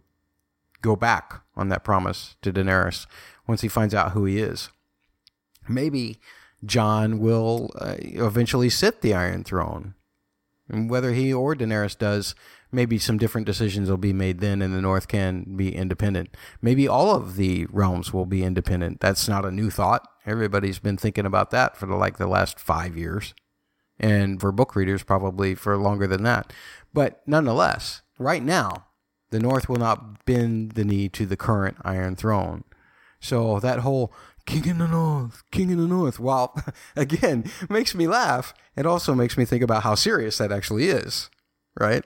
go 0.82 0.96
back 0.96 1.42
on 1.56 1.70
that 1.70 1.84
promise 1.84 2.36
to 2.44 2.54
Daenerys 2.54 3.08
once 3.48 3.62
he 3.62 3.68
finds 3.68 3.96
out 3.96 4.12
who 4.12 4.26
he 4.26 4.40
is. 4.40 4.70
Maybe 5.68 6.20
Jon 6.66 7.20
will 7.20 7.72
uh, 7.80 7.96
eventually 8.00 8.70
sit 8.70 9.02
the 9.02 9.14
Iron 9.14 9.44
Throne. 9.44 9.94
And 10.70 10.90
whether 10.90 11.14
he 11.14 11.34
or 11.34 11.56
Daenerys 11.56 11.98
does, 11.98 12.36
maybe 12.72 12.98
some 12.98 13.18
different 13.18 13.48
decisions 13.48 13.90
will 13.90 13.98
be 13.98 14.14
made 14.14 14.40
then, 14.40 14.62
and 14.62 14.74
the 14.74 14.82
North 14.82 15.08
can 15.08 15.56
be 15.56 15.74
independent. 15.74 16.36
Maybe 16.62 16.88
all 16.88 17.16
of 17.16 17.38
the 17.38 17.66
realms 17.68 18.12
will 18.12 18.26
be 18.26 18.44
independent. 18.44 19.00
That's 19.00 19.30
not 19.30 19.46
a 19.46 19.52
new 19.52 19.70
thought. 19.70 20.08
Everybody's 20.26 20.80
been 20.80 20.98
thinking 20.98 21.26
about 21.26 21.52
that 21.52 21.78
for 21.78 21.86
the, 21.86 21.96
like 21.96 22.18
the 22.18 22.28
last 22.28 22.60
five 22.60 22.98
years, 22.98 23.34
and 23.98 24.42
for 24.42 24.52
book 24.52 24.76
readers, 24.76 25.04
probably 25.04 25.56
for 25.56 25.78
longer 25.78 26.08
than 26.08 26.24
that. 26.24 26.52
But 26.94 27.22
nonetheless, 27.26 28.02
right 28.20 28.44
now, 28.44 28.88
the 29.30 29.40
North 29.40 29.70
will 29.70 29.78
not 29.78 30.26
bend 30.26 30.74
the 30.74 30.84
knee 30.84 31.08
to 31.10 31.26
the 31.26 31.38
current 31.38 31.78
Iron 31.84 32.16
Throne. 32.16 32.64
So 33.20 33.60
that 33.60 33.80
whole 33.80 34.14
King 34.48 34.66
in 34.66 34.78
the 34.80 34.88
North, 34.88 35.44
King 35.52 35.70
in 35.70 35.78
the 35.78 35.86
North. 35.86 36.20
Well, 36.20 36.56
again, 36.96 37.52
makes 37.70 37.94
me 37.94 38.08
laugh. 38.08 38.54
It 38.76 38.86
also 38.86 39.14
makes 39.14 39.38
me 39.38 39.44
think 39.46 39.62
about 39.62 39.84
how 39.84 39.94
serious 39.94 40.38
that 40.40 40.54
actually 40.54 40.86
is, 40.86 41.30
right? 41.80 42.04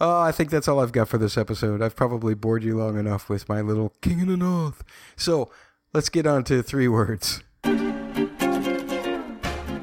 Oh, 0.00 0.20
I 0.20 0.30
think 0.32 0.50
that's 0.50 0.68
all 0.68 0.78
I've 0.80 0.92
got 0.92 1.08
for 1.08 1.18
this 1.18 1.38
episode. 1.38 1.82
I've 1.82 1.96
probably 1.96 2.34
bored 2.34 2.62
you 2.62 2.76
long 2.76 2.98
enough 2.98 3.28
with 3.28 3.48
my 3.48 3.62
little 3.62 3.94
King 4.02 4.20
in 4.20 4.28
the 4.28 4.36
North. 4.36 4.84
So 5.16 5.50
let's 5.94 6.10
get 6.10 6.26
on 6.26 6.44
to 6.44 6.62
three 6.62 6.88
words. 6.88 7.42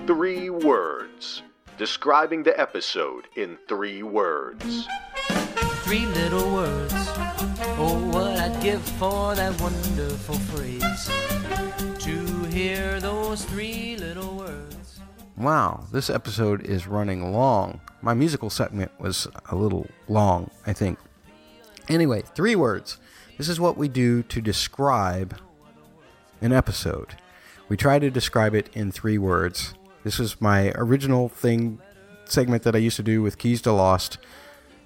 Three 0.05 0.49
words. 0.49 1.41
Describing 1.77 2.43
the 2.43 2.57
episode 2.57 3.27
in 3.35 3.57
three 3.67 4.03
words. 4.03 4.87
Three 5.83 6.05
little 6.05 6.53
words. 6.53 6.93
Oh, 7.79 8.09
what 8.11 8.27
I'd 8.27 8.36
give 8.61 8.81
for 8.81 9.35
that 9.35 9.59
wonderful 9.61 10.35
phrase. 10.35 11.09
To 11.99 12.43
hear 12.45 12.99
those 12.99 13.43
three 13.45 13.97
little 13.97 14.35
words. 14.35 14.99
Wow, 15.35 15.85
this 15.91 16.09
episode 16.09 16.65
is 16.65 16.87
running 16.87 17.31
long. 17.31 17.81
My 18.01 18.13
musical 18.13 18.49
segment 18.49 18.91
was 18.99 19.27
a 19.49 19.55
little 19.55 19.87
long, 20.07 20.49
I 20.65 20.73
think. 20.73 20.97
Anyway, 21.87 22.23
three 22.33 22.55
words. 22.55 22.97
This 23.37 23.49
is 23.49 23.59
what 23.59 23.77
we 23.77 23.87
do 23.87 24.23
to 24.23 24.41
describe 24.41 25.37
an 26.41 26.53
episode. 26.53 27.15
We 27.69 27.77
try 27.77 27.99
to 27.99 28.09
describe 28.09 28.55
it 28.55 28.69
in 28.73 28.91
three 28.91 29.17
words. 29.17 29.73
This 30.03 30.17
was 30.17 30.41
my 30.41 30.71
original 30.75 31.29
thing 31.29 31.79
segment 32.25 32.63
that 32.63 32.75
I 32.75 32.79
used 32.79 32.97
to 32.97 33.03
do 33.03 33.21
with 33.21 33.37
Keys 33.37 33.61
to 33.63 33.71
Lost, 33.71 34.17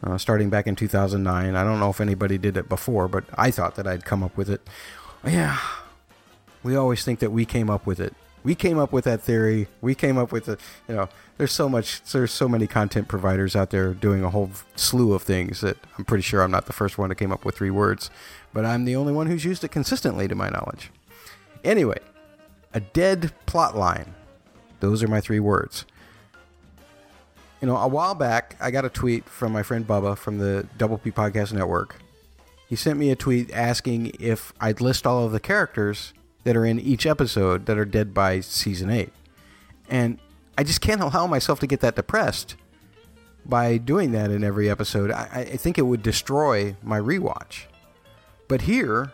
uh, 0.04 0.18
starting 0.18 0.50
back 0.50 0.68
in 0.68 0.76
2009. 0.76 1.56
I 1.56 1.64
don't 1.64 1.80
know 1.80 1.90
if 1.90 2.02
anybody 2.02 2.38
did 2.38 2.58
it 2.58 2.68
before, 2.70 3.08
but 3.08 3.24
I 3.36 3.52
thought 3.52 3.76
that 3.76 3.88
I'd 3.88 4.06
come 4.06 4.24
up 4.24 4.36
with 4.38 4.50
it. 4.50 4.62
Yeah, 5.26 5.60
we 6.64 6.76
always 6.76 7.04
think 7.04 7.20
that 7.20 7.32
we 7.32 7.46
came 7.46 7.70
up 7.70 7.86
with 7.86 8.00
it. 8.00 8.14
We 8.44 8.56
came 8.56 8.80
up 8.80 8.92
with 8.92 9.04
that 9.04 9.22
theory. 9.22 9.68
We 9.82 9.94
came 9.94 10.18
up 10.18 10.32
with 10.32 10.50
it. 10.50 10.60
you 10.88 10.96
know, 10.96 11.10
there's 11.38 11.52
so 11.52 11.70
much, 11.70 12.02
there's 12.12 12.32
so 12.32 12.50
many 12.50 12.66
content 12.66 13.08
providers 13.08 13.56
out 13.56 13.70
there 13.70 13.94
doing 13.94 14.24
a 14.24 14.32
whole 14.32 14.50
slew 14.76 15.14
of 15.14 15.22
things 15.22 15.62
that 15.62 15.78
I'm 15.98 16.06
pretty 16.06 16.24
sure 16.24 16.42
I'm 16.42 16.50
not 16.50 16.66
the 16.66 16.74
first 16.74 16.98
one 16.98 17.10
that 17.10 17.16
came 17.16 17.32
up 17.32 17.46
with 17.46 17.56
three 17.56 17.70
words, 17.70 18.10
but 18.52 18.66
I'm 18.66 18.86
the 18.86 18.96
only 18.96 19.14
one 19.14 19.28
who's 19.28 19.46
used 19.46 19.64
it 19.64 19.70
consistently 19.70 20.28
to 20.28 20.34
my 20.34 20.50
knowledge. 20.50 20.90
Anyway, 21.64 22.00
a 22.74 22.80
dead 22.80 23.32
plot 23.46 23.78
line. 23.78 24.16
Those 24.80 25.04
are 25.04 25.08
my 25.08 25.22
three 25.22 25.40
words. 25.40 25.86
You 27.62 27.68
know, 27.68 27.78
a 27.78 27.88
while 27.88 28.16
back, 28.16 28.56
I 28.60 28.72
got 28.72 28.86
a 28.86 28.90
tweet 28.90 29.30
from 29.30 29.52
my 29.52 29.62
friend 29.62 29.86
Bubba 29.88 30.18
from 30.18 30.40
the 30.40 30.68
Double 30.80 30.98
P 30.98 31.12
Podcast 31.12 31.54
Network. 31.54 31.96
He 32.68 32.76
sent 32.76 32.98
me 32.98 33.12
a 33.12 33.16
tweet 33.16 33.52
asking 33.54 34.14
if 34.20 34.52
I'd 34.60 34.82
list 34.82 35.06
all 35.06 35.26
of 35.26 35.32
the 35.32 35.40
characters 35.40 36.12
that 36.44 36.58
are 36.58 36.66
in 36.66 36.80
each 36.80 37.06
episode 37.06 37.68
that 37.68 37.78
are 37.78 37.86
dead 37.86 38.16
by 38.16 38.40
season 38.40 38.90
8. 38.90 39.14
And 39.92 40.18
I 40.58 40.64
just 40.64 40.82
can't 40.82 41.02
allow 41.02 41.28
myself 41.28 41.60
to 41.60 41.68
get 41.68 41.82
that 41.82 41.96
depressed 41.96 42.56
by 43.46 43.78
doing 43.78 44.12
that 44.14 44.32
in 44.32 44.44
every 44.44 44.68
episode. 44.68 45.12
I, 45.12 45.46
I 45.52 45.58
think 45.58 45.78
it 45.78 45.84
would 45.84 46.02
destroy 46.02 46.76
my 46.82 47.00
rewatch. 47.00 47.66
But 48.48 48.64
here, 48.64 49.12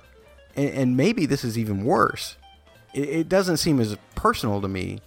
and, 0.55 0.69
and 0.69 0.97
maybe 0.97 1.25
this 1.25 1.43
is 1.43 1.57
even 1.57 1.83
worse, 1.83 2.37
it, 2.93 3.09
it 3.09 3.29
doesn't 3.29 3.57
seem 3.57 3.81
as 3.81 3.97
personal 4.15 4.61
to 4.61 4.69
me, 4.69 4.99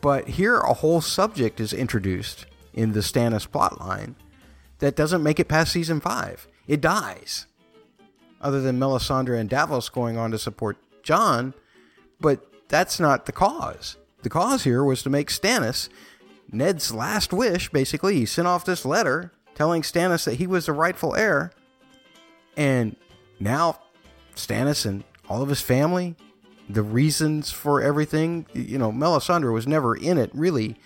but 0.00 0.28
here 0.28 0.60
a 0.60 0.72
whole 0.72 1.02
subject 1.02 1.60
is 1.60 1.74
introduced 1.74 2.46
in 2.74 2.92
the 2.92 3.00
Stannis 3.00 3.48
plotline 3.48 4.14
that 4.78 4.96
doesn't 4.96 5.22
make 5.22 5.40
it 5.40 5.48
past 5.48 5.72
season 5.72 6.00
5. 6.00 6.46
It 6.66 6.80
dies. 6.80 7.46
Other 8.40 8.60
than 8.60 8.78
Melisandre 8.78 9.38
and 9.38 9.48
Davos 9.48 9.88
going 9.88 10.18
on 10.18 10.30
to 10.30 10.38
support 10.38 10.76
Jon, 11.02 11.54
but 12.20 12.46
that's 12.68 13.00
not 13.00 13.26
the 13.26 13.32
cause. 13.32 13.96
The 14.22 14.30
cause 14.30 14.64
here 14.64 14.84
was 14.84 15.02
to 15.02 15.10
make 15.10 15.28
Stannis 15.28 15.88
Ned's 16.50 16.92
last 16.92 17.32
wish, 17.32 17.70
basically. 17.70 18.16
He 18.16 18.26
sent 18.26 18.48
off 18.48 18.64
this 18.64 18.84
letter 18.84 19.32
telling 19.54 19.82
Stannis 19.82 20.24
that 20.24 20.34
he 20.34 20.46
was 20.46 20.66
the 20.66 20.72
rightful 20.72 21.14
heir. 21.14 21.50
And 22.56 22.96
now 23.40 23.80
Stannis 24.36 24.86
and 24.86 25.04
all 25.28 25.42
of 25.42 25.48
his 25.48 25.60
family, 25.60 26.16
the 26.68 26.82
reasons 26.82 27.50
for 27.50 27.82
everything, 27.82 28.46
you 28.52 28.78
know, 28.78 28.92
Melisandre 28.92 29.52
was 29.52 29.66
never 29.66 29.96
in 29.96 30.18
it 30.18 30.30
really 30.32 30.76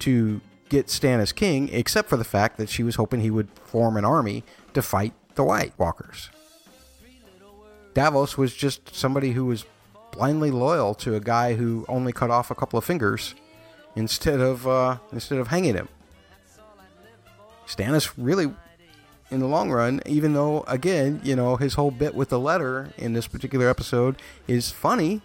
to 0.00 0.40
get 0.72 0.86
Stannis 0.86 1.34
king, 1.34 1.68
except 1.70 2.08
for 2.08 2.16
the 2.16 2.24
fact 2.24 2.56
that 2.56 2.70
she 2.70 2.82
was 2.82 2.96
hoping 2.96 3.20
he 3.20 3.30
would 3.30 3.50
form 3.50 3.98
an 3.98 4.06
army 4.06 4.42
to 4.72 4.80
fight 4.80 5.12
the 5.34 5.44
White 5.44 5.74
Walkers. 5.78 6.30
Davos 7.92 8.38
was 8.38 8.54
just 8.54 8.94
somebody 8.94 9.32
who 9.32 9.44
was 9.44 9.66
blindly 10.12 10.50
loyal 10.50 10.94
to 10.94 11.14
a 11.14 11.20
guy 11.20 11.54
who 11.54 11.84
only 11.88 12.10
cut 12.10 12.30
off 12.30 12.50
a 12.50 12.54
couple 12.54 12.78
of 12.78 12.84
fingers 12.86 13.34
instead 13.96 14.40
of 14.40 14.66
uh, 14.66 14.96
instead 15.12 15.38
of 15.38 15.48
hanging 15.48 15.74
him. 15.74 15.88
Stannis 17.66 18.10
really 18.16 18.50
in 19.30 19.40
the 19.40 19.46
long 19.46 19.70
run, 19.70 20.00
even 20.06 20.32
though, 20.32 20.64
again, 20.66 21.20
you 21.22 21.36
know, 21.36 21.56
his 21.56 21.74
whole 21.74 21.90
bit 21.90 22.14
with 22.14 22.30
the 22.30 22.38
letter 22.38 22.92
in 22.96 23.12
this 23.12 23.28
particular 23.28 23.68
episode 23.68 24.16
is 24.46 24.70
funny 24.70 25.20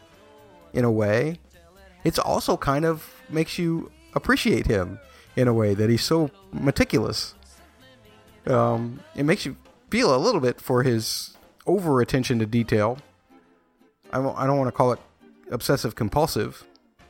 in 0.73 0.83
a 0.83 0.91
way, 0.91 1.39
it's 2.03 2.19
also 2.19 2.57
kind 2.57 2.83
of 2.83 3.13
makes 3.29 3.57
you 3.57 3.91
appreciate 4.13 4.67
him 4.67 4.99
in 5.37 5.47
a 5.47 5.53
way 5.53 5.75
that 5.75 5.89
he's 5.89 6.03
so 6.03 6.31
meticulous. 6.51 7.35
Um, 8.47 8.99
it 9.15 9.23
makes 9.23 9.45
you 9.45 9.55
feel 9.89 10.13
a 10.13 10.17
little 10.17 10.41
bit 10.41 10.59
for 10.59 10.83
his 10.83 11.37
over 11.65 12.01
attention 12.01 12.39
to 12.39 12.45
detail. 12.45 12.97
I, 14.11 14.17
don't 14.17 14.57
want 14.57 14.67
to 14.67 14.71
call 14.71 14.93
it 14.93 14.99
obsessive 15.51 15.95
compulsive 15.95 16.63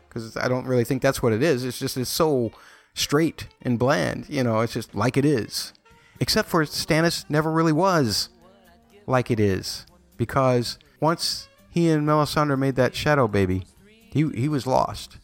because 0.08 0.36
I 0.36 0.48
don't 0.48 0.66
really 0.66 0.84
think 0.84 1.02
that's 1.02 1.24
what 1.24 1.32
it 1.32 1.42
is. 1.42 1.64
It's 1.64 1.80
just 1.80 1.96
it's 1.96 2.10
so 2.10 2.52
straight 2.94 3.48
and 3.62 3.80
bland. 3.80 4.26
You 4.28 4.44
know, 4.44 4.60
it's 4.60 4.74
just 4.74 4.94
like 4.94 5.16
it 5.16 5.26
is. 5.26 5.74
Except 6.20 6.50
for 6.50 6.66
Stannis 6.66 7.30
never 7.30 7.52
really 7.52 7.72
was 7.72 8.30
like 9.06 9.32
it 9.32 9.40
is 9.40 9.86
because 10.18 10.80
once 11.00 11.48
he 11.70 11.90
and 11.90 12.06
Melisandre 12.06 12.58
made 12.60 12.76
that 12.76 12.96
shadow 12.96 13.28
baby, 13.28 13.66
he 14.12 14.28
he 14.32 14.50
was 14.50 14.68
lost 14.68 15.18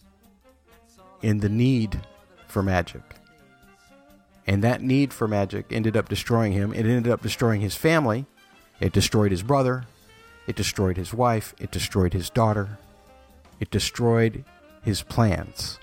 in 1.22 1.40
the 1.40 1.50
need 1.50 2.00
for 2.54 2.64
magic. 2.64 3.02
And 4.46 4.64
that 4.64 4.82
need 4.82 5.12
for 5.14 5.28
magic 5.28 5.66
ended 5.72 5.98
up 5.98 6.08
destroying 6.08 6.54
him. 6.54 6.74
It 6.74 6.86
ended 6.86 7.12
up 7.12 7.22
destroying 7.22 7.62
his 7.62 7.76
family. 7.76 8.26
It 8.80 8.94
destroyed 8.94 9.32
his 9.32 9.44
brother. 9.44 9.86
It 10.48 10.56
destroyed 10.56 10.98
his 10.98 11.14
wife. 11.14 11.56
It 11.60 11.72
destroyed 11.72 12.14
his 12.14 12.30
daughter. 12.30 12.78
It 13.60 13.72
destroyed 13.72 14.44
his 14.84 15.02
plans. 15.02 15.80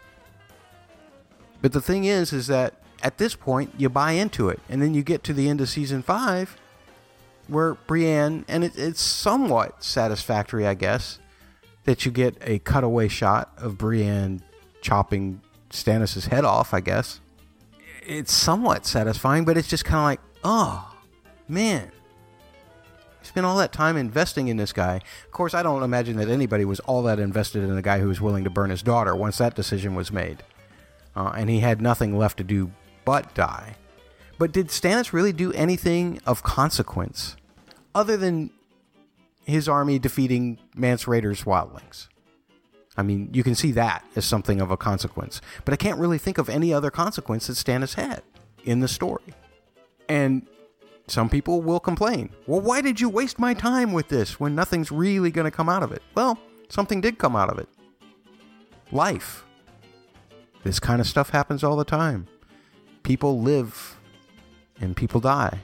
But 1.61 1.73
the 1.73 1.81
thing 1.81 2.05
is, 2.05 2.33
is 2.33 2.47
that 2.47 2.75
at 3.03 3.19
this 3.19 3.35
point, 3.35 3.75
you 3.79 3.89
buy 3.89 4.13
into 4.13 4.49
it. 4.49 4.61
And 4.69 4.81
then 4.81 4.95
you 4.95 5.03
get 5.03 5.25
to 5.25 5.33
the 5.33 5.49
end 5.49 5.61
of 5.61 5.69
season 5.69 6.03
five, 6.03 6.57
where 7.49 7.75
Brienne, 7.75 8.45
and 8.47 8.63
it, 8.63 8.77
it's 8.77 9.01
somewhat 9.01 9.83
satisfactory, 9.83 10.67
I 10.67 10.75
guess, 10.75 11.19
that 11.85 12.05
you 12.05 12.13
get 12.13 12.37
a 12.43 12.59
cutaway 12.59 13.09
shot 13.09 13.53
of 13.57 13.79
Brienne 13.79 14.43
chopping 14.83 15.41
Stannis' 15.71 16.29
head 16.29 16.45
off, 16.45 16.75
I 16.75 16.81
guess. 16.81 17.21
It's 18.07 18.33
somewhat 18.33 18.87
satisfying, 18.87 19.45
but 19.45 19.57
it's 19.57 19.69
just 19.69 19.85
kind 19.85 19.99
of 19.99 20.05
like, 20.05 20.21
oh, 20.45 20.95
man. 21.49 21.91
I 23.21 23.27
Spent 23.27 23.47
all 23.47 23.59
that 23.59 23.73
time 23.73 23.97
investing 23.97 24.49
in 24.49 24.57
this 24.57 24.73
guy. 24.73 25.01
Of 25.27 25.31
course, 25.31 25.55
I 25.55 25.63
don't 25.63 25.83
imagine 25.83 26.17
that 26.17 26.29
anybody 26.29 26.65
was 26.65 26.81
all 26.81 27.03
that 27.03 27.19
invested 27.19 27.63
in 27.63 27.77
a 27.77 27.83
guy 27.83 28.01
who 28.01 28.09
was 28.09 28.21
willing 28.21 28.45
to 28.45 28.51
burn 28.51 28.71
his 28.71 28.83
daughter 28.83 29.15
once 29.15 29.39
that 29.39 29.55
decision 29.55 29.95
was 29.95 30.11
made. 30.11 30.43
Uh, 31.15 31.33
and 31.37 31.51
he 31.51 31.61
had 31.61 31.83
nothing 31.83 32.17
left 32.17 32.39
to 32.39 32.45
do 32.45 32.71
but 33.05 33.35
die. 33.35 33.77
But 34.39 34.53
did 34.53 34.69
Stannis 34.69 35.13
really 35.13 35.33
do 35.33 35.53
anything 35.53 36.21
of 36.25 36.43
consequence 36.43 37.37
other 37.95 38.17
than 38.17 38.51
his 39.45 39.69
army 39.69 39.99
defeating 39.99 40.59
Mance 40.75 41.05
Rayder's 41.05 41.45
wildlings? 41.45 42.09
I 42.97 43.03
mean, 43.03 43.31
you 43.33 43.43
can 43.43 43.55
see 43.55 43.73
that 43.73 44.05
as 44.17 44.25
something 44.25 44.61
of 44.61 44.71
a 44.71 44.77
consequence, 44.77 45.41
but 45.65 45.73
I 45.73 45.77
can't 45.77 45.99
really 45.99 46.19
think 46.19 46.39
of 46.39 46.49
any 46.49 46.73
other 46.73 46.91
consequence 46.91 47.47
that 47.47 47.55
Stannis 47.55 47.95
had 47.95 48.23
in 48.65 48.81
the 48.81 48.89
story. 48.89 49.35
And 50.09 50.47
some 51.07 51.29
people 51.29 51.63
will 51.63 51.81
complain, 51.81 52.31
well, 52.47 52.61
why 52.61 52.81
did 52.81 53.01
you 53.01 53.09
waste 53.09 53.39
my 53.39 53.55
time 53.55 53.93
with 53.93 54.09
this 54.09 54.41
when 54.41 54.55
nothing's 54.55 54.91
really 54.91 55.31
going 55.31 55.45
to 55.45 55.51
come 55.51 55.69
out 55.69 55.83
of 55.83 55.93
it? 55.93 56.03
Well, 56.15 56.39
something 56.69 57.01
did 57.01 57.19
come 57.19 57.37
out 57.37 57.49
of 57.49 57.59
it 57.59 57.69
life. 58.93 59.45
This 60.65 60.81
kind 60.81 61.01
of 61.01 61.07
stuff 61.07 61.31
happens 61.31 61.65
all 61.65 61.77
the 61.77 61.85
time. 61.85 62.27
People 63.03 63.41
live 63.41 63.97
and 64.81 64.97
people 64.97 65.21
die. 65.21 65.61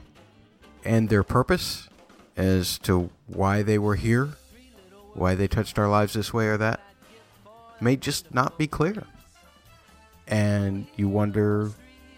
And 0.83 1.09
their 1.09 1.23
purpose 1.23 1.89
as 2.35 2.77
to 2.79 3.09
why 3.27 3.61
they 3.61 3.77
were 3.77 3.95
here, 3.95 4.29
why 5.13 5.35
they 5.35 5.47
touched 5.47 5.77
our 5.77 5.89
lives 5.89 6.13
this 6.13 6.33
way 6.33 6.47
or 6.47 6.57
that, 6.57 6.79
may 7.81 7.95
just 7.95 8.33
not 8.33 8.57
be 8.57 8.67
clear. 8.67 9.03
And 10.27 10.87
you 10.95 11.07
wonder 11.07 11.71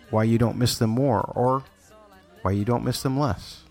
why 0.09 0.23
you 0.23 0.37
don't 0.37 0.57
miss 0.57 0.77
them 0.77 0.89
more 0.89 1.21
or 1.35 1.63
why 2.41 2.51
you 2.51 2.65
don't 2.65 2.83
miss 2.83 3.03
them 3.03 3.19
less. 3.19 3.63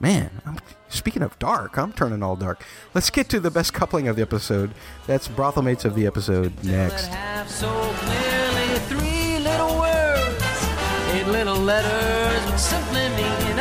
Man, 0.00 0.30
I'm, 0.44 0.58
speaking 0.88 1.22
of 1.22 1.38
dark, 1.38 1.78
I'm 1.78 1.92
turning 1.92 2.22
all 2.22 2.36
dark. 2.36 2.64
Let's 2.94 3.10
get 3.10 3.28
to 3.30 3.40
the 3.40 3.50
best 3.50 3.72
coupling 3.72 4.08
of 4.08 4.16
the 4.16 4.22
episode. 4.22 4.72
That's 5.06 5.28
brothel 5.28 5.62
mates 5.62 5.84
of 5.84 5.94
the 5.94 6.06
episode 6.06 6.52
next. 6.64 7.10
So 7.48 7.68
clearly 7.70 8.78
three 8.88 9.38
little 9.38 9.78
words, 9.78 10.68
eight 11.12 11.26
little 11.26 11.56
letters, 11.56 12.50
which 12.50 12.60
simply 12.60 13.08
mean 13.10 13.58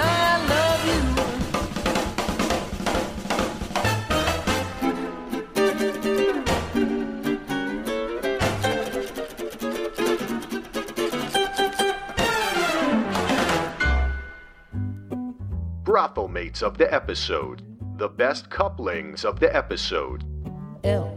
Brothel 15.93 16.27
mates 16.27 16.63
of 16.63 16.79
the 16.79 16.91
episode. 16.91 17.61
The 17.99 18.07
best 18.07 18.49
couplings 18.49 19.23
of 19.23 19.39
the 19.39 19.55
episode. 19.55 20.23
L 20.83 21.15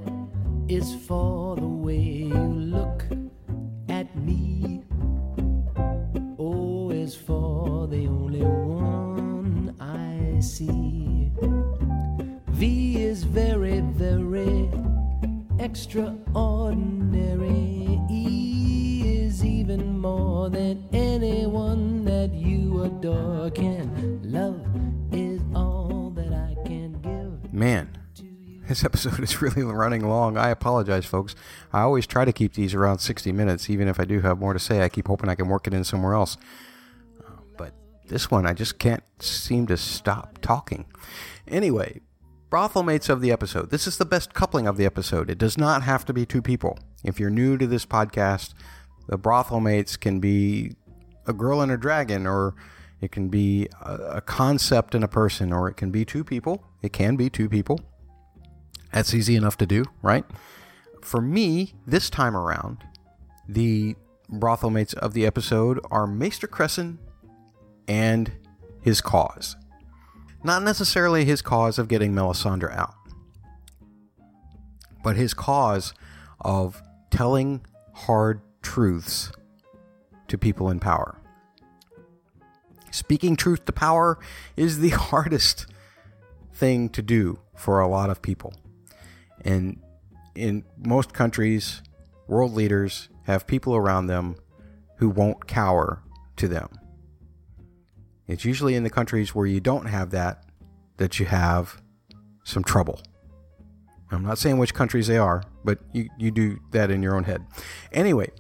is 0.69 0.95
for 1.07 1.57
the 1.57 1.67
way 1.67 1.97
you 1.97 2.35
look 2.35 3.07
at 3.89 4.15
me. 4.15 4.83
O 6.39 6.91
is 6.91 7.17
for 7.17 7.89
the 7.89 8.07
only 8.07 8.43
one 8.43 9.75
I 9.81 10.41
see. 10.41 11.33
V 12.49 13.03
is 13.03 13.25
very, 13.25 13.81
very 13.81 14.69
extraordinary. 15.59 17.86
Is 19.37 19.45
even 19.45 19.99
more 19.99 20.49
than 20.49 20.89
anyone 20.95 22.07
that 22.07 22.33
you 22.33 22.85
adore 22.85 23.51
can. 23.51 24.23
Love 24.23 24.65
is 25.13 25.43
all 25.55 26.11
that 26.17 26.33
I 26.33 26.57
can 26.65 26.93
give. 27.03 27.53
Man, 27.53 27.99
this 28.67 28.83
episode 28.83 29.21
is 29.21 29.43
really 29.43 29.63
running 29.63 30.09
long. 30.09 30.39
I 30.39 30.49
apologize, 30.49 31.05
folks. 31.05 31.35
I 31.71 31.83
always 31.83 32.07
try 32.07 32.25
to 32.25 32.33
keep 32.33 32.55
these 32.55 32.73
around 32.73 33.01
60 33.01 33.31
minutes, 33.33 33.69
even 33.69 33.89
if 33.89 34.01
I 34.01 34.07
do 34.07 34.23
have 34.23 34.39
more 34.39 34.55
to 34.55 34.59
say. 34.59 34.83
I 34.83 34.89
keep 34.89 35.07
hoping 35.07 35.29
I 35.29 35.35
can 35.35 35.49
work 35.49 35.67
it 35.67 35.75
in 35.75 35.85
somewhere 35.85 36.15
else. 36.15 36.39
Uh, 37.21 37.33
But 37.59 37.75
this 38.07 38.31
one, 38.31 38.47
I 38.47 38.55
just 38.55 38.79
can't 38.79 39.05
seem 39.19 39.67
to 39.67 39.77
stop 39.77 40.39
talking. 40.41 40.87
Anyway, 41.47 42.01
brothel 42.49 42.83
mates 42.83 43.11
of 43.11 43.21
the 43.21 43.33
episode. 43.33 43.69
This 43.69 43.87
is 43.87 43.99
the 43.99 44.07
best 44.07 44.33
coupling 44.33 44.67
of 44.67 44.79
the 44.79 44.87
episode. 44.87 45.29
It 45.29 45.37
does 45.37 45.59
not 45.59 45.83
have 45.83 46.07
to 46.07 46.15
be 46.15 46.25
two 46.25 46.41
people. 46.41 46.79
If 47.05 47.21
you're 47.21 47.29
new 47.29 47.59
to 47.59 47.67
this 47.67 47.85
podcast, 47.85 48.55
the 49.07 49.17
brothel 49.17 49.61
mates 49.61 49.97
can 49.97 50.21
be 50.21 50.73
a 51.27 51.33
girl 51.33 51.61
and 51.61 51.73
a 51.73 51.77
dragon, 51.77 52.27
or 52.27 52.55
it 53.01 53.13
can 53.13 53.29
be 53.29 53.69
a, 53.83 54.21
concept 54.21 54.95
and 54.95 55.05
a 55.05 55.09
person, 55.09 55.53
or 55.53 55.69
it 55.69 55.77
can 55.77 55.91
be 55.91 56.05
two 56.05 56.25
people. 56.25 56.65
It 56.83 56.93
can 56.93 57.17
be 57.17 57.29
two 57.29 57.49
people. 57.49 57.81
That's 58.93 59.13
easy 59.13 59.37
enough 59.37 59.59
to 59.59 59.67
do, 59.67 59.85
right? 60.03 60.25
For 61.03 61.21
me, 61.21 61.75
this 61.87 62.09
time 62.09 62.37
around, 62.37 62.79
the 63.49 63.97
brothel 64.29 64.71
mates 64.71 64.93
of 64.95 65.13
the 65.13 65.27
episode 65.27 65.81
are 65.91 66.07
Maester 66.07 66.49
Cressen 66.49 66.99
and 67.87 68.33
his 68.81 69.01
cause. 69.01 69.57
Not 70.43 70.63
necessarily 70.63 71.25
his 71.25 71.43
cause 71.43 71.79
of 71.79 71.89
getting 71.89 72.13
Melisandre 72.13 72.75
out, 72.77 72.95
but 75.03 75.17
his 75.17 75.35
cause 75.35 75.93
of 76.41 76.83
telling 77.11 77.65
hard 77.95 78.41
truths 78.67 79.31
to 80.27 80.37
people 80.37 80.71
in 80.71 80.81
power. 80.81 81.17
Speaking 82.91 83.37
truth 83.37 83.65
to 83.67 83.73
power 83.73 84.19
is 84.57 84.81
the 84.81 84.89
hardest 85.11 85.67
thing 86.53 86.89
to 86.89 87.01
do 87.01 87.39
for 87.55 87.79
a 87.79 87.87
lot 87.87 88.11
of 88.11 88.23
people. 88.23 88.53
And 89.45 89.81
in 90.35 90.65
most 90.77 91.13
countries, 91.13 91.81
world 92.27 92.55
leaders 92.55 93.09
have 93.23 93.47
people 93.47 93.77
around 93.77 94.09
them 94.09 94.35
who 94.97 95.11
won't 95.11 95.47
cower 95.47 96.03
to 96.39 96.49
them. 96.49 96.69
It's 98.27 98.45
usually 98.45 98.75
in 98.75 98.83
the 98.83 98.91
countries 98.91 99.33
where 99.33 99.47
you 99.47 99.61
don't 99.61 99.87
have 99.87 100.11
that 100.11 100.43
that 100.97 101.21
you 101.21 101.27
have 101.27 101.81
some 102.43 102.65
trouble. 102.65 103.01
I'm 104.11 104.25
not 104.25 104.39
saying 104.39 104.59
which 104.59 104.75
countries 104.75 105.07
they 105.07 105.19
are, 105.19 105.45
but 105.65 105.79
you, 105.93 106.09
you 106.19 106.31
do 106.33 106.59
that 106.73 106.91
in 106.91 107.03
your 107.03 107.15
own 107.15 107.25
head. 107.25 107.45
Anyway, 107.93 108.31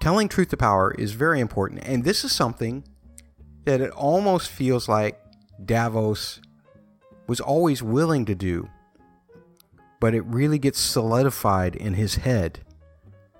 telling 0.00 0.28
truth 0.28 0.48
to 0.50 0.56
power 0.56 0.94
is 0.98 1.12
very 1.12 1.40
important. 1.40 1.82
And 1.84 2.04
this 2.04 2.24
is 2.24 2.32
something 2.32 2.84
that 3.64 3.80
it 3.80 3.90
almost 3.90 4.50
feels 4.50 4.88
like 4.88 5.20
Davos 5.64 6.40
was 7.26 7.40
always 7.40 7.82
willing 7.82 8.24
to 8.26 8.34
do, 8.34 8.68
but 10.00 10.14
it 10.14 10.22
really 10.22 10.58
gets 10.58 10.78
solidified 10.78 11.74
in 11.74 11.94
his 11.94 12.16
head 12.16 12.60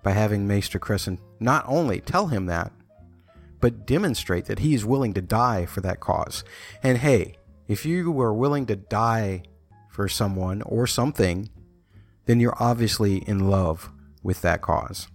by 0.02 0.12
having 0.12 0.46
Maester 0.46 0.78
Cressen 0.78 1.18
not 1.40 1.64
only 1.68 2.00
tell 2.00 2.28
him 2.28 2.46
that, 2.46 2.72
but 3.60 3.86
demonstrate 3.86 4.46
that 4.46 4.60
he 4.60 4.74
is 4.74 4.84
willing 4.84 5.14
to 5.14 5.22
die 5.22 5.66
for 5.66 5.80
that 5.80 6.00
cause. 6.00 6.44
And 6.82 6.98
hey, 6.98 7.36
if 7.68 7.84
you 7.84 8.10
were 8.10 8.34
willing 8.34 8.66
to 8.66 8.76
die 8.76 9.42
for 9.90 10.08
someone 10.08 10.62
or 10.62 10.86
something, 10.86 11.48
then 12.26 12.40
you're 12.40 12.60
obviously 12.60 13.18
in 13.28 13.50
love 13.50 13.90
with 14.22 14.42
that 14.42 14.60
cause. 14.60 15.08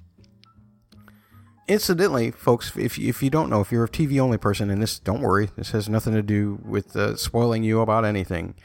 Incidentally, 1.68 2.32
folks, 2.32 2.76
if, 2.76 2.98
if 2.98 3.22
you 3.24 3.30
don't 3.30 3.50
know, 3.50 3.62
if 3.62 3.72
you're 3.72 3.86
a 3.86 3.90
TV 3.90 4.20
only 4.20 4.38
person, 4.38 4.70
and 4.70 4.82
this, 4.82 5.00
don't 5.00 5.22
worry, 5.22 5.50
this 5.56 5.72
has 5.72 5.88
nothing 5.88 6.14
to 6.14 6.22
do 6.22 6.60
with 6.66 6.96
uh, 6.96 7.16
spoiling 7.16 7.64
you 7.64 7.82
about 7.82 8.04
anything. 8.04 8.56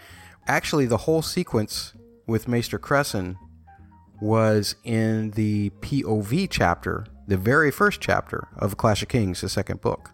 Actually, 0.46 0.86
the 0.86 0.96
whole 0.98 1.22
sequence 1.22 1.92
with 2.26 2.48
Maester 2.48 2.78
Cressen 2.78 3.36
was 4.20 4.76
in 4.82 5.32
the 5.32 5.70
POV 5.80 6.48
chapter, 6.50 7.06
the 7.26 7.36
very 7.36 7.70
first 7.70 8.00
chapter 8.00 8.48
of 8.56 8.76
Clash 8.76 9.02
of 9.02 9.08
Kings, 9.08 9.40
the 9.40 9.48
second 9.48 9.80
book. 9.80 10.10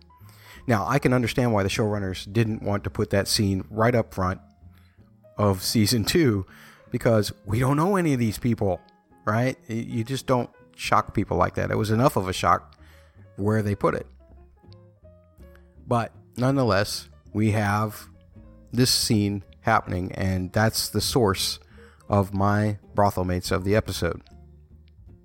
Now, 0.66 0.86
I 0.86 0.98
can 0.98 1.12
understand 1.12 1.52
why 1.52 1.62
the 1.62 1.68
showrunners 1.68 2.30
didn't 2.32 2.62
want 2.62 2.84
to 2.84 2.90
put 2.90 3.10
that 3.10 3.28
scene 3.28 3.64
right 3.70 3.94
up 3.94 4.12
front 4.14 4.40
of 5.36 5.62
season 5.62 6.04
two 6.04 6.46
because 6.90 7.32
we 7.46 7.58
don't 7.58 7.76
know 7.76 7.96
any 7.96 8.12
of 8.12 8.18
these 8.18 8.38
people, 8.38 8.80
right? 9.24 9.56
You 9.68 10.04
just 10.04 10.26
don't 10.26 10.50
shock 10.82 11.14
people 11.14 11.36
like 11.36 11.54
that. 11.54 11.70
It 11.70 11.78
was 11.78 11.90
enough 11.90 12.16
of 12.16 12.28
a 12.28 12.32
shock 12.32 12.76
where 13.36 13.62
they 13.62 13.74
put 13.74 13.94
it. 13.94 14.06
But 15.86 16.12
nonetheless, 16.36 17.08
we 17.32 17.52
have 17.52 18.08
this 18.72 18.90
scene 18.90 19.44
happening, 19.60 20.12
and 20.12 20.52
that's 20.52 20.88
the 20.88 21.00
source 21.00 21.58
of 22.08 22.34
my 22.34 22.78
brothel 22.94 23.24
mates 23.24 23.50
of 23.50 23.64
the 23.64 23.76
episode. 23.76 24.22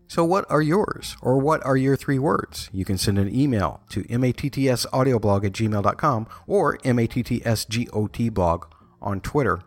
So, 0.09 0.23
what 0.23 0.49
are 0.49 0.61
yours, 0.61 1.17
or 1.21 1.37
what 1.37 1.65
are 1.65 1.75
your 1.75 1.97
three 1.97 2.19
words? 2.19 2.69
You 2.71 2.85
can 2.85 2.97
send 2.97 3.17
an 3.19 3.33
email 3.33 3.81
to 3.89 4.03
mattsaudioblog 4.03 5.45
at 5.45 5.51
gmail.com 5.51 6.27
or 6.47 6.75
mattsgotblog 6.75 8.63
on 9.01 9.19
Twitter. 9.19 9.61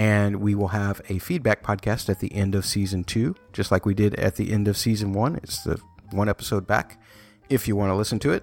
And 0.00 0.36
we 0.36 0.54
will 0.54 0.68
have 0.68 1.02
a 1.10 1.18
feedback 1.18 1.62
podcast 1.62 2.08
at 2.08 2.20
the 2.20 2.34
end 2.34 2.54
of 2.54 2.64
season 2.64 3.04
two, 3.04 3.36
just 3.52 3.70
like 3.70 3.84
we 3.84 3.92
did 3.92 4.14
at 4.14 4.36
the 4.36 4.50
end 4.50 4.66
of 4.66 4.78
season 4.78 5.12
one. 5.12 5.36
It's 5.42 5.62
the 5.62 5.78
one 6.10 6.26
episode 6.26 6.66
back 6.66 6.98
if 7.50 7.68
you 7.68 7.76
want 7.76 7.90
to 7.90 7.94
listen 7.94 8.18
to 8.20 8.30
it. 8.30 8.42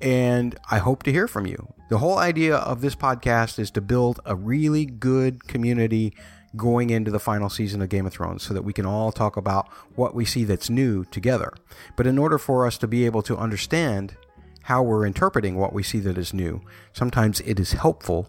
And 0.00 0.56
I 0.70 0.78
hope 0.78 1.02
to 1.02 1.10
hear 1.10 1.26
from 1.26 1.44
you. 1.44 1.74
The 1.88 1.98
whole 1.98 2.18
idea 2.18 2.54
of 2.54 2.82
this 2.82 2.94
podcast 2.94 3.58
is 3.58 3.72
to 3.72 3.80
build 3.80 4.20
a 4.24 4.36
really 4.36 4.86
good 4.86 5.48
community 5.48 6.14
going 6.54 6.90
into 6.90 7.10
the 7.10 7.18
final 7.18 7.50
season 7.50 7.82
of 7.82 7.88
Game 7.88 8.06
of 8.06 8.12
Thrones 8.12 8.44
so 8.44 8.54
that 8.54 8.62
we 8.62 8.72
can 8.72 8.86
all 8.86 9.10
talk 9.10 9.36
about 9.36 9.66
what 9.96 10.14
we 10.14 10.24
see 10.24 10.44
that's 10.44 10.70
new 10.70 11.04
together. 11.06 11.52
But 11.96 12.06
in 12.06 12.16
order 12.16 12.38
for 12.38 12.64
us 12.64 12.78
to 12.78 12.86
be 12.86 13.06
able 13.06 13.22
to 13.22 13.36
understand 13.36 14.14
how 14.62 14.84
we're 14.84 15.04
interpreting 15.04 15.56
what 15.56 15.72
we 15.72 15.82
see 15.82 15.98
that 15.98 16.16
is 16.16 16.32
new, 16.32 16.60
sometimes 16.92 17.40
it 17.40 17.58
is 17.58 17.72
helpful 17.72 18.28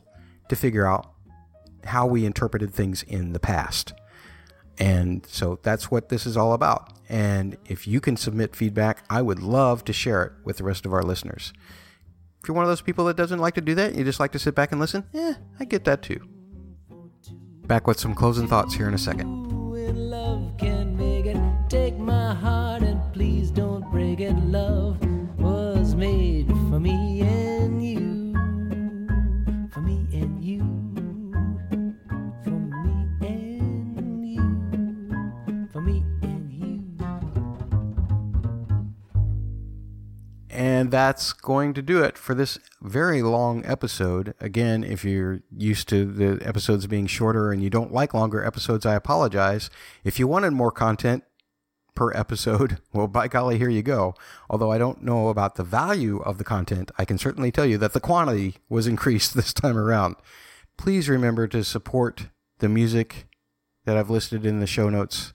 to 0.49 0.55
figure 0.55 0.87
out 0.87 1.13
how 1.85 2.05
we 2.05 2.25
interpreted 2.25 2.73
things 2.73 3.03
in 3.03 3.33
the 3.33 3.39
past. 3.39 3.93
And 4.77 5.25
so 5.27 5.59
that's 5.61 5.91
what 5.91 6.09
this 6.09 6.25
is 6.25 6.35
all 6.35 6.53
about. 6.53 6.93
And 7.09 7.57
if 7.65 7.87
you 7.87 7.99
can 7.99 8.17
submit 8.17 8.55
feedback, 8.55 9.03
I 9.09 9.21
would 9.21 9.39
love 9.39 9.83
to 9.85 9.93
share 9.93 10.23
it 10.23 10.31
with 10.43 10.57
the 10.57 10.63
rest 10.63 10.85
of 10.85 10.93
our 10.93 11.03
listeners. 11.03 11.53
If 12.41 12.47
you're 12.47 12.55
one 12.55 12.63
of 12.63 12.69
those 12.69 12.81
people 12.81 13.05
that 13.05 13.17
doesn't 13.17 13.39
like 13.39 13.53
to 13.55 13.61
do 13.61 13.75
that, 13.75 13.93
you 13.93 14.03
just 14.03 14.19
like 14.19 14.31
to 14.31 14.39
sit 14.39 14.55
back 14.55 14.71
and 14.71 14.81
listen, 14.81 15.05
eh, 15.13 15.35
I 15.59 15.65
get 15.65 15.85
that 15.85 16.01
too. 16.01 16.19
Back 17.67 17.85
with 17.85 17.99
some 17.99 18.15
closing 18.15 18.47
thoughts 18.47 18.73
here 18.73 18.87
in 18.87 18.93
a 18.93 18.97
second. 18.97 19.41
Love 24.51 25.10
And 40.71 40.89
that's 40.89 41.33
going 41.33 41.73
to 41.73 41.81
do 41.81 42.01
it 42.01 42.17
for 42.17 42.33
this 42.33 42.57
very 42.81 43.21
long 43.21 43.61
episode. 43.65 44.33
Again, 44.39 44.85
if 44.85 45.03
you're 45.03 45.41
used 45.53 45.89
to 45.89 46.05
the 46.05 46.47
episodes 46.47 46.87
being 46.87 47.07
shorter 47.07 47.51
and 47.51 47.61
you 47.61 47.69
don't 47.69 47.91
like 47.91 48.13
longer 48.13 48.45
episodes, 48.45 48.85
I 48.85 48.95
apologize. 48.95 49.69
If 50.05 50.17
you 50.17 50.27
wanted 50.27 50.51
more 50.51 50.71
content 50.71 51.25
per 51.93 52.13
episode, 52.13 52.79
well, 52.93 53.09
by 53.09 53.27
golly, 53.27 53.57
here 53.57 53.69
you 53.69 53.83
go. 53.83 54.15
Although 54.49 54.71
I 54.71 54.77
don't 54.77 55.03
know 55.03 55.27
about 55.27 55.55
the 55.55 55.63
value 55.65 56.19
of 56.19 56.37
the 56.37 56.45
content, 56.45 56.89
I 56.97 57.03
can 57.03 57.17
certainly 57.17 57.51
tell 57.51 57.65
you 57.65 57.77
that 57.77 57.91
the 57.91 57.99
quantity 57.99 58.55
was 58.69 58.87
increased 58.93 59.35
this 59.35 59.51
time 59.51 59.77
around. 59.77 60.15
Please 60.77 61.09
remember 61.09 61.49
to 61.49 61.65
support 61.65 62.27
the 62.59 62.69
music 62.69 63.27
that 63.83 63.97
I've 63.97 64.09
listed 64.09 64.45
in 64.45 64.61
the 64.61 64.67
show 64.67 64.87
notes 64.87 65.33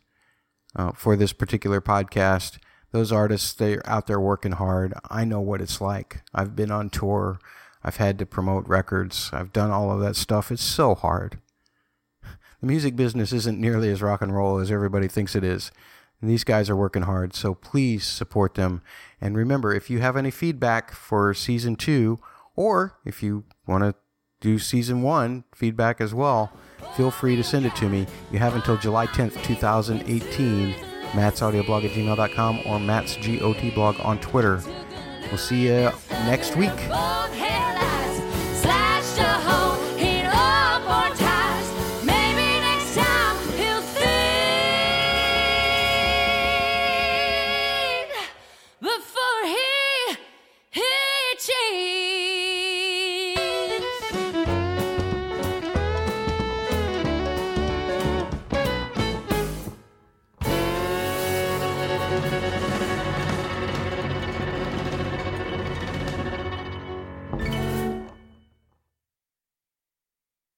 uh, 0.74 0.92
for 0.92 1.14
this 1.14 1.34
particular 1.34 1.82
podcast 1.82 2.56
those 2.96 3.12
artists 3.12 3.52
they're 3.52 3.82
out 3.86 4.06
there 4.06 4.18
working 4.18 4.52
hard. 4.52 4.94
I 5.10 5.24
know 5.26 5.40
what 5.40 5.60
it's 5.60 5.82
like. 5.82 6.22
I've 6.34 6.56
been 6.56 6.70
on 6.70 6.88
tour. 6.88 7.38
I've 7.84 7.96
had 7.96 8.18
to 8.18 8.26
promote 8.26 8.66
records. 8.66 9.28
I've 9.34 9.52
done 9.52 9.70
all 9.70 9.92
of 9.92 10.00
that 10.00 10.16
stuff. 10.16 10.50
It's 10.50 10.62
so 10.62 10.94
hard. 10.94 11.38
The 12.62 12.66
music 12.66 12.96
business 12.96 13.34
isn't 13.34 13.60
nearly 13.60 13.90
as 13.90 14.00
rock 14.00 14.22
and 14.22 14.34
roll 14.34 14.58
as 14.58 14.70
everybody 14.70 15.08
thinks 15.08 15.36
it 15.36 15.44
is. 15.44 15.70
And 16.22 16.30
these 16.30 16.42
guys 16.42 16.70
are 16.70 16.74
working 16.74 17.02
hard 17.02 17.34
so 17.34 17.54
please 17.54 18.06
support 18.06 18.54
them. 18.54 18.80
And 19.20 19.36
remember 19.36 19.74
if 19.74 19.90
you 19.90 19.98
have 19.98 20.16
any 20.16 20.30
feedback 20.30 20.90
for 20.92 21.34
season 21.34 21.76
two 21.76 22.18
or 22.56 22.98
if 23.04 23.22
you 23.22 23.44
want 23.66 23.84
to 23.84 23.94
do 24.40 24.58
season 24.58 25.02
one 25.02 25.44
feedback 25.54 26.00
as 26.00 26.14
well 26.14 26.50
feel 26.96 27.10
free 27.10 27.36
to 27.36 27.44
send 27.44 27.66
it 27.66 27.76
to 27.76 27.90
me. 27.90 28.06
You 28.32 28.38
have 28.38 28.54
until 28.54 28.78
july 28.78 29.06
10th 29.06 29.42
2018 29.44 30.95
mattsaudioblog 31.16 31.84
at 31.84 31.92
gmail.com 31.92 32.60
or 32.66 32.78
Matt's 32.78 33.16
GOT 33.16 33.74
blog 33.74 33.98
on 34.00 34.18
Twitter. 34.20 34.62
We'll 35.28 35.38
see 35.38 35.66
you 35.66 35.90
next 36.10 36.56
week. 36.56 36.76